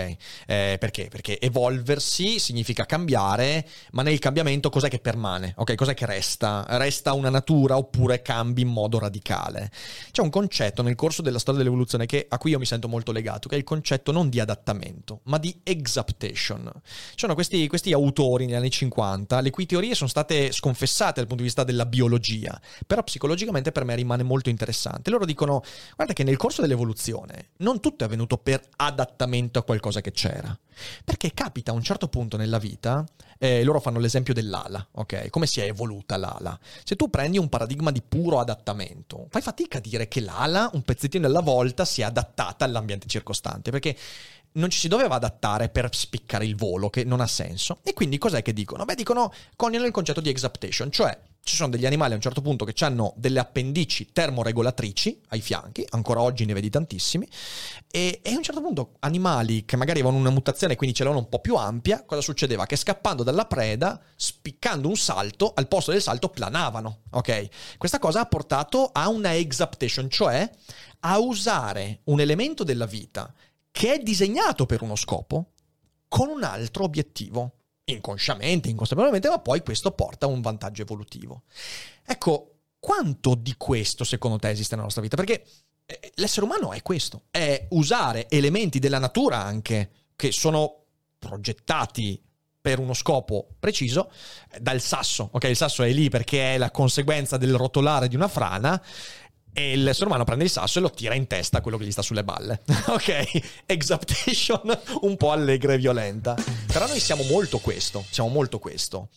Eh, 0.47 0.77
perché? 0.81 1.09
Perché 1.09 1.39
evolversi 1.39 2.39
significa 2.39 2.87
cambiare, 2.87 3.69
ma 3.91 4.01
nel 4.01 4.19
cambiamento 4.19 4.71
cos'è 4.71 4.89
che 4.89 5.01
permane? 5.01 5.53
Ok, 5.57 5.75
cos'è 5.75 5.93
che 5.93 6.07
resta? 6.07 6.65
Resta 6.67 7.13
una 7.13 7.29
natura 7.29 7.77
oppure 7.77 8.23
cambi 8.23 8.63
in 8.63 8.69
modo 8.69 8.99
radicale? 8.99 9.71
C'è 10.11 10.23
un 10.23 10.31
concetto 10.31 10.81
nel 10.81 10.95
corso 10.95 11.21
della 11.21 11.39
storia 11.39 11.61
dell'evoluzione 11.61 12.07
che, 12.07 12.25
a 12.27 12.39
cui 12.39 12.53
io 12.53 12.59
mi 12.59 12.65
sento 12.65 12.89
molto 12.89 13.13
legato, 13.13 13.47
che 13.47 13.57
è 13.57 13.59
il 13.59 13.65
concetto 13.65 14.11
non 14.11 14.31
di 14.31 14.41
adattamento, 14.41 15.21
ma 15.25 15.37
di 15.37 15.61
exaptation. 15.63 16.73
Ci 16.83 17.17
sono 17.17 17.35
questi, 17.35 17.69
questi 17.69 17.93
autori 17.93 18.47
negli 18.47 18.55
anni 18.55 18.71
50, 18.71 19.43
le 19.43 19.51
cui 19.51 19.67
teorie 19.67 19.95
sono 19.95 20.09
state 20.09 20.53
sconfessate 20.53 21.17
dal 21.17 21.27
punto 21.27 21.43
di 21.43 21.49
vista 21.49 21.65
della 21.65 21.85
biologia, 21.85 22.59
però 22.87 23.03
psicologicamente 23.03 23.73
per 23.73 23.85
me 23.85 23.95
rimane 23.95 24.23
molto 24.23 24.49
interessante. 24.49 25.11
Loro 25.11 25.27
dicono, 25.27 25.63
guarda 25.99 26.15
che 26.15 26.23
nel 26.23 26.37
corso 26.37 26.61
dell'evoluzione 26.61 27.49
non 27.57 27.81
tutto 27.81 28.05
è 28.05 28.07
avvenuto 28.07 28.39
per 28.39 28.63
adattamento 28.77 29.59
a 29.59 29.65
qualcosa 29.65 30.01
che 30.01 30.13
c'era, 30.13 30.57
perché 31.05 31.35
capita 31.35 31.73
a 31.73 31.75
un 31.75 31.83
certo 31.83 32.07
punto 32.07 32.37
nella 32.37 32.59
vita, 32.59 33.05
eh, 33.37 33.65
loro 33.65 33.81
fanno 33.81 33.99
l'esempio 33.99 34.33
dell'ala, 34.33 34.87
ok? 34.93 35.29
Come 35.29 35.49
si 35.49 35.61
è 35.61 35.65
evoluta 35.65 36.17
l'ala? 36.17 36.57
Se 36.85 36.95
tu 36.95 37.11
prendi 37.11 37.37
un 37.37 37.49
paradigma 37.49 37.91
di 37.91 38.01
puro 38.01 38.39
adattamento, 38.39 39.27
fai 39.29 39.43
fatica 39.43 39.79
a 39.79 39.81
dire 39.81 40.07
che 40.07 40.21
l'ala, 40.21 40.71
un 40.73 40.83
pezzettino 40.83 41.27
alla 41.27 41.41
volta, 41.41 41.85
si 41.85 42.03
è 42.03 42.05
adattata 42.05 42.65
all'ambiente 42.65 43.09
circostante, 43.09 43.73
perché 43.73 43.97
non 44.53 44.71
ci 44.71 44.79
si 44.79 44.87
doveva 44.87 45.17
adattare 45.17 45.69
per 45.69 45.89
spiccare 45.93 46.47
il 46.47 46.55
volo, 46.55 46.91
che 46.91 47.03
non 47.03 47.21
ha 47.21 47.27
senso. 47.27 47.81
E 47.83 47.93
quindi 47.93 48.19
cos'è 48.19 48.41
che 48.43 48.53
dicono? 48.53 48.85
Beh, 48.85 48.95
dicono, 48.95 49.33
coniano 49.57 49.85
il 49.85 49.91
concetto 49.91 50.21
di 50.21 50.29
exaptation, 50.29 50.93
cioè 50.93 51.19
ci 51.49 51.57
sono 51.57 51.71
degli 51.71 51.87
animali 51.87 52.13
a 52.13 52.17
un 52.17 52.21
certo 52.21 52.43
punto 52.43 52.67
che 52.67 52.75
hanno 52.85 53.15
delle 53.17 53.41
appendici 53.41 54.11
termoregolatrici 54.13 55.23
ai 55.29 55.41
fianchi, 55.41 55.83
ancora 55.91 56.21
oggi 56.21 56.45
ne 56.45 56.53
vedi 56.53 56.69
tantissimi, 56.69 57.27
e, 57.91 58.21
e 58.23 58.33
a 58.33 58.37
un 58.37 58.43
certo 58.43 58.61
punto 58.61 58.97
animali 59.01 59.65
che 59.65 59.77
magari 59.77 60.01
avevano 60.01 60.21
una 60.21 60.29
mutazione 60.29 60.77
quindi 60.77 60.95
ce 60.95 61.05
l'avevano 61.05 61.25
un 61.27 61.31
po' 61.33 61.41
più 61.41 61.57
ampia, 61.57 62.05
cosa 62.05 62.21
succedeva? 62.21 62.67
Che 62.67 62.77
scappando 62.77 63.23
dalla 63.23 63.47
preda, 63.47 63.99
spiccando 64.15 64.89
un 64.89 64.97
salto, 64.97 65.53
al 65.55 65.69
posto 65.69 65.91
del 65.91 66.03
salto 66.03 66.29
planavano, 66.29 67.05
ok? 67.13 67.77
Questa 67.79 67.99
cosa 67.99 68.21
ha 68.21 68.27
portato 68.27 68.91
a 68.93 69.09
una 69.09 69.35
exaptation, 69.35 70.11
cioè 70.11 70.51
a 71.01 71.19
usare 71.19 72.01
un 72.05 72.21
elemento 72.21 72.63
della 72.63 72.87
vita 72.87 73.33
che 73.71 73.95
è 73.95 73.99
disegnato 74.01 74.67
per 74.67 74.83
uno 74.83 74.97
scopo 74.97 75.53
con 76.09 76.29
un 76.29 76.43
altro 76.43 76.85
obiettivo, 76.85 77.58
inconsciamente, 77.93 78.69
inconsapevolmente, 78.69 79.29
ma 79.29 79.39
poi 79.39 79.63
questo 79.63 79.93
porta 79.93 80.27
a 80.27 80.29
un 80.29 80.41
vantaggio 80.41 80.83
evolutivo. 80.83 81.43
Ecco, 82.05 82.53
quanto 82.79 83.35
di 83.35 83.55
questo 83.57 84.05
secondo 84.05 84.39
te 84.39 84.51
esiste 84.51 84.73
nella 84.75 84.85
nostra 84.85 85.03
vita? 85.03 85.17
Perché 85.17 85.45
eh, 85.87 86.13
l'essere 86.17 86.47
umano 86.47 86.73
è 86.73 86.83
questo, 86.83 87.25
è 87.31 87.67
usare 87.71 88.29
elementi 88.29 88.79
della 88.79 88.99
natura 88.99 89.43
anche 89.43 89.91
che 90.17 90.33
sono 90.33 90.85
progettati 91.19 92.23
per 92.61 92.79
uno 92.79 92.93
scopo 92.93 93.49
preciso, 93.59 94.11
eh, 94.51 94.61
dal 94.61 94.81
sasso, 94.81 95.31
ok? 95.33 95.45
Il 95.45 95.57
sasso 95.57 95.83
è 95.83 95.91
lì 95.91 96.09
perché 96.11 96.55
è 96.55 96.59
la 96.59 96.71
conseguenza 96.71 97.37
del 97.37 97.55
rotolare 97.55 98.09
di 98.09 98.17
una 98.17 98.29
frana 98.29 98.83
e 99.53 99.77
l'essere 99.77 100.07
umano 100.07 100.25
prende 100.25 100.45
il 100.45 100.51
sasso 100.51 100.79
e 100.79 100.83
lo 100.83 100.91
tira 100.91 101.15
in 101.15 101.27
testa 101.27 101.59
a 101.59 101.61
quello 101.61 101.77
che 101.77 101.85
gli 101.85 101.91
sta 101.91 102.03
sulle 102.03 102.25
balle. 102.25 102.63
ok? 102.89 103.63
Exaptation 103.67 104.81
un 105.03 105.17
po' 105.17 105.33
allegra 105.33 105.73
e 105.73 105.79
violenta. 105.79 106.35
Però 106.67 106.87
noi 106.87 107.01
siamo 107.01 107.25
molto 107.25 107.59
questo, 107.59 108.05
siamo 108.11 108.29
molto 108.29 108.59
questo. 108.59 109.09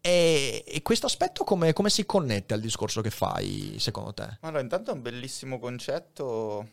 E, 0.00 0.64
e 0.66 0.82
questo 0.82 1.06
aspetto 1.06 1.44
come, 1.44 1.72
come 1.72 1.88
si 1.88 2.04
connette 2.04 2.54
al 2.54 2.60
discorso 2.60 3.00
che 3.00 3.10
fai, 3.10 3.76
secondo 3.78 4.12
te? 4.12 4.38
Allora, 4.40 4.60
intanto 4.60 4.90
è 4.90 4.94
un 4.94 5.02
bellissimo 5.02 5.58
concetto. 5.58 6.68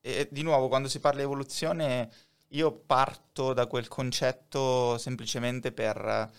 E 0.00 0.28
di 0.30 0.42
nuovo, 0.42 0.68
quando 0.68 0.88
si 0.88 0.98
parla 0.98 1.18
di 1.18 1.24
evoluzione, 1.24 2.10
io 2.48 2.72
parto 2.72 3.52
da 3.52 3.66
quel 3.66 3.88
concetto 3.88 4.98
semplicemente 4.98 5.72
per 5.72 6.30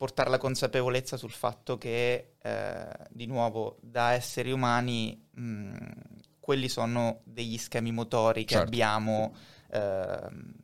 portare 0.00 0.30
la 0.30 0.38
consapevolezza 0.38 1.18
sul 1.18 1.30
fatto 1.30 1.76
che, 1.76 2.36
eh, 2.40 2.88
di 3.10 3.26
nuovo, 3.26 3.76
da 3.82 4.12
esseri 4.12 4.50
umani, 4.50 5.28
mh, 5.30 5.76
quelli 6.40 6.70
sono 6.70 7.20
degli 7.24 7.58
schemi 7.58 7.92
motori 7.92 8.44
che 8.46 8.54
Certo. 8.54 8.66
abbiamo 8.66 9.34
ehm, 9.70 10.54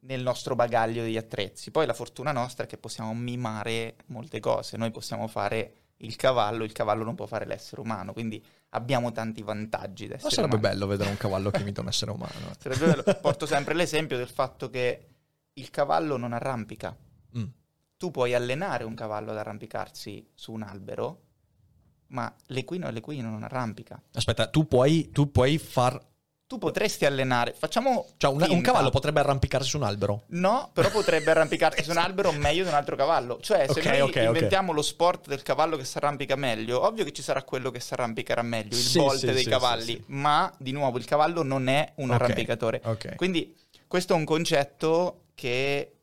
nel 0.00 0.22
nostro 0.22 0.54
bagaglio 0.54 1.04
degli 1.04 1.16
attrezzi. 1.16 1.70
Poi 1.70 1.86
la 1.86 1.94
fortuna 1.94 2.30
nostra 2.30 2.64
è 2.64 2.66
che 2.66 2.76
possiamo 2.76 3.14
mimare 3.14 3.96
molte 4.08 4.40
cose. 4.40 4.76
Noi 4.76 4.90
possiamo 4.90 5.26
fare 5.26 5.72
il 5.96 6.14
cavallo, 6.16 6.64
il 6.64 6.72
cavallo 6.72 7.04
non 7.04 7.14
può 7.14 7.24
fare 7.24 7.46
l'essere 7.46 7.80
umano, 7.80 8.12
quindi 8.12 8.44
abbiamo 8.70 9.10
tanti 9.10 9.40
vantaggi 9.40 10.06
Ma 10.06 10.18
sarebbe 10.18 10.56
umani. 10.56 10.60
bello 10.60 10.86
vedere 10.86 11.08
un 11.08 11.16
cavallo 11.16 11.50
che 11.50 11.62
imita 11.62 11.80
un 11.80 11.88
essere 11.88 12.10
umano. 12.10 12.52
Porto 13.22 13.46
sempre 13.46 13.72
l'esempio 13.72 14.18
del 14.18 14.28
fatto 14.28 14.68
che 14.68 15.06
il 15.54 15.70
cavallo 15.70 16.18
non 16.18 16.34
arrampica. 16.34 16.94
Tu 17.98 18.10
puoi 18.12 18.32
allenare 18.32 18.84
un 18.84 18.94
cavallo 18.94 19.32
ad 19.32 19.38
arrampicarsi 19.38 20.24
su 20.32 20.52
un 20.52 20.62
albero, 20.62 21.22
ma 22.08 22.32
l'equino 22.46 22.88
l'equino 22.90 23.28
non 23.28 23.42
arrampica. 23.42 24.00
Aspetta, 24.14 24.46
tu 24.48 24.66
puoi, 24.68 25.10
tu 25.10 25.30
puoi 25.32 25.58
far... 25.58 26.00
Tu 26.46 26.56
potresti 26.56 27.04
allenare, 27.04 27.52
facciamo 27.52 28.06
Cioè 28.16 28.32
un, 28.32 28.46
un 28.48 28.60
cavallo 28.62 28.88
potrebbe 28.88 29.20
arrampicarsi 29.20 29.68
su 29.68 29.76
un 29.76 29.82
albero? 29.82 30.22
No, 30.28 30.70
però 30.72 30.90
potrebbe 30.90 31.30
arrampicarsi 31.32 31.82
su 31.82 31.90
un 31.90 31.98
albero 31.98 32.32
meglio 32.32 32.62
di 32.62 32.68
un 32.70 32.74
altro 32.74 32.96
cavallo. 32.96 33.38
Cioè, 33.40 33.66
se 33.68 33.80
Ok, 33.80 33.84
noi 33.84 34.00
ok, 34.00 34.08
ok. 34.16 34.22
inventiamo 34.22 34.72
lo 34.72 34.80
sport 34.80 35.26
del 35.26 35.42
cavallo 35.42 35.76
che 35.76 35.84
si 35.84 35.98
arrampica 35.98 36.36
meglio, 36.36 36.86
ovvio 36.86 37.04
che 37.04 37.12
ci 37.12 37.20
sarà 37.20 37.42
quello 37.42 37.70
che 37.70 37.80
si 37.80 37.92
arrampicherà 37.92 38.40
meglio, 38.40 38.76
il 38.76 38.82
Sì, 38.82 38.98
volte 38.98 39.26
sì, 39.26 39.32
dei 39.32 39.42
sì, 39.42 39.50
cavalli, 39.50 40.02
ma 40.06 40.50
di 40.56 40.70
nuovo 40.72 40.96
il 40.96 41.04
cavallo 41.04 41.42
non 41.42 41.66
è 41.68 41.92
un 41.96 42.12
arrampicatore. 42.12 42.80
Quindi 43.16 43.54
questo 43.86 44.14
è 44.14 44.16
un 44.16 44.24
concetto 44.24 45.24
che 45.34 45.97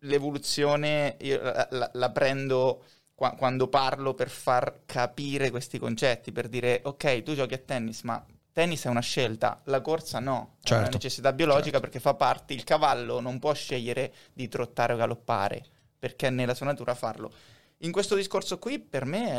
l'evoluzione 0.00 1.16
io 1.20 1.40
la, 1.42 1.66
la- 1.70 1.90
la 1.94 2.10
prendo 2.10 2.84
qua- 3.14 3.32
quando 3.36 3.68
parlo 3.68 4.14
per 4.14 4.28
far 4.30 4.80
capire 4.86 5.50
questi 5.50 5.78
concetti, 5.78 6.32
per 6.32 6.48
dire 6.48 6.80
ok, 6.84 7.22
tu 7.22 7.34
giochi 7.34 7.54
a 7.54 7.58
tennis, 7.58 8.02
ma 8.02 8.24
tennis 8.52 8.84
è 8.84 8.88
una 8.88 9.00
scelta, 9.00 9.60
la 9.64 9.80
corsa 9.80 10.18
no, 10.20 10.56
è 10.62 10.76
una 10.76 10.88
Certo, 10.88 10.90
necessità 10.90 11.32
biologica 11.32 11.78
certo. 11.78 11.80
perché 11.80 12.00
fa 12.00 12.14
parte, 12.14 12.54
il 12.54 12.64
cavallo 12.64 13.20
non 13.20 13.38
può 13.38 13.52
scegliere 13.54 14.12
di 14.32 14.48
trottare 14.48 14.92
o 14.94 14.96
galoppare, 14.96 15.64
perché 15.98 16.28
è 16.28 16.30
nella 16.30 16.54
sua 16.54 16.66
natura 16.66 16.94
farlo. 16.94 17.32
In 17.78 17.92
questo 17.92 18.14
discorso 18.14 18.58
qui, 18.58 18.78
per 18.78 19.04
me, 19.04 19.30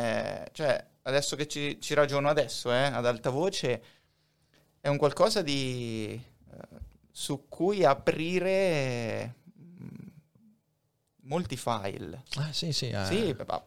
è- 0.45 0.49
cioè, 0.53 0.83
adesso 1.03 1.35
che 1.35 1.47
ci, 1.47 1.79
ci 1.81 1.93
ragiono 1.93 2.29
adesso, 2.29 2.71
eh, 2.71 2.83
ad 2.85 3.05
alta 3.05 3.29
voce, 3.29 3.81
è 4.79 4.87
un 4.87 4.97
qualcosa 4.97 5.41
di... 5.41 6.11
eh, 6.51 6.67
su 7.11 7.47
cui 7.47 7.83
aprire 7.83 9.35
molti 11.31 11.55
file. 11.55 12.23
Ah, 12.35 12.51
sì, 12.51 12.73
sì. 12.73 12.89
eh. 12.89 13.05
Sì, 13.05 13.35
ma 13.47 13.63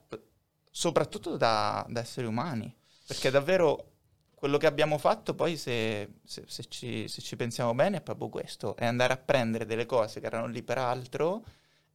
soprattutto 0.71 1.39
da, 1.39 1.85
da 1.89 2.01
esseri 2.01 2.27
umani, 2.27 2.73
perché 3.07 3.31
davvero 3.31 3.93
quello 4.35 4.59
che 4.59 4.67
abbiamo 4.67 4.99
fatto 4.99 5.35
poi 5.35 5.57
se, 5.57 6.17
se- 6.23 6.45
se 6.47 6.65
ci, 6.69 7.09
se 7.09 7.23
ci 7.23 7.35
pensiamo 7.37 7.75
bene 7.75 7.97
è 7.97 8.01
proprio 8.03 8.29
questo, 8.29 8.77
è 8.77 8.85
andare 8.85 9.15
a 9.15 9.17
prendere 9.17 9.65
delle 9.65 9.87
cose 9.87 10.21
che 10.21 10.27
erano 10.27 10.47
lì 10.47 10.63
per 10.63 10.77
altro 10.77 11.43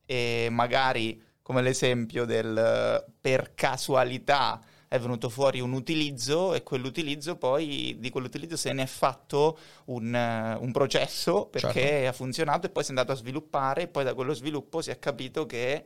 e 0.06 0.48
magari 0.50 1.22
come 1.44 1.62
l'esempio 1.62 2.26
del 2.26 3.06
per 3.22 3.54
casualità 3.54 4.60
è 4.90 5.00
venuto 5.00 5.30
fuori 5.30 5.62
un 5.62 5.74
utilizzo 5.74 6.56
e 6.56 6.64
quell'utilizzo 6.64 7.36
poi 7.36 7.96
di 8.00 8.10
quell'utilizzo 8.10 8.58
se 8.58 8.74
ne 8.74 8.84
è 8.84 8.88
fatto 8.88 9.58
un, 9.86 10.14
eh, 10.14 10.58
un 10.60 10.72
processo 10.72 11.46
perché 11.46 11.80
Certo. 11.80 12.08
ha 12.08 12.12
funzionato 12.12 12.66
e 12.66 12.70
poi 12.72 12.84
si 12.84 12.90
è 12.92 12.96
andato 12.96 13.12
a 13.12 13.16
sviluppare 13.16 13.84
e 13.84 13.88
poi 13.88 14.04
da 14.04 14.16
quello 14.16 14.34
sviluppo 14.34 14.82
si 14.82 14.90
è 14.90 14.98
capito 14.98 15.46
che 15.46 15.86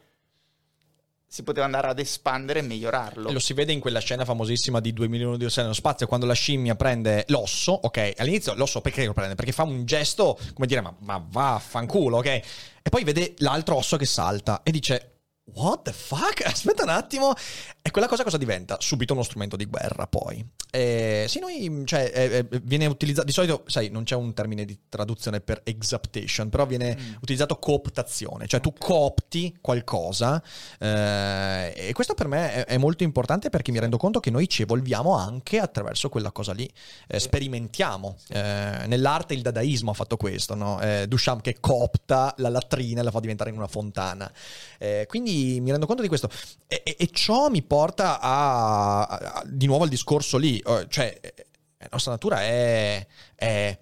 si 1.28 1.44
poteva 1.44 1.66
andare 1.66 1.88
ad 1.88 2.00
espandere 2.00 2.60
e 2.60 2.62
migliorarlo. 2.62 3.32
Lo 3.32 3.40
si 3.40 3.54
vede 3.54 3.74
in 3.74 3.80
quella 3.80 4.00
scena 4.00 4.24
famosissima 4.24 4.80
di 4.80 4.94
2 4.94 5.08
milioni 5.10 5.38
di 5.38 5.46
osservi 5.46 5.64
nello 5.64 5.74
spazio, 5.74 6.06
quando 6.06 6.28
la 6.28 6.34
scimmia 6.34 6.76
prende 6.76 7.26
l'osso, 7.30 7.72
ok? 7.72 8.14
All'inizio 8.18 8.54
l'osso 8.54 8.82
perché 8.82 9.04
lo 9.06 9.14
prende? 9.14 9.34
Perché 9.34 9.52
fa 9.52 9.64
un 9.64 9.84
gesto, 9.84 10.38
come 10.54 10.68
dire, 10.68 10.82
ma, 10.82 10.96
ma 11.00 11.26
vaffanculo, 11.28 12.18
ok? 12.18 12.28
E 12.28 12.90
poi 12.90 13.04
vede 13.04 13.34
l'altro 13.40 13.76
osso 13.76 13.98
che 13.98 14.06
salta 14.06 14.62
e 14.64 14.72
dice... 14.72 15.13
What 15.46 15.82
the 15.84 15.92
fuck? 15.94 16.42
Aspetta 16.48 16.84
un 16.84 16.90
attimo. 16.90 17.34
E 17.82 17.92
quella 17.92 18.08
cosa 18.08 18.24
cosa 18.24 18.38
diventa? 18.38 18.78
Subito 18.80 19.12
uno 19.14 19.24
strumento 19.24 19.58
di 19.58 19.66
guerra, 19.66 20.08
poi. 20.08 20.44
Eh, 20.72 21.26
sì, 21.28 21.40
noi, 21.40 21.84
cioè, 21.86 22.10
eh, 22.14 22.48
eh, 22.50 22.60
viene 22.64 22.86
utilizzato, 22.86 23.26
di 23.28 23.34
solito, 23.34 23.64
sai, 23.68 23.90
non 23.90 24.06
c'è 24.06 24.16
un 24.16 24.34
termine 24.34 24.64
di 24.66 24.80
traduzione 24.90 25.42
per 25.42 25.60
exaptation, 25.66 26.50
però 26.50 26.66
viene 26.66 26.96
Mm. 26.98 27.14
utilizzato 27.22 27.58
cooptazione, 27.58 28.48
cioè 28.48 28.62
tu 28.62 28.70
Ok. 28.70 28.80
coopti 28.80 29.58
qualcosa 29.62 30.42
eh, 30.80 31.74
e 31.76 31.92
questo 31.94 32.14
per 32.14 32.28
me 32.28 32.54
è, 32.54 32.66
è 32.66 32.78
molto 32.78 33.04
importante 33.04 33.50
perché 33.50 33.72
mi 33.72 33.80
rendo 33.80 33.98
conto 33.98 34.20
che 34.20 34.32
noi 34.32 34.48
ci 34.48 34.62
evolviamo 34.64 35.16
anche 35.16 35.60
attraverso 35.60 36.10
quella 36.10 36.32
cosa 36.32 36.54
lì, 36.54 36.68
Eh, 37.08 37.20
sperimentiamo. 37.20 38.18
Eh, 38.30 38.86
nell'arte 38.88 39.34
il 39.34 39.42
dadaismo 39.42 39.92
ha 39.92 39.94
fatto 39.94 40.18
questo, 40.18 40.56
no? 40.56 40.80
Duchamp 41.08 41.42
che 41.42 41.58
coopta 41.60 42.34
la 42.38 42.50
latrina 42.50 43.02
e 43.02 43.04
la 43.04 43.12
fa 43.12 43.20
diventare 43.20 43.50
in 43.52 43.58
una 43.58 43.68
fontana. 43.68 44.32
Eh, 44.80 45.06
quindi 45.34 45.62
mi 45.62 45.72
rendo 45.72 45.86
conto 45.86 46.02
di 46.02 46.08
questo 46.08 46.30
e, 46.68 46.82
e- 46.86 46.96
e 47.00 47.10
ciò 47.12 47.50
mi 47.50 47.62
porta 47.64 48.20
a, 48.20 49.02
a- 49.06 49.44
di 49.46 49.66
nuovo 49.66 49.84
al 49.84 49.90
discorso 49.90 50.38
lì, 50.38 50.58
eh, 50.60 50.86
cioè 50.90 51.18
eh, 51.22 51.34
la 51.78 51.90
nostra 51.92 52.12
natura 52.12 52.42
è, 52.42 53.06
è 53.36 53.78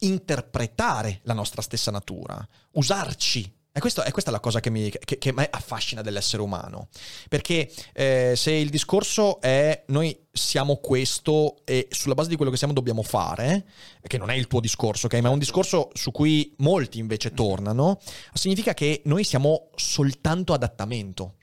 interpretare 0.00 1.20
la 1.24 1.34
nostra 1.34 1.62
stessa 1.62 1.90
natura, 1.90 2.46
usarci. 2.72 3.53
E 3.76 3.80
questo- 3.80 4.02
è 4.04 4.12
questa 4.12 4.30
la 4.30 4.38
cosa 4.38 4.60
che, 4.60 4.70
mi, 4.70 4.88
che, 4.88 5.18
che 5.18 5.34
affascina 5.50 6.00
dell'essere 6.00 6.40
umano. 6.42 6.86
Perché 7.28 7.68
eh, 7.92 8.34
se 8.36 8.52
il 8.52 8.70
discorso 8.70 9.40
è 9.40 9.82
noi 9.88 10.16
siamo 10.30 10.76
questo 10.76 11.56
e 11.64 11.88
sulla 11.90 12.14
base 12.14 12.28
di 12.28 12.36
quello 12.36 12.52
che 12.52 12.56
siamo 12.56 12.72
dobbiamo 12.72 13.02
fare, 13.02 13.66
che 14.06 14.16
non 14.16 14.30
è 14.30 14.34
il 14.34 14.46
tuo 14.46 14.60
discorso, 14.60 15.06
ok? 15.06 15.14
Ma 15.14 15.28
è 15.28 15.32
un 15.32 15.40
discorso 15.40 15.90
su 15.92 16.12
cui 16.12 16.54
molti 16.58 17.00
invece 17.00 17.32
tornano, 17.32 17.98
significa 18.32 18.74
che 18.74 19.02
noi 19.06 19.24
siamo 19.24 19.70
soltanto 19.74 20.52
adattamento. 20.52 21.34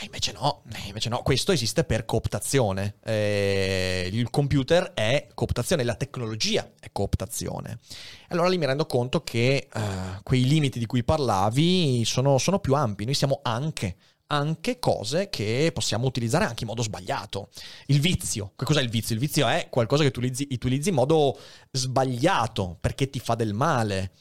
Eh, 0.00 0.04
invece 0.04 0.30
no, 0.32 0.62
eh, 0.72 0.86
invece 0.86 1.08
no, 1.08 1.22
questo 1.22 1.50
esiste 1.50 1.82
per 1.82 2.04
cooptazione. 2.04 2.98
Eh, 3.02 4.08
il 4.12 4.30
computer 4.30 4.92
è 4.94 5.26
cooptazione, 5.34 5.82
la 5.82 5.96
tecnologia 5.96 6.70
è 6.78 6.90
cooptazione. 6.92 7.80
Allora 8.28 8.48
lì 8.48 8.58
mi 8.58 8.66
rendo 8.66 8.86
conto 8.86 9.24
che 9.24 9.68
eh, 9.72 9.80
quei 10.22 10.44
limiti 10.44 10.78
di 10.78 10.86
cui 10.86 11.02
parlavi 11.02 12.04
sono, 12.04 12.38
sono 12.38 12.60
più 12.60 12.74
ampi. 12.74 13.06
Noi 13.06 13.14
siamo 13.14 13.40
anche, 13.42 13.96
anche 14.28 14.78
cose 14.78 15.30
che 15.30 15.72
possiamo 15.74 16.06
utilizzare 16.06 16.44
anche 16.44 16.62
in 16.62 16.68
modo 16.68 16.82
sbagliato. 16.82 17.48
Il 17.86 17.98
vizio, 17.98 18.52
che 18.54 18.64
cos'è 18.64 18.80
il 18.80 18.90
vizio? 18.90 19.16
Il 19.16 19.20
vizio 19.20 19.48
è 19.48 19.66
qualcosa 19.68 20.02
che 20.02 20.10
utilizzi, 20.10 20.46
utilizzi 20.48 20.90
in 20.90 20.94
modo 20.94 21.36
sbagliato 21.72 22.76
perché 22.80 23.10
ti 23.10 23.18
fa 23.18 23.34
del 23.34 23.52
male. 23.52 24.12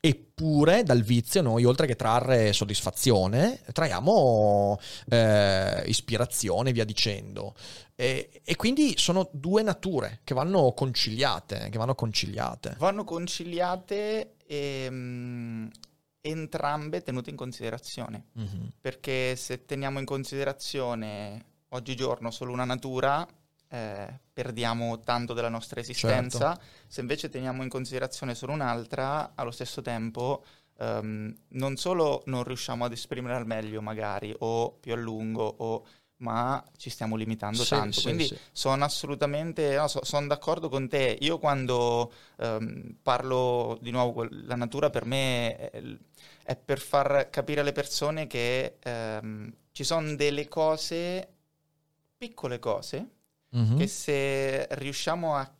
Eppure 0.00 0.84
dal 0.84 1.02
vizio 1.02 1.42
noi, 1.42 1.64
oltre 1.64 1.86
che 1.86 1.96
trarre 1.96 2.52
soddisfazione, 2.52 3.60
traiamo 3.72 4.78
eh, 5.08 5.82
ispirazione, 5.86 6.72
via 6.72 6.84
dicendo. 6.84 7.54
E, 7.96 8.40
e 8.44 8.54
quindi 8.54 8.94
sono 8.96 9.28
due 9.32 9.62
nature 9.62 10.20
che 10.22 10.34
vanno 10.34 10.72
conciliate, 10.72 11.68
che 11.68 11.78
vanno 11.78 11.96
conciliate. 11.96 12.76
Vanno 12.78 13.02
conciliate 13.02 14.36
e 14.46 14.86
mm, 14.88 15.66
entrambe 16.20 17.02
tenute 17.02 17.30
in 17.30 17.36
considerazione. 17.36 18.26
Mhm. 18.34 18.72
Perché 18.80 19.34
se 19.34 19.64
teniamo 19.64 19.98
in 19.98 20.04
considerazione 20.04 21.44
oggigiorno 21.70 22.30
solo 22.30 22.52
una 22.52 22.64
natura, 22.64 23.26
eh, 23.68 24.18
perdiamo 24.32 25.00
tanto 25.00 25.34
della 25.34 25.48
nostra 25.48 25.80
esistenza. 25.80 26.54
Certo. 26.54 26.66
Se 26.86 27.00
invece 27.00 27.28
teniamo 27.28 27.62
in 27.62 27.68
considerazione 27.68 28.34
solo 28.34 28.52
un'altra, 28.52 29.32
allo 29.34 29.50
stesso 29.50 29.82
tempo 29.82 30.44
ehm, 30.78 31.34
non 31.50 31.76
solo 31.76 32.22
non 32.26 32.44
riusciamo 32.44 32.84
ad 32.84 32.92
esprimere 32.92 33.34
al 33.34 33.46
meglio, 33.46 33.80
magari, 33.82 34.34
o 34.38 34.72
più 34.72 34.92
a 34.92 34.96
lungo, 34.96 35.42
o- 35.58 35.86
ma 36.20 36.62
ci 36.76 36.90
stiamo 36.90 37.14
limitando 37.14 37.62
Sì, 37.62 37.68
tanto. 37.68 37.92
sì, 37.92 38.02
Quindi 38.02 38.26
sì. 38.26 38.38
sono 38.52 38.84
assolutamente, 38.84 39.76
no, 39.76 39.86
so- 39.86 40.04
sono 40.04 40.26
d'accordo 40.26 40.68
con 40.68 40.88
te. 40.88 41.16
Io 41.20 41.38
quando 41.38 42.12
ehm, 42.38 42.96
parlo 43.02 43.78
di 43.80 43.90
nuovo, 43.90 44.26
la 44.30 44.56
natura 44.56 44.90
per 44.90 45.04
me 45.04 45.56
è, 45.56 45.82
è 46.44 46.56
per 46.56 46.80
far 46.80 47.28
capire 47.30 47.60
alle 47.60 47.72
persone 47.72 48.26
che 48.26 48.78
ehm, 48.82 49.52
ci 49.72 49.84
sono 49.84 50.14
delle 50.16 50.48
cose, 50.48 51.34
piccole 52.16 52.58
cose, 52.58 53.08
Mhm. 53.50 53.76
che 53.78 53.86
se 53.86 54.66
riusciamo 54.76 55.34
a, 55.36 55.50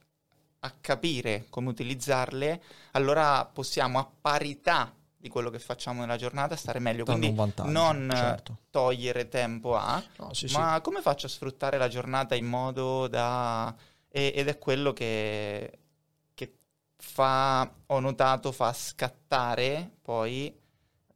a 0.60 0.74
capire 0.80 1.46
come 1.48 1.68
utilizzarle, 1.70 2.62
allora 2.92 3.44
possiamo 3.46 3.98
a 3.98 4.08
parità 4.20 4.92
di 5.16 5.28
quello 5.28 5.50
che 5.50 5.58
facciamo 5.58 6.00
nella 6.00 6.16
giornata 6.16 6.54
stare 6.56 6.78
meglio. 6.78 7.04
Quindi 7.04 7.32
non 7.64 8.12
certo. 8.14 8.58
togliere 8.70 9.28
tempo 9.28 9.76
a, 9.76 10.02
No, 10.16 10.32
sì, 10.34 10.46
sì. 10.48 10.54
ma 10.54 10.80
come 10.82 11.00
faccio 11.00 11.26
a 11.26 11.30
sfruttare 11.30 11.78
la 11.78 11.88
giornata 11.88 12.34
in 12.34 12.46
modo 12.46 13.08
da... 13.08 13.74
e- 14.08 14.32
ed 14.34 14.48
è 14.48 14.58
quello 14.58 14.92
che, 14.92 15.78
che 16.34 16.54
fa, 16.96 17.68
ho 17.86 18.00
notato, 18.00 18.52
fa 18.52 18.72
scattare 18.72 19.90
poi 20.02 20.54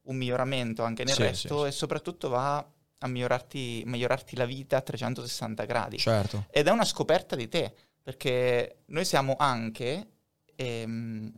un 0.05 0.17
miglioramento 0.17 0.83
anche 0.83 1.05
nel 1.05 1.15
Sì, 1.15 1.23
resto 1.23 1.57
sì, 1.57 1.63
sì. 1.63 1.67
e 1.69 1.71
soprattutto 1.73 2.29
va 2.29 2.67
a 3.03 3.09
migliorarti, 3.09 3.83
migliorarti 3.87 4.37
la 4.37 4.45
vita 4.45 4.79
a 4.79 4.81
360 4.81 5.65
gradi. 5.65 5.99
Certo. 5.99 6.47
Ed 6.51 6.67
è 6.67 6.71
una 6.71 6.85
scoperta 6.85 7.37
di 7.37 7.49
te, 7.49 7.75
perché 8.03 8.83
noi 8.87 9.05
siamo 9.05 9.37
anche, 9.39 10.09
ehm, 10.55 11.33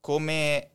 come 0.00 0.70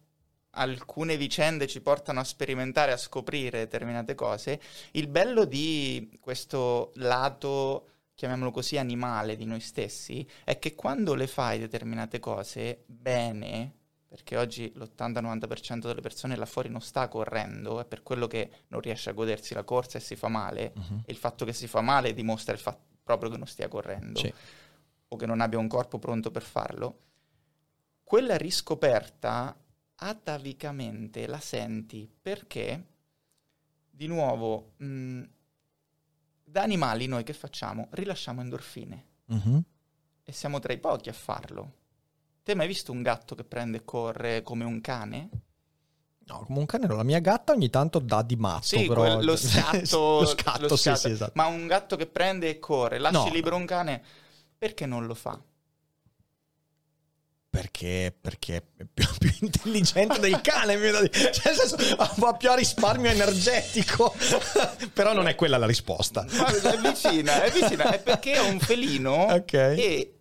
alcune 0.57 1.17
vicende 1.17 1.67
ci 1.67 1.81
portano 1.81 2.21
a 2.21 2.23
sperimentare, 2.23 2.93
a 2.93 2.97
scoprire 2.97 3.59
determinate 3.59 4.15
cose, 4.15 4.61
il 4.91 5.07
bello 5.07 5.45
di 5.45 6.17
questo 6.21 6.91
lato, 6.95 7.89
chiamiamolo 8.15 8.51
così, 8.51 8.77
animale 8.77 9.35
di 9.35 9.45
noi 9.45 9.59
stessi, 9.59 10.25
è 10.45 10.57
che 10.57 10.73
quando 10.73 11.13
le 11.13 11.27
fai 11.27 11.59
determinate 11.59 12.19
cose 12.19 12.83
bene, 12.85 13.73
perché 14.07 14.37
oggi 14.37 14.71
l'80-90% 14.75 15.87
delle 15.87 16.01
persone 16.01 16.35
là 16.35 16.45
fuori 16.45 16.69
non 16.69 16.81
sta 16.81 17.07
correndo, 17.07 17.79
è 17.79 17.85
per 17.85 18.03
quello 18.03 18.27
che 18.27 18.49
non 18.69 18.79
riesce 18.81 19.09
a 19.09 19.13
godersi 19.13 19.53
la 19.53 19.63
corsa 19.63 19.97
e 19.97 20.01
si 20.01 20.15
fa 20.15 20.27
male, 20.27 20.73
Mhm. 20.75 21.01
e 21.05 21.11
il 21.11 21.17
fatto 21.17 21.43
che 21.45 21.53
si 21.53 21.67
fa 21.67 21.81
male 21.81 22.13
dimostra 22.13 22.53
il 22.53 22.59
fatto 22.59 22.83
proprio 23.03 23.29
che 23.29 23.37
non 23.37 23.47
stia 23.47 23.67
correndo 23.67 24.19
Sì. 24.19 24.33
o 25.09 25.15
che 25.15 25.25
non 25.25 25.41
abbia 25.41 25.59
un 25.59 25.67
corpo 25.67 25.99
pronto 25.99 26.31
per 26.31 26.43
farlo, 26.43 26.99
quella 28.03 28.37
riscoperta 28.37 29.55
atavicamente 29.95 31.27
la 31.27 31.39
senti 31.39 32.09
perché, 32.21 32.85
di 33.89 34.07
nuovo, 34.07 34.73
mh, 34.77 35.23
da 36.43 36.61
animali 36.61 37.07
noi 37.07 37.23
che 37.23 37.33
facciamo? 37.33 37.87
Rilasciamo 37.91 38.41
endorfine 38.41 39.05
Mhm. 39.25 39.63
e 40.23 40.31
siamo 40.31 40.59
tra 40.59 40.73
i 40.73 40.77
pochi 40.77 41.09
a 41.09 41.13
farlo. 41.13 41.83
Te 42.45 42.51
hai 42.51 42.57
mai 42.57 42.67
visto 42.67 42.91
un 42.91 43.01
gatto 43.01 43.33
che 43.33 43.43
prende 43.43 43.77
e 43.77 43.83
corre 43.83 44.43
come 44.43 44.65
un 44.65 44.79
cane? 44.79 45.29
No, 46.27 46.43
come 46.45 46.59
un 46.59 46.67
cane 46.67 46.85
no, 46.85 46.95
la 46.95 47.01
mia 47.01 47.17
gatta 47.17 47.53
ogni 47.53 47.71
tanto 47.71 47.97
dà 47.97 48.21
di 48.21 48.35
matto, 48.35 48.67
Sì, 48.67 48.85
però... 48.85 49.01
quel- 49.01 49.25
lo 49.25 49.33
scatto, 49.35 50.19
lo 50.21 50.25
scatto, 50.27 50.67
lo 50.67 50.75
sì, 50.75 50.83
scatto. 50.83 50.99
sì, 50.99 51.09
esatto. 51.09 51.31
Ma 51.33 51.47
un 51.47 51.65
gatto 51.65 51.95
che 51.95 52.05
prende 52.05 52.49
e 52.49 52.59
corre, 52.59 52.99
lasci 52.99 53.17
No. 53.17 53.33
libero 53.33 53.55
un 53.55 53.65
cane, 53.65 53.99
perché 54.59 54.85
non 54.85 55.07
lo 55.07 55.15
fa? 55.15 55.41
Perché, 57.49 58.15
perché 58.21 58.57
è 58.77 58.85
più, 58.93 59.07
più 59.17 59.31
intelligente 59.41 60.19
del 60.19 60.39
cane. 60.41 60.75
Cioè, 60.77 61.51
nel 61.51 61.55
senso, 61.55 61.77
va 62.17 62.33
più 62.33 62.51
a 62.51 62.55
risparmio 62.55 63.09
energetico. 63.09 64.13
Però 64.93 65.13
non 65.13 65.27
è 65.27 65.33
quella 65.33 65.57
la 65.57 65.65
risposta. 65.65 66.23
Ma 66.33 66.45
è 66.47 66.77
vicina, 66.79 67.41
è 67.41 67.49
vicina, 67.49 67.91
è 67.91 67.99
perché 67.99 68.33
è 68.33 68.39
un 68.41 68.59
felino 68.59 69.13
Ok. 69.33 69.53
e 69.53 70.14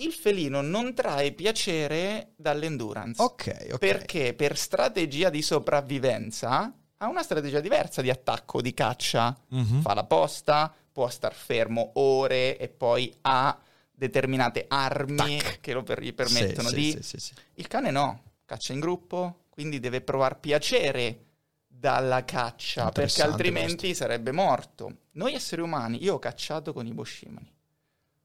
il 0.00 0.12
felino 0.12 0.60
non 0.60 0.94
trae 0.94 1.32
piacere 1.32 2.32
dall'endurance. 2.36 3.20
Ok, 3.22 3.66
ok. 3.72 3.78
Perché 3.78 4.34
per 4.34 4.56
strategia 4.56 5.30
di 5.30 5.42
sopravvivenza 5.42 6.72
ha 6.98 7.08
una 7.08 7.22
strategia 7.22 7.60
diversa 7.60 8.02
di 8.02 8.10
attacco, 8.10 8.60
di 8.60 8.74
caccia. 8.74 9.36
Mhm. 9.48 9.80
Fa 9.80 9.94
la 9.94 10.04
posta, 10.04 10.72
può 10.92 11.08
star 11.08 11.34
fermo 11.34 11.92
ore 11.94 12.58
e 12.58 12.68
poi 12.68 13.12
ha 13.22 13.58
determinate 13.90 14.64
armi 14.68 15.16
Tac. 15.38 15.60
che 15.60 15.72
lo 15.72 15.82
per- 15.82 16.00
gli 16.00 16.14
permettono 16.14 16.68
Sì, 16.68 16.74
di... 16.74 16.90
sì, 16.92 17.02
sì, 17.02 17.18
sì. 17.18 17.32
Il 17.54 17.66
cane 17.66 17.90
no, 17.90 18.22
caccia 18.44 18.72
in 18.72 18.80
gruppo, 18.80 19.46
quindi 19.48 19.80
deve 19.80 20.00
provare 20.00 20.36
piacere 20.38 21.24
dalla 21.66 22.24
caccia, 22.24 22.90
perché 22.90 23.22
altrimenti 23.22 23.94
sarebbe 23.94 24.30
morto. 24.32 24.98
Noi 25.12 25.34
esseri 25.34 25.60
umani, 25.62 26.02
io 26.02 26.14
ho 26.14 26.18
cacciato 26.20 26.72
con 26.72 26.86
i 26.86 26.92
boshimani 26.92 27.56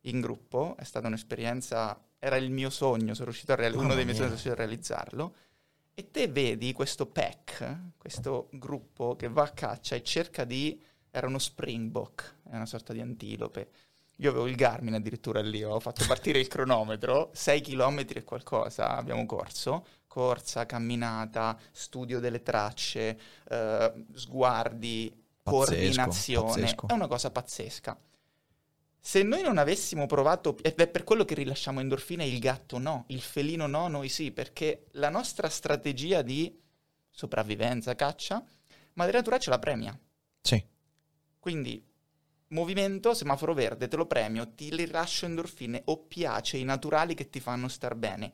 in 0.06 0.22
gruppo, 0.22 0.76
è 0.78 0.84
stata 0.84 1.08
un'esperienza, 1.08 2.00
era 2.20 2.36
il 2.38 2.52
mio 2.52 2.70
sogno, 2.70 3.14
sono 3.14 3.26
riuscito 3.26 3.52
a 3.52 3.56
reali- 3.56 3.76
uno 3.76 3.84
Mamma 3.84 3.96
dei 3.96 4.06
miei 4.06 4.16
sogni, 4.16 4.30
sono 4.30 4.42
riuscito 4.42 4.54
a 4.54 4.66
realizzarlo. 4.66 5.36
E 5.96 6.10
te 6.10 6.28
vedi 6.28 6.74
questo 6.74 7.06
pack, 7.06 7.92
questo 7.98 8.48
gruppo 8.52 9.16
che 9.16 9.30
va 9.30 9.44
a 9.44 9.50
caccia 9.52 9.96
e 9.96 10.04
cerca 10.04 10.44
di... 10.44 10.82
Era 11.12 11.28
uno 11.28 11.38
springbok, 11.38 12.38
è 12.50 12.56
una 12.56 12.66
sorta 12.66 12.92
di 12.92 13.00
antilope. 13.00 13.70
Io 14.18 14.30
avevo 14.30 14.48
il 14.48 14.56
Garmin 14.56 14.96
addirittura 14.96 15.42
lì, 15.42 15.64
ho 15.64 15.80
fatto 15.80 16.06
partire 16.08 16.40
il 16.40 16.48
cronometro, 16.48 17.30
6 17.34 17.62
km 17.62 18.06
e 18.16 18.24
qualcosa 18.24 18.96
abbiamo 18.96 19.26
corso, 19.28 19.86
corsa, 20.08 20.66
camminata, 20.66 21.58
studio 21.72 22.20
delle 22.20 22.42
tracce, 22.42 23.20
eh, 23.50 24.06
sguardi, 24.14 25.10
Pazzesco, 25.44 25.66
coordinazione, 25.66 26.62
pazzesco. 26.62 26.88
è 26.88 26.94
una 26.94 27.08
cosa 27.08 27.30
pazzesca. 27.30 27.98
Se 29.06 29.22
noi 29.22 29.42
non 29.42 29.58
avessimo 29.58 30.06
provato, 30.06 30.56
è 30.62 30.72
per 30.72 31.04
quello 31.04 31.26
che 31.26 31.36
rilasciamo 31.36 31.82
endorfine, 31.82 32.26
il 32.26 32.40
gatto 32.40 32.78
no, 32.78 33.04
il 33.10 33.20
felino 33.20 33.68
no, 33.68 33.90
noi 33.90 34.08
sì, 34.08 34.32
perché 34.32 34.86
la 34.92 35.10
nostra 35.10 35.50
strategia 35.50 36.22
di 36.22 36.58
sopravvivenza, 37.10 37.96
caccia, 37.96 38.42
madre 38.94 39.18
natura 39.18 39.40
ce 39.40 39.50
la 39.50 39.60
premia. 39.60 40.00
Sì. 40.40 40.66
Quindi 41.38 41.86
movimento, 42.48 43.14
semaforo 43.14 43.54
verde, 43.54 43.90
te 43.90 43.98
lo 43.98 44.06
premio, 44.06 44.54
ti 44.56 44.74
rilascio 44.74 45.26
endorfine, 45.26 45.82
oppiacei 45.84 46.64
naturali 46.64 47.14
che 47.14 47.30
ti 47.30 47.42
fanno 47.42 47.68
star 47.68 47.96
bene. 47.96 48.34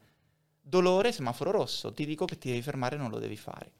Dolore, 0.62 1.12
semaforo 1.12 1.50
rosso, 1.50 1.91
ti 1.91 2.06
dico 2.06 2.26
che 2.26 2.38
ti 2.38 2.50
devi 2.50 2.62
fermare, 2.62 2.96
non 2.96 3.10
lo 3.10 3.18
devi 3.18 3.38
fare. 3.38 3.72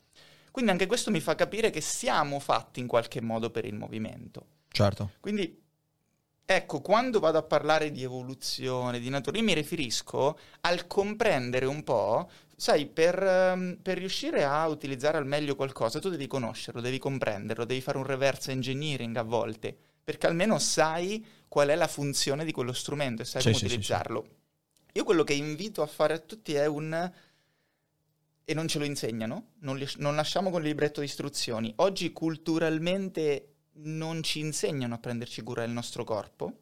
Quindi 0.49 0.72
anche 0.72 0.88
questo 0.88 1.11
mi 1.11 1.20
fa 1.20 1.36
capire 1.36 1.70
che 1.70 1.82
siamo 1.82 2.40
fatti 2.40 2.80
in 2.80 2.88
qualche 2.88 3.22
modo 3.22 3.52
per 3.52 3.66
il 3.66 3.76
movimento. 3.76 4.48
Certo. 4.70 5.11
Quindi, 5.20 5.68
ecco, 6.51 6.81
quando 6.81 7.19
vado 7.19 7.38
a 7.38 7.43
parlare 7.43 7.91
di 7.91 8.01
evoluzione, 8.01 8.99
di 8.99 9.09
natura, 9.09 9.38
io 9.38 9.43
mi 9.43 9.53
riferisco 9.53 10.39
al 10.61 10.88
comprendere 10.88 11.67
un 11.67 11.84
po', 11.84 12.27
sai, 12.55 12.88
per, 12.88 13.21
ehm, 13.21 13.77
per 13.81 13.99
riuscire 13.99 14.43
a 14.43 14.67
utilizzare 14.67 15.17
al 15.17 15.27
meglio 15.27 15.55
qualcosa, 15.55 15.99
tu 15.99 16.09
devi 16.09 16.26
conoscerlo, 16.26 16.81
devi 16.81 16.97
comprenderlo, 16.97 17.65
devi 17.65 17.81
fare 17.81 17.99
un 17.99 18.03
reverse 18.03 18.51
engineering 18.51 19.15
a 19.17 19.21
volte, 19.21 19.77
perché 20.03 20.26
almeno 20.26 20.57
sai 20.57 21.23
qual 21.47 21.67
è 21.67 21.76
la 21.76 21.88
funzione 21.88 22.43
di 22.45 22.51
quello 22.51 22.73
strumento 22.73 23.21
e 23.21 23.26
sai 23.26 23.41
Sì, 23.41 23.47
come 23.49 23.59
sì, 23.59 23.67
sì, 23.67 23.73
utilizzarlo. 23.73 24.27
Io 24.93 25.03
quello 25.03 25.23
che 25.23 25.34
invito 25.34 25.84
a 25.84 25.88
fare 25.88 26.15
a 26.15 26.19
tutti 26.19 26.55
è 26.55 26.65
un... 26.65 27.11
E 28.43 28.53
non 28.55 28.67
ce 28.67 28.80
lo 28.80 28.85
insegnano, 28.85 29.51
non, 29.59 29.77
li- 29.77 29.88
non 29.97 30.15
lasciamo 30.15 30.49
con 30.49 30.61
il 30.61 30.67
libretto 30.69 31.01
di 31.01 31.05
istruzioni. 31.05 31.71
Oggi 31.76 32.11
culturalmente 32.11 33.48
non 33.81 34.23
ci 34.23 34.39
insegnano 34.39 34.95
a 34.95 34.99
prenderci 34.99 35.41
cura 35.41 35.61
del 35.61 35.72
nostro 35.72 36.03
corpo. 36.03 36.53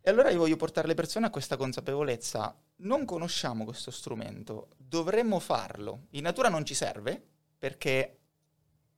E 0.00 0.10
allora 0.10 0.30
io 0.30 0.38
voglio 0.38 0.56
portare 0.56 0.86
le 0.86 0.94
persone 0.94 1.26
a 1.26 1.30
questa 1.30 1.56
consapevolezza. 1.56 2.56
Non 2.76 3.04
conosciamo 3.04 3.64
questo 3.64 3.90
strumento, 3.90 4.68
dovremmo 4.76 5.40
farlo. 5.40 6.06
In 6.10 6.22
natura 6.22 6.48
non 6.48 6.64
ci 6.64 6.74
serve, 6.74 7.20
perché 7.58 8.18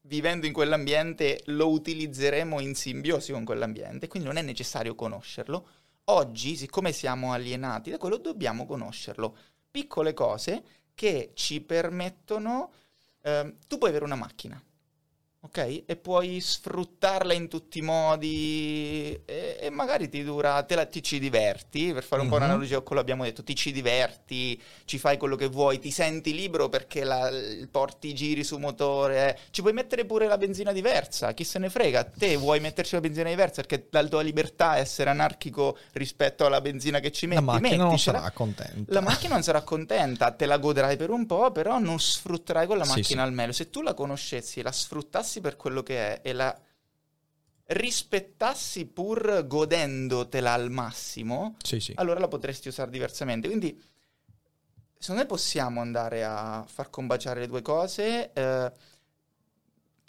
vivendo 0.01 0.45
in 0.45 0.53
quell'ambiente 0.53 1.41
lo 1.45 1.69
utilizzeremo 1.69 2.59
in 2.59 2.75
simbiosi 2.75 3.31
con 3.31 3.43
quell'ambiente, 3.43 4.07
quindi 4.07 4.27
non 4.27 4.37
è 4.37 4.41
necessario 4.41 4.95
conoscerlo. 4.95 5.67
Oggi, 6.05 6.55
siccome 6.55 6.91
siamo 6.91 7.33
alienati 7.33 7.89
da 7.89 7.97
quello, 7.97 8.17
dobbiamo 8.17 8.65
conoscerlo. 8.65 9.35
Piccole 9.71 10.13
cose 10.13 10.63
che 10.93 11.31
ci 11.33 11.61
permettono... 11.61 12.71
ehm, 13.21 13.57
tu 13.67 13.77
puoi 13.77 13.89
avere 13.89 14.05
una 14.05 14.15
macchina, 14.15 14.61
ok? 15.41 15.83
E 15.85 15.95
puoi 15.95 16.39
sfruttarla 16.41 17.33
in 17.33 17.47
tutti 17.47 17.77
i 17.79 17.81
modi 17.81 19.17
e, 19.25 19.57
e 19.61 19.69
magari 19.69 20.09
ti 20.09 20.21
dura, 20.23 20.61
te 20.63 20.75
la, 20.75 20.85
ti 20.85 21.01
ci 21.01 21.17
diverti, 21.17 21.93
per 21.93 22.03
fare 22.03 22.21
un 22.21 22.27
po' 22.27 22.35
Mhm. 22.35 22.41
un'analogia 22.43 22.75
con 22.75 22.83
quello 22.83 23.01
che 23.03 23.11
abbiamo 23.11 23.23
detto, 23.29 23.43
ti 23.43 23.55
ci 23.55 23.71
diverti, 23.71 24.61
ci 24.85 24.97
fai 24.97 25.17
quello 25.17 25.35
che 25.37 25.47
vuoi, 25.47 25.79
ti 25.79 25.91
senti 25.91 26.33
libero 26.33 26.67
perché 26.67 27.03
la, 27.05 27.29
porti 27.71 28.09
i 28.09 28.13
giri 28.13 28.43
su 28.43 28.57
motore, 28.57 29.39
ci 29.51 29.61
puoi 29.61 29.73
mettere 29.73 30.05
pure 30.05 30.27
la 30.27 30.37
benzina 30.37 30.73
diversa, 30.73 31.33
chi 31.33 31.45
se 31.45 31.57
ne 31.59 31.69
frega, 31.69 32.03
te 32.03 32.35
vuoi 32.35 32.59
metterci 32.59 32.95
la 32.95 33.01
benzina 33.01 33.29
diversa 33.29 33.61
perché 33.61 33.87
la 33.91 34.05
tua 34.07 34.21
libertà 34.21 34.75
è 34.75 34.81
essere 34.81 35.09
anarchico 35.09 35.77
rispetto 35.93 36.45
alla 36.45 36.59
benzina 36.59 36.99
che 36.99 37.11
ci 37.11 37.27
metti, 37.27 37.45
La 37.45 37.51
macchina 37.53 37.75
non 37.77 37.87
metticela. 37.91 38.17
sarà 38.19 38.31
contenta. 38.31 38.93
La 38.93 39.01
macchina 39.01 39.33
non 39.35 39.43
sarà 39.43 39.61
contenta, 39.61 40.31
te 40.31 40.45
la 40.45 40.57
godrai 40.57 40.97
per 40.97 41.09
un 41.11 41.25
po', 41.25 41.51
però 41.51 41.79
non 41.79 41.97
sfrutterai 41.99 42.65
quella 42.67 42.83
Sì, 42.83 42.89
macchina 42.89 43.21
sì. 43.21 43.27
al 43.27 43.31
meglio. 43.33 43.53
Se 43.53 43.69
tu 43.69 43.81
la 43.81 43.93
conoscessi, 43.93 44.61
la 44.61 44.71
sfruttassi 44.71 45.27
per 45.39 45.55
quello 45.55 45.83
che 45.83 46.21
è 46.21 46.27
e 46.27 46.33
la 46.33 46.59
rispettassi 47.71 48.85
pur 48.87 49.45
godendotela 49.45 50.53
al 50.53 50.71
massimo, 50.71 51.55
Sì, 51.63 51.79
sì. 51.79 51.93
allora 51.95 52.19
la 52.19 52.27
potresti 52.27 52.67
usare 52.67 52.89
diversamente. 52.89 53.47
Quindi, 53.47 53.79
secondo 54.97 55.21
me 55.21 55.27
possiamo 55.27 55.79
andare 55.81 56.23
a 56.23 56.65
far 56.67 56.89
combaciare 56.89 57.41
le 57.41 57.47
due 57.47 57.61
cose. 57.61 58.31
eh, 58.33 58.71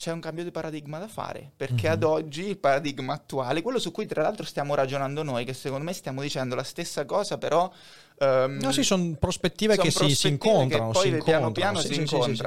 c'è 0.01 0.13
un 0.13 0.21
cambio 0.21 0.45
di 0.45 0.51
paradigma 0.51 0.99
da 0.99 1.09
fare, 1.09 1.53
perché 1.55 1.87
Mhm. 1.89 1.93
ad 1.93 2.03
oggi 2.05 2.47
il 2.47 2.57
paradigma 2.57 3.13
attuale, 3.13 3.61
quello 3.61 3.79
su 3.79 3.93
cui 3.93 4.07
tra 4.07 4.23
l'altro 4.23 4.47
stiamo 4.47 4.75
ragionando 4.75 5.23
noi, 5.23 5.45
che 5.45 5.53
secondo 5.53 5.85
me 5.85 5.93
stiamo 5.93 6.23
dicendo 6.23 6.55
la 6.55 6.63
stessa 6.63 7.05
cosa, 7.05 7.37
però... 7.37 7.71
ehm, 8.19 8.57
No, 8.61 8.73
sì, 8.73 8.83
sono 8.83 9.15
prospettive 9.17 9.75
sono 9.75 9.85
che 9.85 9.91
si, 9.91 9.99
si 9.99 10.29
prospettive 10.29 10.31
incontrano. 10.31 10.87
che 10.87 10.93
poi 10.95 11.03
si 11.03 11.23
piano 11.23 11.49
incontrano. 11.49 11.53
piano 11.53 11.81
Sì, 11.83 11.89
si 11.89 11.95
sì, 11.95 12.07
sì, 12.07 12.17
sì, 12.23 12.37
sì. 12.37 12.43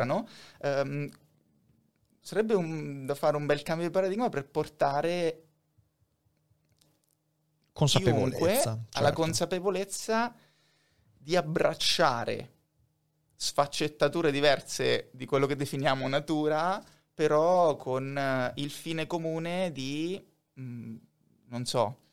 Sarebbe 2.23 2.53
un- 2.53 3.05
da 3.05 3.15
fare 3.15 3.35
un 3.35 3.45
bel 3.45 3.61
cambio 3.63 3.85
di 3.85 3.91
paradigma 3.91 4.29
per 4.29 4.47
portare 4.47 5.43
Consapevolezza. 7.73 8.61
certo. 8.75 8.97
alla 8.97 9.11
consapevolezza 9.11 10.33
di 11.17 11.35
abbracciare 11.35 12.51
sfaccettature 13.35 14.31
diverse 14.31 15.09
di 15.11 15.25
quello 15.25 15.47
che 15.47 15.55
definiamo 15.57 16.07
natura, 16.07 16.81
però 17.13 17.75
con 17.75 18.17
eh, 18.17 18.51
il 18.55 18.69
fine 18.69 19.05
comune 19.05 19.71
di, 19.73 20.23
mm, 20.59 20.95
non 21.47 21.65
so, 21.65 22.03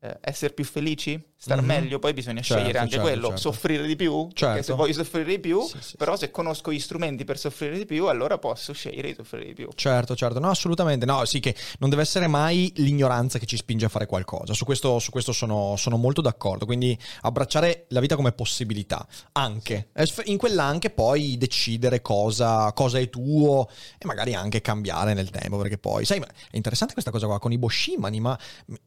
eh, 0.00 0.18
essere 0.22 0.52
più 0.54 0.64
felici, 0.64 1.22
star 1.42 1.60
Mhm. 1.60 1.66
meglio, 1.66 1.98
poi 1.98 2.12
bisogna 2.12 2.40
Certo, 2.40 2.54
scegliere 2.62 2.78
anche 2.78 2.92
certo, 2.92 3.06
quello, 3.08 3.26
certo. 3.26 3.40
soffrire 3.40 3.84
di 3.84 3.96
più, 3.96 4.26
perché 4.28 4.38
Certo. 4.38 4.62
se 4.62 4.72
voglio 4.74 4.92
soffrire 4.92 5.24
di 5.24 5.40
più, 5.40 5.60
Sì, 5.62 5.76
sì, 5.80 5.96
però 5.96 6.16
se 6.16 6.30
conosco 6.30 6.72
gli 6.72 6.78
strumenti 6.78 7.24
per 7.24 7.36
soffrire 7.36 7.76
di 7.76 7.84
più, 7.84 8.06
allora 8.06 8.38
posso 8.38 8.72
scegliere 8.72 9.08
di 9.08 9.14
soffrire 9.16 9.46
di 9.46 9.52
più. 9.52 9.68
Certo, 9.74 10.14
certo, 10.14 10.38
no, 10.38 10.50
assolutamente. 10.50 11.04
No, 11.04 11.24
sì, 11.24 11.40
che 11.40 11.56
non 11.80 11.90
deve 11.90 12.02
essere 12.02 12.28
mai 12.28 12.72
l'ignoranza 12.76 13.40
che 13.40 13.46
ci 13.46 13.56
spinge 13.56 13.86
a 13.86 13.88
fare 13.88 14.06
qualcosa. 14.06 14.54
Su 14.54 14.64
questo, 14.64 15.00
su 15.00 15.10
questo 15.10 15.32
sono, 15.32 15.74
sono 15.76 15.96
molto 15.96 16.20
d'accordo. 16.20 16.64
Quindi 16.64 16.96
abbracciare 17.22 17.86
la 17.88 17.98
vita 17.98 18.14
come 18.14 18.30
possibilità, 18.30 19.04
anche. 19.32 19.88
E 19.94 20.06
In 20.26 20.38
quella 20.38 20.62
anche 20.62 20.90
poi 20.90 21.36
decidere 21.38 22.02
cosa, 22.02 22.72
cosa 22.72 23.00
è 23.00 23.10
tuo 23.10 23.68
e 23.98 24.06
magari 24.06 24.34
anche 24.34 24.60
cambiare 24.60 25.12
nel 25.12 25.30
tempo. 25.30 25.56
Perché 25.58 25.76
poi, 25.76 26.04
sai, 26.04 26.20
è 26.20 26.56
interessante 26.56 26.92
questa 26.92 27.10
cosa 27.10 27.26
qua 27.26 27.40
con 27.40 27.50
i 27.50 27.58
boshimani, 27.58 28.20
ma 28.20 28.38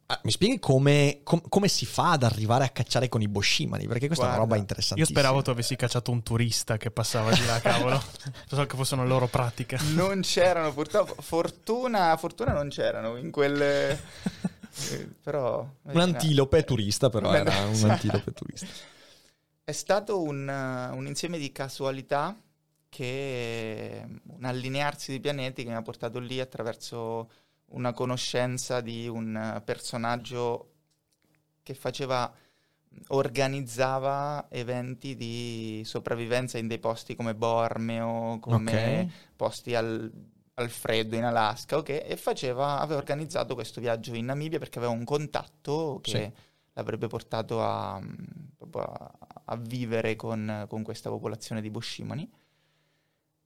ah, 0.05 0.19
mi 0.23 0.31
spieghi 0.31 0.57
come, 0.57 1.19
com- 1.23 1.41
come 1.49 1.67
si 1.67 1.85
fa 1.85 2.11
ad 2.11 2.23
arrivare 2.23 2.43
a 2.45 2.69
cacciare 2.69 3.09
con 3.09 3.21
i 3.21 3.27
boshimani? 3.27 3.87
Perché 3.87 4.07
questa 4.07 4.25
è 4.25 4.27
una 4.27 4.35
Guarda, 4.37 4.53
roba 4.53 4.55
Io 4.55 4.61
interessantissima. 4.61 5.19
speravo 5.19 5.41
tu 5.41 5.49
avessi 5.49 5.75
cacciato 5.75 6.11
un 6.11 6.23
turista 6.23 6.77
che 6.77 6.91
passava 6.91 7.31
di 7.33 7.45
là, 7.45 7.59
cavolo. 7.59 8.01
So 8.47 8.65
che 8.65 8.75
fosse 8.75 8.93
una 8.93 9.03
loro 9.05 9.27
pratica. 9.27 9.77
Non 9.93 10.21
c'erano, 10.21 10.73
purtroppo, 10.73 11.21
fortuna, 11.21 12.15
fortuna 12.17 12.53
non 12.53 12.69
c'erano 12.69 13.17
in 13.17 13.31
quelle... 13.31 13.99
eh, 14.91 15.09
però... 15.21 15.67
Un 15.83 15.99
antilope 15.99 16.63
turista, 16.63 17.09
però 17.09 17.33
era 17.33 17.65
un 17.65 17.83
antilope 17.89 18.31
turista. 18.31 18.67
È 19.63 19.71
stato 19.71 20.21
un, 20.21 20.47
uh, 20.47 20.95
un 20.95 21.07
insieme 21.07 21.37
di 21.37 21.51
casualità 21.51 22.37
che 22.87 24.05
un 24.27 24.45
allinearsi 24.45 25.11
di 25.11 25.19
pianeti 25.19 25.63
che 25.63 25.69
mi 25.69 25.75
ha 25.75 25.81
portato 25.81 26.19
lì 26.19 26.39
attraverso 26.39 27.29
una 27.71 27.91
conoscenza 27.91 28.79
di 28.79 29.07
un 29.07 29.61
personaggio 29.65 30.74
che 31.65 31.73
faceva 31.73 32.31
organizzava 33.09 34.47
eventi 34.49 35.15
di 35.15 35.81
sopravvivenza 35.83 36.57
in 36.57 36.67
dei 36.67 36.79
posti 36.79 37.15
come 37.15 37.35
Bormeo, 37.35 38.39
come 38.39 39.05
Ok. 39.05 39.11
posti 39.35 39.75
al, 39.75 40.09
al 40.55 40.69
freddo 40.69 41.15
in 41.15 41.23
Alaska, 41.25 41.77
ok? 41.77 41.89
E 42.05 42.15
faceva, 42.17 42.79
aveva 42.79 42.99
organizzato 42.99 43.55
questo 43.55 43.81
viaggio 43.81 44.13
in 44.15 44.25
Namibia 44.25 44.59
perché 44.59 44.77
aveva 44.77 44.93
un 44.93 45.03
contatto 45.03 45.99
che 46.01 46.31
Sì. 46.31 46.31
l'avrebbe 46.73 47.07
portato 47.07 47.61
a, 47.63 47.95
a, 47.95 49.11
a 49.45 49.55
vivere 49.57 50.15
con, 50.15 50.65
con 50.69 50.83
questa 50.83 51.09
popolazione 51.09 51.61
di 51.61 51.69
Boshimani. 51.69 52.29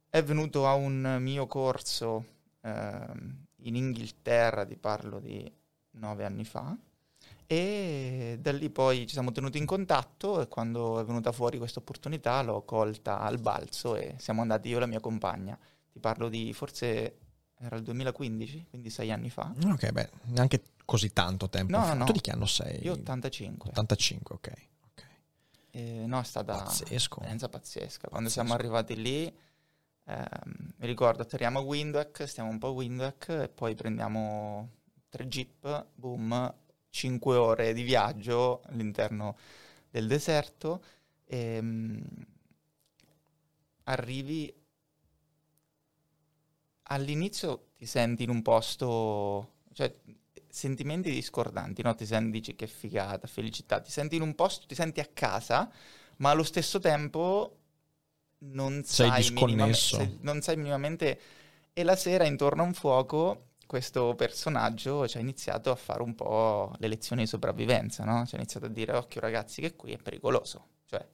È 0.09 0.21
venuto 0.23 0.67
a 0.67 0.73
un 0.73 1.17
mio 1.21 1.47
corso 1.47 2.25
ehm, 2.61 3.45
in 3.63 3.75
Inghilterra, 3.75 4.65
ti 4.65 4.75
parlo 4.75 5.19
di 5.19 5.51
nove 5.91 6.25
anni 6.25 6.45
fa, 6.45 6.75
e 7.51 8.37
da 8.39 8.51
lì 8.51 8.69
poi 8.69 9.07
ci 9.07 9.13
siamo 9.13 9.31
tenuti 9.31 9.57
in 9.57 9.65
contatto 9.65 10.39
e 10.39 10.47
quando 10.47 10.99
è 10.99 11.03
venuta 11.03 11.31
fuori 11.31 11.57
questa 11.57 11.79
opportunità 11.79 12.43
l'ho 12.43 12.61
colta 12.61 13.21
al 13.21 13.39
balzo 13.39 13.95
e 13.95 14.13
siamo 14.19 14.41
andati 14.41 14.69
io 14.69 14.77
e 14.77 14.81
la 14.81 14.85
mia 14.85 14.99
compagna. 14.99 15.57
Ti 15.91 15.97
parlo 15.99 16.29
di 16.29 16.53
forse 16.53 17.17
era 17.57 17.75
il 17.75 17.81
2015, 17.81 18.67
quindi 18.69 18.91
sei 18.91 19.11
anni 19.11 19.31
fa. 19.31 19.51
Ok, 19.65 19.89
beh, 19.91 20.09
neanche 20.25 20.61
così 20.85 21.11
tanto 21.11 21.49
tempo 21.49 21.75
No, 21.75 21.83
fa. 21.85 21.93
no. 21.95 22.05
Tu 22.05 22.11
di 22.11 22.21
che 22.21 22.29
anno 22.29 22.45
sei? 22.45 22.83
Io 22.83 22.91
85. 22.91 23.69
85, 23.71 24.35
ok. 24.35 24.53
ok. 24.91 25.05
Eh, 25.71 26.03
no, 26.05 26.19
è 26.19 26.23
stata 26.23 26.53
Pazzesco. 26.53 27.15
un'esperienza 27.15 27.49
pazzesca. 27.49 28.09
Quando 28.09 28.29
Pazzesco. 28.29 28.29
siamo 28.29 28.53
arrivati 28.53 28.95
lì, 29.01 29.25
ehm, 30.05 30.73
mi 30.77 30.85
ricordo, 30.85 31.23
atterriamo 31.23 31.57
a 31.57 31.61
Windhoek, 31.63 32.27
stiamo 32.27 32.51
un 32.51 32.59
po' 32.59 32.67
a 32.67 32.71
Windhoek 32.71 33.29
e 33.29 33.49
poi 33.49 33.73
prendiamo 33.73 34.69
tre 35.09 35.27
jeep, 35.27 35.87
boom, 35.95 36.53
5 36.89 37.35
ore 37.37 37.73
di 37.73 37.83
viaggio 37.83 38.61
all'interno 38.65 39.37
del 39.89 40.07
deserto 40.07 40.83
e 41.25 41.59
mm, 41.61 41.97
arrivi 43.85 44.53
all'inizio 46.83 47.67
ti 47.77 47.85
senti 47.85 48.23
in 48.23 48.29
un 48.29 48.41
posto, 48.41 49.53
cioè 49.73 49.93
sentimenti 50.47 51.11
discordanti, 51.11 51.81
no? 51.83 51.93
Ti 51.95 52.05
senti, 52.05 52.31
dici 52.31 52.55
che 52.55 52.67
figata, 52.67 53.27
felicità, 53.27 53.79
ti 53.79 53.91
senti 53.91 54.15
in 54.15 54.21
un 54.23 54.35
posto, 54.35 54.65
ti 54.65 54.75
senti 54.75 54.99
a 54.99 55.07
casa, 55.13 55.71
ma 56.17 56.31
allo 56.31 56.43
stesso 56.43 56.79
tempo 56.79 57.55
non 58.39 58.83
Sei 58.83 59.09
sai, 59.09 59.11
disconnesso. 59.11 59.95
minimamente, 59.95 59.95
sei- 59.95 60.17
non 60.21 60.41
sai 60.41 60.57
minimamente 60.57 61.19
e 61.73 61.83
la 61.83 61.95
sera 61.95 62.25
intorno 62.25 62.63
a 62.63 62.65
un 62.65 62.73
fuoco 62.73 63.48
questo 63.69 64.15
personaggio 64.15 65.07
ci 65.07 65.17
ha 65.17 65.19
iniziato 65.19 65.69
a 65.69 65.75
fare 65.75 66.01
un 66.01 66.15
po' 66.15 66.73
le 66.79 66.87
lezioni 66.87 67.21
di 67.21 67.27
sopravvivenza, 67.27 68.03
no? 68.03 68.25
Ci 68.25 68.33
ha 68.33 68.39
iniziato 68.39 68.65
a 68.65 68.69
dire 68.69 68.95
occhio 68.95 69.21
ragazzi 69.21 69.61
che 69.61 69.75
qui 69.75 69.91
è 69.91 69.97
pericoloso, 69.97 70.69
cioè 70.87 71.07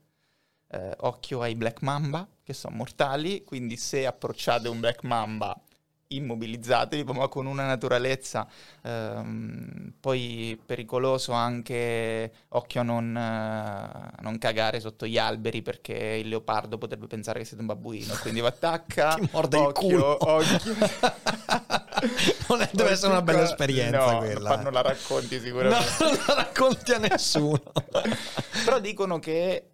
eh, 0.69 0.93
occhio 0.99 1.41
ai 1.41 1.55
black 1.55 1.81
mamba 1.81 2.25
che 2.41 2.53
sono 2.53 2.77
mortali, 2.77 3.43
quindi 3.43 3.75
se 3.75 4.05
approcciate 4.05 4.69
un 4.69 4.79
black 4.79 5.03
mamba 5.03 5.61
immobilizzatevi, 6.07 7.11
ma 7.11 7.27
con 7.27 7.45
una 7.45 7.65
naturalezza. 7.65 8.47
Ehm, 8.83 9.93
poi 9.99 10.57
pericoloso 10.65 11.33
anche 11.33 12.31
occhio 12.49 12.79
a 12.79 12.83
non, 12.83 13.17
eh, 13.17 14.21
non 14.21 14.37
cagare 14.37 14.79
sotto 14.79 15.05
gli 15.05 15.17
alberi 15.17 15.61
perché 15.61 15.93
il 15.93 16.29
leopardo 16.29 16.77
potrebbe 16.77 17.07
pensare 17.07 17.39
che 17.39 17.45
siete 17.45 17.59
un 17.59 17.67
babbuino, 17.67 18.13
quindi 18.21 18.39
vi 18.39 18.47
attacca. 18.47 19.15
Ti 19.19 19.29
morde 19.33 19.57
il 19.57 19.63
occhio, 19.63 20.17
culo. 20.17 20.31
occhio. 20.31 21.63
non 22.49 22.61
è- 22.61 22.69
deve 22.73 22.91
essere 22.91 23.11
una 23.11 23.21
bella 23.21 23.39
No, 23.39 23.43
esperienza 23.45 24.17
quella. 24.17 24.61
Non 24.61 24.73
la 24.73 24.81
racconti 24.81 25.35
No, 25.39 25.41
sicuramente. 25.43 26.03
non 26.03 26.13
la 26.27 26.33
racconti 26.33 26.91
a 26.91 26.97
nessuno. 26.97 27.61
Però 28.65 28.79
dicono 28.79 29.19
che 29.19 29.71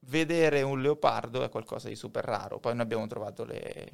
vedere 0.00 0.62
un 0.62 0.80
leopardo 0.80 1.42
è 1.42 1.48
qualcosa 1.48 1.88
di 1.88 1.96
super 1.96 2.24
raro. 2.24 2.58
Poi 2.58 2.72
noi 2.74 2.82
abbiamo 2.82 3.06
trovato 3.06 3.44
le, 3.44 3.90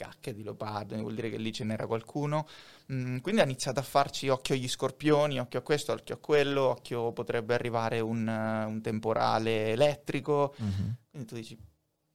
cacche 0.00 0.32
di 0.32 0.42
leopardo, 0.42 0.96
vuol 0.96 1.14
dire 1.14 1.28
che 1.28 1.36
lì 1.36 1.52
ce 1.52 1.64
n'era 1.64 1.86
qualcuno. 1.86 2.46
Mm, 2.90 3.18
quindi 3.18 3.42
ha 3.42 3.44
iniziato 3.44 3.80
a 3.80 3.82
farci 3.82 4.28
occhio 4.28 4.54
agli 4.54 4.66
scorpioni, 4.68 5.38
occhio 5.38 5.58
a 5.58 5.62
questo, 5.62 5.92
occhio 5.92 6.14
a 6.14 6.18
quello, 6.18 6.62
occhio 6.70 7.12
potrebbe 7.12 7.52
arrivare 7.52 8.00
un, 8.00 8.26
un 8.26 8.80
temporale 8.80 9.72
elettrico. 9.72 10.54
Quindi 11.10 11.28
tu 11.28 11.34
dici, 11.34 11.58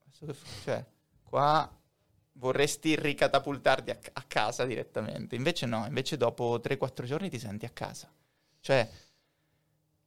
adesso 0.03 0.25
che 0.25 0.33
fa- 0.33 0.47
cioè, 0.63 0.85
qua 1.21 1.71
vorresti 2.37 2.95
ricatapultarti 2.95 3.91
a, 3.91 3.99
a 4.13 4.23
casa 4.27 4.65
direttamente. 4.65 5.35
Invece 5.35 5.65
no, 5.65 5.85
invece 5.85 6.17
dopo 6.17 6.59
3-4 6.59 7.03
giorni 7.05 7.29
ti 7.29 7.39
senti 7.39 7.65
a 7.65 7.69
casa. 7.69 8.11
Cioè, 8.59 8.89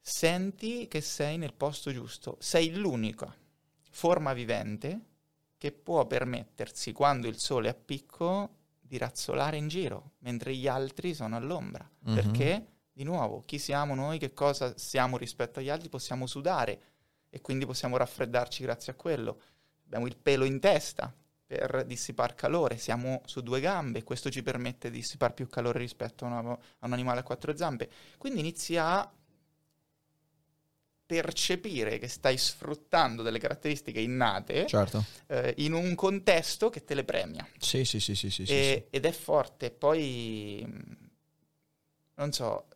senti 0.00 0.88
che 0.88 1.00
sei 1.00 1.38
nel 1.38 1.54
posto 1.54 1.92
giusto. 1.92 2.36
Sei 2.40 2.74
l'unica 2.74 3.34
forma 3.90 4.32
vivente 4.32 5.00
che 5.56 5.72
può 5.72 6.06
permettersi, 6.06 6.92
quando 6.92 7.26
il 7.26 7.38
sole 7.38 7.68
è 7.68 7.70
a 7.72 7.74
picco, 7.74 8.56
di 8.80 8.96
razzolare 8.96 9.56
in 9.56 9.68
giro, 9.68 10.12
mentre 10.20 10.54
gli 10.54 10.66
altri 10.66 11.14
sono 11.14 11.36
all'ombra. 11.36 11.88
Mhm. 12.00 12.14
Perché, 12.14 12.66
di 12.92 13.04
nuovo, 13.04 13.42
chi 13.44 13.58
siamo 13.58 13.94
noi, 13.94 14.18
che 14.18 14.32
cosa 14.32 14.76
siamo 14.78 15.16
rispetto 15.16 15.58
agli 15.58 15.68
altri, 15.68 15.88
possiamo 15.88 16.26
sudare 16.26 16.82
e 17.28 17.40
quindi 17.40 17.66
possiamo 17.66 17.96
raffreddarci 17.96 18.62
grazie 18.62 18.92
a 18.92 18.94
quello. 18.94 19.40
Abbiamo 19.84 20.06
il 20.06 20.16
pelo 20.16 20.44
in 20.44 20.60
testa 20.60 21.12
per 21.48 21.84
dissipare 21.86 22.34
calore, 22.34 22.76
siamo 22.76 23.22
su 23.24 23.40
due 23.40 23.60
gambe, 23.60 24.02
questo 24.04 24.30
ci 24.30 24.42
permette 24.42 24.90
di 24.90 24.98
dissipare 24.98 25.32
più 25.32 25.48
calore 25.48 25.78
rispetto 25.78 26.26
a, 26.26 26.28
una- 26.28 26.50
a 26.52 26.86
un 26.86 26.92
animale 26.92 27.20
a 27.20 27.22
quattro 27.22 27.56
zampe. 27.56 27.88
Quindi 28.18 28.40
inizi 28.40 28.76
a 28.76 29.10
percepire 31.06 31.96
che 31.98 32.06
stai 32.06 32.36
sfruttando 32.36 33.22
delle 33.22 33.38
caratteristiche 33.38 33.98
innate 33.98 34.66
Certo. 34.66 35.02
eh, 35.28 35.54
in 35.58 35.72
un 35.72 35.94
contesto 35.94 36.68
che 36.68 36.84
te 36.84 36.92
le 36.94 37.04
premia. 37.04 37.48
Sì, 37.58 37.86
sì, 37.86 37.98
sì, 37.98 38.14
sì, 38.14 38.28
sì, 38.28 38.44
sì, 38.44 38.52
E- 38.52 38.88
Ed 38.90 39.06
è 39.06 39.12
forte. 39.12 39.70
Poi, 39.70 40.66
non 42.16 42.30
so, 42.32 42.68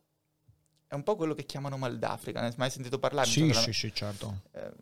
è 0.86 0.94
un 0.94 1.02
po' 1.02 1.14
quello 1.16 1.34
che 1.34 1.44
chiamano 1.44 1.76
mal 1.76 1.98
d'Africa. 1.98 2.40
Ne 2.40 2.46
hai 2.46 2.54
mai 2.56 2.70
sentito 2.70 2.98
parlare? 2.98 3.28
sì. 3.28 3.40
Sì, 3.40 3.52
sì, 3.52 3.66
la- 3.66 3.72
sì, 3.72 3.94
certo. 3.94 4.40
eh, 4.52 4.72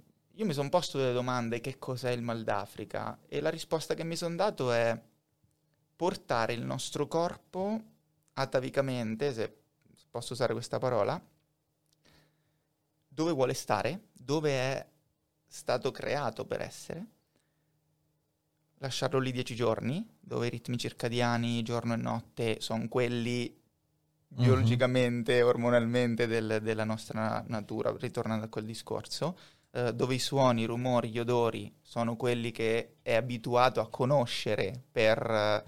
io 0.40 0.46
mi 0.46 0.54
sono 0.54 0.70
posto 0.70 0.96
delle 0.96 1.12
domande, 1.12 1.60
che 1.60 1.78
cos'è 1.78 2.10
il 2.12 2.22
mal 2.22 2.42
d'Africa? 2.44 3.18
E 3.28 3.40
la 3.42 3.50
risposta 3.50 3.92
che 3.94 4.04
mi 4.04 4.16
sono 4.16 4.36
dato 4.36 4.72
è 4.72 4.98
portare 5.96 6.54
il 6.54 6.62
nostro 6.62 7.06
corpo 7.06 7.80
atavicamente, 8.32 9.34
se 9.34 9.54
posso 10.10 10.32
usare 10.32 10.54
questa 10.54 10.78
parola, 10.78 11.22
dove 13.08 13.32
vuole 13.32 13.52
stare, 13.54 14.08
dove 14.12 14.50
è 14.52 14.88
stato 15.46 15.90
creato 15.90 16.46
per 16.46 16.62
essere, 16.62 17.06
lasciarlo 18.78 19.18
lì 19.18 19.30
dieci 19.32 19.54
giorni, 19.54 20.04
dove 20.18 20.46
i 20.46 20.50
ritmi 20.50 20.76
circadiani, 20.78 21.62
giorno 21.62 21.94
e 21.94 21.96
notte, 21.96 22.60
sono 22.60 22.88
quelli 22.88 23.54
Mhm. 24.36 24.36
biologicamente, 24.40 25.42
ormonalmente 25.42 26.26
del- 26.26 26.60
della 26.62 26.84
nostra 26.84 27.44
natura, 27.48 27.94
ritornando 27.98 28.46
a 28.46 28.48
quel 28.48 28.64
discorso, 28.64 29.36
eh, 29.72 29.92
dove 29.92 30.14
i 30.14 30.18
suoni, 30.18 30.62
i 30.62 30.66
rumori, 30.66 31.10
gli 31.10 31.18
odori 31.18 31.72
sono 31.82 32.16
quelli 32.16 32.50
che 32.50 32.96
è 33.02 33.14
abituato 33.14 33.80
a 33.80 33.88
conoscere 33.88 34.82
per 34.90 35.64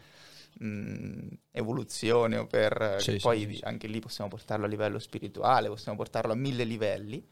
eh, 0.59 0.65
mh, 0.65 1.29
evoluzione 1.53 2.37
o 2.37 2.47
per... 2.47 2.97
Sì, 2.99 3.13
che 3.13 3.19
sì, 3.19 3.23
poi 3.23 3.55
sì, 3.55 3.61
anche 3.65 3.87
lì 3.87 4.01
possiamo 4.01 4.31
portarlo 4.31 4.65
a 4.65 4.69
livello 4.69 4.99
spirituale, 4.99 5.69
possiamo 5.69 5.97
portarlo 5.97 6.33
a 6.33 6.37
mille 6.37 6.65
livelli, 6.65 7.25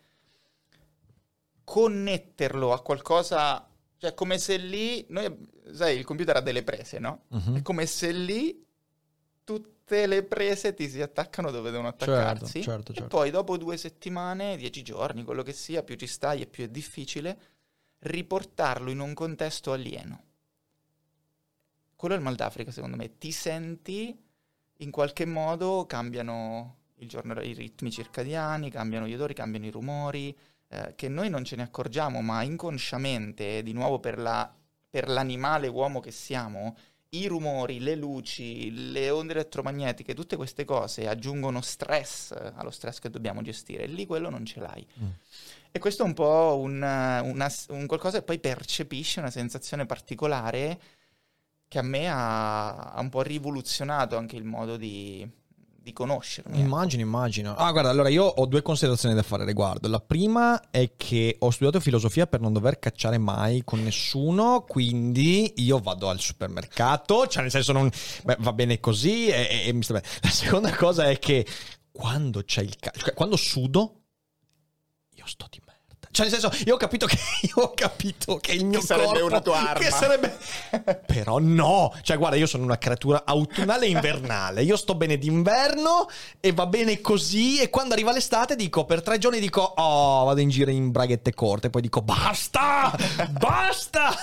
connetterlo 1.64 2.72
a 2.72 2.80
qualcosa, 2.82 3.68
cioè 3.96 4.14
come 4.14 4.38
se 4.38 4.56
lì, 4.56 5.04
noi, 5.08 5.36
sai, 5.72 5.96
il 5.98 6.04
computer 6.04 6.36
ha 6.36 6.40
delle 6.40 6.62
prese, 6.62 6.98
no? 6.98 7.22
Mhm. 7.28 7.56
È 7.56 7.62
come 7.62 7.86
se 7.86 8.12
lì 8.12 8.64
tutte 9.90 10.06
le 10.06 10.22
prese 10.22 10.72
ti 10.72 10.88
si 10.88 11.02
attaccano 11.02 11.50
dove 11.50 11.70
devono 11.72 11.88
attaccarsi. 11.88 12.62
certo, 12.62 12.92
E 12.92 12.96
certo. 12.96 13.08
poi 13.08 13.30
dopo 13.30 13.56
due 13.56 13.76
settimane, 13.76 14.56
dieci 14.56 14.82
giorni, 14.82 15.24
quello 15.24 15.42
che 15.42 15.52
sia, 15.52 15.82
più 15.82 15.96
ci 15.96 16.06
stai 16.06 16.42
e 16.42 16.46
più 16.46 16.62
è 16.64 16.68
difficile 16.68 17.38
riportarlo 17.98 18.90
in 18.90 19.00
un 19.00 19.14
contesto 19.14 19.72
alieno. 19.72 20.22
Quello 21.96 22.14
è 22.14 22.16
il 22.18 22.22
mal 22.22 22.36
d'Africa, 22.36 22.70
secondo 22.70 22.96
me. 22.96 23.18
Ti 23.18 23.32
senti, 23.32 24.16
in 24.76 24.90
qualche 24.90 25.26
modo, 25.26 25.84
cambiano 25.86 26.76
il 26.96 27.08
giorno, 27.08 27.38
i 27.40 27.52
ritmi 27.52 27.90
circadiani, 27.90 28.70
cambiano 28.70 29.06
gli 29.06 29.14
odori, 29.14 29.34
cambiano 29.34 29.66
i 29.66 29.70
rumori, 29.70 30.36
eh, 30.68 30.94
che 30.94 31.08
noi 31.08 31.28
non 31.28 31.44
ce 31.44 31.56
ne 31.56 31.62
accorgiamo, 31.62 32.20
ma 32.22 32.42
inconsciamente, 32.42 33.62
di 33.62 33.72
nuovo 33.72 33.98
per, 33.98 34.18
la- 34.18 34.50
per 34.88 35.08
l'animale 35.08 35.66
uomo 35.68 36.00
che 36.00 36.10
siamo, 36.12 36.74
i 37.10 37.26
rumori, 37.26 37.80
le 37.80 37.96
luci, 37.96 38.90
le 38.92 39.10
onde 39.10 39.32
elettromagnetiche, 39.32 40.14
tutte 40.14 40.36
queste 40.36 40.64
cose 40.64 41.08
aggiungono 41.08 41.60
stress 41.60 42.30
eh, 42.32 42.52
allo 42.54 42.70
stress 42.70 42.98
che 42.98 43.10
dobbiamo 43.10 43.42
gestire. 43.42 43.86
Lì 43.86 44.06
quello 44.06 44.30
non 44.30 44.44
ce 44.44 44.60
l'hai. 44.60 44.86
Mm. 45.02 45.08
E 45.72 45.78
questo 45.78 46.02
è 46.02 46.06
un 46.06 46.14
po' 46.14 46.58
un, 46.60 46.82
eh, 46.82 47.20
una- 47.20 47.52
un 47.70 47.86
qualcosa 47.86 48.18
che 48.18 48.24
poi 48.24 48.38
percepisce 48.38 49.20
una 49.20 49.30
sensazione 49.30 49.86
particolare 49.86 50.80
che 51.68 51.78
a 51.78 51.82
me 51.82 52.08
ha, 52.08 52.92
ha 52.92 53.00
un 53.00 53.08
po' 53.08 53.22
rivoluzionato 53.22 54.16
anche 54.16 54.36
il 54.36 54.44
modo 54.44 54.76
di, 54.76 55.28
di 55.90 55.92
conoscermi. 55.92 56.52
ecco. 56.52 56.64
Immagino, 56.64 57.02
immagino. 57.02 57.54
Ah, 57.54 57.70
guarda, 57.72 57.90
allora 57.90 58.08
io 58.08 58.24
ho 58.24 58.46
due 58.46 58.62
considerazioni 58.62 59.14
da 59.14 59.22
fare 59.22 59.42
a 59.42 59.46
riguardo. 59.46 59.88
La 59.88 60.00
prima 60.00 60.70
è 60.70 60.92
che 60.96 61.36
ho 61.38 61.50
studiato 61.50 61.80
filosofia 61.80 62.26
per 62.26 62.40
non 62.40 62.52
dover 62.52 62.78
cacciare 62.78 63.18
mai 63.18 63.62
con 63.64 63.82
nessuno, 63.82 64.64
quindi 64.66 65.52
io 65.56 65.78
vado 65.78 66.08
al 66.08 66.20
supermercato, 66.20 67.26
cioè 67.26 67.42
nel 67.42 67.50
senso 67.50 67.72
non 67.72 67.90
beh, 68.24 68.36
va 68.40 68.52
bene 68.52 68.80
così 68.80 69.28
e, 69.28 69.64
e- 69.66 69.72
mi 69.72 69.82
sta 69.82 69.94
bene. 69.94 70.06
La 70.22 70.30
seconda 70.30 70.74
cosa 70.74 71.08
è 71.08 71.18
che 71.18 71.46
quando 71.92 72.42
c'è 72.42 72.62
il 72.62 72.76
caldo, 72.78 72.98
cioè 72.98 73.14
quando 73.14 73.36
sudo, 73.36 74.00
io 75.14 75.26
sto 75.26 75.46
di. 75.50 75.60
Cioè 76.12 76.28
nel 76.28 76.40
senso, 76.40 76.56
io 76.66 76.74
ho 76.74 76.76
capito 76.76 77.06
che, 77.06 77.16
io 77.42 77.62
ho 77.62 77.72
capito 77.74 78.36
che 78.38 78.52
il 78.52 78.64
mio 78.64 78.80
Che 78.80 78.86
sarebbe 78.86 79.20
corpo- 79.20 79.26
una 79.26 79.40
tua 79.40 79.58
arma. 79.70 79.84
Che 79.84 79.90
sarebbe... 79.90 80.38
Però 81.06 81.38
no, 81.38 81.94
cioè 82.02 82.16
guarda, 82.18 82.36
io 82.36 82.46
sono 82.46 82.64
una 82.64 82.78
creatura 82.78 83.22
autunnale 83.24 83.86
e 83.86 83.90
invernale. 83.90 84.62
Io 84.62 84.76
sto 84.76 84.94
bene 84.94 85.18
d'inverno 85.18 86.08
e 86.40 86.52
va 86.52 86.66
bene 86.66 87.00
così. 87.00 87.60
E 87.60 87.70
quando 87.70 87.94
arriva 87.94 88.12
l'estate 88.12 88.56
dico, 88.56 88.84
per 88.84 89.02
tre 89.02 89.18
giorni 89.18 89.38
dico, 89.40 89.60
oh, 89.62 90.24
vado 90.24 90.40
in 90.40 90.48
giro 90.48 90.70
in 90.70 90.90
braghette 90.90 91.32
corte. 91.34 91.70
Poi 91.70 91.82
dico, 91.82 92.00
basta, 92.02 92.92
basta. 93.38 94.14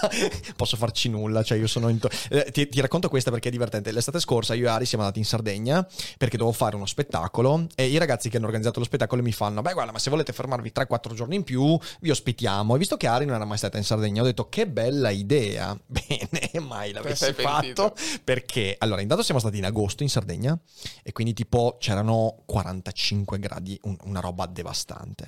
Posso 0.55 0.77
farci 0.77 1.09
nulla, 1.09 1.43
cioè 1.43 1.57
io 1.57 1.67
sono... 1.67 1.89
in 1.89 1.99
to- 1.99 2.09
Eh, 2.29 2.51
ti, 2.51 2.67
ti 2.67 2.81
racconto 2.81 3.09
questa 3.09 3.31
perché 3.31 3.47
è 3.47 3.51
divertente. 3.51 3.91
L'estate 3.91 4.19
scorsa 4.19 4.53
io 4.53 4.67
e 4.67 4.69
Ari 4.69 4.85
siamo 4.85 5.03
andati 5.03 5.19
in 5.21 5.25
Sardegna 5.25 5.85
perché 6.17 6.37
dovevo 6.37 6.55
fare 6.55 6.75
uno 6.75 6.85
spettacolo 6.85 7.67
e 7.75 7.85
i 7.87 7.97
ragazzi 7.97 8.29
che 8.29 8.37
hanno 8.37 8.45
organizzato 8.45 8.79
lo 8.79 8.85
spettacolo 8.85 9.21
mi 9.21 9.31
fanno, 9.31 9.61
beh 9.61 9.73
guarda, 9.73 9.91
ma 9.91 9.99
se 9.99 10.09
volete 10.09 10.33
fermarvi 10.33 10.71
3-4 10.75 11.13
giorni 11.13 11.35
in 11.35 11.43
più, 11.43 11.76
vi 11.99 12.09
ospitiamo. 12.09 12.75
E 12.75 12.77
visto 12.77 12.97
che 12.97 13.07
Ari 13.07 13.25
non 13.25 13.35
era 13.35 13.45
mai 13.45 13.57
stata 13.57 13.77
in 13.77 13.83
Sardegna, 13.83 14.21
ho 14.21 14.25
detto, 14.25 14.49
che 14.49 14.67
bella 14.67 15.09
idea. 15.09 15.77
Bene, 15.85 16.65
mai 16.65 16.91
l'avessi 16.91 17.33
fatto. 17.33 17.93
Perché, 18.23 18.75
allora, 18.79 19.01
intanto 19.01 19.23
siamo 19.23 19.39
stati 19.39 19.57
in 19.57 19.65
agosto 19.65 20.03
in 20.03 20.09
Sardegna 20.09 20.57
e 21.03 21.11
quindi 21.11 21.33
tipo 21.33 21.77
c'erano 21.79 22.43
45 22.45 23.39
gradi, 23.39 23.79
un- 23.83 23.97
una 24.03 24.19
roba 24.19 24.45
devastante. 24.45 25.23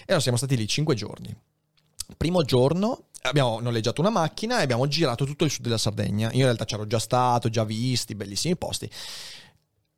E 0.00 0.04
allora 0.06 0.20
siamo 0.20 0.36
stati 0.38 0.56
lì 0.56 0.66
5 0.66 0.94
giorni. 0.94 1.34
Primo 2.16 2.42
giorno 2.42 3.04
abbiamo 3.22 3.60
noleggiato 3.60 4.00
una 4.00 4.10
macchina 4.10 4.58
e 4.58 4.62
abbiamo 4.62 4.88
girato 4.88 5.24
tutto 5.24 5.44
il 5.44 5.50
sud 5.50 5.62
della 5.62 5.78
Sardegna. 5.78 6.28
Io 6.30 6.38
in 6.38 6.44
realtà 6.44 6.64
c'ero 6.64 6.86
già 6.86 6.98
stato, 6.98 7.48
già 7.48 7.64
visti, 7.64 8.14
bellissimi 8.14 8.56
posti. 8.56 8.90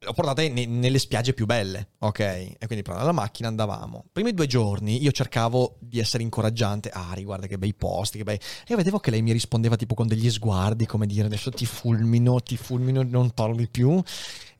L'ho 0.05 0.13
portata 0.15 0.43
ne- 0.43 0.67
nelle 0.67 0.99
spiagge 0.99 1.33
più 1.33 1.47
belle, 1.47 1.91
ok? 2.01 2.19
E 2.19 2.57
quindi 2.67 2.83
prendendo 2.83 3.07
la 3.07 3.13
macchina 3.13 3.47
andavamo. 3.47 4.07
Primi 4.11 4.35
due 4.35 4.47
giorni 4.49 5.01
io 5.01 5.13
cercavo 5.13 5.77
di 5.79 6.01
essere 6.01 6.25
incoraggiante. 6.25 6.91
Ah, 6.93 7.15
guarda 7.23 7.47
che 7.47 7.57
bei 7.57 7.73
posti, 7.73 8.19
che 8.19 8.25
bei... 8.25 8.39
E 8.67 8.75
vedevo 8.75 8.99
che 8.99 9.13
lei 9.13 9.23
mi 9.23 9.31
rispondeva 9.31 9.77
tipo 9.77 9.95
con 9.95 10.09
degli 10.09 10.29
sguardi, 10.29 10.87
come 10.87 11.07
dire 11.07 11.27
adesso 11.27 11.51
ti 11.51 11.67
fulmino, 11.67 12.41
ti 12.41 12.57
fulmino, 12.57 13.05
non 13.05 13.31
parli 13.31 13.69
più. 13.69 14.03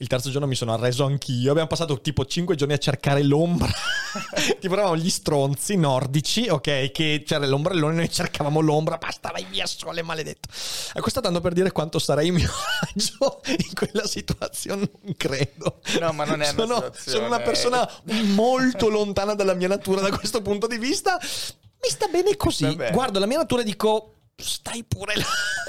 Il 0.03 0.09
terzo 0.09 0.31
giorno 0.31 0.49
mi 0.49 0.57
sono 0.57 0.73
arreso 0.73 1.05
anch'io. 1.05 1.51
Abbiamo 1.51 1.69
passato 1.69 2.01
tipo 2.01 2.25
cinque 2.25 2.57
giorni 2.57 2.75
a 2.75 2.79
cercare 2.79 3.23
l'ombra. 3.23 3.71
tipo 4.59 4.73
eravamo 4.73 4.97
gli 4.97 5.09
stronzi 5.09 5.77
nordici, 5.77 6.49
ok? 6.49 6.91
Che 6.91 7.23
c'era 7.25 7.47
l'ombrellone, 7.47 7.95
noi 7.95 8.11
cercavamo 8.11 8.59
l'ombra. 8.59 8.97
Basta, 8.97 9.31
vai 9.31 9.47
via, 9.49 9.65
sole, 9.65 10.03
maledetto. 10.03 10.49
E 10.93 11.01
questo 11.01 11.21
tanto 11.21 11.41
per 11.41 11.53
dire 11.53 11.71
quanto 11.71 12.01
sarei 12.01 12.27
in 12.27 12.35
mio 12.35 12.51
agio 12.93 13.43
in 13.47 13.75
quella 13.75 14.05
situazione, 14.05 14.91
non 15.03 15.15
credo. 15.17 15.79
No, 16.01 16.13
ma 16.13 16.25
non 16.25 16.43
è 16.43 16.51
una 16.51 16.59
sono, 16.59 16.75
situazione- 16.75 17.17
sono 17.17 17.27
una 17.27 17.41
persona 17.41 17.89
molto 18.35 18.89
lontana 18.89 19.35
dalla 19.35 19.55
mia 19.55 19.69
natura 19.69 20.01
da 20.01 20.11
questo 20.11 20.43
punto 20.43 20.67
di 20.67 20.79
vista. 20.79 21.17
Mi 21.17 21.89
sta 21.89 22.09
bene 22.09 22.37
così. 22.37 22.77
Guardo 22.91 23.21
la 23.21 23.27
mia 23.27 23.39
natura 23.39 23.61
e 23.63 23.65
dico, 23.65 24.15
stai 24.37 24.85
pure 24.85 25.17
là. 25.17 25.25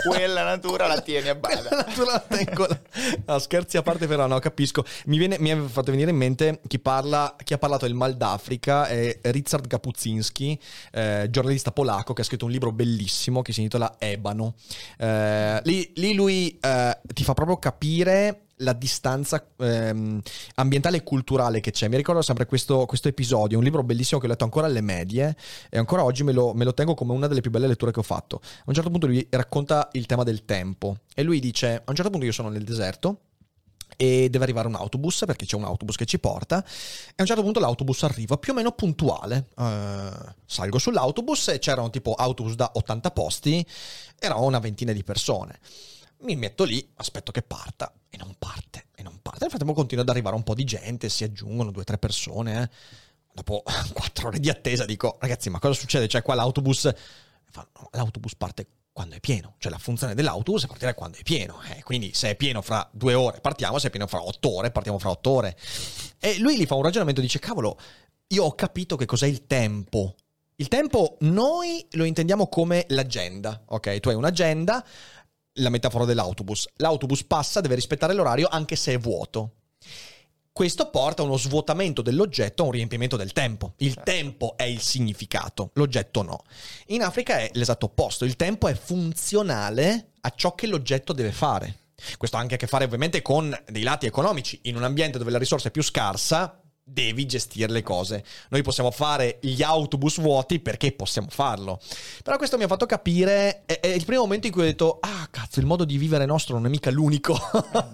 Quella 0.07 0.43
natura 0.45 0.87
la 0.87 0.99
tieni 1.01 1.29
a 1.29 1.35
bada. 1.35 1.61
Quella 1.61 1.83
natura 1.85 2.11
la 2.11 2.19
tengo 2.19 2.65
là. 2.65 2.79
No, 3.25 3.39
scherzi 3.39 3.77
a 3.77 3.81
parte, 3.81 4.07
però, 4.07 4.27
no, 4.27 4.39
capisco. 4.39 4.85
Mi, 5.05 5.17
viene, 5.17 5.37
mi 5.39 5.51
ha 5.51 5.61
fatto 5.67 5.91
venire 5.91 6.11
in 6.11 6.17
mente 6.17 6.61
chi, 6.67 6.79
parla, 6.79 7.35
chi 7.43 7.53
ha 7.53 7.57
parlato 7.57 7.85
del 7.85 7.95
mal 7.95 8.15
d'Africa 8.15 8.87
è 8.87 9.19
Ryszard 9.21 9.67
Kapuscinski, 9.67 10.59
eh, 10.91 11.27
giornalista 11.29 11.71
polacco 11.71 12.13
che 12.13 12.21
ha 12.21 12.25
scritto 12.25 12.45
un 12.45 12.51
libro 12.51 12.71
bellissimo 12.71 13.41
che 13.41 13.53
si 13.53 13.61
intitola 13.61 13.95
Ebano. 13.97 14.55
Eh, 14.97 15.61
lì, 15.63 15.91
lì 15.95 16.13
lui 16.13 16.57
eh, 16.59 16.99
ti 17.13 17.23
fa 17.23 17.33
proprio 17.33 17.57
capire 17.57 18.43
la 18.57 18.73
distanza 18.73 19.45
ehm, 19.57 20.21
ambientale 20.55 20.97
e 20.97 21.03
culturale 21.03 21.59
che 21.59 21.71
c'è. 21.71 21.87
Mi 21.87 21.97
ricordo 21.97 22.21
sempre 22.21 22.45
questo, 22.45 22.85
questo 22.85 23.07
episodio, 23.07 23.57
un 23.57 23.63
libro 23.63 23.83
bellissimo 23.83 24.19
che 24.19 24.27
ho 24.27 24.29
letto 24.29 24.43
ancora 24.43 24.67
alle 24.67 24.81
medie 24.81 25.35
e 25.69 25.77
ancora 25.77 26.03
oggi 26.03 26.23
me 26.23 26.31
lo, 26.31 26.53
me 26.53 26.63
lo 26.63 26.73
tengo 26.73 26.93
come 26.93 27.13
una 27.13 27.27
delle 27.27 27.41
più 27.41 27.51
belle 27.51 27.67
letture 27.67 27.91
che 27.91 27.99
ho 27.99 28.03
fatto. 28.03 28.41
A 28.43 28.63
un 28.65 28.73
certo 28.73 28.89
punto 28.89 29.07
lui 29.07 29.25
racconta 29.29 29.89
il 29.93 30.05
tema 30.05 30.23
del 30.23 30.45
tempo 30.45 30.97
e 31.13 31.23
lui 31.23 31.39
dice, 31.39 31.75
a 31.75 31.83
un 31.87 31.95
certo 31.95 32.11
punto 32.11 32.25
io 32.25 32.31
sono 32.31 32.49
nel 32.49 32.63
deserto 32.63 33.19
e 33.95 34.27
deve 34.29 34.43
arrivare 34.43 34.67
un 34.67 34.75
autobus 34.75 35.23
perché 35.25 35.45
c'è 35.45 35.55
un 35.55 35.65
autobus 35.65 35.95
che 35.95 36.05
ci 36.05 36.19
porta 36.19 36.63
e 36.63 37.13
a 37.15 37.21
un 37.21 37.25
certo 37.25 37.43
punto 37.43 37.59
l'autobus 37.59 38.03
arriva 38.03 38.37
più 38.37 38.51
o 38.51 38.55
meno 38.55 38.71
puntuale 38.71 39.49
Eh, 39.55 40.09
salgo 40.45 40.79
sull'autobus 40.79 41.49
e 41.49 41.59
c'erano 41.59 41.91
tipo 41.91 42.13
autobus 42.13 42.55
da 42.55 42.71
80 42.73 43.11
posti 43.11 43.65
erano 44.19 44.45
una 44.45 44.57
ventina 44.59 44.91
di 44.93 45.03
persone 45.03 45.59
mi 46.21 46.35
metto 46.35 46.63
lì 46.63 46.87
aspetto 46.95 47.31
che 47.31 47.43
parta 47.43 47.93
e 48.13 48.17
non 48.17 48.35
parte 48.37 48.89
e 48.93 49.01
non 49.01 49.17
parte 49.21 49.39
nel 49.41 49.49
frattempo 49.49 49.73
continua 49.73 50.03
ad 50.03 50.09
arrivare 50.09 50.35
un 50.35 50.43
po' 50.43 50.53
di 50.53 50.63
gente 50.63 51.09
si 51.09 51.23
aggiungono 51.23 51.71
due 51.71 51.81
o 51.81 51.85
tre 51.85 51.97
persone 51.97 52.61
eh. 52.61 52.69
dopo 53.33 53.63
quattro 53.91 54.27
ore 54.27 54.39
di 54.39 54.49
attesa 54.49 54.85
dico 54.85 55.17
ragazzi 55.19 55.49
ma 55.49 55.57
cosa 55.57 55.73
succede 55.73 56.07
cioè 56.07 56.21
qua 56.21 56.35
l'autobus 56.35 56.93
fa, 57.45 57.67
"No, 57.79 57.89
l'autobus 57.91 58.35
parte 58.35 58.67
quando 58.93 59.15
è 59.15 59.19
pieno, 59.19 59.55
cioè 59.57 59.71
la 59.71 59.79
funzione 59.79 60.13
dell'autobus 60.13 60.65
è 60.65 60.67
partire 60.67 60.93
quando 60.93 61.17
è 61.17 61.23
pieno, 61.23 61.59
eh, 61.63 61.81
quindi 61.81 62.13
se 62.13 62.29
è 62.29 62.35
pieno 62.35 62.61
fra 62.61 62.87
due 62.93 63.15
ore 63.15 63.41
partiamo, 63.41 63.79
se 63.79 63.87
è 63.87 63.89
pieno 63.89 64.05
fra 64.05 64.21
otto 64.21 64.57
ore 64.57 64.69
partiamo 64.69 64.99
fra 64.99 65.09
otto 65.09 65.31
ore. 65.31 65.57
E 66.19 66.37
lui 66.37 66.55
gli 66.55 66.67
fa 66.67 66.75
un 66.75 66.83
ragionamento, 66.83 67.19
dice 67.19 67.39
cavolo, 67.39 67.75
io 68.27 68.43
ho 68.43 68.53
capito 68.53 68.95
che 68.95 69.05
cos'è 69.05 69.25
il 69.25 69.47
tempo. 69.47 70.13
Il 70.57 70.67
tempo 70.67 71.17
noi 71.21 71.83
lo 71.93 72.03
intendiamo 72.03 72.47
come 72.47 72.85
l'agenda, 72.89 73.63
ok? 73.65 73.99
Tu 73.99 74.09
hai 74.09 74.15
un'agenda, 74.15 74.85
la 75.53 75.69
metafora 75.69 76.05
dell'autobus, 76.05 76.67
l'autobus 76.77 77.23
passa, 77.23 77.61
deve 77.61 77.75
rispettare 77.75 78.13
l'orario 78.13 78.47
anche 78.49 78.75
se 78.75 78.93
è 78.93 78.97
vuoto. 78.97 79.51
Questo 80.51 80.89
porta 80.91 81.23
a 81.23 81.25
uno 81.25 81.37
svuotamento 81.37 82.03
dell'oggetto, 82.03 82.61
a 82.61 82.65
un 82.67 82.71
riempimento 82.71 83.17
del 83.17 83.33
tempo. 83.33 83.73
Il 83.77 83.95
tempo 84.03 84.55
è 84.55 84.63
il 84.63 84.81
significato, 84.81 85.71
l'oggetto 85.73 86.21
no. 86.21 86.43
In 86.87 87.01
Africa 87.01 87.39
è 87.39 87.49
l'esatto 87.53 87.87
opposto, 87.87 88.23
il 88.23 88.35
tempo 88.35 88.67
è 88.67 88.75
funzionale 88.75 90.11
a 90.21 90.31
ciò 90.35 90.53
che 90.53 90.67
l'oggetto 90.67 91.11
deve 91.11 91.31
fare. 91.31 91.77
Questo 92.17 92.37
ha 92.37 92.39
anche 92.39 92.55
a 92.55 92.57
che 92.57 92.67
fare 92.67 92.85
ovviamente 92.85 93.21
con 93.21 93.55
dei 93.67 93.83
lati 93.83 94.05
economici. 94.05 94.59
In 94.63 94.75
un 94.75 94.83
ambiente 94.83 95.17
dove 95.17 95.31
la 95.31 95.39
risorsa 95.39 95.69
è 95.69 95.71
più 95.71 95.81
scarsa, 95.81 96.61
devi 96.83 97.25
gestire 97.25 97.71
le 97.71 97.81
cose. 97.81 98.23
Noi 98.49 98.61
possiamo 98.61 98.91
fare 98.91 99.39
gli 99.41 99.63
autobus 99.63 100.19
vuoti 100.19 100.59
perché 100.59 100.91
possiamo 100.91 101.29
farlo. 101.29 101.79
Però 102.23 102.37
questo 102.37 102.57
mi 102.57 102.63
ha 102.63 102.67
fatto 102.67 102.85
capire, 102.85 103.63
è, 103.65 103.79
è 103.79 103.87
il 103.87 104.05
primo 104.05 104.21
momento 104.21 104.47
in 104.47 104.53
cui 104.53 104.63
ho 104.63 104.65
detto, 104.65 104.97
ah 105.01 105.27
cazzo, 105.31 105.59
il 105.59 105.65
modo 105.65 105.85
di 105.85 105.97
vivere 105.97 106.25
nostro 106.25 106.55
non 106.55 106.65
è 106.65 106.69
mica 106.69 106.91
l'unico. 106.91 107.37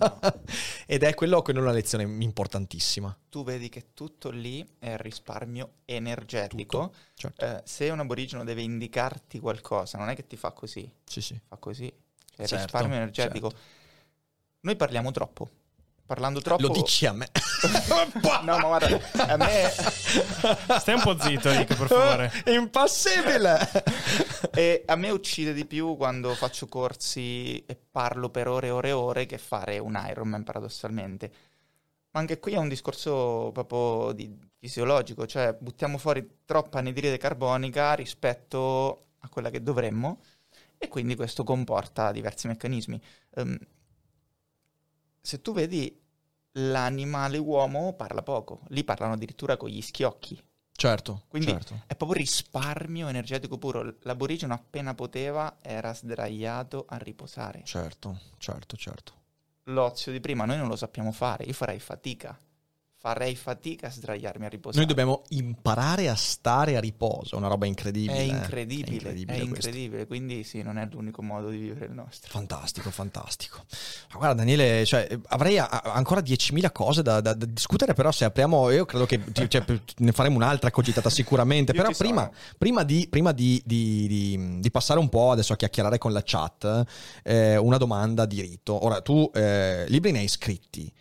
Ed 0.88 1.04
è 1.04 1.14
quello 1.14 1.42
che 1.42 1.52
è 1.52 1.58
una 1.58 1.72
lezione 1.72 2.04
importantissima. 2.04 3.16
Tu 3.30 3.44
vedi 3.44 3.70
che 3.70 3.94
tutto 3.94 4.32
lì 4.32 4.68
è 4.80 4.98
risparmio 4.98 5.74
energetico. 5.86 6.94
Certo. 7.14 7.46
Eh, 7.46 7.62
se 7.66 7.90
un 7.90 8.00
aborigeno 8.00 8.44
deve 8.44 8.64
indicarti 8.64 9.40
qualcosa, 9.40 9.98
non 9.98 10.10
è 10.10 10.16
che 10.16 10.26
ti 10.26 10.36
fa 10.36 10.52
così, 10.52 10.90
Sì, 11.04 11.22
sì. 11.22 11.40
fa 11.48 11.58
così. 11.58 11.92
Cioè, 12.36 12.48
Certo, 12.48 12.64
risparmio 12.64 12.96
energetico. 12.96 13.52
Noi 14.62 14.76
parliamo 14.76 15.12
troppo. 15.12 15.50
Parlando 16.10 16.42
troppo... 16.42 16.64
Lo 16.64 16.70
dici 16.70 17.06
a 17.06 17.14
me. 17.14 17.30
no, 18.42 18.58
ma 18.58 18.62
guarda, 18.62 19.00
a 19.28 19.38
me... 19.38 19.70
Stai 20.82 20.96
un 20.96 21.02
po' 21.04 21.16
zitto, 21.20 21.52
Nico, 21.52 21.76
per 21.76 21.86
favore. 21.86 22.32
Impossibile. 22.52 23.60
e 24.50 24.82
a 24.88 24.96
me 24.96 25.12
uccide 25.12 25.54
di 25.54 25.66
più 25.66 25.96
quando 25.98 26.34
faccio 26.34 26.66
corsi 26.66 27.64
e 27.64 27.78
parlo 27.92 28.32
per 28.32 28.48
ore 28.48 28.70
e 28.70 28.72
ore 28.72 28.88
e 28.88 28.94
ore 28.94 29.26
che 29.28 29.38
fare 29.38 29.78
un 29.78 30.04
Ironman, 30.10 30.44
paradossalmente. 30.44 31.32
Ma 32.10 32.22
anche 32.22 32.40
qui 32.40 32.54
è 32.54 32.58
un 32.58 32.70
discorso 32.70 33.52
proprio 33.54 34.12
di 34.12 34.36
fisiologico, 34.58 35.28
cioè 35.28 35.56
buttiamo 35.60 36.00
fuori 36.00 36.28
troppa 36.44 36.80
anidride 36.80 37.20
carbonica 37.20 37.94
rispetto 37.94 39.10
a 39.20 39.30
quella 39.30 39.52
che 39.52 39.62
dovremmo 39.62 40.22
e 40.76 40.88
quindi 40.88 41.14
questo 41.14 41.44
comporta 41.44 42.12
diversi 42.12 42.48
meccanismi. 42.48 43.00
Um, 43.36 43.60
se 45.22 45.42
tu 45.42 45.54
vedi 45.54 45.99
l'animale 46.68 47.38
uomo 47.38 47.94
parla 47.94 48.22
poco, 48.22 48.62
lì 48.70 48.84
parlano 48.84 49.14
addirittura 49.14 49.58
con 49.58 49.70
gli 49.70 49.82
schiocchi. 49.82 50.42
Certo, 50.72 51.24
Quindi 51.28 51.52
certo. 51.52 51.82
è 51.88 51.96
proprio 51.96 52.20
risparmio 52.20 53.10
energetico 53.10 53.58
puro. 53.58 53.96
L'aborigeno 54.04 54.54
appena 54.54 54.96
poteva 54.96 55.58
era 55.62 55.94
sdraiato 55.94 56.86
a 56.88 56.96
riposare. 56.98 57.64
Certo, 57.66 58.20
certo, 58.38 58.78
certo. 58.78 59.14
L'ozio 59.64 60.14
di 60.14 60.22
prima 60.22 60.46
noi 60.46 60.58
non 60.58 60.70
lo 60.70 60.78
sappiamo 60.78 61.12
fare, 61.12 61.44
io 61.44 61.54
farei 61.54 61.80
fatica 61.80 62.40
farei 63.02 63.34
fatica 63.38 63.88
a 63.88 63.92
sdraiarmi 63.92 64.46
a 64.46 64.50
riposare. 64.50 64.86
Noi 64.86 64.94
dobbiamo 64.94 65.22
imparare 65.30 66.10
a 66.10 66.16
stare 66.16 66.76
a 66.76 66.82
riposo, 66.82 67.38
una 67.38 67.48
roba 67.48 67.66
incredibile. 67.66 68.18
È 68.18 68.20
eh. 68.20 68.26
incredibile, 68.26 68.90
È 68.90 68.94
incredibile. 68.94 69.38
è 69.38 69.42
incredibile, 69.42 70.06
quindi 70.06 70.44
sì, 70.44 70.62
non 70.62 70.78
è 70.78 70.86
l'unico 70.92 71.22
modo 71.22 71.48
di 71.48 71.60
vivere 71.60 71.86
il 71.86 71.94
nostro. 71.94 72.30
Fantastico, 72.30 72.92
fantastico. 72.92 73.64
Ma 74.12 74.18
guarda 74.18 74.36
Daniele, 74.36 74.86
cioè, 74.86 75.08
avrei 75.28 75.58
a- 75.58 75.70
ancora 75.70 76.20
10.000 76.20 76.74
cose 76.74 77.02
da, 77.02 77.22
da- 77.22 77.34
da 77.34 77.46
discutere, 77.46 77.94
però 77.94 78.12
se 78.12 78.26
apriamo, 78.26 78.70
io 78.72 78.84
credo 78.84 79.06
che 79.06 79.22
cioè, 79.48 79.64
ne 80.00 80.12
faremo 80.12 80.36
un'altra 80.36 80.70
cogitata 80.70 81.10
sicuramente, 81.10 81.72
però 81.72 81.92
prima, 81.98 82.30
prima 82.58 82.84
di, 82.84 83.08
prima 83.10 83.32
di- 83.32 83.62
di- 83.64 84.08
di- 84.08 84.60
di 84.60 84.72
passare 84.72 85.00
un 85.00 85.08
po' 85.08 85.32
adesso 85.32 85.54
a 85.54 85.56
chiacchierare 85.56 85.98
con 86.00 86.12
la 86.12 86.22
chat, 86.22 86.84
eh, 87.24 87.56
una 87.56 87.78
domanda 87.78 88.26
di 88.26 88.42
rito. 88.42 88.84
Ora, 88.84 89.00
tu 89.00 89.32
eh, 89.34 89.86
libri 89.88 90.12
ne 90.12 90.20
hai 90.20 90.28
scritti, 90.28 90.92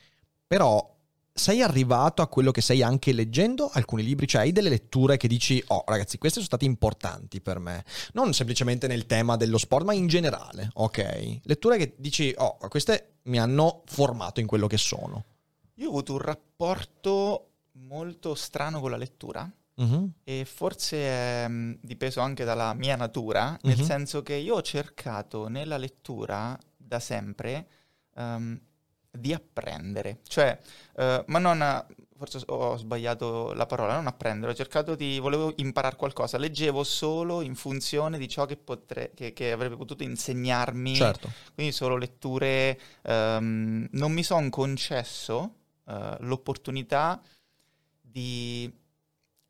però 0.46 0.94
sei 1.38 1.62
arrivato 1.62 2.20
a 2.20 2.26
quello 2.28 2.50
che 2.50 2.60
sei 2.60 2.82
anche 2.82 3.12
leggendo 3.12 3.70
alcuni 3.72 4.02
libri, 4.02 4.26
cioè 4.26 4.42
hai 4.42 4.52
delle 4.52 4.68
letture 4.68 5.16
che 5.16 5.28
dici, 5.28 5.62
oh 5.68 5.84
ragazzi, 5.86 6.18
queste 6.18 6.40
sono 6.40 6.46
state 6.46 6.64
importanti 6.66 7.40
per 7.40 7.58
me, 7.58 7.84
non 8.12 8.34
semplicemente 8.34 8.86
nel 8.86 9.06
tema 9.06 9.36
dello 9.36 9.56
sport, 9.58 9.84
ma 9.86 9.94
in 9.94 10.06
generale, 10.08 10.70
ok? 10.74 11.40
Letture 11.44 11.78
che 11.78 11.94
dici, 11.96 12.34
oh, 12.36 12.58
queste 12.68 13.18
mi 13.24 13.38
hanno 13.38 13.82
formato 13.86 14.40
in 14.40 14.46
quello 14.46 14.66
che 14.66 14.76
sono. 14.78 15.24
Io 15.74 15.86
ho 15.86 15.90
avuto 15.90 16.12
un 16.12 16.18
rapporto 16.18 17.50
molto 17.72 18.34
strano 18.34 18.80
con 18.80 18.90
la 18.90 18.96
lettura 18.96 19.48
Mhm. 19.76 20.10
e 20.24 20.44
forse 20.44 20.96
è 20.96 21.46
mh, 21.46 21.78
dipeso 21.82 22.20
anche 22.20 22.42
dalla 22.44 22.74
mia 22.74 22.96
natura, 22.96 23.56
nel 23.62 23.78
Mhm. 23.78 23.84
senso 23.84 24.22
che 24.24 24.34
io 24.34 24.56
ho 24.56 24.62
cercato 24.62 25.46
nella 25.46 25.76
lettura 25.76 26.58
da 26.76 26.98
sempre 26.98 27.68
ehm, 28.16 28.60
di 29.18 29.32
apprendere, 29.32 30.20
cioè, 30.26 30.58
eh, 30.96 31.24
ma 31.26 31.38
non, 31.38 31.86
forse 32.16 32.42
ho 32.46 32.76
sbagliato 32.76 33.52
la 33.54 33.66
parola, 33.66 33.94
non 33.94 34.06
apprendere, 34.06 34.52
ho 34.52 34.54
cercato 34.54 34.94
di, 34.94 35.18
volevo 35.18 35.52
imparare 35.56 35.96
qualcosa, 35.96 36.36
leggevo 36.36 36.82
solo 36.82 37.42
in 37.42 37.54
funzione 37.54 38.18
di 38.18 38.28
ciò 38.28 38.44
che, 38.44 38.56
potre- 38.56 39.12
che, 39.14 39.32
che 39.32 39.52
avrebbe 39.52 39.76
potuto 39.76 40.02
insegnarmi, 40.02 40.96
Certo. 40.96 41.30
quindi 41.54 41.72
solo 41.72 41.96
letture, 41.96 42.78
ehm, 43.02 43.88
non 43.92 44.12
mi 44.12 44.22
sono 44.22 44.50
concesso 44.50 45.54
eh, 45.86 46.16
l'opportunità 46.20 47.20
di 48.00 48.70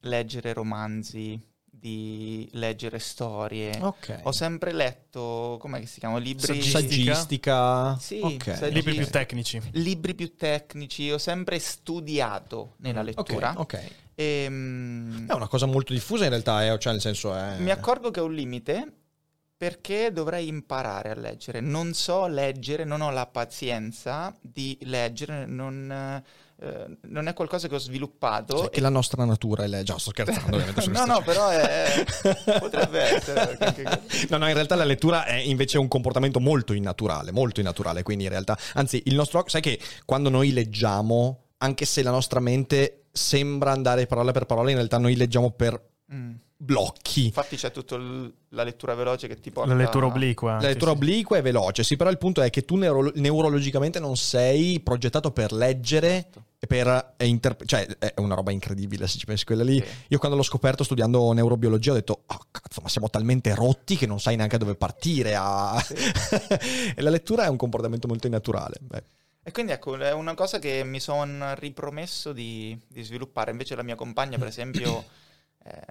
leggere 0.01 0.53
romanzi, 0.53 1.41
di 1.79 2.49
leggere 2.53 2.99
storie. 2.99 3.79
Ok. 3.81 4.21
Ho 4.25 4.33
sempre 4.33 4.73
letto, 4.73 5.57
com'è 5.61 5.81
che 5.81 5.87
si 5.87 6.01
chiamano? 6.01 6.21
Libri, 6.21 6.63
Saggistica. 6.63 7.97
Sì, 7.99 8.21
ok. 8.23 8.43
saggistica. 8.45 8.67
Libri 8.67 8.95
più 8.95 9.07
tecnici. 9.07 9.63
libri 9.73 10.15
più 10.15 10.35
tecnici, 10.35 11.11
ho 11.11 11.19
sempre 11.19 11.59
studiato 11.59 12.75
nella 12.79 13.03
lettura. 13.03 13.53
Ok, 13.57 13.75
ok. 13.75 13.91
E, 14.15 14.47
mm, 14.49 15.29
È 15.29 15.33
una 15.33 15.47
cosa 15.47 15.67
molto 15.67 15.93
diffusa 15.93 16.25
in 16.25 16.31
realtà, 16.31 16.67
eh, 16.67 16.79
cioè 16.79 16.93
nel 16.93 17.01
senso 17.01 17.35
è... 17.35 17.57
Mi 17.59 17.71
accorgo 17.71 18.11
che 18.11 18.19
ho 18.19 18.25
un 18.25 18.35
limite 18.35 18.93
perché 19.57 20.13
dovrei 20.13 20.47
imparare 20.49 21.11
a 21.11 21.15
leggere. 21.15 21.61
Non 21.61 21.93
so 21.93 22.27
leggere, 22.27 22.85
non 22.85 23.01
ho 23.01 23.11
la 23.11 23.27
pazienza 23.27 24.35
di 24.41 24.79
leggere, 24.83 25.47
non, 25.47 26.23
eh, 26.61 26.99
non 27.03 27.29
è 27.29 27.35
qualcosa 27.35 27.69
che 27.69 27.75
ho 27.75 27.79
sviluppato. 27.79 28.59
Cioè, 28.59 28.71
che 28.71 28.81
la 28.81 28.89
nostra 28.89 29.25
natura 29.25 29.65
è 29.65 29.69
legge. 29.69 29.95
sto 29.99 30.11
scherzando 30.11 30.57
ovviamente 30.57 30.87
no, 30.91 31.05
no, 31.05 31.23
però 31.23 31.49
è- 31.49 32.05
potrebbe 32.59 33.01
essere. 33.01 33.57
perché 33.57 33.83
No, 34.29 34.39
no, 34.39 34.49
in 34.49 34.55
realtà 34.55 34.75
la 34.75 34.85
lettura 34.85 35.25
è 35.25 35.37
invece 35.37 35.79
un 35.79 35.89
comportamento 35.89 36.41
molto 36.41 36.73
innaturale, 36.73 37.31
molto 37.31 37.61
innaturale, 37.61 38.03
quindi 38.03 38.25
in 38.25 38.31
realtà, 38.31 38.59
anzi, 38.75 39.03
il 39.07 39.15
nostro 39.15 39.45
sai 39.47 39.61
che 39.61 39.79
quando 40.05 40.29
noi 40.31 40.53
leggiamo, 40.53 41.45
anche 41.59 41.85
se 41.85 42.03
la 42.03 42.11
nostra 42.11 42.41
mente 42.41 43.05
sembra 43.13 43.73
andare 43.73 44.07
parola 44.07 44.33
per 44.33 44.45
parola, 44.47 44.71
in 44.71 44.77
realtà 44.77 44.99
noi 44.99 45.17
leggiamo 45.17 45.51
per 45.51 45.81
Mm. 46.13 46.33
Blocchi. 46.61 47.27
Infatti 47.27 47.57
c'è 47.57 47.71
tutta 47.71 47.97
la 47.97 48.63
lettura 48.65 48.95
veloce 48.95 49.29
che 49.29 49.39
ti 49.39 49.51
porta... 49.53 49.73
La 49.73 49.79
lettura 49.79 50.07
obliqua. 50.07 50.55
La 50.55 50.61
sì, 50.61 50.67
lettura 50.67 50.91
sì. 50.91 50.97
obliqua 50.97 51.37
è 51.37 51.43
veloce, 51.43 51.85
sì, 51.85 51.97
però 51.97 52.11
il 52.11 52.19
punto 52.19 52.43
è 52.43 52.51
che 52.51 52.65
tu 52.65 52.75
neuro- 52.75 53.13
neurologicamente 53.15 54.01
non 54.01 54.17
sei 54.17 54.81
progettato 54.81 55.31
per 55.31 55.53
leggere 55.53 56.17
Esatto. 56.17 56.45
e 56.59 56.67
per 56.67 57.15
eh, 57.17 57.27
interpre- 57.27 57.65
cioè 57.67 57.87
è 57.87 58.15
una 58.17 58.35
roba 58.35 58.51
incredibile 58.51 59.07
se 59.07 59.19
ci 59.19 59.25
pensi 59.25 59.45
quella 59.45 59.63
lì. 59.63 59.77
Sì. 59.79 59.87
Io 60.09 60.19
quando 60.19 60.37
l'ho 60.37 60.43
scoperto 60.43 60.83
studiando 60.83 61.33
neurobiologia 61.33 61.93
ho 61.93 61.95
detto 61.95 62.23
"Oh 62.27 62.41
cazzo, 62.51 62.81
ma 62.83 62.89
siamo 62.89 63.09
talmente 63.09 63.55
rotti 63.55 63.97
che 63.97 64.07
non 64.07 64.19
sai 64.19 64.35
neanche 64.35 64.59
dove 64.59 64.75
partire 64.75 65.37
a... 65.37 65.79
e 66.95 67.01
la 67.01 67.11
lettura 67.11 67.45
è 67.45 67.49
un 67.49 67.57
comportamento 67.57 68.09
molto 68.09 68.27
innaturale. 68.27 68.79
Beh, 68.81 69.03
E 69.45 69.53
quindi 69.53 69.71
ecco, 69.71 69.97
è 69.97 70.13
una 70.13 70.35
cosa 70.35 70.59
che 70.59 70.83
mi 70.83 70.99
sono 70.99 71.55
ripromesso 71.55 72.33
di, 72.33 72.77
di 72.89 73.05
sviluppare. 73.05 73.53
Invece 73.53 73.77
la 73.77 73.85
mia 73.85 73.95
compagna, 73.95 74.39
per 74.39 74.49
esempio, 74.49 75.05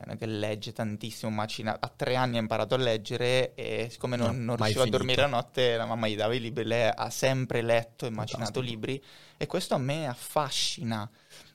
non 0.06 0.16
è 0.16 0.18
che 0.18 0.26
legge 0.26 0.74
tantissimo, 0.74 1.32
macina, 1.32 1.78
a 1.80 1.91
tre 1.94 2.16
anni 2.16 2.38
ha 2.38 2.40
imparato 2.40 2.76
a 2.76 2.78
leggere 2.78 3.54
e 3.56 3.88
siccome 3.90 4.16
non, 4.16 4.38
No, 4.38 4.44
non 4.44 4.56
riusciva 4.58 4.84
a 4.84 4.88
dormire 4.88 5.22
la 5.22 5.28
notte, 5.28 5.76
la 5.76 5.86
mamma 5.86 6.08
gli 6.08 6.16
dava 6.16 6.34
i 6.34 6.40
libri, 6.40 6.64
lei 6.64 6.91
ha 6.94 7.10
sempre 7.10 7.62
letto 7.62 8.06
e 8.06 8.10
macinato 8.10 8.60
libri 8.60 9.02
e 9.38 9.45
questo 9.48 9.76
a 9.76 9.78
me 9.78 10.08
affascina. 10.08 11.10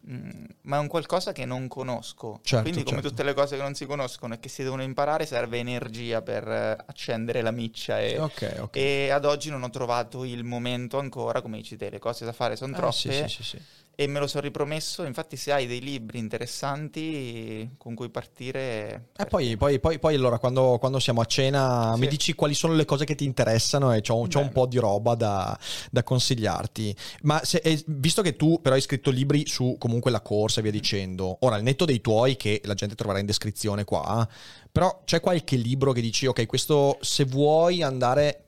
Mm, 0.09 0.45
ma 0.63 0.79
è 0.79 0.81
un 0.81 0.89
qualcosa 0.89 1.33
che 1.33 1.45
non 1.45 1.69
conosco. 1.69 2.41
Certo, 2.43 2.63
Quindi, 2.63 2.83
come 2.83 2.97
certo. 3.01 3.11
tutte 3.11 3.23
le 3.23 3.35
cose 3.35 3.57
che 3.57 3.63
non 3.63 3.75
si 3.75 3.87
conoscono 3.87 4.35
e 4.35 4.41
che 4.41 4.49
si 4.49 4.63
devono 4.65 4.83
imparare, 4.83 5.27
serve 5.27 5.59
energia 5.59 6.23
per 6.23 6.49
eh, 6.49 6.77
accendere 6.87 7.41
la 7.41 7.53
miccia 7.53 8.01
e, 8.01 8.19
ok, 8.19 8.57
ok. 8.61 8.77
e 8.77 9.11
ad 9.11 9.25
oggi 9.25 9.51
non 9.51 9.63
ho 9.63 9.71
trovato 9.71 10.25
il 10.25 10.43
momento 10.45 10.99
ancora, 10.99 11.41
come 11.41 11.59
dici 11.59 11.77
te, 11.77 11.89
le 11.91 12.01
cose 12.01 12.25
da 12.25 12.33
fare 12.33 12.57
sono 12.57 12.73
Ah, 12.73 12.77
troppe 12.77 12.93
sì, 12.93 13.13
sì, 13.13 13.29
sì, 13.29 13.43
sì. 13.45 13.63
E 13.95 14.07
me 14.07 14.19
lo 14.21 14.27
sono 14.27 14.43
ripromesso. 14.43 15.05
Infatti, 15.05 15.37
se 15.37 15.53
hai 15.53 15.67
dei 15.67 15.81
libri 15.81 16.19
interessanti 16.19 17.71
con 17.77 17.95
cui 17.95 18.09
partire... 18.09 19.09
E 19.17 19.27
poi, 19.27 19.57
poi, 19.57 19.79
poi, 19.81 19.99
poi 19.99 20.15
allora 20.15 20.39
quando, 20.39 20.79
quando 20.79 20.99
siamo 20.99 21.21
a 21.21 21.25
cena 21.25 21.93
Sì. 21.95 22.01
mi 22.01 22.07
dici 22.09 22.33
quali 22.35 22.55
sono 22.55 22.75
le 22.75 22.85
cose 22.85 23.05
che 23.05 23.15
ti 23.15 23.25
interessano 23.25 23.93
e 23.93 24.01
c'ho, 24.01 24.27
c'ho 24.29 24.41
un 24.41 24.51
po' 24.51 24.67
di 24.67 24.79
roba 24.79 25.15
da, 25.15 25.59
da 25.91 26.03
consigliarti. 26.03 26.97
Ma 27.23 27.45
se- 27.45 27.61
eh, 27.63 27.83
visto 27.87 28.23
che 28.23 28.37
tu 28.37 28.61
però 28.61 28.75
hai 28.75 28.81
scritto 28.81 29.11
libri 29.11 29.47
su 29.47 29.77
comunque 29.79 30.11
la 30.11 30.21
corsa 30.21 30.61
e 30.61 30.63
via 30.63 30.73
dicendo, 30.73 31.37
ora 31.41 31.57
al 31.57 31.63
netto 31.63 31.85
dei 31.85 32.01
tuoi 32.01 32.37
che 32.37 32.61
la 32.65 32.75
gente 32.75 32.95
troverà 32.95 33.19
in 33.21 33.27
descrizione 33.27 33.85
qua, 33.85 34.27
però 34.71 35.03
c'è 35.05 35.21
qualche 35.21 35.57
libro 35.57 35.93
che 35.93 36.01
dici 36.01 36.27
ok 36.27 36.47
questo 36.47 36.99
se 37.01 37.25
vuoi 37.25 37.83
andare 37.83 38.47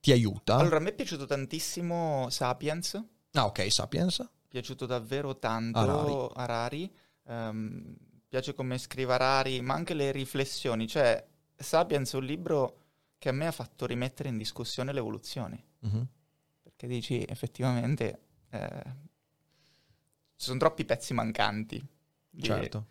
ti 0.00 0.10
aiuta? 0.12 0.56
Allora, 0.56 0.76
a 0.76 0.80
me 0.80 0.90
è 0.90 0.94
piaciuto 0.94 1.26
tantissimo 1.26 2.28
Sapiens, 2.30 3.00
ah 3.32 3.44
ok, 3.46 3.70
Sapiens. 3.72 4.28
Piaciuto 4.52 4.84
davvero 4.84 5.38
tanto 5.38 5.78
Harari. 5.78 6.28
Harari. 6.34 6.94
Ehm, 7.28 7.96
piace 8.28 8.52
come 8.52 8.76
scrive 8.76 9.14
Harari, 9.14 9.62
ma 9.62 9.72
anche 9.72 9.94
le 9.94 10.12
riflessioni. 10.12 10.86
Cioè, 10.86 11.26
Sapiens 11.56 12.12
è 12.12 12.16
un 12.16 12.24
libro 12.24 12.78
che 13.16 13.30
a 13.30 13.32
me 13.32 13.46
ha 13.46 13.52
fatto 13.52 13.86
rimettere 13.86 14.28
in 14.28 14.36
discussione 14.36 14.92
l'evoluzione. 14.92 15.64
Mhm. 15.80 16.06
Perché 16.62 16.86
dici, 16.86 17.24
effettivamente, 17.26 18.20
eh, 18.50 18.82
ci 20.36 20.44
sono 20.44 20.58
troppi 20.58 20.84
pezzi 20.84 21.14
mancanti. 21.14 21.82
Certo. 22.38 22.86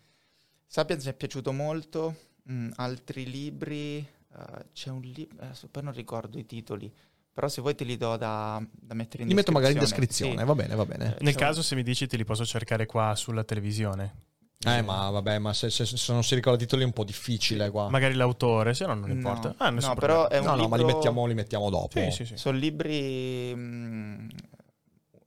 Sapiens 0.66 1.04
mi 1.04 1.10
è 1.10 1.14
piaciuto 1.14 1.52
molto, 1.52 2.16
mm, 2.50 2.72
altri 2.76 3.30
libri, 3.30 3.98
eh, 3.98 4.66
c'è 4.72 4.90
un 4.90 5.02
libro, 5.02 5.44
adesso 5.44 5.68
poi 5.68 5.82
non 5.84 5.92
ricordo 5.92 6.38
i 6.38 6.46
titoli, 6.46 6.92
però 7.32 7.48
se 7.48 7.60
vuoi 7.60 7.74
te 7.74 7.84
li 7.84 7.96
do 7.96 8.16
da, 8.16 8.62
da 8.70 8.94
mettere 8.94 9.22
in 9.22 9.28
Li 9.28 9.34
metto 9.34 9.52
magari 9.52 9.72
in 9.72 9.78
descrizione. 9.78 10.34
descrizione, 10.34 10.44
va 10.44 10.54
bene, 10.54 10.74
va 10.74 10.84
bene. 10.86 11.16
Eh, 11.18 11.24
Nel 11.24 11.32
c'è 11.32 11.38
caso, 11.38 11.62
se 11.62 11.74
mi 11.74 11.82
dici, 11.82 12.06
te 12.06 12.16
li 12.16 12.24
posso 12.24 12.44
cercare 12.44 12.86
qua 12.86 13.14
sulla 13.14 13.44
televisione. 13.44 14.14
Eh 14.64 14.80
ma 14.80 15.10
vabbè, 15.10 15.38
ma 15.38 15.52
se, 15.52 15.70
se- 15.70 15.84
se 15.84 16.12
non 16.12 16.22
si 16.22 16.36
ricorda 16.36 16.58
i 16.58 16.62
titoli 16.62 16.82
è 16.82 16.84
un 16.86 16.92
po' 16.92 17.02
difficile 17.02 17.68
qua. 17.70 17.88
Magari 17.88 18.14
l'autore, 18.14 18.74
se 18.74 18.86
no 18.86 18.94
non 18.94 19.08
No, 19.08 19.14
importa. 19.14 19.54
Ah, 19.58 19.70
nessun 19.70 19.90
no, 19.94 19.96
però 19.96 20.28
è 20.28 20.38
un 20.38 20.44
no, 20.44 20.54
no, 20.54 20.68
ma 20.68 20.76
li 20.76 20.82
libro- 20.82 20.94
mettiamo, 20.96 21.26
li 21.26 21.34
mettiamo 21.34 21.68
dopo. 21.68 21.98
Sì, 21.98 22.10
sì, 22.12 22.24
sì. 22.24 22.36
Sono 22.36 22.56
libri 22.58 23.52
mm, 23.56 24.28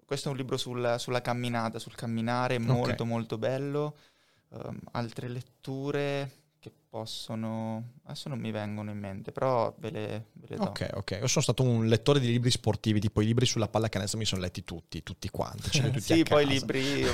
questo 0.06 0.30
è 0.30 0.32
un 0.32 0.38
libro 0.38 0.56
sul- 0.56 0.96
sulla 1.00 1.22
camminata, 1.22 1.80
sul 1.80 1.96
camminare, 1.96 2.60
molto 2.60 3.04
molto 3.06 3.38
bello. 3.38 3.98
Um, 4.50 4.80
altre 4.92 5.28
letture 5.28 6.32
possono... 6.96 7.96
adesso 8.06 8.30
non 8.30 8.40
mi 8.40 8.52
vengono 8.52 8.90
in 8.90 8.98
mente, 8.98 9.34
però 9.34 9.76
ve 9.80 9.90
le, 9.90 10.26
ve 10.32 10.48
le 10.48 10.56
do. 10.56 10.64
Ok, 10.64 10.92
ok. 10.94 11.12
Io 11.20 11.28
sono 11.28 11.44
stato 11.44 11.62
un 11.62 11.88
lettore 11.88 12.22
di 12.22 12.28
libri 12.28 12.50
sportivi, 12.50 13.02
tipo 13.02 13.20
i 13.20 13.26
libri 13.26 13.46
sulla 13.46 13.68
pallacanestro 13.68 14.18
mi 14.18 14.24
sono 14.24 14.40
letti 14.40 14.64
tutti, 14.64 15.04
tutti 15.04 15.30
quanti. 15.30 15.78
ho 15.78 15.90
tutti 15.90 16.00
Sì, 16.16 16.24
poi 16.24 16.46
casa. 16.46 16.58
libri, 16.58 17.06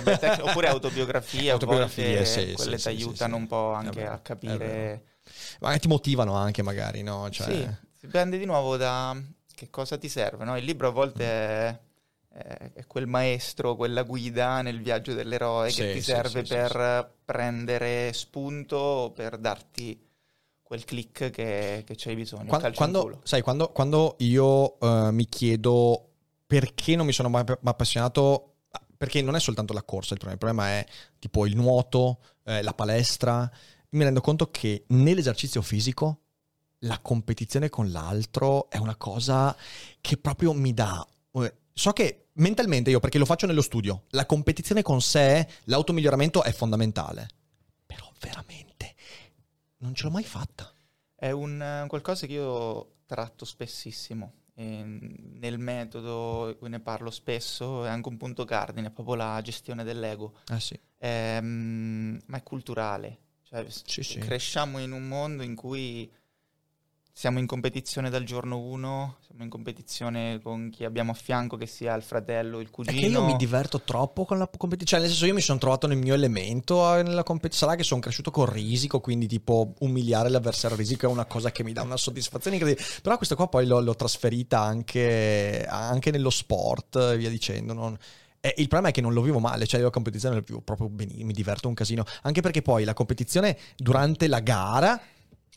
oppure 0.42 0.68
autobiografie, 0.68 1.50
Autobiografie, 1.52 2.18
volte 2.18 2.26
sì, 2.26 2.54
quelle 2.54 2.78
sì, 2.78 2.84
ti 2.84 2.90
aiutano 2.90 3.36
sì. 3.36 3.42
un 3.42 3.48
po' 3.48 3.72
anche 3.72 4.02
vero, 4.02 4.14
a 4.14 4.20
capire... 4.20 5.06
Magari 5.62 5.80
ti 5.80 5.88
motivano 5.88 6.36
anche, 6.36 6.62
magari, 6.62 7.02
no? 7.02 7.28
Cioè, 7.32 7.52
Sì, 7.52 7.68
dipende 8.02 8.38
di 8.38 8.46
nuovo 8.46 8.78
da 8.78 9.20
che 9.56 9.70
cosa 9.72 9.98
ti 9.98 10.10
serve, 10.10 10.46
no? 10.46 10.58
Il 10.58 10.64
libro 10.64 10.90
a 10.90 10.92
volte 10.92 11.24
è, 11.24 11.80
è- 12.34 12.72
è 12.74 12.88
quel 12.88 13.08
maestro, 13.08 13.76
quella 13.76 14.04
guida 14.04 14.62
nel 14.62 14.82
viaggio 14.82 15.14
dell'eroe 15.14 15.70
Sì, 15.70 15.82
che 15.82 15.94
ti 15.94 16.02
serve 16.02 16.46
sì, 16.46 16.46
sì, 16.46 16.54
per 16.56 17.14
prendere 17.26 18.14
spunto, 18.14 19.12
per 19.14 19.38
darti 19.38 20.00
quel 20.64 20.86
click 20.86 21.30
che, 21.30 21.84
che 21.86 21.94
c'hai 21.98 22.16
bisogno. 22.16 22.46
Quando, 22.74 23.02
culo. 23.04 23.20
sai, 23.24 23.42
quando, 23.42 23.70
quando 23.70 24.16
io 24.20 24.80
eh, 24.80 25.12
mi 25.12 25.26
chiedo 25.28 26.08
perché 26.48 26.96
non 26.96 27.06
mi 27.06 27.12
sono 27.12 27.30
mai 27.30 27.44
appassionato, 27.64 28.54
perché 28.96 29.22
non 29.22 29.36
è 29.36 29.40
soltanto 29.40 29.74
la 29.74 29.84
corsa 29.84 30.14
il 30.14 30.20
problema, 30.20 30.34
il 30.34 30.38
problema 30.56 30.70
è 30.80 30.86
tipo 31.20 31.46
il 31.46 31.56
nuoto, 31.56 32.20
eh, 32.44 32.62
la 32.62 32.74
palestra, 32.74 33.50
mi 33.90 34.04
rendo 34.04 34.22
conto 34.22 34.50
che 34.50 34.86
nell'esercizio 34.88 35.62
fisico 35.62 36.20
la 36.80 37.00
competizione 37.00 37.70
con 37.70 37.92
l'altro 37.92 38.70
è 38.70 38.78
una 38.78 38.96
cosa 38.96 39.56
che 40.00 40.18
proprio 40.18 40.54
mi 40.54 40.74
dà... 40.74 41.06
eh, 41.34 41.54
So 41.74 41.92
che 41.94 42.21
mentalmente 42.34 42.90
io, 42.90 43.00
perché 43.00 43.18
lo 43.18 43.26
faccio 43.26 43.46
nello 43.46 43.62
studio, 43.62 44.04
la 44.10 44.26
competizione 44.26 44.82
con 44.82 45.02
sé, 45.02 45.48
l'automiglioramento 45.66 46.44
è 46.44 46.52
fondamentale, 46.52 47.28
però 47.86 48.12
veramente 48.20 48.96
non 49.78 49.94
ce 49.96 50.04
l'ho 50.04 50.12
mai 50.12 50.24
fatta. 50.24 50.72
È 51.16 51.32
un 51.32 51.86
qualcosa 51.88 52.26
che 52.26 52.34
io 52.34 52.96
tratto 53.06 53.46
spessissimo. 53.46 54.34
e 54.54 54.84
nel 54.84 55.58
metodo 55.58 56.58
ne 56.62 56.80
parlo 56.80 57.10
spesso, 57.10 57.86
è 57.86 57.90
anche 57.90 58.10
un 58.10 58.18
punto 58.18 58.46
cardine, 58.46 58.88
è 58.88 58.92
proprio 58.92 59.16
la 59.16 59.40
gestione 59.42 59.84
dell'ego. 59.84 60.40
Eh 60.50 60.60
sì. 60.60 60.80
Ehm, 61.00 62.20
ma 62.28 62.38
è 62.38 62.44
culturale. 62.44 63.20
Cioè, 63.44 63.66
sì. 63.70 64.20
Cresciamo 64.20 64.80
in 64.80 64.92
un 64.92 65.08
mondo 65.08 65.44
in 65.44 65.56
cui 65.56 66.10
siamo 67.14 67.40
in 67.40 67.46
competizione 67.46 68.10
dal 68.10 68.24
giorno 68.24 68.58
uno, 68.58 69.18
siamo 69.26 69.44
in 69.44 69.50
competizione 69.50 70.40
con 70.42 70.70
chi 70.72 70.86
abbiamo 70.86 71.12
a 71.12 71.14
fianco, 71.14 71.58
che 71.58 71.66
sia 71.68 71.94
il 71.96 72.04
fratello, 72.04 72.60
il 72.60 72.68
È 72.68 72.70
cugino. 72.70 73.00
che 73.00 73.06
io 73.08 73.24
mi 73.24 73.36
diverto 73.36 73.82
troppo 73.82 74.26
con 74.26 74.38
la 74.38 74.48
competizione. 74.48 74.86
Cioè, 74.86 75.00
nel 75.02 75.10
senso, 75.10 75.26
io 75.26 75.34
mi 75.34 75.42
sono 75.42 75.60
trovato 75.60 75.88
nel 75.88 75.98
mio 75.98 76.14
elemento 76.14 76.94
nella 77.02 77.24
competizione. 77.24 77.72
Sarà 77.72 77.76
che 77.76 77.84
sono 77.88 78.02
cresciuto 78.02 78.32
col 78.32 78.48
risico, 78.48 79.00
quindi 79.02 79.28
tipo 79.28 79.74
umiliare 79.80 80.30
l'avversario 80.30 80.78
risico 80.78 81.06
è 81.08 81.10
una 81.10 81.26
cosa 81.26 81.52
che 81.52 81.64
mi 81.64 81.74
dà 81.74 81.82
una 81.82 81.98
soddisfazione 81.98 82.56
incredibile. 82.58 82.88
Però 83.02 83.18
questa 83.18 83.36
qua 83.36 83.48
poi 83.48 83.66
l'ho, 83.68 83.80
l'ho 83.82 83.96
trasferita 83.96 84.60
anche, 84.62 85.66
anche 85.70 86.12
nello 86.12 86.30
sport 86.30 86.96
e 86.96 87.18
via 87.18 87.30
dicendo. 87.30 87.74
non- 87.74 87.98
e 88.44 88.56
il 88.58 88.68
problema 88.68 88.88
è 88.88 88.92
che 88.92 89.02
non 89.02 89.14
lo 89.14 89.22
vivo 89.22 89.38
male, 89.38 89.68
cioè 89.68 89.80
io 89.80 89.86
la 89.86 89.92
competizione 89.92 90.34
la 90.34 90.42
vivo 90.44 90.62
proprio 90.62 90.90
benissimo, 90.90 91.28
mi 91.28 91.34
diverto 91.34 91.68
un 91.68 91.76
casino. 91.76 92.04
Anche 92.24 92.42
perché 92.42 92.64
poi 92.64 92.84
la 92.86 92.96
competizione 92.96 93.56
durante 93.78 94.26
la 94.28 94.40
gara, 94.40 95.00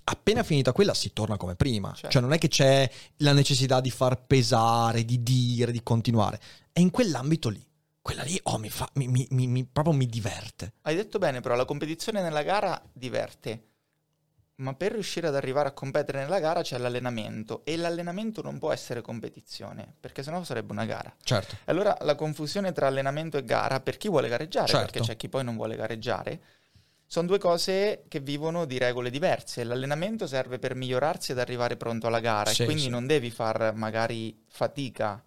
appena 0.05 0.43
finita 0.43 0.73
quella, 0.73 0.95
si 0.95 1.13
torna 1.13 1.37
come 1.37 1.55
prima. 1.55 1.93
Certo. 1.93 2.11
Cioè 2.11 2.23
non 2.23 2.33
è 2.33 2.39
che 2.39 2.49
c'è 2.49 2.89
la 3.19 3.33
necessità 3.33 3.81
di 3.81 3.91
far 3.91 4.23
pesare, 4.25 5.05
di 5.05 5.23
dire, 5.23 5.73
di 5.73 5.83
continuare. 5.83 6.41
È 6.73 6.81
in 6.81 6.91
quell'ambito 6.91 7.49
lì. 7.49 7.65
Quella 8.03 8.23
lì, 8.23 8.39
oh, 8.45 8.59
mi 8.59 8.69
fa, 8.69 8.87
mi, 8.95 9.09
mi- 9.09 9.27
mi- 9.31 9.65
proprio 9.65 9.95
mi 9.95 10.07
diverte. 10.07 10.75
Hai 10.83 10.95
detto 10.95 11.19
bene, 11.19 11.41
però 11.41 11.55
la 11.55 11.65
competizione 11.65 12.21
nella 12.21 12.43
gara 12.43 12.81
diverte. 12.93 13.69
Ma 14.57 14.75
per 14.75 14.93
riuscire 14.93 15.27
ad 15.27 15.35
arrivare 15.35 15.71
a 15.71 15.73
competere 15.73 16.21
nella 16.21 16.39
gara 16.39 16.63
c'è 16.63 16.79
l'allenamento 16.79 17.63
e 17.65 17.77
l'allenamento 17.77 18.41
non 18.43 18.59
può 18.59 18.71
essere 18.73 19.01
competizione, 19.01 19.95
perché 19.99 20.23
sennò 20.23 20.45
sarebbe 20.45 20.71
una 20.73 20.85
gara. 20.85 21.13
Certo. 21.25 21.57
Allora 21.65 21.97
la 22.03 22.15
confusione 22.15 22.73
tra 22.73 22.87
allenamento 22.87 23.37
e 23.37 23.45
gara, 23.45 23.81
per 23.81 23.97
chi 23.97 24.09
vuole 24.09 24.29
gareggiare, 24.29 24.69
Certo. 24.69 24.85
perché 24.93 25.01
c'è 25.01 25.17
chi 25.17 25.29
poi 25.29 25.43
non 25.43 25.57
vuole 25.57 25.75
gareggiare, 25.75 26.41
sono 27.07 27.27
due 27.27 27.39
cose 27.39 28.05
che 28.09 28.21
vivono 28.21 28.65
di 28.65 28.79
regole 28.79 29.11
diverse. 29.11 29.63
L'allenamento 29.65 30.27
serve 30.27 30.59
per 30.59 30.75
migliorarsi 30.75 31.33
ed 31.33 31.39
arrivare 31.39 31.77
pronto 31.77 32.07
alla 32.07 32.21
gara, 32.21 32.51
Sì, 32.51 32.63
e 32.63 32.65
quindi 32.65 32.85
sì. 32.85 32.89
non 32.89 33.07
devi 33.07 33.31
far 33.31 33.73
magari 33.75 34.37
fatica 34.49 35.23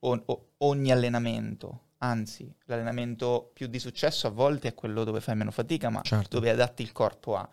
o- 0.00 0.22
o- 0.26 0.46
ogni 0.58 0.90
allenamento. 0.90 1.82
Anzi, 1.98 2.50
l'allenamento 2.64 3.50
più 3.52 3.66
di 3.66 3.78
successo 3.78 4.26
a 4.26 4.30
volte 4.30 4.68
è 4.68 4.74
quello 4.74 5.04
dove 5.04 5.20
fai 5.20 5.36
meno 5.36 5.50
fatica, 5.50 5.90
ma 5.90 6.00
Certo. 6.02 6.36
dove 6.38 6.50
adatti 6.50 6.82
il 6.82 6.92
corpo 6.92 7.36
a. 7.36 7.46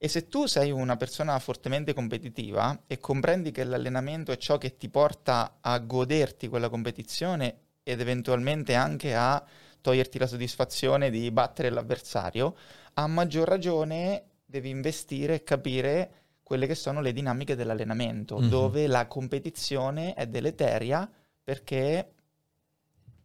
E 0.00 0.06
se 0.06 0.28
tu 0.28 0.46
sei 0.46 0.70
una 0.70 0.96
persona 0.96 1.36
fortemente 1.40 1.92
competitiva 1.92 2.84
e 2.86 2.98
comprendi 2.98 3.50
che 3.50 3.64
l'allenamento 3.64 4.30
è 4.30 4.36
ciò 4.36 4.56
che 4.56 4.76
ti 4.76 4.88
porta 4.88 5.58
a 5.60 5.76
goderti 5.80 6.46
quella 6.46 6.68
competizione 6.68 7.58
ed 7.82 8.00
eventualmente 8.00 8.74
anche 8.74 9.16
a 9.16 9.44
toglierti 9.80 10.18
la 10.18 10.26
soddisfazione 10.28 11.10
di 11.10 11.28
battere 11.32 11.70
l'avversario, 11.70 12.54
a 12.98 13.06
maggior 13.06 13.46
ragione 13.46 14.24
devi 14.44 14.70
investire 14.70 15.34
e 15.34 15.42
capire 15.44 16.10
quelle 16.42 16.66
che 16.66 16.74
sono 16.74 17.00
le 17.00 17.12
dinamiche 17.12 17.54
dell'allenamento, 17.54 18.38
Mhm. 18.38 18.48
dove 18.48 18.86
la 18.88 19.06
competizione 19.06 20.14
è 20.14 20.26
deleteria 20.26 21.08
perché 21.44 22.10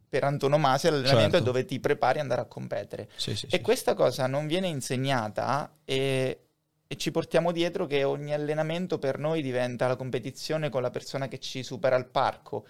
per 0.07 0.25
antonomasia 0.25 0.91
l'allenamento 0.91 1.31
Certo. 1.31 1.37
è 1.37 1.41
dove 1.41 1.65
ti 1.65 1.79
prepari 1.79 2.17
ad 2.17 2.23
andare 2.23 2.41
a 2.41 2.45
competere. 2.45 3.09
Sì, 3.15 3.35
sì, 3.35 3.47
E 3.49 3.61
questa 3.61 3.95
cosa 3.95 4.27
non 4.27 4.45
viene 4.45 4.67
insegnata 4.67 5.77
e, 5.83 6.39
e 6.85 6.95
ci 6.97 7.09
portiamo 7.09 7.51
dietro 7.51 7.87
che 7.87 8.03
ogni 8.03 8.31
allenamento 8.31 8.99
per 8.99 9.17
noi 9.17 9.41
diventa 9.41 9.87
la 9.87 9.95
competizione 9.95 10.69
con 10.69 10.83
la 10.83 10.91
persona 10.91 11.27
che 11.27 11.39
ci 11.39 11.63
supera 11.63 11.95
al 11.95 12.05
parco. 12.09 12.67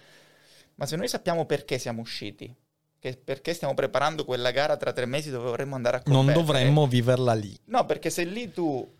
Ma 0.76 0.86
se 0.86 0.96
noi 0.96 1.08
sappiamo 1.08 1.44
perché 1.44 1.76
siamo 1.78 2.00
usciti, 2.00 2.52
perché 3.12 3.52
stiamo 3.52 3.74
preparando 3.74 4.24
quella 4.24 4.50
gara 4.50 4.76
tra 4.76 4.92
tre 4.92 5.04
mesi 5.06 5.30
dove 5.30 5.48
vorremmo 5.50 5.74
andare 5.74 5.98
a 5.98 6.02
Non 6.06 6.24
competere. 6.26 6.44
dovremmo 6.44 6.86
viverla 6.86 7.34
lì. 7.34 7.54
No, 7.66 7.84
perché 7.84 8.08
se 8.10 8.24
lì 8.24 8.50
tu 8.50 8.90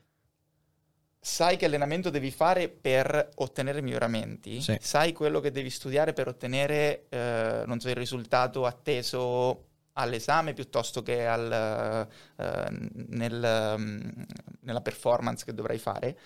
sai 1.19 1.57
che 1.57 1.65
allenamento 1.65 2.11
devi 2.11 2.31
fare 2.31 2.69
per 2.69 3.31
ottenere 3.37 3.81
miglioramenti, 3.81 4.61
Sì. 4.61 4.77
sai 4.81 5.13
quello 5.15 5.41
che 5.41 5.51
devi 5.51 5.71
studiare 5.71 6.13
per 6.13 6.29
ottenere, 6.29 7.07
eh, 7.09 7.63
non 7.67 7.81
so, 7.81 7.89
il 7.89 7.95
risultato 7.95 8.67
atteso 8.67 9.69
all'esame 9.95 10.53
piuttosto 10.53 11.03
che 11.03 11.27
al, 11.27 12.07
eh, 12.37 12.69
nel, 13.09 13.75
mm, 13.79 13.99
nella 14.61 14.81
performance 14.83 15.45
che 15.47 15.55
dovrai 15.55 15.79
fare, 15.79 16.19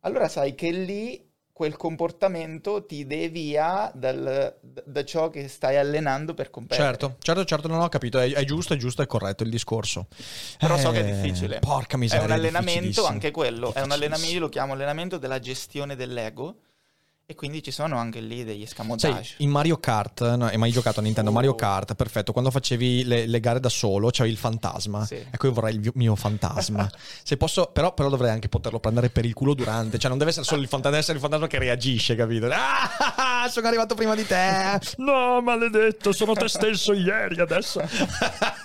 allora 0.00 0.28
sai 0.28 0.54
che 0.54 0.70
lì 0.70 1.30
quel 1.62 1.76
comportamento 1.76 2.84
ti 2.86 3.06
devia 3.06 3.88
dal- 3.94 4.52
da, 4.60 5.04
ciò 5.04 5.30
che 5.30 5.46
stai 5.46 5.76
allenando 5.76 6.34
per 6.34 6.50
competere. 6.50 6.82
Certo, 6.82 7.16
certo, 7.20 7.44
certo, 7.44 7.68
non 7.68 7.78
ho 7.80 7.88
capito. 7.88 8.18
È, 8.18 8.32
è 8.32 8.44
giusto, 8.44 8.74
è 8.74 8.76
giusto, 8.76 9.00
è 9.00 9.06
corretto 9.06 9.44
il 9.44 9.50
discorso. 9.50 10.08
Però 10.58 10.76
so 10.76 10.90
che 10.90 10.98
Eh, 10.98 11.02
è 11.08 11.12
difficile. 11.12 11.60
Porca 11.60 11.94
È 11.94 11.98
miseria. 12.00 12.24
un 12.24 12.32
allenamento, 12.32 13.06
anche 13.06 13.30
quello, 13.30 13.72
è 13.74 13.80
un 13.80 13.92
allenamento, 13.92 14.34
io 14.34 14.40
lo 14.40 14.48
chiamo 14.48 14.72
allenamento 14.72 15.18
della 15.18 15.38
gestione 15.38 15.94
dell'ego 15.94 16.56
e 17.24 17.34
quindi 17.34 17.62
ci 17.62 17.70
sono 17.70 17.96
anche 17.96 18.20
lì 18.20 18.44
degli 18.44 18.66
Sai, 18.66 18.74
scamotage. 18.74 19.34
in 19.38 19.48
Mario 19.48 19.78
Kart, 19.78 20.34
no, 20.34 20.46
hai 20.46 20.58
mai 20.58 20.70
giocato 20.70 21.00
a 21.00 21.02
Nintendo 21.02 21.30
Oh. 21.30 21.32
Mario 21.32 21.54
Kart? 21.54 21.94
Perfetto, 21.94 22.32
quando 22.32 22.50
facevi 22.50 23.04
le, 23.04 23.26
le 23.26 23.40
gare 23.40 23.58
da 23.58 23.70
solo 23.70 24.10
c'avevi 24.10 24.34
il 24.34 24.38
fantasma. 24.38 25.06
Sì. 25.06 25.14
Ecco, 25.30 25.46
io 25.46 25.52
vorrei 25.52 25.74
il 25.76 25.90
mio- 25.94 26.14
fantasma. 26.16 26.90
Se 27.22 27.36
posso, 27.38 27.70
però, 27.72 27.94
però 27.94 28.10
dovrei 28.10 28.30
anche 28.32 28.48
poterlo 28.50 28.80
prendere 28.80 29.08
per 29.08 29.24
il 29.24 29.32
culo 29.32 29.54
durante. 29.54 29.98
Cioè, 29.98 30.10
non 30.10 30.18
deve 30.18 30.30
essere 30.30 30.44
solo 30.44 30.60
il 30.60 30.66
fantasma, 30.68 30.90
deve 30.90 31.02
essere 31.02 31.16
il 31.16 31.22
fantasma 31.22 31.46
che 31.46 31.58
reagisce, 31.58 32.14
capito? 32.16 32.48
Ah, 33.42 33.48
sono 33.48 33.66
arrivato 33.66 33.94
prima 33.94 34.14
di 34.14 34.26
te. 34.26 34.78
No, 34.98 35.40
maledetto, 35.40 36.12
sono 36.12 36.34
te 36.34 36.48
stesso 36.48 36.92
ieri 36.92 37.40
adesso. 37.40 37.80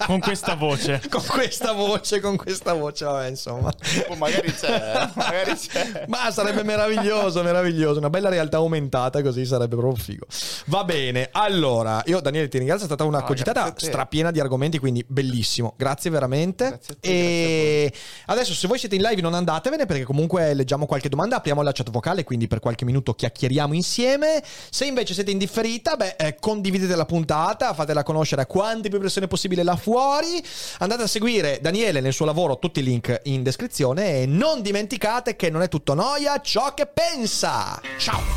Con 0.06 0.20
questa 0.20 0.56
voce. 0.56 1.02
con 1.10 1.24
questa 1.26 1.72
voce, 1.72 2.20
con 2.20 2.36
questa 2.38 2.74
voce, 2.74 3.06
vabbè, 3.06 3.28
insomma. 3.30 3.72
Oh, 4.10 4.16
magari 4.16 4.52
c'è, 4.54 5.10
magari 5.16 5.56
c'è. 5.56 6.06
Ma 6.08 6.30
sarebbe 6.32 6.64
meraviglioso, 6.64 7.42
meraviglioso. 7.44 7.98
Una 8.00 8.10
bella 8.10 8.30
realtà 8.30 8.47
aumentata 8.56 9.22
così 9.22 9.46
sarebbe 9.46 9.76
proprio 9.76 10.02
figo. 10.02 10.26
Va 10.68 10.84
bene, 10.84 11.30
allora, 11.32 12.02
io 12.06 12.22
Daniele 12.22 12.48
ti 12.48 12.58
ringrazio, 12.58 12.86
è 12.86 12.88
stata 12.88 13.04
una 13.04 13.20
No, 13.20 13.26
cogitata 13.26 13.64
grazie 13.64 13.90
strapiena 13.90 14.32
di 14.32 14.40
argomenti, 14.40 14.80
quindi 14.80 15.04
bellissimo. 15.08 15.74
Grazie 15.78 16.10
veramente. 16.10 16.68
Grazie 16.70 16.98
te, 17.00 17.10
e 17.10 17.94
adesso 18.28 18.54
se 18.54 18.68
voi 18.68 18.80
siete 18.80 18.96
in 18.96 19.02
live 19.02 19.22
non 19.22 19.34
andatevene 19.34 19.86
perché 19.86 20.04
comunque 20.04 20.54
leggiamo 20.54 20.86
qualche 20.86 21.10
domanda, 21.10 21.38
apriamo 21.38 21.62
la 21.62 21.72
chat 21.72 21.90
vocale, 21.90 22.24
quindi 22.24 22.48
per 22.48 22.60
qualche 22.60 22.86
minuto 22.86 23.14
chiacchieriamo 23.14 23.74
insieme. 23.74 24.42
Se 24.70 24.86
invece 24.86 25.14
siete 25.14 25.32
in 25.32 25.38
differita, 25.38 25.96
beh, 25.96 26.16
eh, 26.18 26.36
condividete 26.40 26.96
la 26.96 27.06
puntata, 27.06 27.74
fatela 27.74 28.04
conoscere 28.04 28.44
a 28.44 28.46
quante 28.46 28.90
più 28.90 29.00
persone 29.00 29.28
possibile 29.28 29.64
là 29.64 29.76
fuori. 29.76 30.44
Andate 30.80 31.04
a 31.04 31.08
seguire 31.08 31.60
Daniele 31.62 32.00
nel 32.00 32.14
suo 32.14 32.26
lavoro, 32.26 32.60
tutti 32.60 32.80
i 32.80 32.84
link 32.84 33.22
in 33.24 33.44
descrizione 33.44 34.22
e 34.22 34.26
non 34.26 34.62
dimenticate 34.62 35.36
che 35.36 35.50
non 35.50 35.62
è 35.62 35.68
tutto 35.68 35.94
noia 35.94 36.40
ciò 36.42 36.74
che 36.74 36.88
pensa. 36.88 37.80
Ciao! 37.98 38.37